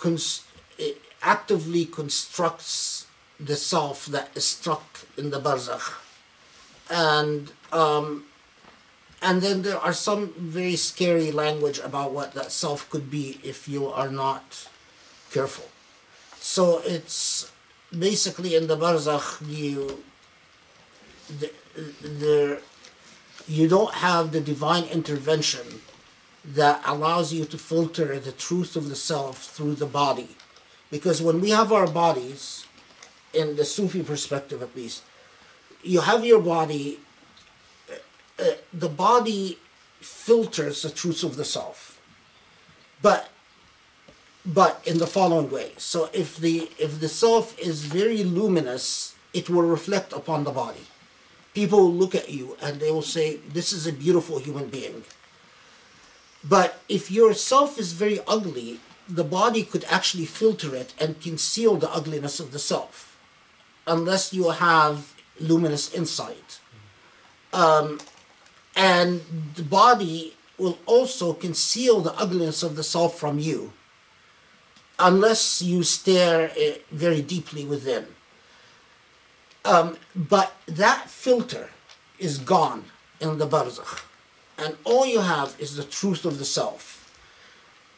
cons- 0.00 0.44
it 0.78 1.00
actively 1.22 1.84
constructs 1.84 3.06
the 3.38 3.56
self 3.56 4.06
that 4.06 4.30
is 4.34 4.44
struck 4.44 5.00
in 5.16 5.30
the 5.30 5.40
barzakh, 5.40 5.98
and 6.90 7.52
um, 7.72 8.24
and 9.20 9.42
then 9.42 9.62
there 9.62 9.78
are 9.78 9.92
some 9.92 10.32
very 10.38 10.76
scary 10.76 11.30
language 11.30 11.78
about 11.78 12.12
what 12.12 12.32
that 12.32 12.50
self 12.50 12.88
could 12.88 13.10
be 13.10 13.38
if 13.42 13.68
you 13.68 13.86
are 13.88 14.10
not 14.10 14.69
careful. 15.32 15.68
So 16.38 16.80
it's 16.84 17.50
basically 17.96 18.54
in 18.54 18.66
the 18.66 18.76
barzakh 18.76 19.46
you 19.48 20.02
you 23.46 23.68
don't 23.68 23.94
have 23.94 24.32
the 24.32 24.40
divine 24.40 24.84
intervention 24.84 25.80
that 26.44 26.80
allows 26.86 27.32
you 27.32 27.44
to 27.44 27.58
filter 27.58 28.18
the 28.18 28.32
truth 28.32 28.76
of 28.76 28.88
the 28.88 28.96
self 28.96 29.42
through 29.42 29.74
the 29.74 29.86
body 29.86 30.36
because 30.90 31.20
when 31.20 31.40
we 31.40 31.50
have 31.50 31.72
our 31.72 31.86
bodies 31.86 32.66
in 33.34 33.56
the 33.56 33.64
sufi 33.64 34.02
perspective 34.02 34.62
at 34.62 34.74
least 34.74 35.02
you 35.82 36.00
have 36.00 36.24
your 36.24 36.40
body 36.40 36.98
uh, 37.90 38.42
uh, 38.42 38.54
the 38.72 38.88
body 38.88 39.58
filters 40.00 40.82
the 40.82 40.90
truth 40.90 41.22
of 41.22 41.36
the 41.36 41.44
self 41.44 42.00
but 43.02 43.28
but 44.44 44.82
in 44.86 44.98
the 44.98 45.06
following 45.06 45.50
way. 45.50 45.72
So 45.76 46.08
if 46.12 46.36
the 46.36 46.70
if 46.78 47.00
the 47.00 47.08
self 47.08 47.58
is 47.58 47.84
very 47.84 48.22
luminous 48.24 49.14
it 49.32 49.48
will 49.48 49.62
reflect 49.62 50.12
upon 50.12 50.44
the 50.44 50.50
body. 50.50 50.86
People 51.54 51.80
will 51.80 51.94
look 51.94 52.14
at 52.14 52.30
you 52.30 52.56
and 52.62 52.80
they 52.80 52.90
will 52.90 53.02
say 53.02 53.36
this 53.36 53.72
is 53.72 53.86
a 53.86 53.92
beautiful 53.92 54.38
human 54.38 54.68
being. 54.68 55.04
But 56.42 56.80
if 56.88 57.10
your 57.10 57.34
self 57.34 57.78
is 57.78 57.92
very 57.92 58.20
ugly 58.26 58.80
the 59.08 59.24
body 59.24 59.64
could 59.64 59.84
actually 59.88 60.24
filter 60.24 60.74
it 60.74 60.94
and 60.98 61.20
conceal 61.20 61.76
the 61.76 61.90
ugliness 61.90 62.38
of 62.38 62.52
the 62.52 62.58
self 62.58 63.18
unless 63.86 64.32
you 64.32 64.50
have 64.50 65.14
luminous 65.40 65.92
insight. 65.92 66.60
Um, 67.52 67.98
and 68.76 69.22
the 69.56 69.64
body 69.64 70.34
will 70.58 70.78
also 70.86 71.32
conceal 71.32 72.00
the 72.00 72.14
ugliness 72.14 72.62
of 72.62 72.76
the 72.76 72.84
self 72.84 73.18
from 73.18 73.38
you 73.38 73.72
unless 75.00 75.62
you 75.62 75.82
stare 75.82 76.50
uh, 76.50 76.74
very 76.92 77.22
deeply 77.22 77.64
within. 77.64 78.06
Um, 79.64 79.96
but 80.14 80.54
that 80.66 81.10
filter 81.10 81.70
is 82.18 82.38
gone 82.38 82.84
in 83.20 83.38
the 83.38 83.46
barzakh, 83.46 84.04
and 84.58 84.76
all 84.84 85.06
you 85.06 85.20
have 85.20 85.54
is 85.58 85.76
the 85.76 85.84
truth 85.84 86.24
of 86.24 86.38
the 86.38 86.44
self. 86.44 86.96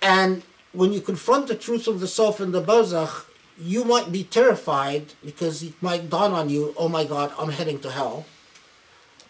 And 0.00 0.42
when 0.72 0.92
you 0.92 1.00
confront 1.00 1.46
the 1.46 1.54
truth 1.54 1.86
of 1.86 2.00
the 2.00 2.08
self 2.08 2.40
in 2.40 2.50
the 2.52 2.62
barzakh, 2.62 3.26
you 3.58 3.84
might 3.84 4.10
be 4.10 4.24
terrified 4.24 5.12
because 5.24 5.62
it 5.62 5.74
might 5.80 6.10
dawn 6.10 6.32
on 6.32 6.48
you, 6.48 6.74
oh 6.76 6.88
my 6.88 7.04
God, 7.04 7.32
I'm 7.38 7.50
heading 7.50 7.78
to 7.80 7.90
hell. 7.90 8.26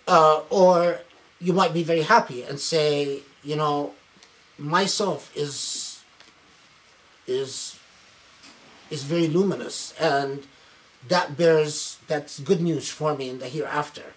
Uh, 0.06 0.40
or 0.48 1.00
you 1.40 1.52
might 1.52 1.74
be 1.74 1.82
very 1.82 2.02
happy 2.02 2.42
and 2.42 2.58
say, 2.58 3.20
you 3.42 3.56
know, 3.56 3.92
myself 4.58 5.30
is 5.36 5.91
is 7.26 7.78
is 8.90 9.04
very 9.04 9.28
luminous 9.28 9.94
and 10.00 10.46
that 11.08 11.36
bears 11.36 11.98
that's 12.06 12.40
good 12.40 12.60
news 12.60 12.88
for 12.90 13.14
me 13.16 13.28
in 13.28 13.38
the 13.38 13.48
hereafter 13.48 14.14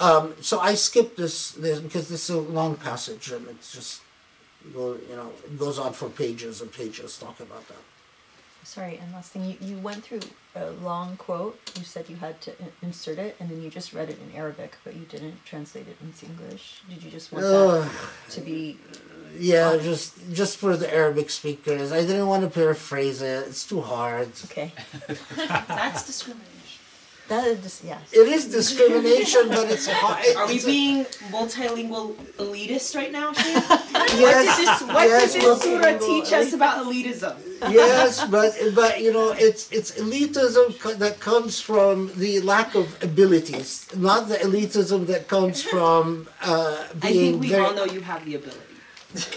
um, 0.00 0.34
so 0.40 0.58
i 0.60 0.74
skipped 0.74 1.16
this, 1.16 1.52
this 1.52 1.80
because 1.80 2.08
this 2.08 2.28
is 2.30 2.36
a 2.36 2.40
long 2.40 2.76
passage 2.76 3.30
and 3.30 3.46
it's 3.48 3.72
just 3.72 4.02
go 4.72 4.96
you 5.08 5.16
know 5.16 5.30
it 5.44 5.58
goes 5.58 5.78
on 5.78 5.92
for 5.92 6.08
pages 6.08 6.60
and 6.60 6.72
pages 6.72 7.18
talking 7.18 7.46
about 7.46 7.66
that 7.68 7.82
Sorry, 8.68 8.98
and 9.00 9.10
last 9.14 9.32
thing, 9.32 9.46
you, 9.46 9.56
you 9.62 9.78
went 9.78 10.04
through 10.04 10.20
a 10.54 10.72
long 10.72 11.16
quote. 11.16 11.58
You 11.78 11.84
said 11.84 12.04
you 12.06 12.16
had 12.16 12.38
to 12.42 12.52
insert 12.82 13.18
it, 13.18 13.34
and 13.40 13.48
then 13.48 13.62
you 13.62 13.70
just 13.70 13.94
read 13.94 14.10
it 14.10 14.18
in 14.20 14.36
Arabic, 14.36 14.76
but 14.84 14.94
you 14.94 15.06
didn't 15.06 15.42
translate 15.46 15.88
it 15.88 15.96
into 16.02 16.26
English. 16.26 16.82
Did 16.86 17.02
you 17.02 17.10
just 17.10 17.32
want 17.32 17.46
that 17.46 17.90
to 18.28 18.40
be? 18.42 18.76
Yeah 19.36 19.70
Fine. 19.70 19.80
just 19.80 20.14
just 20.32 20.56
for 20.58 20.76
the 20.76 20.92
arabic 20.92 21.28
speakers 21.30 21.92
i 21.92 22.00
didn't 22.00 22.26
want 22.26 22.42
to 22.44 22.50
paraphrase 22.50 23.22
it 23.22 23.46
it's 23.48 23.64
too 23.66 23.80
hard 23.80 24.28
Okay, 24.46 24.72
That's 25.36 26.06
discrimination. 26.06 26.44
that 27.28 27.46
is 27.46 27.82
yes. 27.84 28.00
it 28.12 28.26
is 28.36 28.46
discrimination 28.46 29.48
but 29.48 29.70
it's 29.70 29.86
hard 30.02 30.24
Are 30.36 30.46
we 30.46 30.54
it's- 30.56 30.64
being 30.64 31.04
multilingual 31.30 32.14
elitist 32.38 32.96
right 32.96 33.12
now, 33.12 33.32
Shane? 33.32 33.54
yes, 34.16 34.22
what 34.24 34.56
did 34.56 34.66
this, 34.66 34.82
what 34.94 35.08
yes, 35.08 35.32
did 35.32 35.42
this 35.42 35.62
surah 35.62 35.82
multilingual. 35.84 36.06
teach 36.08 36.32
us 36.32 36.52
about 36.58 36.76
elitism? 36.86 37.34
yes, 37.80 38.24
but 38.34 38.50
but 38.74 38.92
you 39.04 39.12
know 39.12 39.28
it's 39.46 39.70
it's 39.78 39.90
elitism 40.00 40.66
co- 40.80 40.94
that 41.04 41.20
comes 41.20 41.60
from 41.60 42.10
the 42.16 42.40
lack 42.40 42.74
of 42.74 42.86
abilities, 43.02 43.70
not 43.96 44.28
the 44.32 44.36
elitism 44.46 45.06
that 45.12 45.28
comes 45.28 45.62
from 45.62 46.28
uh, 46.42 46.86
I 47.02 47.12
being 47.12 47.32
think 47.32 47.40
we 47.42 47.48
very. 47.50 47.64
all 47.64 47.74
know 47.74 47.84
you 47.84 48.00
have 48.00 48.24
the 48.24 48.34
ability. 48.40 48.67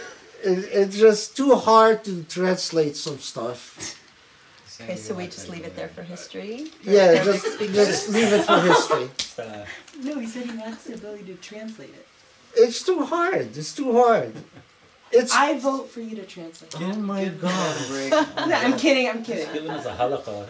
It, 0.43 0.57
it's 0.73 0.97
just 0.97 1.37
too 1.37 1.55
hard 1.55 2.03
to 2.05 2.23
translate 2.23 2.95
some 2.97 3.19
stuff. 3.19 3.95
Okay, 4.81 4.95
so 4.95 5.13
we 5.13 5.25
just 5.27 5.49
leave 5.49 5.65
it 5.65 5.75
there 5.75 5.89
for 5.89 6.01
history. 6.01 6.71
Yeah, 6.81 7.01
Arabic 7.21 7.43
just 7.43 7.59
just 7.59 8.09
leave 8.09 8.33
it 8.33 8.43
for 8.45 8.59
history. 8.71 9.09
No, 10.01 10.17
he 10.17 10.25
said 10.25 10.47
he 10.47 10.57
lacks 10.57 10.85
the 10.85 10.95
ability 10.95 11.25
to 11.25 11.35
translate 11.35 11.89
it. 11.89 12.07
It's 12.55 12.81
too 12.81 13.05
hard. 13.05 13.55
It's 13.55 13.75
too 13.75 13.91
hard. 13.93 14.33
It's 15.11 15.31
I 15.35 15.59
vote 15.59 15.89
for 15.91 16.01
you 16.01 16.15
to 16.15 16.25
translate. 16.25 16.73
oh 16.79 16.95
my 16.95 17.25
god. 17.25 17.75
No, 18.49 18.55
I'm 18.55 18.77
kidding. 18.79 19.07
I'm 19.09 19.23
kidding. 19.23 19.53
Give 19.53 19.65
it 19.65 19.69
as 19.69 19.85
a 19.85 19.93
halaqa. 19.93 20.41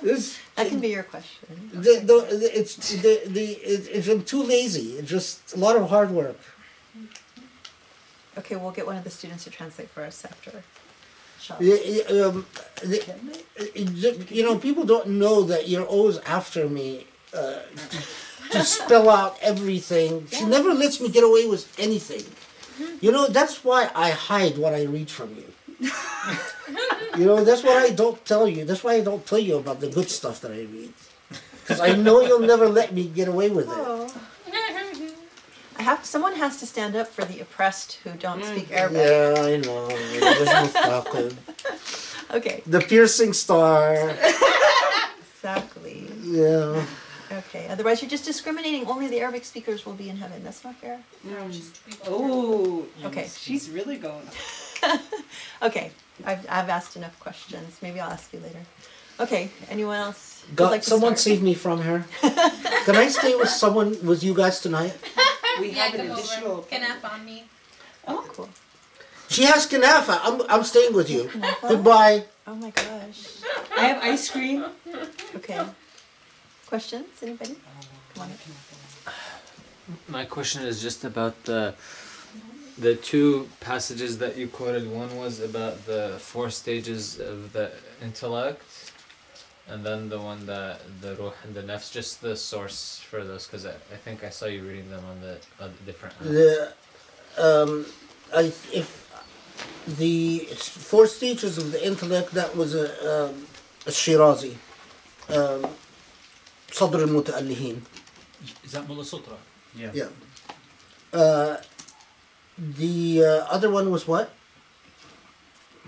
This 0.00 0.38
that 0.54 0.68
can 0.68 0.80
be 0.80 0.88
your 0.88 1.02
question. 1.02 1.46
the, 1.74 2.00
the, 2.10 2.36
the 2.38 2.58
it's 2.58 2.76
the 3.02 3.20
the 3.26 3.46
it, 3.72 3.88
it's 3.92 4.08
I'm 4.08 4.24
too 4.24 4.42
lazy. 4.42 4.92
It's 4.98 5.10
just 5.10 5.54
a 5.54 5.58
lot 5.58 5.76
of 5.76 5.90
hard 5.90 6.10
work. 6.10 6.38
Okay, 8.38 8.56
we'll 8.56 8.70
get 8.72 8.86
one 8.86 8.96
of 8.96 9.04
the 9.04 9.10
students 9.10 9.44
to 9.44 9.50
translate 9.50 9.88
for 9.88 10.04
us 10.04 10.24
after. 10.24 10.62
Yeah, 11.60 11.76
yeah, 11.84 12.24
um, 12.24 12.46
the, 12.82 14.26
you 14.30 14.42
know, 14.42 14.58
people 14.58 14.84
don't 14.84 15.06
know 15.06 15.42
that 15.44 15.68
you're 15.68 15.84
always 15.84 16.18
after 16.18 16.68
me 16.68 17.06
uh, 17.32 17.60
to, 17.90 18.50
to 18.50 18.64
spell 18.76 19.08
out 19.08 19.38
everything. 19.40 20.26
She 20.30 20.44
never 20.44 20.74
lets 20.74 21.00
me 21.00 21.08
get 21.08 21.24
away 21.24 21.46
with 21.46 21.72
anything. 21.78 22.24
You 23.00 23.12
know, 23.12 23.26
that's 23.28 23.64
why 23.64 23.90
I 23.94 24.10
hide 24.10 24.58
what 24.58 24.74
I 24.74 24.84
read 24.84 25.08
from 25.08 25.36
you. 25.36 25.52
you 27.16 27.26
know, 27.26 27.44
that's 27.44 27.62
why 27.62 27.84
I 27.84 27.90
don't 27.90 28.22
tell 28.24 28.48
you. 28.48 28.64
That's 28.64 28.82
why 28.82 28.94
I 28.94 29.00
don't 29.00 29.24
tell 29.24 29.38
you 29.38 29.56
about 29.56 29.80
the 29.80 29.88
good 29.88 30.10
stuff 30.10 30.40
that 30.40 30.50
I 30.50 30.62
read. 30.64 30.92
Because 31.60 31.80
I 31.80 31.94
know 31.94 32.20
you'll 32.20 32.40
never 32.40 32.68
let 32.68 32.92
me 32.92 33.06
get 33.06 33.28
away 33.28 33.50
with 33.50 33.68
it. 33.68 34.12
I 35.78 35.82
have 35.82 36.04
someone 36.04 36.34
has 36.34 36.56
to 36.58 36.66
stand 36.66 36.96
up 36.96 37.08
for 37.08 37.24
the 37.24 37.40
oppressed 37.40 37.94
who 38.04 38.10
don't 38.12 38.42
mm. 38.42 38.52
speak 38.52 38.72
Arabic. 38.72 38.98
Yeah, 38.98 39.42
I 39.42 39.56
know. 39.58 39.88
There's 39.88 40.74
no 40.74 41.30
Okay, 42.38 42.62
The 42.66 42.80
piercing 42.80 43.32
star. 43.32 44.14
exactly. 45.32 46.08
Yeah. 46.22 46.84
Okay, 47.30 47.66
otherwise 47.68 48.00
you're 48.02 48.10
just 48.10 48.24
discriminating. 48.24 48.86
Only 48.86 49.08
the 49.08 49.20
Arabic 49.20 49.44
speakers 49.44 49.84
will 49.84 49.94
be 49.94 50.08
in 50.08 50.16
heaven. 50.16 50.42
That's 50.42 50.64
not 50.64 50.76
fair. 50.76 51.00
Oh, 52.06 52.86
Okay. 53.04 53.28
she's 53.28 53.70
really 53.70 53.96
going. 53.96 54.28
Okay, 55.62 55.90
I've, 56.24 56.46
I've 56.48 56.68
asked 56.68 56.96
enough 56.96 57.18
questions. 57.18 57.78
Maybe 57.82 57.98
I'll 57.98 58.10
ask 58.10 58.32
you 58.32 58.40
later. 58.40 58.60
Okay, 59.18 59.48
anyone 59.70 59.96
else? 59.96 60.44
God, 60.54 60.70
like 60.70 60.84
someone 60.84 61.16
start? 61.16 61.36
save 61.36 61.42
me 61.42 61.54
from 61.54 61.80
her. 61.80 62.04
Can 62.84 62.94
I 62.94 63.08
stay 63.08 63.34
with 63.34 63.48
someone 63.48 63.96
with 64.06 64.22
you 64.22 64.34
guys 64.34 64.60
tonight? 64.60 64.94
We 65.60 65.70
Yeah, 65.70 65.84
have 65.84 65.94
an 66.00 66.08
come 66.08 66.18
additional. 66.18 66.52
over. 66.52 66.68
Canap 66.68 67.12
on 67.12 67.24
me. 67.24 67.44
Oh, 68.08 68.24
cool. 68.32 68.48
She 69.28 69.42
has 69.44 69.66
kanafa. 69.66 70.20
I'm 70.22 70.42
I'm 70.48 70.62
staying 70.64 70.94
with 70.94 71.10
you. 71.10 71.24
Kanafa? 71.24 71.68
Goodbye. 71.68 72.24
Oh 72.46 72.54
my 72.54 72.70
gosh. 72.70 73.20
I 73.76 73.82
have 73.90 74.02
ice 74.02 74.30
cream. 74.30 74.64
Okay. 75.34 75.60
Questions? 76.66 77.06
Anybody? 77.22 77.56
Come 78.14 78.22
on. 78.22 78.30
My 80.08 80.24
question 80.24 80.62
is 80.62 80.80
just 80.82 81.04
about 81.04 81.34
the 81.44 81.74
the 82.78 82.94
two 82.94 83.48
passages 83.60 84.18
that 84.18 84.36
you 84.36 84.46
quoted. 84.48 84.84
One 84.90 85.16
was 85.16 85.40
about 85.40 85.86
the 85.86 86.16
four 86.20 86.50
stages 86.50 87.18
of 87.18 87.52
the 87.52 87.70
intellect, 88.02 88.60
and 89.68 89.84
then 89.84 90.08
the 90.08 90.18
one 90.20 90.46
that 90.46 90.80
the 91.00 91.14
ruh 91.16 91.32
and 91.44 91.54
the 91.54 91.62
nafs, 91.62 91.92
just 91.92 92.20
the 92.20 92.36
source 92.36 93.00
for 93.00 93.24
those, 93.24 93.46
because 93.46 93.66
I, 93.66 93.70
I, 93.70 93.96
think 94.04 94.22
I 94.22 94.30
saw 94.30 94.46
you 94.46 94.62
reading 94.62 94.90
them 94.90 95.04
on 95.04 95.20
the, 95.20 95.38
on 95.60 95.74
the 95.78 95.92
different. 95.92 96.18
The, 96.20 96.72
um, 97.38 97.86
I, 98.34 98.52
if 98.72 99.06
the 99.98 100.38
four 100.38 101.06
stages 101.06 101.58
of 101.58 101.72
the 101.72 101.84
intellect 101.84 102.30
that 102.32 102.56
was 102.56 102.74
a, 102.74 102.86
um, 103.28 103.46
a 103.86 103.90
Shirazi, 103.90 104.54
um, 105.30 105.66
Sadr 106.70 107.00
al 107.00 107.08
Muta'allihin. 107.08 107.80
Is 108.64 108.72
that 108.72 108.86
Mullah 108.86 109.04
Sadra? 109.04 109.36
Yeah. 109.74 109.90
Yeah. 109.94 110.08
Uh, 111.12 111.56
the 112.58 113.24
uh, 113.24 113.46
other 113.50 113.70
one 113.70 113.90
was 113.90 114.06
what? 114.06 114.30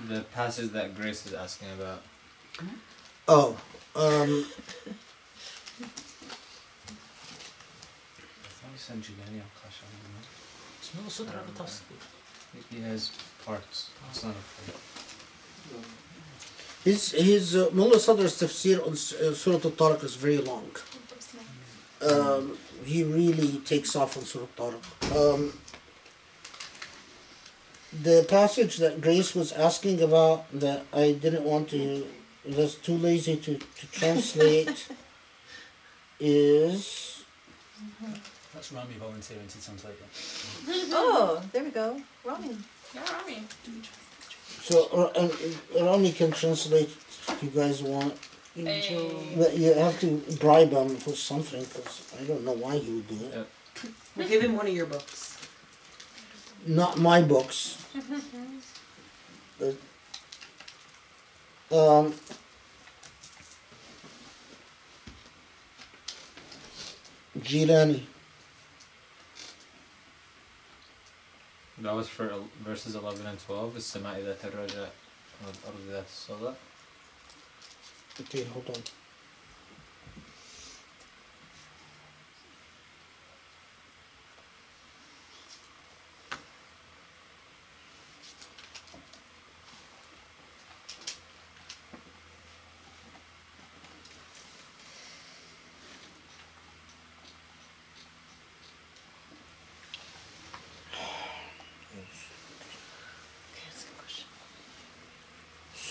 The 0.08 0.20
passage 0.34 0.70
that 0.70 0.94
Grace 0.96 1.26
is 1.26 1.32
asking 1.32 1.68
about. 1.72 2.02
Mm-hmm. 2.54 2.74
Oh, 3.30 3.56
um, 3.94 4.04
I 4.04 5.04
thought 8.48 8.72
you 8.72 8.78
said 8.78 8.96
Jilani 9.02 9.40
al 9.40 9.50
Khashani. 9.60 9.98
Is 10.80 10.88
Mullah 10.94 11.10
Sadra 11.10 11.44
the 11.46 11.52
Tafsir? 11.62 11.98
He 12.70 12.80
has 12.80 13.12
parts. 13.44 13.90
It's 14.08 14.24
not 14.24 14.34
a 14.34 14.38
full. 14.38 14.74
his 16.84 17.10
his 17.12 17.54
uh, 17.54 17.68
Mullah 17.72 17.96
Sadr's 17.96 18.40
tafsir 18.40 18.80
on 18.86 18.92
uh, 18.92 19.34
Surah 19.34 19.56
Al-Tariq 19.56 20.04
is 20.04 20.16
very 20.16 20.38
long. 20.38 20.70
Um, 22.00 22.56
he 22.84 23.02
really 23.02 23.58
takes 23.58 23.94
off 23.94 24.16
on 24.16 24.24
Surah 24.24 24.46
Al-Tariq. 24.58 25.34
Um, 25.34 25.52
the 28.02 28.24
passage 28.28 28.78
that 28.78 29.00
Grace 29.02 29.34
was 29.34 29.52
asking 29.52 30.00
about 30.02 30.46
that 30.52 30.84
I 30.92 31.12
didn't 31.12 31.44
want 31.44 31.68
to, 31.70 32.06
that's 32.48 32.74
too 32.76 32.96
lazy 32.96 33.36
to, 33.36 33.56
to 33.56 33.86
translate, 33.92 34.88
is 36.20 37.24
That's 38.54 38.72
Rami 38.72 38.94
volunteering 38.98 39.46
to 39.46 39.64
translate 39.64 39.94
that. 39.98 40.88
Oh, 40.92 41.42
there 41.52 41.64
we 41.64 41.70
go. 41.70 42.00
Rami. 42.24 42.56
Yeah, 42.94 43.02
Rami. 43.12 43.42
so 44.62 44.88
uh, 44.92 45.28
uh, 45.78 45.84
Rami 45.84 46.12
can 46.12 46.32
translate 46.32 46.90
if 47.28 47.38
you 47.42 47.50
guys 47.50 47.82
want. 47.82 48.14
Angel. 48.56 49.22
But 49.36 49.56
you 49.56 49.72
have 49.74 50.00
to 50.00 50.20
bribe 50.40 50.72
him 50.72 50.96
for 50.96 51.10
something 51.14 51.62
because 51.62 52.12
I 52.20 52.24
don't 52.24 52.44
know 52.44 52.54
why 52.54 52.78
he 52.78 52.90
would 52.90 53.08
do 53.08 53.14
it. 53.26 53.32
Yeah. 53.34 53.90
We'll 54.16 54.28
give 54.28 54.42
him 54.42 54.56
one 54.56 54.66
of 54.66 54.74
your 54.74 54.86
books. 54.86 55.38
Not 56.66 56.98
my 56.98 57.22
books. 57.22 57.84
But, 59.60 59.74
um, 61.76 62.14
Jilani. 67.40 68.02
That 71.78 71.94
was 71.94 72.08
for 72.08 72.28
verses 72.64 72.94
11 72.96 73.26
and 73.26 73.38
12. 73.38 73.76
السماء 73.76 74.20
ذات 74.20 74.44
الرجاء 74.44 74.92
والأرض 75.46 75.80
ذات 75.88 76.06
الصلاة. 76.06 76.54
Okay, 78.20 78.44
hold 78.44 78.68
on. 78.70 78.82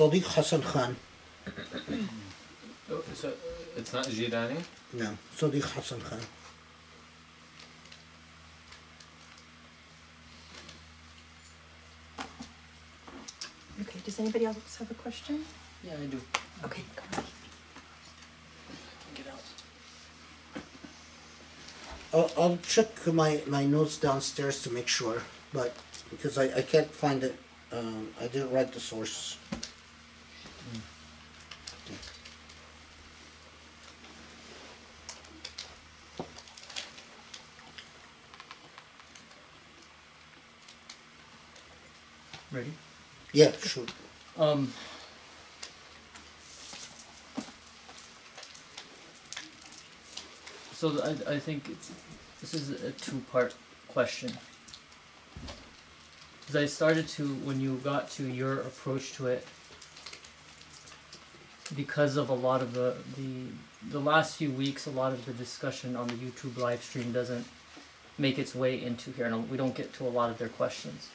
Sadiq 0.07 0.23
Hassan 0.23 0.61
Khan. 0.61 0.95
Oh, 2.89 3.03
so 3.13 3.33
it's 3.75 3.91
not 3.91 4.05
Jilani? 4.05 4.63
No, 4.93 5.17
Sadiq 5.35 5.63
Hassan 5.63 5.99
Khan. 5.99 6.19
Okay, 13.81 13.99
does 14.05 14.17
anybody 14.21 14.45
else 14.45 14.77
have 14.77 14.89
a 14.89 14.93
question? 14.93 15.43
Yeah, 15.83 15.91
I 16.01 16.05
do. 16.05 16.21
Okay, 16.63 16.83
go 16.95 17.17
on. 17.17 17.23
Get 19.13 19.27
out. 19.27 19.43
I'll, 22.13 22.31
I'll 22.41 22.57
check 22.63 23.05
my, 23.07 23.41
my 23.45 23.65
notes 23.65 23.97
downstairs 23.97 24.63
to 24.63 24.71
make 24.71 24.87
sure, 24.87 25.23
but 25.51 25.75
because 26.09 26.37
I, 26.37 26.45
I 26.59 26.61
can't 26.61 26.89
find 26.89 27.25
it, 27.25 27.37
um, 27.73 28.07
I 28.21 28.27
didn't 28.27 28.53
write 28.53 28.71
the 28.71 28.79
source. 28.79 29.37
Yeah, 43.37 43.51
sure. 43.51 43.85
Um, 44.39 44.73
so 50.73 50.99
I, 51.03 51.33
I 51.33 51.37
think 51.37 51.69
it's, 51.69 51.91
this 52.41 52.55
is 52.55 52.71
a 52.83 52.89
two-part 52.93 53.53
question. 53.89 54.31
Because 56.39 56.55
I 56.55 56.65
started 56.65 57.07
to, 57.09 57.27
when 57.45 57.61
you 57.61 57.75
got 57.83 58.09
to 58.13 58.27
your 58.27 58.61
approach 58.61 59.13
to 59.17 59.27
it, 59.27 59.45
because 61.75 62.17
of 62.17 62.29
a 62.29 62.33
lot 62.33 62.63
of 62.63 62.73
the, 62.73 62.95
the, 63.17 63.51
the 63.91 63.99
last 63.99 64.37
few 64.37 64.49
weeks, 64.49 64.87
a 64.87 64.89
lot 64.89 65.13
of 65.13 65.23
the 65.27 65.33
discussion 65.33 65.95
on 65.95 66.07
the 66.07 66.15
YouTube 66.15 66.57
live 66.57 66.81
stream 66.81 67.11
doesn't 67.11 67.45
make 68.17 68.39
its 68.39 68.55
way 68.55 68.81
into 68.81 69.11
here, 69.11 69.27
and 69.27 69.47
we 69.47 69.57
don't 69.57 69.75
get 69.75 69.93
to 69.93 70.07
a 70.07 70.09
lot 70.09 70.31
of 70.31 70.39
their 70.39 70.49
questions. 70.49 71.09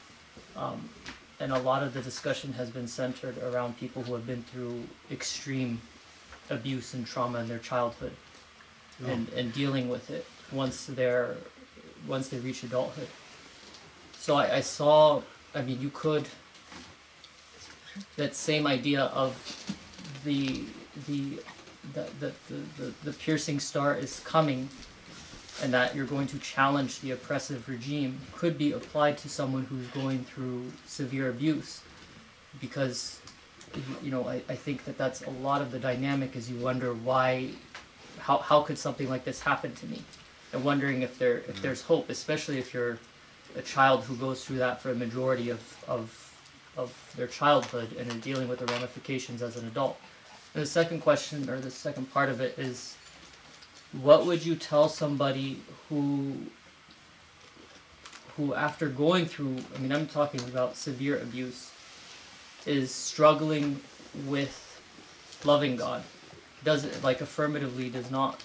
Um, 0.55 0.87
and 1.39 1.51
a 1.51 1.59
lot 1.59 1.83
of 1.83 1.93
the 1.93 2.01
discussion 2.01 2.53
has 2.53 2.69
been 2.69 2.87
centered 2.87 3.37
around 3.39 3.77
people 3.77 4.03
who 4.03 4.13
have 4.13 4.25
been 4.25 4.43
through 4.43 4.83
extreme 5.11 5.81
abuse 6.49 6.93
and 6.93 7.05
trauma 7.05 7.39
in 7.39 7.47
their 7.47 7.59
childhood 7.59 8.11
and, 9.05 9.27
and 9.29 9.53
dealing 9.53 9.89
with 9.89 10.09
it 10.09 10.25
once 10.51 10.85
they're 10.85 11.35
once 12.07 12.27
they 12.27 12.37
reach 12.39 12.63
adulthood. 12.63 13.07
So 14.17 14.35
I, 14.35 14.57
I 14.57 14.61
saw 14.61 15.21
I 15.55 15.61
mean 15.61 15.81
you 15.81 15.89
could 15.89 16.27
that 18.17 18.35
same 18.35 18.67
idea 18.67 19.03
of 19.03 19.33
the 20.23 20.63
the 21.07 21.39
the, 21.93 22.07
the, 22.19 22.33
the, 22.47 22.55
the, 22.81 22.93
the 23.03 23.13
piercing 23.13 23.59
star 23.59 23.93
is 23.95 24.21
coming 24.21 24.69
and 25.61 25.73
that 25.73 25.95
you're 25.95 26.05
going 26.05 26.27
to 26.27 26.39
challenge 26.39 26.99
the 27.01 27.11
oppressive 27.11 27.69
regime 27.69 28.19
could 28.33 28.57
be 28.57 28.71
applied 28.71 29.17
to 29.19 29.29
someone 29.29 29.65
who's 29.65 29.87
going 29.87 30.23
through 30.23 30.71
severe 30.87 31.29
abuse. 31.29 31.81
Because 32.59 33.19
you 34.03 34.11
know 34.11 34.27
I, 34.27 34.41
I 34.49 34.55
think 34.55 34.85
that 34.85 34.97
that's 34.97 35.23
a 35.23 35.29
lot 35.29 35.61
of 35.61 35.71
the 35.71 35.79
dynamic 35.79 36.35
is 36.35 36.49
you 36.49 36.59
wonder 36.59 36.93
why 36.93 37.49
how, 38.19 38.37
how 38.37 38.61
could 38.61 38.77
something 38.77 39.09
like 39.09 39.23
this 39.23 39.41
happen 39.41 39.73
to 39.75 39.85
me? 39.87 40.03
And 40.51 40.63
wondering 40.63 41.01
if 41.01 41.17
there 41.17 41.37
if 41.37 41.61
there's 41.61 41.81
hope 41.81 42.09
especially 42.09 42.59
if 42.59 42.73
you're 42.73 42.99
a 43.55 43.61
child 43.61 44.03
who 44.03 44.15
goes 44.15 44.43
through 44.43 44.57
that 44.57 44.81
for 44.81 44.91
a 44.91 44.95
majority 44.95 45.49
of, 45.49 45.83
of, 45.87 46.33
of 46.77 47.13
their 47.15 47.27
childhood 47.27 47.95
and 47.97 48.11
are 48.11 48.17
dealing 48.17 48.47
with 48.47 48.59
the 48.59 48.65
ramifications 48.65 49.41
as 49.41 49.57
an 49.57 49.67
adult. 49.67 49.97
And 50.53 50.63
the 50.63 50.67
second 50.67 51.01
question 51.01 51.49
or 51.49 51.59
the 51.59 51.71
second 51.71 52.11
part 52.11 52.29
of 52.29 52.41
it 52.41 52.57
is 52.57 52.97
what 54.01 54.25
would 54.25 54.45
you 54.45 54.55
tell 54.55 54.89
somebody 54.89 55.59
who 55.89 56.33
who 58.35 58.53
after 58.53 58.89
going 58.89 59.25
through 59.25 59.57
i 59.75 59.79
mean 59.79 59.91
i'm 59.91 60.07
talking 60.07 60.41
about 60.41 60.75
severe 60.75 61.17
abuse 61.19 61.71
is 62.65 62.91
struggling 62.91 63.79
with 64.27 64.63
loving 65.43 65.75
god. 65.75 66.03
Does 66.63 66.85
it 66.85 67.03
like 67.03 67.21
affirmatively 67.21 67.89
does 67.89 68.09
not 68.09 68.43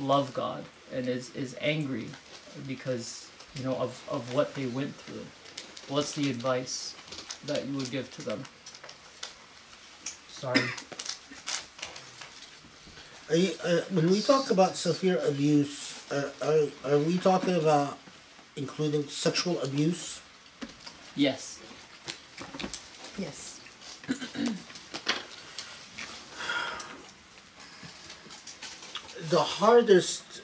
love 0.00 0.34
god 0.34 0.64
and 0.92 1.08
is 1.08 1.34
is 1.34 1.56
angry 1.60 2.08
because 2.66 3.30
you 3.56 3.64
know 3.64 3.74
of 3.76 4.02
of 4.10 4.34
what 4.34 4.54
they 4.54 4.66
went 4.66 4.94
through. 4.94 5.24
What's 5.88 6.12
the 6.12 6.30
advice 6.30 6.94
that 7.46 7.66
you 7.66 7.76
would 7.76 7.90
give 7.90 8.10
to 8.16 8.22
them? 8.22 8.44
Sorry 10.28 10.60
you, 13.36 13.52
uh, 13.64 13.80
when 13.90 14.10
we 14.10 14.20
talk 14.20 14.50
about 14.50 14.76
severe 14.76 15.18
abuse, 15.26 16.04
uh, 16.10 16.30
are, 16.42 16.92
are 16.92 16.98
we 16.98 17.18
talking 17.18 17.54
about 17.56 17.98
including 18.56 19.06
sexual 19.08 19.60
abuse? 19.60 20.20
yes 21.14 21.52
Yes. 23.18 23.60
The 29.28 29.38
hardest, 29.38 30.42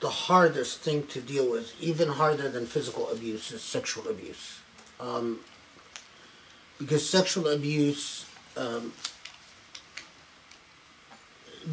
the 0.00 0.08
hardest 0.08 0.80
thing 0.80 1.06
to 1.08 1.20
deal 1.20 1.50
with, 1.50 1.74
even 1.80 2.08
harder 2.08 2.48
than 2.48 2.66
physical 2.66 3.10
abuse, 3.10 3.50
is 3.50 3.62
sexual 3.62 4.08
abuse. 4.08 4.60
Um, 5.00 5.40
because 6.78 7.08
sexual 7.08 7.48
abuse, 7.48 8.26
um, 8.56 8.92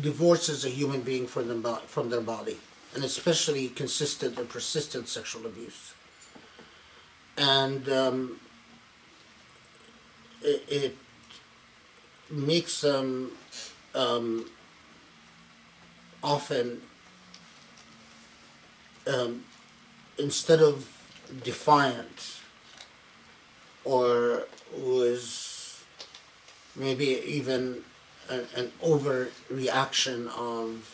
divorces 0.01 0.65
a 0.65 0.69
human 0.69 1.01
being 1.01 1.27
from 1.27 1.47
them 1.47 1.61
bo- 1.61 1.81
from 1.87 2.09
their 2.09 2.21
body, 2.21 2.57
and 2.93 3.03
especially 3.03 3.69
consistent 3.69 4.37
and 4.37 4.49
persistent 4.49 5.07
sexual 5.07 5.45
abuse. 5.45 5.93
And 7.37 7.89
um, 7.89 8.39
it, 10.41 10.63
it 10.67 10.97
makes 12.29 12.81
them 12.81 13.31
um, 13.93 14.49
often 16.23 16.81
um, 19.07 19.43
instead 20.17 20.61
of 20.61 20.89
defiant 21.43 22.39
or 23.83 24.47
was 24.75 25.83
maybe 26.75 27.05
even 27.25 27.83
an, 28.29 28.47
an 28.55 28.71
overreaction 28.83 30.27
of 30.37 30.91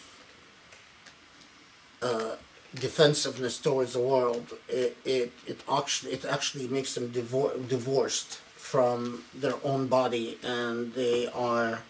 uh, 2.02 2.36
defensiveness 2.76 3.58
towards 3.58 3.94
the 3.94 4.00
world, 4.00 4.54
it, 4.68 4.98
it, 5.06 5.32
it 5.46 5.60
actually 5.72 6.14
it 6.14 6.26
actually 6.26 6.68
makes 6.68 6.96
them 6.96 7.10
divor- 7.10 7.68
divorced 7.68 8.42
from 8.56 9.24
their 9.34 9.56
own 9.64 9.88
body, 9.88 10.38
and 10.44 10.94
they 10.94 11.28
are 11.28 11.82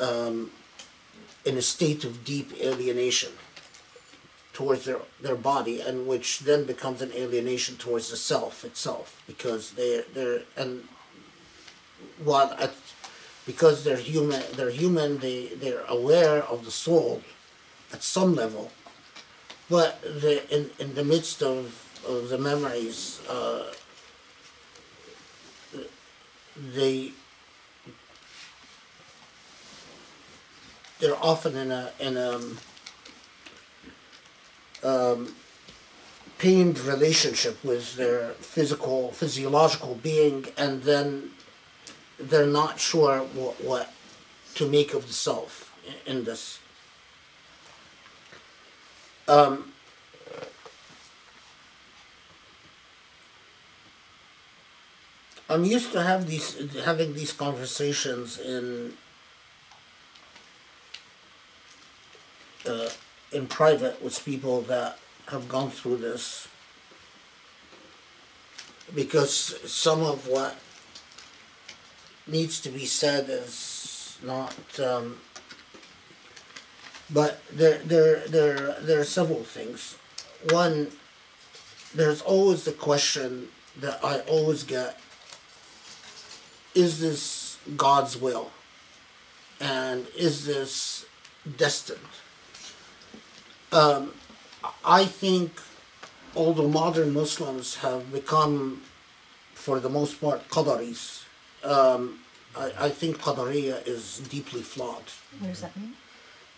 um, 0.00 0.50
in 1.44 1.56
a 1.56 1.62
state 1.62 2.04
of 2.04 2.24
deep 2.24 2.52
alienation 2.60 3.32
towards 4.52 4.84
their, 4.84 5.00
their 5.20 5.36
body, 5.36 5.80
and 5.80 6.06
which 6.06 6.40
then 6.40 6.64
becomes 6.64 7.02
an 7.02 7.12
alienation 7.12 7.76
towards 7.76 8.10
the 8.10 8.16
self 8.16 8.64
itself, 8.64 9.22
because 9.26 9.72
they 9.72 10.02
they're 10.14 10.42
and 10.56 10.86
while 12.22 12.54
at 12.58 12.74
because 13.46 13.84
they're 13.84 13.96
human 13.96 14.42
they're 14.56 14.70
human 14.70 15.18
they 15.18 15.46
they're 15.60 15.84
aware 15.88 16.42
of 16.42 16.64
the 16.64 16.70
soul 16.70 17.22
at 17.92 18.02
some 18.02 18.34
level. 18.34 18.72
But 19.70 20.02
the 20.02 20.42
in, 20.54 20.70
in 20.78 20.94
the 20.94 21.04
midst 21.04 21.42
of, 21.42 21.82
of 22.06 22.28
the 22.28 22.38
memories 22.38 23.20
uh, 23.28 23.72
they 26.74 27.12
they're 30.98 31.22
often 31.22 31.56
in 31.56 31.70
a 31.70 31.92
in 32.00 32.16
a 32.16 32.40
um, 34.82 35.34
pained 36.38 36.78
relationship 36.80 37.62
with 37.64 37.96
their 37.96 38.30
physical 38.34 39.12
physiological 39.12 39.94
being 40.02 40.46
and 40.56 40.82
then 40.82 41.30
they're 42.18 42.46
not 42.46 42.80
sure 42.80 43.20
what, 43.20 43.62
what 43.62 43.92
to 44.54 44.68
make 44.68 44.94
of 44.94 45.06
the 45.06 45.12
self 45.12 45.72
in 46.06 46.24
this. 46.24 46.58
Um, 49.28 49.72
I'm 55.48 55.64
used 55.64 55.92
to 55.92 56.02
have 56.02 56.26
these 56.26 56.56
having 56.84 57.14
these 57.14 57.32
conversations 57.32 58.38
in 58.38 58.94
uh, 62.66 62.88
in 63.32 63.46
private 63.46 64.02
with 64.02 64.24
people 64.24 64.62
that 64.62 64.98
have 65.28 65.48
gone 65.48 65.70
through 65.70 65.98
this 65.98 66.48
because 68.94 69.60
some 69.70 70.02
of 70.02 70.26
what 70.28 70.56
needs 72.26 72.60
to 72.60 72.68
be 72.68 72.86
said 72.86 73.28
is 73.28 74.18
not 74.22 74.54
um, 74.80 75.18
but 77.12 77.40
there 77.52 77.78
there 77.78 78.26
there 78.26 78.76
there 78.80 79.00
are 79.00 79.04
several 79.04 79.44
things. 79.44 79.96
One 80.50 80.90
there's 81.94 82.20
always 82.22 82.64
the 82.64 82.72
question 82.72 83.48
that 83.80 84.04
I 84.04 84.20
always 84.20 84.64
get 84.64 84.98
is 86.74 87.00
this 87.00 87.58
God's 87.76 88.16
will? 88.16 88.50
And 89.60 90.06
is 90.16 90.44
this 90.44 91.06
destined? 91.56 92.00
Um, 93.72 94.12
I 94.84 95.04
think 95.04 95.60
although 96.34 96.68
modern 96.68 97.14
Muslims 97.14 97.76
have 97.76 98.12
become 98.12 98.82
for 99.54 99.80
the 99.80 99.88
most 99.88 100.20
part 100.20 100.48
Qadaris 100.48 101.25
um, 101.66 102.18
I, 102.56 102.86
I 102.86 102.88
think 102.88 103.18
Qadariya 103.18 103.86
is 103.86 104.18
deeply 104.30 104.62
flawed. 104.62 105.04
What 105.40 105.48
does 105.48 105.60
that 105.60 105.76
mean? 105.76 105.92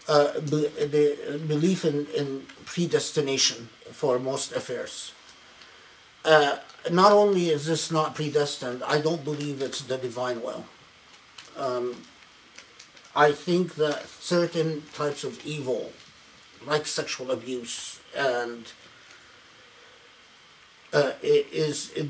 Uh, 0.08 0.40
be, 0.40 0.68
the 0.68 1.40
belief 1.46 1.84
in, 1.84 2.06
in 2.16 2.46
predestination 2.64 3.68
for 3.92 4.18
most 4.18 4.52
affairs. 4.52 5.12
Uh, 6.24 6.56
not 6.90 7.12
only 7.12 7.50
is 7.50 7.66
this 7.66 7.90
not 7.90 8.14
predestined, 8.14 8.82
I 8.84 9.00
don't 9.00 9.24
believe 9.24 9.60
it's 9.60 9.82
the 9.82 9.98
divine 9.98 10.42
will. 10.42 10.64
Um, 11.56 12.02
I 13.14 13.32
think 13.32 13.74
that 13.74 14.08
certain 14.08 14.82
types 14.94 15.24
of 15.24 15.44
evil, 15.44 15.92
like 16.66 16.86
sexual 16.86 17.30
abuse 17.30 18.00
and 18.16 18.72
uh, 20.92 21.12
is 21.22 21.92
it, 21.94 22.08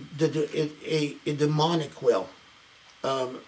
a, 0.86 1.16
a 1.26 1.34
demonic 1.34 2.00
will. 2.02 2.28
Um, 3.08 3.40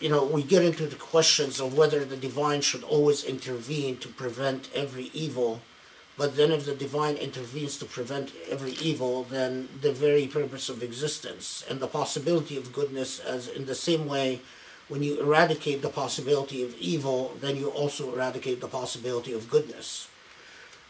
you 0.00 0.08
know, 0.08 0.24
we 0.24 0.42
get 0.42 0.64
into 0.64 0.86
the 0.86 0.96
questions 0.96 1.60
of 1.60 1.76
whether 1.76 2.04
the 2.04 2.16
divine 2.16 2.62
should 2.62 2.82
always 2.84 3.22
intervene 3.24 3.98
to 3.98 4.08
prevent 4.08 4.70
every 4.74 5.10
evil. 5.12 5.60
But 6.16 6.36
then, 6.36 6.52
if 6.52 6.66
the 6.66 6.74
divine 6.74 7.16
intervenes 7.16 7.78
to 7.78 7.84
prevent 7.84 8.32
every 8.50 8.72
evil, 8.72 9.24
then 9.24 9.68
the 9.80 9.92
very 9.92 10.26
purpose 10.26 10.68
of 10.68 10.82
existence 10.82 11.64
and 11.68 11.80
the 11.80 11.86
possibility 11.86 12.56
of 12.56 12.72
goodness, 12.72 13.20
as 13.20 13.48
in 13.48 13.66
the 13.66 13.74
same 13.74 14.06
way, 14.06 14.40
when 14.88 15.02
you 15.02 15.20
eradicate 15.20 15.82
the 15.82 15.88
possibility 15.88 16.62
of 16.62 16.76
evil, 16.78 17.34
then 17.40 17.56
you 17.56 17.68
also 17.68 18.12
eradicate 18.12 18.60
the 18.60 18.68
possibility 18.68 19.32
of 19.32 19.48
goodness. 19.48 20.08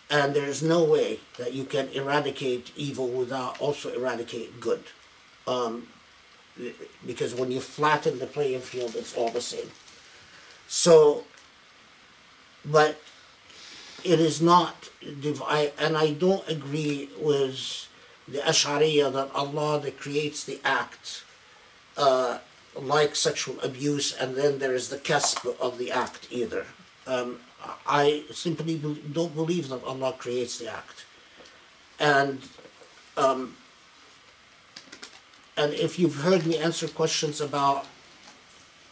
And 0.09 0.35
there 0.35 0.47
is 0.47 0.63
no 0.63 0.83
way 0.83 1.21
that 1.39 1.53
you 1.53 1.65
can 1.65 1.89
eradicate 1.91 2.73
evil 2.77 3.07
without 3.07 3.61
also 3.61 3.93
eradicate 3.93 4.59
good. 4.59 4.85
Um, 5.47 5.89
because 7.07 7.35
when 7.35 7.51
you 7.51 7.61
flatten 7.61 8.19
the 8.19 8.27
playing 8.27 8.61
field, 8.61 8.95
it's 8.95 9.17
all 9.17 9.31
the 9.31 9.41
same. 9.41 9.71
So, 10.69 11.25
but 12.65 13.01
it 14.05 14.21
is 14.21 14.41
not 14.41 14.91
and 15.03 15.97
I 15.97 16.13
don't 16.13 16.47
agree 16.49 17.09
with 17.19 17.89
the 18.29 18.39
Ash'ariya 18.39 19.13
that 19.13 19.31
Allah 19.35 19.81
that 19.81 19.99
creates 19.99 20.45
the 20.45 20.61
act, 20.65 21.25
uh, 21.97 22.39
like 22.77 23.17
sexual 23.17 23.61
abuse, 23.61 24.15
and 24.15 24.37
then 24.37 24.59
there 24.59 24.75
is 24.75 24.89
the 24.89 24.99
kasb 24.99 25.57
of 25.59 25.79
the 25.79 25.91
act 25.91 26.29
either. 26.31 26.67
Um, 27.07 27.41
I 27.87 28.25
simply 28.33 28.77
don't 28.77 29.35
believe 29.35 29.69
that 29.69 29.83
Allah 29.85 30.15
creates 30.17 30.59
the 30.59 30.73
act, 30.73 31.05
and 31.99 32.41
um, 33.17 33.57
and 35.61 35.75
if 35.75 35.99
you've 35.99 36.17
heard 36.17 36.47
me 36.47 36.57
answer 36.57 36.89
questions 36.89 37.39
about 37.39 37.87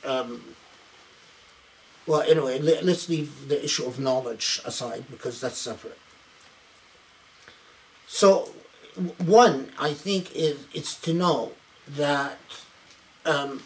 um, 0.04 0.44
well 2.06 2.20
anyway 2.20 2.58
let, 2.58 2.84
let's 2.84 3.08
leave 3.08 3.48
the 3.48 3.64
issue 3.64 3.86
of 3.86 3.98
knowledge 3.98 4.60
aside 4.66 5.04
because 5.10 5.40
that's 5.40 5.58
separate. 5.58 5.98
So 8.06 8.50
one 9.26 9.70
i 9.78 9.92
think 9.92 10.34
is 10.34 10.66
it's 10.74 10.94
to 11.00 11.14
know 11.14 11.52
that 11.88 12.38
um, 13.24 13.62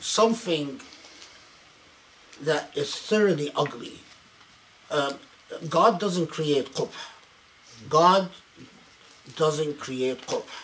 something 0.00 0.80
that 2.42 2.76
is 2.76 2.94
thoroughly 2.94 3.50
ugly 3.54 4.00
um, 4.90 5.14
god 5.68 6.00
doesn't 6.00 6.26
create 6.26 6.74
qubh. 6.74 6.90
God 7.88 8.28
doesn't 9.36 9.78
create 9.78 10.26
qubh 10.26 10.63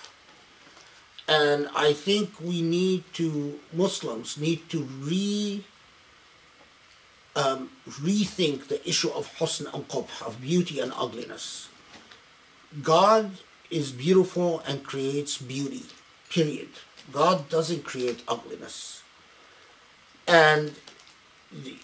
and 1.31 1.69
I 1.77 1.93
think 1.93 2.41
we 2.41 2.61
need 2.61 3.05
to 3.15 3.61
Muslims 3.73 4.37
need 4.37 4.69
to 4.71 4.83
re 4.83 5.65
um, 7.37 7.71
rethink 7.89 8.67
the 8.67 8.87
issue 8.87 9.11
of 9.11 9.33
husn 9.39 9.73
and 9.73 9.87
qubh, 9.87 10.11
of 10.27 10.41
beauty 10.41 10.81
and 10.81 10.93
ugliness. 10.97 11.69
God 12.83 13.31
is 13.71 13.93
beautiful 13.93 14.61
and 14.67 14.83
creates 14.83 15.39
beauty. 15.39 15.85
Period. 16.29 16.71
God 17.13 17.49
doesn't 17.49 17.85
create 17.85 18.25
ugliness. 18.27 19.03
And 20.27 20.75
the, 21.53 21.77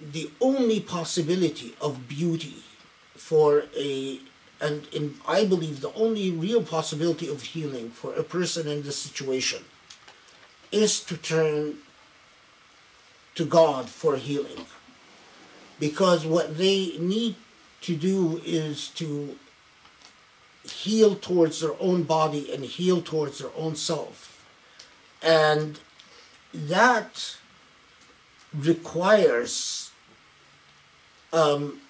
the 0.00 0.30
only 0.40 0.78
possibility 0.80 1.74
of 1.80 2.08
beauty 2.08 2.62
for 3.16 3.64
a 3.76 4.20
and 4.60 4.86
in, 4.92 5.16
I 5.28 5.44
believe 5.44 5.80
the 5.80 5.92
only 5.94 6.30
real 6.30 6.62
possibility 6.62 7.28
of 7.28 7.42
healing 7.42 7.90
for 7.90 8.14
a 8.14 8.22
person 8.22 8.66
in 8.68 8.82
this 8.82 8.98
situation 8.98 9.64
is 10.72 11.00
to 11.04 11.16
turn 11.16 11.76
to 13.34 13.44
God 13.44 13.88
for 13.88 14.16
healing. 14.16 14.66
Because 15.78 16.24
what 16.24 16.56
they 16.56 16.96
need 16.98 17.34
to 17.82 17.94
do 17.96 18.40
is 18.44 18.88
to 18.88 19.36
heal 20.64 21.14
towards 21.14 21.60
their 21.60 21.74
own 21.78 22.04
body 22.04 22.52
and 22.52 22.64
heal 22.64 23.02
towards 23.02 23.38
their 23.38 23.50
own 23.56 23.76
self. 23.76 24.42
And 25.22 25.78
that 26.52 27.36
requires 28.54 29.90
um, 31.32 31.80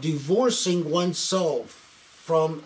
divorcing 0.00 0.90
oneself 0.90 1.89
from 2.30 2.62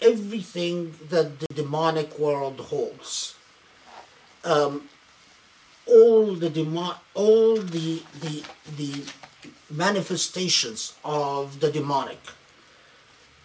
everything 0.00 0.94
that 1.10 1.40
the 1.40 1.52
demonic 1.52 2.16
world 2.20 2.60
holds. 2.72 3.34
Um, 4.44 4.88
all 5.88 6.26
the 6.44 6.48
demo- 6.48 7.00
all 7.14 7.56
the, 7.56 8.00
the 8.22 8.34
the 8.80 8.92
manifestations 9.84 10.80
of 11.04 11.58
the 11.58 11.70
demonic 11.78 12.22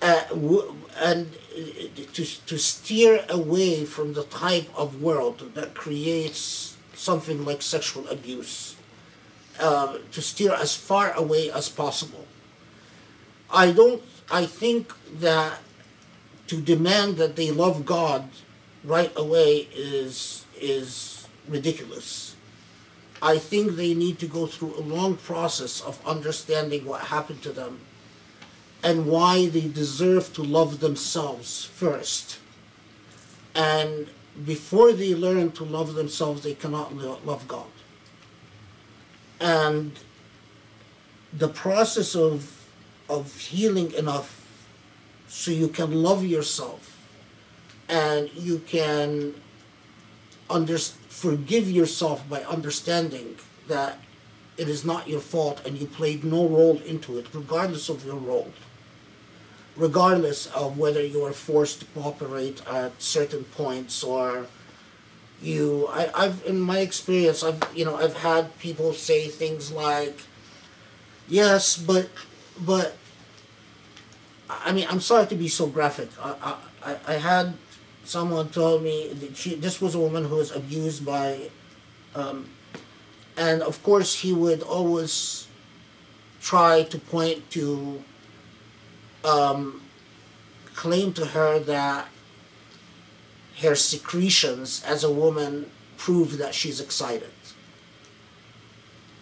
uh, 0.10 0.24
and 1.10 1.26
uh, 1.26 1.61
to, 2.16 2.24
to 2.50 2.56
steer 2.72 3.26
away 3.40 3.84
from 3.95 4.14
the 4.14 4.26
type 4.45 4.69
of 4.84 5.02
world 5.02 5.38
that 5.58 5.74
creates 5.74 6.77
something 6.93 7.40
like 7.50 7.61
sexual 7.64 8.06
abuse 8.10 8.76
uh, 9.60 9.98
to 10.11 10.22
steer 10.22 10.53
as 10.66 10.76
far 10.76 11.08
away 11.24 11.43
as 11.60 11.68
possible 11.84 12.26
i 13.50 13.72
don't 13.72 14.03
i 14.32 14.45
think 14.45 14.93
that 15.19 15.60
to 16.48 16.60
demand 16.61 17.18
that 17.18 17.35
they 17.35 17.52
love 17.52 17.85
god 17.85 18.30
right 18.84 19.14
away 19.16 19.68
is 19.74 20.45
is 20.60 21.27
ridiculous 21.48 22.34
I 23.24 23.38
think 23.38 23.77
they 23.77 23.93
need 23.93 24.19
to 24.19 24.27
go 24.27 24.48
through 24.48 24.76
a 24.76 24.82
long 24.82 25.16
process 25.16 25.80
of 25.80 26.06
understanding 26.06 26.84
what 26.84 27.00
happened 27.03 27.42
to 27.43 27.53
them 27.53 27.80
and 28.84 29.06
why 29.06 29.48
they 29.48 29.69
deserve 29.69 30.34
to 30.34 30.43
love 30.43 30.82
themselves 30.82 31.64
first. 31.64 32.40
And 33.56 34.10
before 34.45 34.92
they 34.92 35.16
learn 35.16 35.53
to 35.53 35.64
love 35.64 35.93
themselves, 35.93 36.43
they 36.43 36.53
cannot 36.53 36.93
love 37.26 37.48
God. 37.48 37.72
And 39.40 39.98
the 41.32 41.48
process 41.48 42.16
of, 42.16 42.62
of 43.10 43.36
healing 43.36 43.92
enough 43.94 44.40
so 45.28 45.52
you 45.52 45.68
can 45.68 45.92
love 45.92 46.24
yourself 46.24 46.94
and 47.90 48.30
you 48.34 48.60
can 48.60 49.34
under, 50.50 50.78
forgive 50.78 51.70
yourself 51.70 52.28
by 52.30 52.44
understanding 52.44 53.36
that 53.68 54.00
it 54.58 54.70
is 54.70 54.86
not 54.86 55.08
your 55.08 55.20
fault 55.20 55.66
and 55.66 55.78
you 55.78 55.88
played 55.88 56.24
no 56.24 56.48
role 56.48 56.80
into 56.82 57.18
it, 57.18 57.28
regardless 57.34 57.90
of 57.90 58.06
your 58.06 58.16
role. 58.16 58.52
Regardless 59.76 60.46
of 60.48 60.78
whether 60.78 61.04
you 61.04 61.24
are 61.26 61.34
forced 61.34 61.80
to 61.80 61.86
cooperate 61.88 62.62
at 62.68 63.02
certain 63.02 63.44
points 63.46 64.04
or 64.04 64.46
you 65.42 65.88
I, 65.92 66.10
I've 66.16 66.44
in 66.46 66.60
my 66.60 66.80
experience 66.80 67.44
I've 67.44 67.60
you 67.76 67.84
know 67.84 67.96
I've 67.96 68.18
had 68.18 68.58
people 68.60 68.94
say 68.94 69.28
things 69.28 69.72
like 69.72 70.22
yes 71.28 71.76
but 71.76 72.08
but 72.60 72.96
I 74.50 74.72
mean 74.72 74.88
I'm 74.90 75.02
sorry 75.02 75.28
to 75.28 75.36
be 75.36 75.48
so 75.48 75.68
graphic. 75.68 76.10
I 76.22 76.58
I, 76.84 76.98
I 77.08 77.14
had 77.14 77.54
someone 78.04 78.50
told 78.50 78.84
me 78.84 79.14
that 79.14 79.36
she 79.38 79.56
this 79.56 79.82
was 79.82 79.96
a 79.96 80.00
woman 80.00 80.26
who 80.26 80.36
was 80.36 80.52
abused 80.52 81.06
by 81.06 81.50
um, 82.16 82.50
and 83.38 83.62
of 83.62 83.82
course 83.84 84.20
he 84.20 84.34
would 84.34 84.62
always 84.62 85.48
try 86.42 86.84
to 86.84 86.98
point 87.00 87.50
to 87.52 88.04
um, 89.24 89.82
claim 90.76 91.14
to 91.14 91.26
her 91.28 91.60
that 91.60 92.08
her 93.62 93.76
secretions 93.76 94.84
as 94.86 95.04
a 95.04 95.12
woman 95.12 95.70
prove 95.98 96.38
that 96.38 96.54
she's 96.54 96.82
excited 96.82 97.32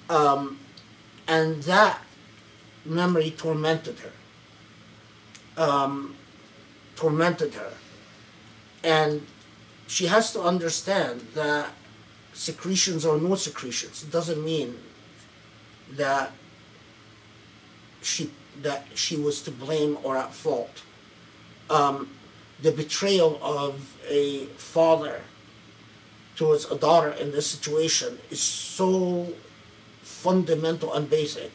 um, 0.10 0.60
and 1.28 1.64
that 1.64 2.02
memory 2.86 3.32
tormented 3.32 3.98
her 4.00 4.12
um, 5.62 6.16
tormented 6.96 7.54
her 7.54 7.72
and 8.84 9.26
she 9.88 10.08
has 10.08 10.32
to 10.34 10.42
understand 10.42 11.22
that 11.34 11.72
secretions 12.34 13.06
or 13.06 13.20
no 13.20 13.36
secretions 13.36 14.04
doesn't 14.04 14.44
mean 14.44 14.78
that 15.92 16.32
she 18.02 18.32
that 18.62 18.86
she 18.96 19.16
was 19.16 19.42
to 19.42 19.52
blame 19.52 19.98
or 20.04 20.18
at 20.18 20.34
fault. 20.34 20.84
Um, 21.70 22.10
the 22.62 22.72
betrayal 22.72 23.40
of 23.42 23.96
a 24.08 24.46
father 24.58 25.22
towards 26.36 26.66
a 26.66 26.78
daughter 26.78 27.12
in 27.12 27.32
this 27.32 27.48
situation 27.48 28.20
is 28.30 28.42
so 28.42 29.34
fundamental 30.02 30.94
and 30.94 31.10
basic 31.10 31.52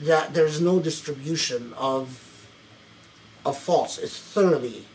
that 0.00 0.34
there's 0.34 0.60
no 0.60 0.80
distribution 0.80 1.72
of 1.74 2.28
of 3.44 3.58
faults. 3.58 3.98
It's 3.98 4.18
thoroughly 4.18 4.86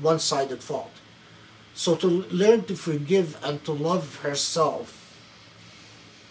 one-sided 0.00 0.62
fault. 0.62 0.92
So 1.74 1.96
to 1.96 2.06
learn 2.06 2.64
to 2.64 2.76
forgive 2.76 3.36
and 3.42 3.64
to 3.64 3.72
love 3.72 4.20
herself 4.22 5.18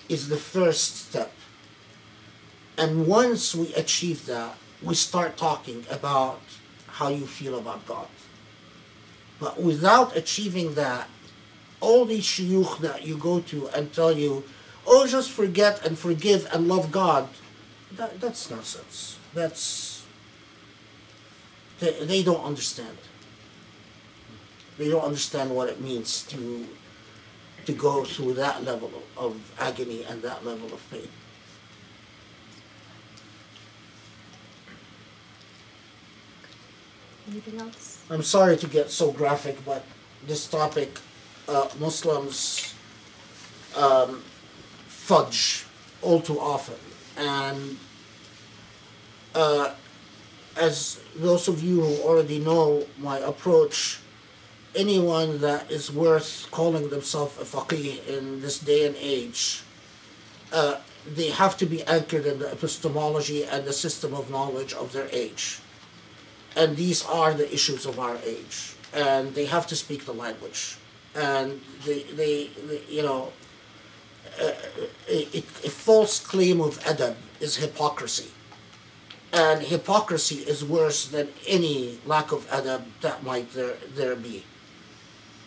is 0.08 0.30
the 0.30 0.38
first 0.38 0.96
step. 0.96 1.34
And 2.78 3.08
once 3.08 3.54
we 3.54 3.74
achieve 3.74 4.26
that, 4.28 4.56
we 4.82 4.96
start 4.96 5.36
talking 5.38 5.86
about 5.90 6.42
how 6.88 7.10
you 7.10 7.26
feel 7.26 7.58
about 7.58 7.86
God. 7.86 8.08
But 9.40 9.62
without 9.62 10.16
achieving 10.16 10.76
that, 10.76 11.10
all 11.82 12.06
these 12.06 12.24
shuyukh 12.24 12.80
that 12.80 13.06
you 13.06 13.18
go 13.18 13.42
to 13.42 13.68
and 13.70 13.92
tell 13.92 14.18
you, 14.18 14.44
oh, 14.88 15.06
just 15.06 15.32
forget 15.32 15.86
and 15.86 16.00
forgive 16.00 16.48
and 16.54 16.68
love 16.68 16.92
God, 16.92 17.28
that, 17.98 18.20
that's 18.20 18.50
nonsense. 18.50 19.18
That's, 19.34 20.06
they, 21.80 22.06
they 22.06 22.24
don't 22.24 22.44
understand 22.44 22.98
they 24.78 24.90
don't 24.90 25.04
understand 25.04 25.52
what 25.52 25.70
it 25.70 25.82
means 25.82 26.24
to 26.24 26.68
to 27.66 27.72
go 27.72 28.04
through 28.04 28.34
that 28.34 28.64
level 28.64 28.92
of 29.16 29.40
agony 29.58 30.04
and 30.04 30.22
that 30.22 30.44
level 30.46 30.74
of 30.74 30.92
pain. 30.92 31.08
Anything 37.32 37.62
else? 37.62 38.04
I'm 38.10 38.22
sorry 38.22 38.58
to 38.58 38.68
get 38.68 38.92
so 38.92 39.14
graphic, 39.14 39.64
but 39.64 39.86
this 40.28 40.46
topic, 40.46 41.00
uh, 41.48 41.70
Muslims 41.80 42.74
um, 43.78 44.22
fudge 44.88 45.66
all 46.02 46.20
too 46.20 46.38
often, 46.38 46.76
and 47.18 47.78
uh, 49.36 49.74
as 50.58 51.00
those 51.16 51.48
of 51.48 51.64
you 51.64 51.82
who 51.82 52.02
already 52.04 52.40
know 52.40 52.86
my 52.98 53.18
approach 53.20 54.00
anyone 54.76 55.40
that 55.40 55.70
is 55.72 55.92
worth 55.92 56.48
calling 56.52 56.90
themselves 56.90 57.38
a 57.38 57.44
faqih 57.44 58.06
in 58.08 58.42
this 58.42 58.60
day 58.60 58.88
and 58.88 58.96
age, 58.98 59.64
uh, 60.52 60.78
they 61.16 61.30
have 61.30 61.58
to 61.58 61.66
be 61.66 61.84
anchored 61.84 62.26
in 62.26 62.40
the 62.40 62.52
epistemology 62.52 63.44
and 63.44 63.66
the 63.66 63.74
system 63.74 64.14
of 64.14 64.30
knowledge 64.30 64.74
of 64.74 64.92
their 64.94 65.08
age. 65.12 65.60
And 66.56 66.76
these 66.78 67.04
are 67.06 67.34
the 67.34 67.52
issues 67.54 67.86
of 67.86 68.00
our 68.00 68.18
age. 68.24 68.76
And 68.94 69.34
they 69.34 69.46
have 69.46 69.68
to 69.68 69.76
speak 69.76 70.06
the 70.06 70.14
language. 70.14 70.78
And 71.16 71.62
they, 71.86 72.04
they, 72.04 72.48
they 72.68 72.82
you 72.90 73.02
know, 73.02 73.34
a, 74.40 75.38
a 75.38 75.70
false 75.70 76.20
claim 76.20 76.62
of 76.62 76.80
adab 76.82 77.16
is 77.40 77.58
hypocrisy. 77.58 78.32
And 79.32 79.62
hypocrisy 79.64 80.38
is 80.38 80.64
worse 80.64 81.08
than 81.08 81.30
any 81.48 82.00
lack 82.06 82.32
of 82.32 82.48
adab 82.50 82.84
that 83.02 83.24
might 83.24 83.52
there, 83.54 83.76
there 83.96 84.16
be. 84.16 84.44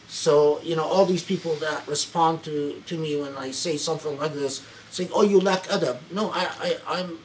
So, 0.09 0.61
you 0.63 0.77
know, 0.77 0.85
all 0.85 1.05
these 1.05 1.23
people 1.23 1.55
that 1.57 1.87
respond 1.89 2.43
to, 2.45 2.83
to 2.87 2.99
me 2.99 3.21
when 3.21 3.37
I 3.37 3.51
say 3.51 3.77
something 3.77 4.19
like 4.19 4.35
this, 4.35 4.65
saying, 4.91 5.11
oh, 5.13 5.23
you 5.23 5.41
lack 5.41 5.65
adab. 5.65 5.99
No, 6.11 6.31
I, 6.31 6.49
I, 6.61 6.77
I'm, 6.87 7.19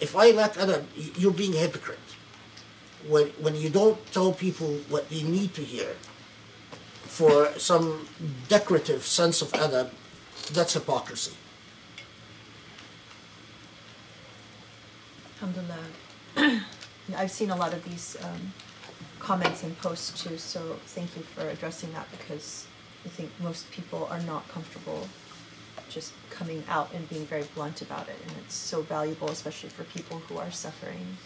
if 0.00 0.14
I 0.16 0.30
lack 0.30 0.54
adab, 0.54 0.84
you're 1.18 1.32
being 1.32 1.54
a 1.54 1.58
hypocrite. 1.58 1.98
When, 3.08 3.28
when 3.40 3.54
you 3.54 3.70
don't 3.70 3.98
tell 4.12 4.32
people 4.32 4.78
what 4.88 5.08
they 5.08 5.22
need 5.22 5.54
to 5.54 5.62
hear 5.62 5.94
for 7.04 7.50
some 7.56 8.06
decorative 8.48 9.06
sense 9.06 9.40
of 9.40 9.52
adab, 9.52 9.90
that's 10.52 10.74
hypocrisy. 10.74 11.32
Alhamdulillah. 15.40 16.60
I've 17.16 17.30
seen 17.30 17.50
a 17.50 17.56
lot 17.56 17.72
of 17.72 17.84
these 17.84 18.16
um, 18.22 18.52
comments 19.20 19.62
and 19.62 19.76
posts 19.78 20.22
too, 20.22 20.38
so 20.38 20.76
thank 20.86 21.14
you 21.16 21.22
for 21.22 21.48
addressing 21.48 21.92
that 21.92 22.10
because 22.10 22.66
I 23.04 23.08
think 23.08 23.30
most 23.40 23.70
people 23.70 24.08
are 24.10 24.20
not 24.22 24.48
comfortable 24.48 25.08
just 25.88 26.12
coming 26.30 26.64
out 26.68 26.92
and 26.92 27.08
being 27.08 27.24
very 27.26 27.44
blunt 27.54 27.82
about 27.82 28.08
it, 28.08 28.16
and 28.26 28.36
it's 28.44 28.54
so 28.54 28.82
valuable, 28.82 29.28
especially 29.28 29.68
for 29.68 29.84
people 29.84 30.18
who 30.28 30.38
are 30.38 30.50
suffering. 30.50 31.16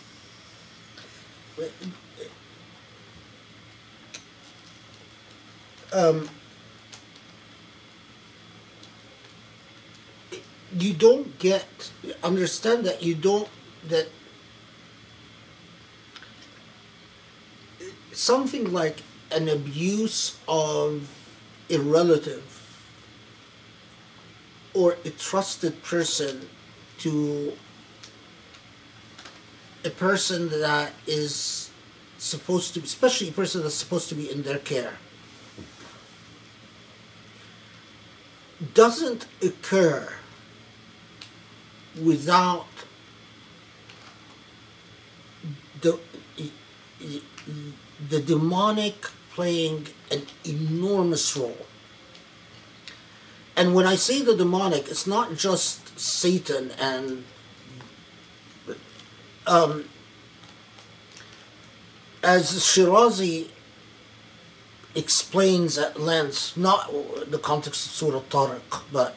um, 5.92 6.28
you 10.78 10.92
don't 10.92 11.38
get 11.38 11.90
understand 12.22 12.84
that 12.84 13.02
you 13.02 13.14
don't 13.14 13.48
that 13.88 14.08
something 18.12 18.72
like 18.72 19.02
an 19.32 19.48
abuse 19.48 20.38
of 20.46 21.08
a 21.70 21.78
relative 21.78 22.56
or 24.74 24.96
a 25.04 25.10
trusted 25.10 25.82
person 25.82 26.48
to 26.98 27.52
a 29.84 29.90
person 29.90 30.48
that 30.50 30.92
is 31.06 31.70
supposed 32.18 32.74
to 32.74 32.80
especially 32.80 33.28
a 33.28 33.32
person 33.32 33.62
that's 33.62 33.74
supposed 33.74 34.08
to 34.08 34.14
be 34.14 34.30
in 34.30 34.42
their 34.42 34.58
care 34.58 34.92
doesn't 38.74 39.26
occur 39.42 40.12
without 42.02 42.66
the 45.80 45.98
the 48.08 48.20
demonic 48.20 49.06
playing 49.34 49.86
an 50.10 50.22
enormous 50.44 51.36
role. 51.36 51.66
And 53.56 53.74
when 53.74 53.86
I 53.86 53.96
say 53.96 54.22
the 54.22 54.36
demonic, 54.36 54.88
it's 54.88 55.06
not 55.06 55.34
just 55.36 55.98
Satan 55.98 56.72
and 56.80 57.24
um, 59.46 59.84
as 62.22 62.52
Shirazi 62.52 63.48
explains 64.94 65.78
at 65.78 66.00
length, 66.00 66.56
not 66.56 66.90
the 67.30 67.38
context 67.38 67.86
of 67.86 67.92
Surah 67.92 68.20
Tariq, 68.30 68.82
but 68.92 69.16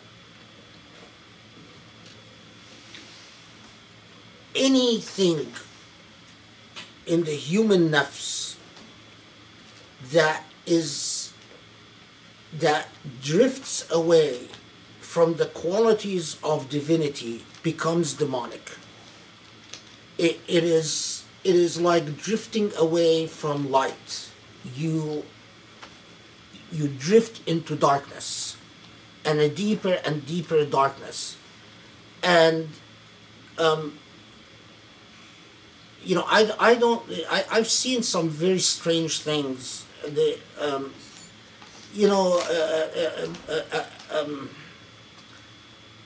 anything 4.56 5.48
in 7.06 7.24
the 7.24 7.36
human 7.36 7.90
nafs 7.90 8.56
that 10.12 10.44
is 10.66 11.34
that 12.60 12.88
drifts 13.22 13.90
away 13.92 14.48
from 15.02 15.36
the 15.36 15.46
qualities 15.48 16.38
of 16.44 16.70
divinity 16.70 17.44
becomes 17.62 18.14
demonic. 18.14 18.72
It, 20.18 20.40
it 20.48 20.64
is 20.64 21.24
it 21.44 21.56
is 21.56 21.80
like 21.80 22.18
drifting 22.18 22.72
away 22.78 23.28
from 23.28 23.72
light. 23.72 24.30
You 24.76 25.24
you 26.72 26.88
drift 26.88 27.48
into 27.48 27.76
darkness 27.76 28.58
and 29.26 29.40
a 29.40 29.50
deeper 29.50 30.00
and 30.06 30.26
deeper 30.26 30.66
darkness. 30.66 31.38
And 32.24 32.70
um, 33.58 34.00
you 36.04 36.16
know, 36.16 36.26
I, 36.28 36.52
I 36.60 36.76
don't, 36.76 37.02
I, 37.30 37.46
I've 37.52 37.70
seen 37.70 38.04
some 38.04 38.30
very 38.30 38.60
strange 38.60 39.20
things. 39.20 39.86
The, 40.04 40.38
um, 40.60 40.94
you 41.94 42.08
know, 42.08 42.42
uh, 42.50 43.30
uh, 43.50 43.62
uh, 43.72 44.20
um, 44.20 44.50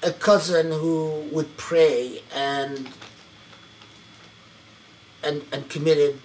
a 0.03 0.11
cousin 0.11 0.72
who 0.72 1.27
would 1.32 1.58
pray 1.58 2.22
and 2.34 2.90
and 5.24 5.43
and 5.51 5.67
committed 5.69 6.19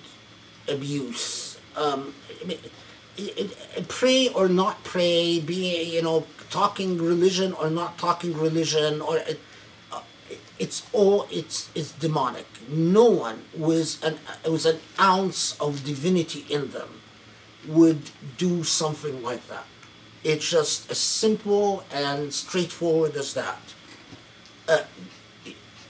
abuse. 0.69 1.59
Um, 1.77 2.13
I 2.43 2.45
mean, 2.45 2.59
pray 3.89 4.29
or 4.29 4.49
not 4.49 4.85
pray, 4.85 5.41
be 5.41 5.83
you 5.83 6.03
know 6.03 6.27
talking 6.51 6.99
religion 6.99 7.53
or 7.55 7.71
not 7.71 7.99
talking 7.99 8.37
religion, 8.37 9.01
or 9.01 9.21
it's 10.63 10.87
all 10.93 11.27
it's 11.29 11.71
it's 11.75 11.91
demonic. 11.91 12.47
No 12.69 13.07
one 13.07 13.43
with 13.57 13.91
an 14.05 14.17
with 14.49 14.65
an 14.65 14.79
ounce 15.01 15.61
of 15.61 15.85
divinity 15.85 16.47
in 16.49 16.71
them 16.71 17.01
would 17.67 18.11
do 18.39 18.63
something 18.63 19.25
like 19.25 19.45
that. 19.49 19.67
It's 20.23 20.49
just 20.49 20.89
as 20.89 20.99
simple 20.99 21.83
and 21.93 22.33
straightforward 22.33 23.17
as 23.17 23.35
that. 23.35 23.75
Uh, 24.69 24.85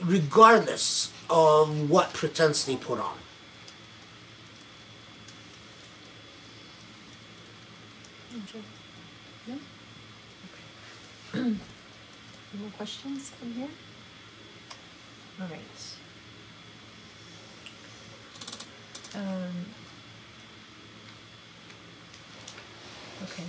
regardless 0.01 1.11
of 1.29 1.87
what 1.87 2.11
pretense 2.13 2.63
they 2.63 2.75
put 2.75 2.99
on. 2.99 3.17
No? 9.47 9.53
Okay. 10.49 11.39
Any 12.53 12.61
more 12.61 12.71
questions 12.75 13.29
from 13.29 13.51
here? 13.53 13.69
All 15.43 15.49
right. 15.49 15.59
Um, 19.15 19.65
okay. 23.23 23.43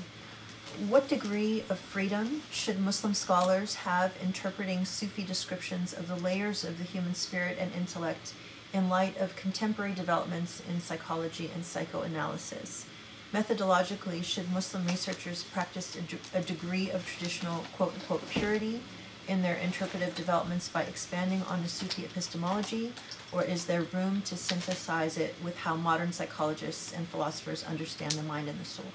What 0.88 1.06
degree 1.08 1.62
of 1.68 1.78
freedom 1.78 2.42
should 2.50 2.80
Muslim 2.80 3.14
scholars 3.14 3.76
have 3.76 4.12
interpreting 4.20 4.84
Sufi 4.84 5.22
descriptions 5.22 5.92
of 5.92 6.08
the 6.08 6.16
layers 6.16 6.64
of 6.64 6.78
the 6.78 6.84
human 6.84 7.14
spirit 7.14 7.58
and 7.60 7.70
intellect 7.72 8.34
in 8.72 8.88
light 8.88 9.16
of 9.18 9.36
contemporary 9.36 9.94
developments 9.94 10.62
in 10.68 10.80
psychology 10.80 11.48
and 11.54 11.64
psychoanalysis? 11.64 12.86
Methodologically, 13.32 14.24
should 14.24 14.50
Muslim 14.52 14.84
researchers 14.86 15.44
practice 15.44 15.94
a, 15.96 16.00
de- 16.00 16.18
a 16.34 16.42
degree 16.42 16.90
of 16.90 17.06
traditional 17.06 17.64
quote 17.76 17.94
unquote 17.94 18.28
purity 18.30 18.80
in 19.28 19.42
their 19.42 19.56
interpretive 19.56 20.14
developments 20.14 20.68
by 20.68 20.82
expanding 20.82 21.42
on 21.42 21.62
the 21.62 21.68
Sufi 21.68 22.04
epistemology, 22.04 22.92
or 23.32 23.42
is 23.42 23.66
there 23.66 23.82
room 23.92 24.22
to 24.22 24.36
synthesize 24.36 25.16
it 25.18 25.34
with 25.42 25.56
how 25.58 25.74
modern 25.74 26.12
psychologists 26.12 26.92
and 26.92 27.08
philosophers 27.08 27.64
understand 27.64 28.12
the 28.12 28.22
mind 28.22 28.48
and 28.48 28.60
the 28.60 28.64
soul? 28.64 28.86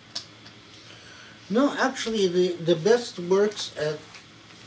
No, 1.50 1.76
actually, 1.78 2.28
the, 2.28 2.54
the 2.64 2.76
best 2.76 3.20
works 3.20 3.74
at 3.78 4.00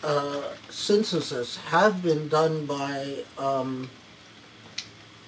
uh, 0.02 0.42
synthesis 0.68 1.56
have 1.56 2.02
been 2.02 2.28
done 2.28 2.66
by, 2.66 3.24
um, 3.38 3.88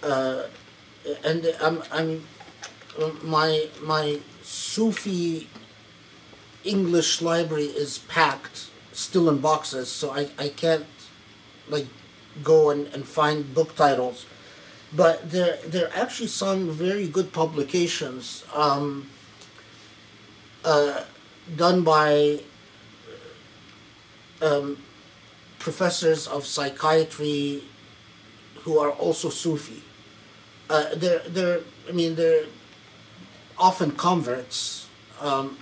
uh, 0.02 0.44
and 1.24 1.54
I'm, 1.62 1.82
I'm, 1.92 2.26
my, 3.22 3.68
my 3.82 4.18
Sufi 4.42 5.48
English 6.64 7.22
library 7.22 7.66
is 7.66 7.98
packed 7.98 8.70
still 8.94 9.28
in 9.28 9.39
boxes, 9.39 9.90
so 9.90 10.12
I, 10.12 10.28
I 10.39 10.48
can't 10.48 10.86
like 11.68 11.86
go 12.42 12.70
and, 12.70 12.86
and 12.94 13.05
find 13.05 13.52
book 13.55 13.74
titles. 13.76 14.26
But 14.92 15.31
there 15.31 15.58
there 15.66 15.89
are 15.89 15.97
actually 15.97 16.28
some 16.28 16.70
very 16.70 17.08
good 17.08 17.32
publications 17.32 18.44
um, 18.55 19.10
uh, 20.64 21.02
done 21.56 21.82
by 21.82 22.40
um, 24.40 24.78
professors 25.58 26.28
of 26.28 26.47
psychiatry 26.47 27.64
who 28.62 28.78
are 28.78 28.90
also 28.90 29.28
Sufi. 29.28 29.82
Uh, 30.70 30.94
they're 30.94 31.23
they're 31.28 31.60
I 31.89 31.92
mean 31.92 32.14
they're 32.14 32.47
often 33.58 33.90
converts. 33.92 34.86
Um, 35.20 35.58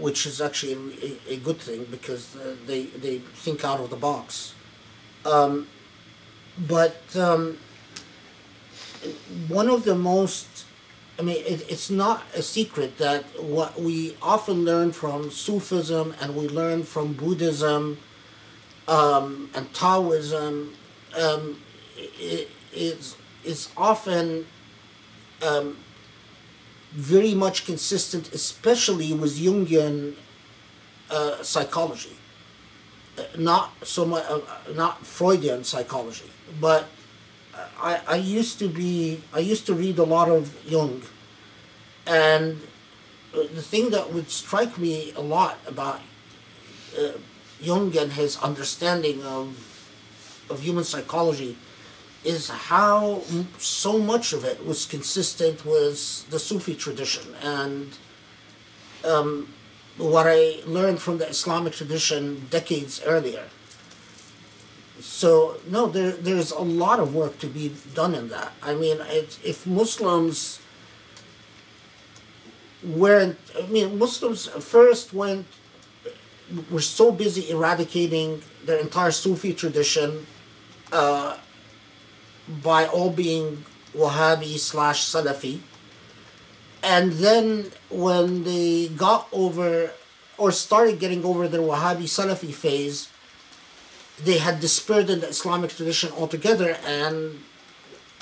which 0.00 0.26
is 0.26 0.40
actually 0.40 0.74
a, 1.28 1.34
a 1.34 1.36
good 1.38 1.58
thing 1.58 1.86
because 1.90 2.36
uh, 2.36 2.56
they 2.66 2.84
they 2.84 3.18
think 3.18 3.64
out 3.64 3.80
of 3.80 3.90
the 3.90 3.96
box. 3.96 4.54
Um, 5.24 5.68
but 6.66 7.02
um, 7.16 7.58
one 9.48 9.68
of 9.68 9.84
the 9.84 9.94
most, 9.94 10.64
I 11.18 11.22
mean, 11.22 11.36
it, 11.36 11.70
it's 11.70 11.90
not 11.90 12.22
a 12.34 12.42
secret 12.42 12.98
that 12.98 13.24
what 13.42 13.80
we 13.80 14.16
often 14.22 14.64
learn 14.64 14.92
from 14.92 15.30
Sufism 15.30 16.14
and 16.20 16.34
we 16.34 16.48
learn 16.48 16.82
from 16.82 17.12
Buddhism 17.12 17.98
um, 18.88 19.50
and 19.54 19.72
Taoism 19.74 20.74
um, 21.16 21.60
is 22.72 23.16
is 23.44 23.68
often 23.76 24.46
um, 25.42 25.76
very 26.92 27.34
much 27.34 27.66
consistent, 27.66 28.32
especially 28.32 29.12
with 29.12 29.38
Jungian 29.38 30.14
uh, 31.10 31.42
psychology. 31.42 32.16
Uh, 33.18 33.24
not 33.36 33.72
so 33.82 34.04
much, 34.04 34.24
uh, 34.28 34.40
not 34.74 35.04
Freudian 35.04 35.64
psychology, 35.64 36.30
but 36.60 36.86
I, 37.80 38.00
I 38.06 38.16
used 38.16 38.58
to 38.60 38.68
be, 38.68 39.20
I 39.32 39.40
used 39.40 39.66
to 39.66 39.74
read 39.74 39.98
a 39.98 40.04
lot 40.04 40.28
of 40.28 40.54
Jung, 40.64 41.02
and 42.06 42.60
uh, 43.34 43.42
the 43.54 43.62
thing 43.62 43.90
that 43.90 44.12
would 44.12 44.30
strike 44.30 44.78
me 44.78 45.12
a 45.16 45.20
lot 45.20 45.58
about 45.66 46.00
uh, 46.98 47.12
Jung 47.60 47.96
and 47.96 48.12
his 48.12 48.36
understanding 48.38 49.22
of 49.24 49.64
of 50.50 50.60
human 50.62 50.84
psychology 50.84 51.56
is 52.24 52.48
how 52.48 53.22
so 53.58 53.98
much 53.98 54.32
of 54.32 54.44
it 54.44 54.64
was 54.66 54.86
consistent 54.86 55.64
with 55.64 56.28
the 56.30 56.38
Sufi 56.38 56.74
tradition 56.74 57.34
and 57.42 57.96
um, 59.04 59.48
what 59.96 60.26
I 60.26 60.60
learned 60.66 61.00
from 61.00 61.18
the 61.18 61.28
Islamic 61.28 61.74
tradition 61.74 62.46
decades 62.50 63.00
earlier. 63.04 63.44
So 65.00 65.58
no, 65.68 65.86
there 65.86 66.12
there's 66.12 66.50
a 66.50 66.60
lot 66.60 66.98
of 66.98 67.14
work 67.14 67.38
to 67.38 67.46
be 67.46 67.72
done 67.94 68.14
in 68.14 68.28
that. 68.28 68.52
I 68.62 68.74
mean, 68.74 68.98
it, 69.02 69.38
if 69.44 69.66
Muslims 69.66 70.60
weren't, 72.82 73.38
I 73.56 73.66
mean, 73.66 73.98
Muslims 73.98 74.46
first 74.46 75.12
went 75.12 75.46
were 76.70 76.80
so 76.80 77.12
busy 77.12 77.50
eradicating 77.50 78.42
their 78.64 78.78
entire 78.78 79.10
Sufi 79.10 79.52
tradition 79.52 80.26
uh, 80.92 81.36
by 82.62 82.86
all 82.86 83.10
being 83.10 83.64
Wahhabi 83.94 84.58
slash 84.58 85.04
Salafi. 85.06 85.60
And 86.82 87.12
then 87.12 87.72
when 87.90 88.44
they 88.44 88.88
got 88.88 89.28
over 89.32 89.90
or 90.36 90.52
started 90.52 91.00
getting 91.00 91.24
over 91.24 91.48
their 91.48 91.60
Wahhabi 91.60 92.04
Salafi 92.04 92.54
phase, 92.54 93.08
they 94.22 94.38
had 94.38 94.56
in 94.56 95.20
the 95.20 95.28
Islamic 95.28 95.70
tradition 95.70 96.12
altogether 96.12 96.76
and 96.86 97.40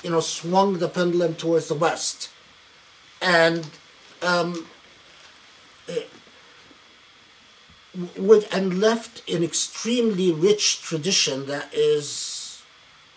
you 0.03 0.09
know 0.11 0.19
swung 0.19 0.77
the 0.79 0.87
pendulum 0.87 1.35
towards 1.35 1.67
the 1.67 1.73
West. 1.73 2.29
And 3.21 3.67
um, 4.21 4.67
it- 5.87 6.09
with 8.15 8.53
and 8.53 8.79
left 8.79 9.27
an 9.27 9.43
extremely 9.43 10.31
rich 10.31 10.81
tradition 10.81 11.47
that 11.47 11.73
is 11.73 12.36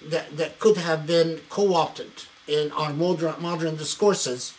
that 0.03 0.37
that 0.37 0.59
could 0.59 0.77
have 0.77 1.07
been 1.07 1.41
co-opted 1.49 2.11
in 2.47 2.73
our 2.73 2.93
modern 2.93 3.35
modern 3.41 3.77
discourses. 3.77 4.55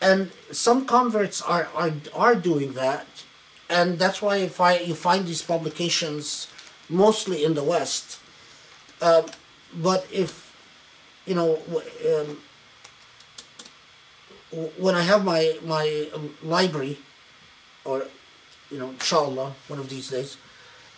And 0.00 0.30
some 0.52 0.86
converts 0.86 1.40
are 1.42 1.68
are, 1.74 1.92
are 2.14 2.34
doing 2.34 2.74
that. 2.74 3.06
And 3.68 3.98
that's 3.98 4.22
why 4.22 4.36
you 4.36 4.48
find 4.48 4.86
you 4.86 4.94
find 4.94 5.26
these 5.26 5.42
publications 5.42 6.48
mostly 6.88 7.44
in 7.44 7.54
the 7.54 7.64
west. 7.64 8.20
Um, 9.02 9.26
but 9.74 10.06
if 10.12 10.46
you 11.26 11.34
know 11.34 11.58
um, 12.12 12.38
when 14.78 14.94
i 14.94 15.02
have 15.02 15.24
my 15.24 15.58
my 15.64 16.08
um, 16.14 16.34
library 16.42 16.98
or 17.84 18.04
you 18.70 18.78
know 18.78 18.90
inshallah 18.90 19.52
one 19.68 19.78
of 19.78 19.88
these 19.90 20.08
days 20.08 20.36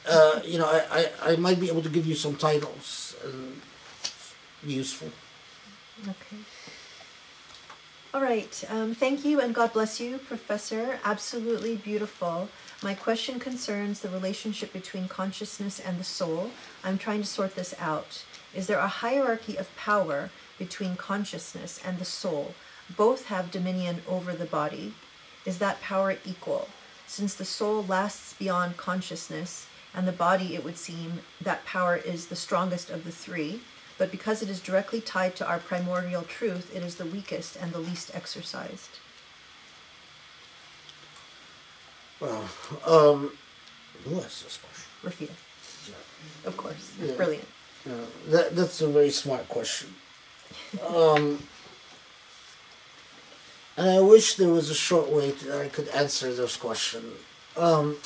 uh, 0.09 0.41
you 0.45 0.59
know 0.59 0.67
I, 0.67 1.11
I, 1.23 1.33
I 1.33 1.37
might 1.37 1.61
be 1.61 1.69
able 1.69 1.83
to 1.83 1.89
give 1.89 2.07
you 2.07 2.15
some 2.15 2.37
titles 2.37 3.17
and 3.25 3.61
useful 4.65 5.09
Okay. 6.09 6.37
All 8.15 8.23
right. 8.23 8.65
Um, 8.71 8.95
thank 8.95 9.25
you 9.25 9.41
and 9.41 9.55
God 9.55 9.73
bless 9.73 10.01
you, 10.01 10.19
Professor. 10.19 10.99
Absolutely 11.05 11.77
beautiful. 11.77 12.49
My 12.83 12.95
question 12.95 13.41
concerns 13.41 14.01
the 14.01 14.09
relationship 14.09 14.73
between 14.73 15.09
consciousness 15.09 15.81
and 15.81 15.99
the 16.01 16.05
soul. 16.05 16.51
I'm 16.85 16.99
trying 16.99 17.21
to 17.21 17.29
sort 17.29 17.57
this 17.57 17.75
out. 17.81 18.25
Is 18.55 18.69
there 18.69 18.79
a 18.79 18.89
hierarchy 18.89 19.57
of 19.57 19.75
power 19.77 20.31
between 20.59 20.97
consciousness 20.97 21.81
and 21.85 21.99
the 21.99 22.05
soul? 22.05 22.55
Both 22.97 23.27
have 23.27 23.51
dominion 23.53 24.03
over 24.09 24.33
the 24.33 24.47
body. 24.47 24.95
Is 25.47 25.59
that 25.59 25.83
power 25.83 26.17
equal? 26.25 26.69
Since 27.07 27.35
the 27.37 27.45
soul 27.45 27.85
lasts 27.85 28.35
beyond 28.35 28.77
consciousness, 28.77 29.68
and 29.95 30.07
the 30.07 30.13
body, 30.13 30.55
it 30.55 30.65
would 30.65 30.77
seem, 30.77 31.21
that 31.41 31.65
power 31.65 31.97
is 31.97 32.27
the 32.27 32.37
strongest 32.37 32.91
of 32.91 33.05
the 33.05 33.13
three 33.13 33.61
but 33.99 34.13
because 34.13 34.43
it 34.43 34.49
is 34.49 34.61
directly 34.61 35.01
tied 35.01 35.35
to 35.37 35.47
our 35.47 35.59
primordial 35.59 36.23
truth, 36.23 36.75
it 36.75 36.83
is 36.85 36.95
the 36.95 37.05
weakest 37.05 37.57
and 37.57 37.73
the 37.73 37.81
least 37.81 38.13
exercised. 38.15 39.01
well 42.21 42.49
um 42.87 43.33
who 44.05 44.21
asked 44.21 44.45
this 44.45 44.59
question 44.59 44.89
Rafida. 45.05 46.47
Of 46.47 46.57
course. 46.57 46.93
Yeah. 47.01 47.13
Brilliant. 47.13 47.47
Yeah, 47.87 48.05
that 48.29 48.57
that's 48.57 48.81
a 48.81 48.89
very 48.89 49.11
smart 49.11 49.49
question. 49.49 49.95
Um, 50.87 51.43
and 53.77 53.89
I 53.91 54.01
wish 54.01 54.35
there 54.35 54.49
was 54.49 54.71
a 54.71 54.75
short 54.75 55.11
way 55.11 55.31
that 55.31 55.61
I 55.61 55.69
could 55.69 55.89
answer 55.89 56.33
this 56.33 56.57
question. 56.57 57.05
Um, 57.57 57.97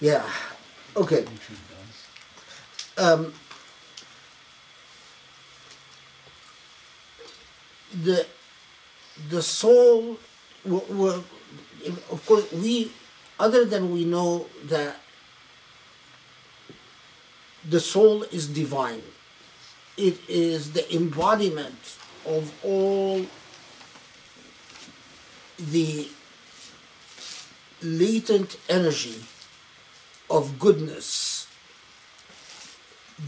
yeah. 0.00 0.24
Okay. 0.96 1.24
Um, 2.96 3.32
the 8.02 8.26
the 9.30 9.42
soul, 9.42 10.18
w- 10.64 10.86
w- 10.88 11.24
of 12.10 12.22
course, 12.26 12.50
we 12.52 12.90
other 13.38 13.64
than 13.64 13.92
we 13.92 14.04
know 14.04 14.46
that 14.64 14.96
the 17.68 17.80
soul 17.80 18.22
is 18.24 18.48
divine. 18.48 19.02
It 19.96 20.18
is 20.28 20.72
the 20.72 20.94
embodiment 20.94 21.96
of 22.26 22.52
all 22.64 23.26
the 25.58 26.08
latent 27.82 28.56
energy 28.68 29.24
of 30.30 30.58
goodness 30.58 31.46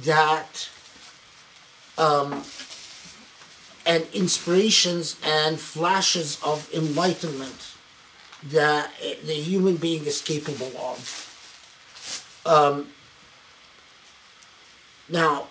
that 0.03 0.69
um, 1.99 2.43
and 3.87 4.07
inspirations 4.13 5.17
and 5.25 5.59
flashes 5.59 6.41
of 6.45 6.73
enlightenment 6.73 7.75
that 8.45 8.91
the 9.25 9.35
human 9.35 9.77
being 9.77 10.05
is 10.07 10.21
capable 10.23 10.73
of. 10.79 11.27
Um, 12.47 12.89
now, 15.09 15.49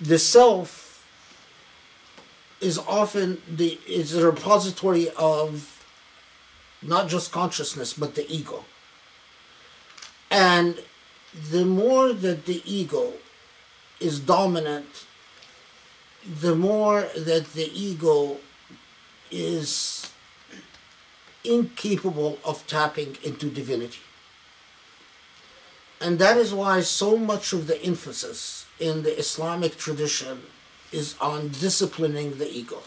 the 0.00 0.18
self 0.18 1.06
is 2.60 2.78
often 2.78 3.40
the 3.48 3.78
is 3.86 4.14
a 4.14 4.24
repository 4.30 5.08
of 5.16 5.77
not 6.82 7.08
just 7.08 7.32
consciousness 7.32 7.92
but 7.92 8.14
the 8.14 8.30
ego. 8.30 8.64
And 10.30 10.82
the 11.50 11.64
more 11.64 12.12
that 12.12 12.46
the 12.46 12.62
ego 12.64 13.14
is 14.00 14.20
dominant, 14.20 15.06
the 16.40 16.54
more 16.54 17.08
that 17.16 17.52
the 17.54 17.70
ego 17.72 18.38
is 19.30 20.10
incapable 21.44 22.38
of 22.44 22.66
tapping 22.66 23.16
into 23.22 23.48
divinity. 23.50 24.00
And 26.00 26.18
that 26.18 26.36
is 26.36 26.54
why 26.54 26.80
so 26.82 27.16
much 27.16 27.52
of 27.52 27.66
the 27.66 27.82
emphasis 27.82 28.66
in 28.78 29.02
the 29.02 29.18
Islamic 29.18 29.76
tradition 29.76 30.42
is 30.92 31.16
on 31.20 31.48
disciplining 31.48 32.38
the 32.38 32.50
ego. 32.50 32.82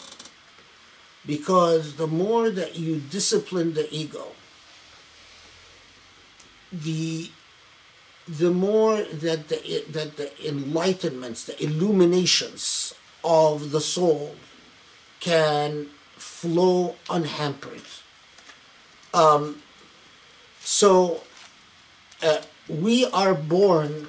Because 1.26 1.96
the 1.96 2.08
more 2.08 2.50
that 2.50 2.78
you 2.78 3.00
discipline 3.00 3.74
the 3.74 3.88
ego, 3.94 4.28
the 6.72 7.30
the 8.28 8.52
more 8.52 9.04
that 9.04 9.50
the 9.50 9.84
that 9.90 10.18
the 10.18 10.32
enlightenments, 10.44 11.46
the 11.46 11.62
illuminations 11.64 12.94
of 13.24 13.72
the 13.72 13.82
soul 13.82 14.36
can 15.20 15.88
flow 16.18 16.96
unhampered. 17.10 17.82
Um, 19.14 19.62
so 20.60 21.22
uh, 22.24 22.42
we 22.70 23.06
are 23.08 23.34
born 23.34 24.08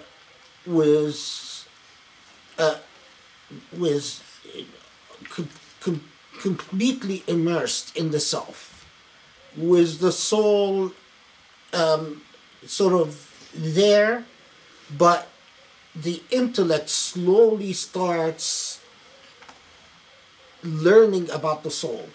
with 0.67 1.69
uh, 2.59 2.79
with 3.77 4.23
com- 5.29 5.49
com- 5.81 6.05
completely 6.43 7.23
immersed 7.29 7.97
in 7.97 8.11
the 8.11 8.19
self, 8.19 8.85
with 9.57 10.01
the 10.01 10.11
soul 10.11 10.91
um, 11.73 12.23
sort 12.67 12.95
of 12.95 13.09
there, 13.55 14.25
but 14.99 15.29
the 15.95 16.21
intellect 16.31 16.89
slowly 16.89 17.73
starts 17.73 18.81
learning 20.65 21.31
about 21.31 21.63
the 21.63 21.71
soul 21.71 22.09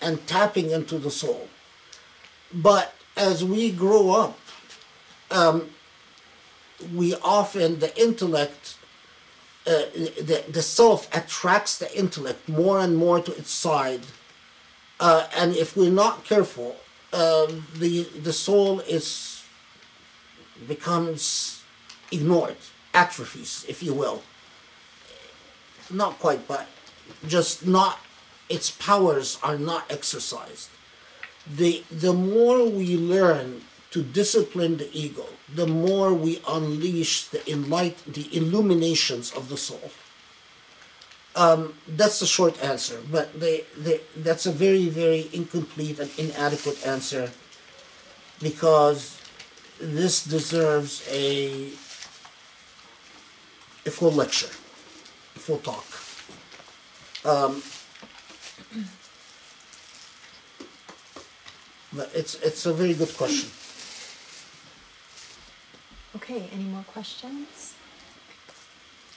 and 0.00 0.26
tapping 0.26 0.70
into 0.70 0.98
the 0.98 1.10
soul. 1.10 1.48
But 2.52 2.94
as 3.16 3.42
we 3.44 3.70
grow 3.70 4.10
up, 4.10 4.38
um, 5.30 5.70
we 6.94 7.14
often, 7.16 7.78
the 7.80 7.96
intellect 8.00 8.77
uh, 9.68 9.84
the, 9.92 10.42
the 10.48 10.62
self 10.62 11.14
attracts 11.14 11.76
the 11.76 11.90
intellect 11.96 12.48
more 12.48 12.80
and 12.80 12.96
more 12.96 13.20
to 13.20 13.32
its 13.36 13.50
side. 13.50 14.00
Uh, 14.98 15.28
and 15.36 15.54
if 15.54 15.76
we're 15.76 15.90
not 15.90 16.24
careful, 16.24 16.74
um, 17.12 17.66
the, 17.76 18.04
the 18.22 18.32
soul 18.32 18.80
is 18.80 19.44
becomes 20.66 21.62
ignored, 22.10 22.56
atrophies, 22.94 23.64
if 23.68 23.82
you 23.82 23.92
will. 23.92 24.22
Not 25.90 26.18
quite, 26.18 26.48
but 26.48 26.66
just 27.26 27.66
not, 27.66 28.00
its 28.48 28.70
powers 28.70 29.38
are 29.42 29.58
not 29.58 29.84
exercised. 29.90 30.70
The, 31.46 31.84
the 31.90 32.12
more 32.12 32.68
we 32.68 32.96
learn 32.96 33.62
to 33.90 34.02
discipline 34.02 34.76
the 34.76 34.90
ego, 34.92 35.26
the 35.54 35.66
more 35.66 36.12
we 36.12 36.42
unleash 36.46 37.24
the 37.28 37.38
enlight, 37.40 37.96
the 38.04 38.28
illuminations 38.36 39.32
of 39.32 39.48
the 39.48 39.56
soul. 39.56 39.90
Um, 41.36 41.74
that's 41.86 42.20
the 42.20 42.26
short 42.26 42.62
answer, 42.62 43.00
but 43.10 43.38
they, 43.38 43.64
they, 43.76 44.00
that's 44.16 44.46
a 44.46 44.52
very, 44.52 44.88
very 44.88 45.28
incomplete 45.32 45.98
and 46.00 46.10
inadequate 46.18 46.84
answer 46.86 47.30
because 48.42 49.20
this 49.80 50.24
deserves 50.24 51.06
a, 51.10 51.68
a 53.86 53.90
full 53.90 54.12
lecture, 54.12 54.50
a 55.36 55.38
full 55.38 55.58
talk. 55.58 55.86
Um, 57.24 57.62
but 61.92 62.10
it's, 62.14 62.34
it's 62.42 62.66
a 62.66 62.72
very 62.72 62.94
good 62.94 63.16
question. 63.16 63.48
Okay, 66.18 66.48
any 66.52 66.64
more 66.64 66.82
questions? 66.82 67.74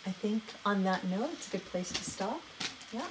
I 0.05 0.11
think 0.11 0.43
on 0.63 0.83
that 0.83 1.03
note, 1.05 1.31
it's 1.33 1.47
a 1.47 1.51
good 1.51 1.65
place 1.65 1.91
to 1.91 2.03
stop. 2.03 2.41
Yeah. 2.93 3.07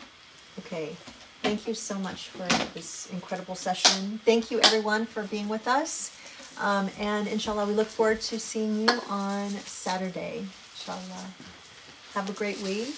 Okay. 0.60 0.94
Thank 1.42 1.66
you 1.66 1.74
so 1.74 1.98
much 1.98 2.28
for 2.28 2.46
this 2.72 3.10
incredible 3.10 3.56
session. 3.56 4.20
Thank 4.24 4.52
you 4.52 4.60
everyone 4.60 5.06
for 5.06 5.24
being 5.24 5.48
with 5.48 5.66
us. 5.66 6.16
Um, 6.60 6.88
and 7.00 7.26
inshallah, 7.26 7.66
we 7.66 7.72
look 7.72 7.88
forward 7.88 8.20
to 8.22 8.38
seeing 8.38 8.82
you 8.82 9.00
on 9.08 9.50
Saturday. 9.50 10.44
Inshallah. 10.74 11.26
Have 12.14 12.30
a 12.30 12.32
great 12.32 12.60
week. 12.60 12.94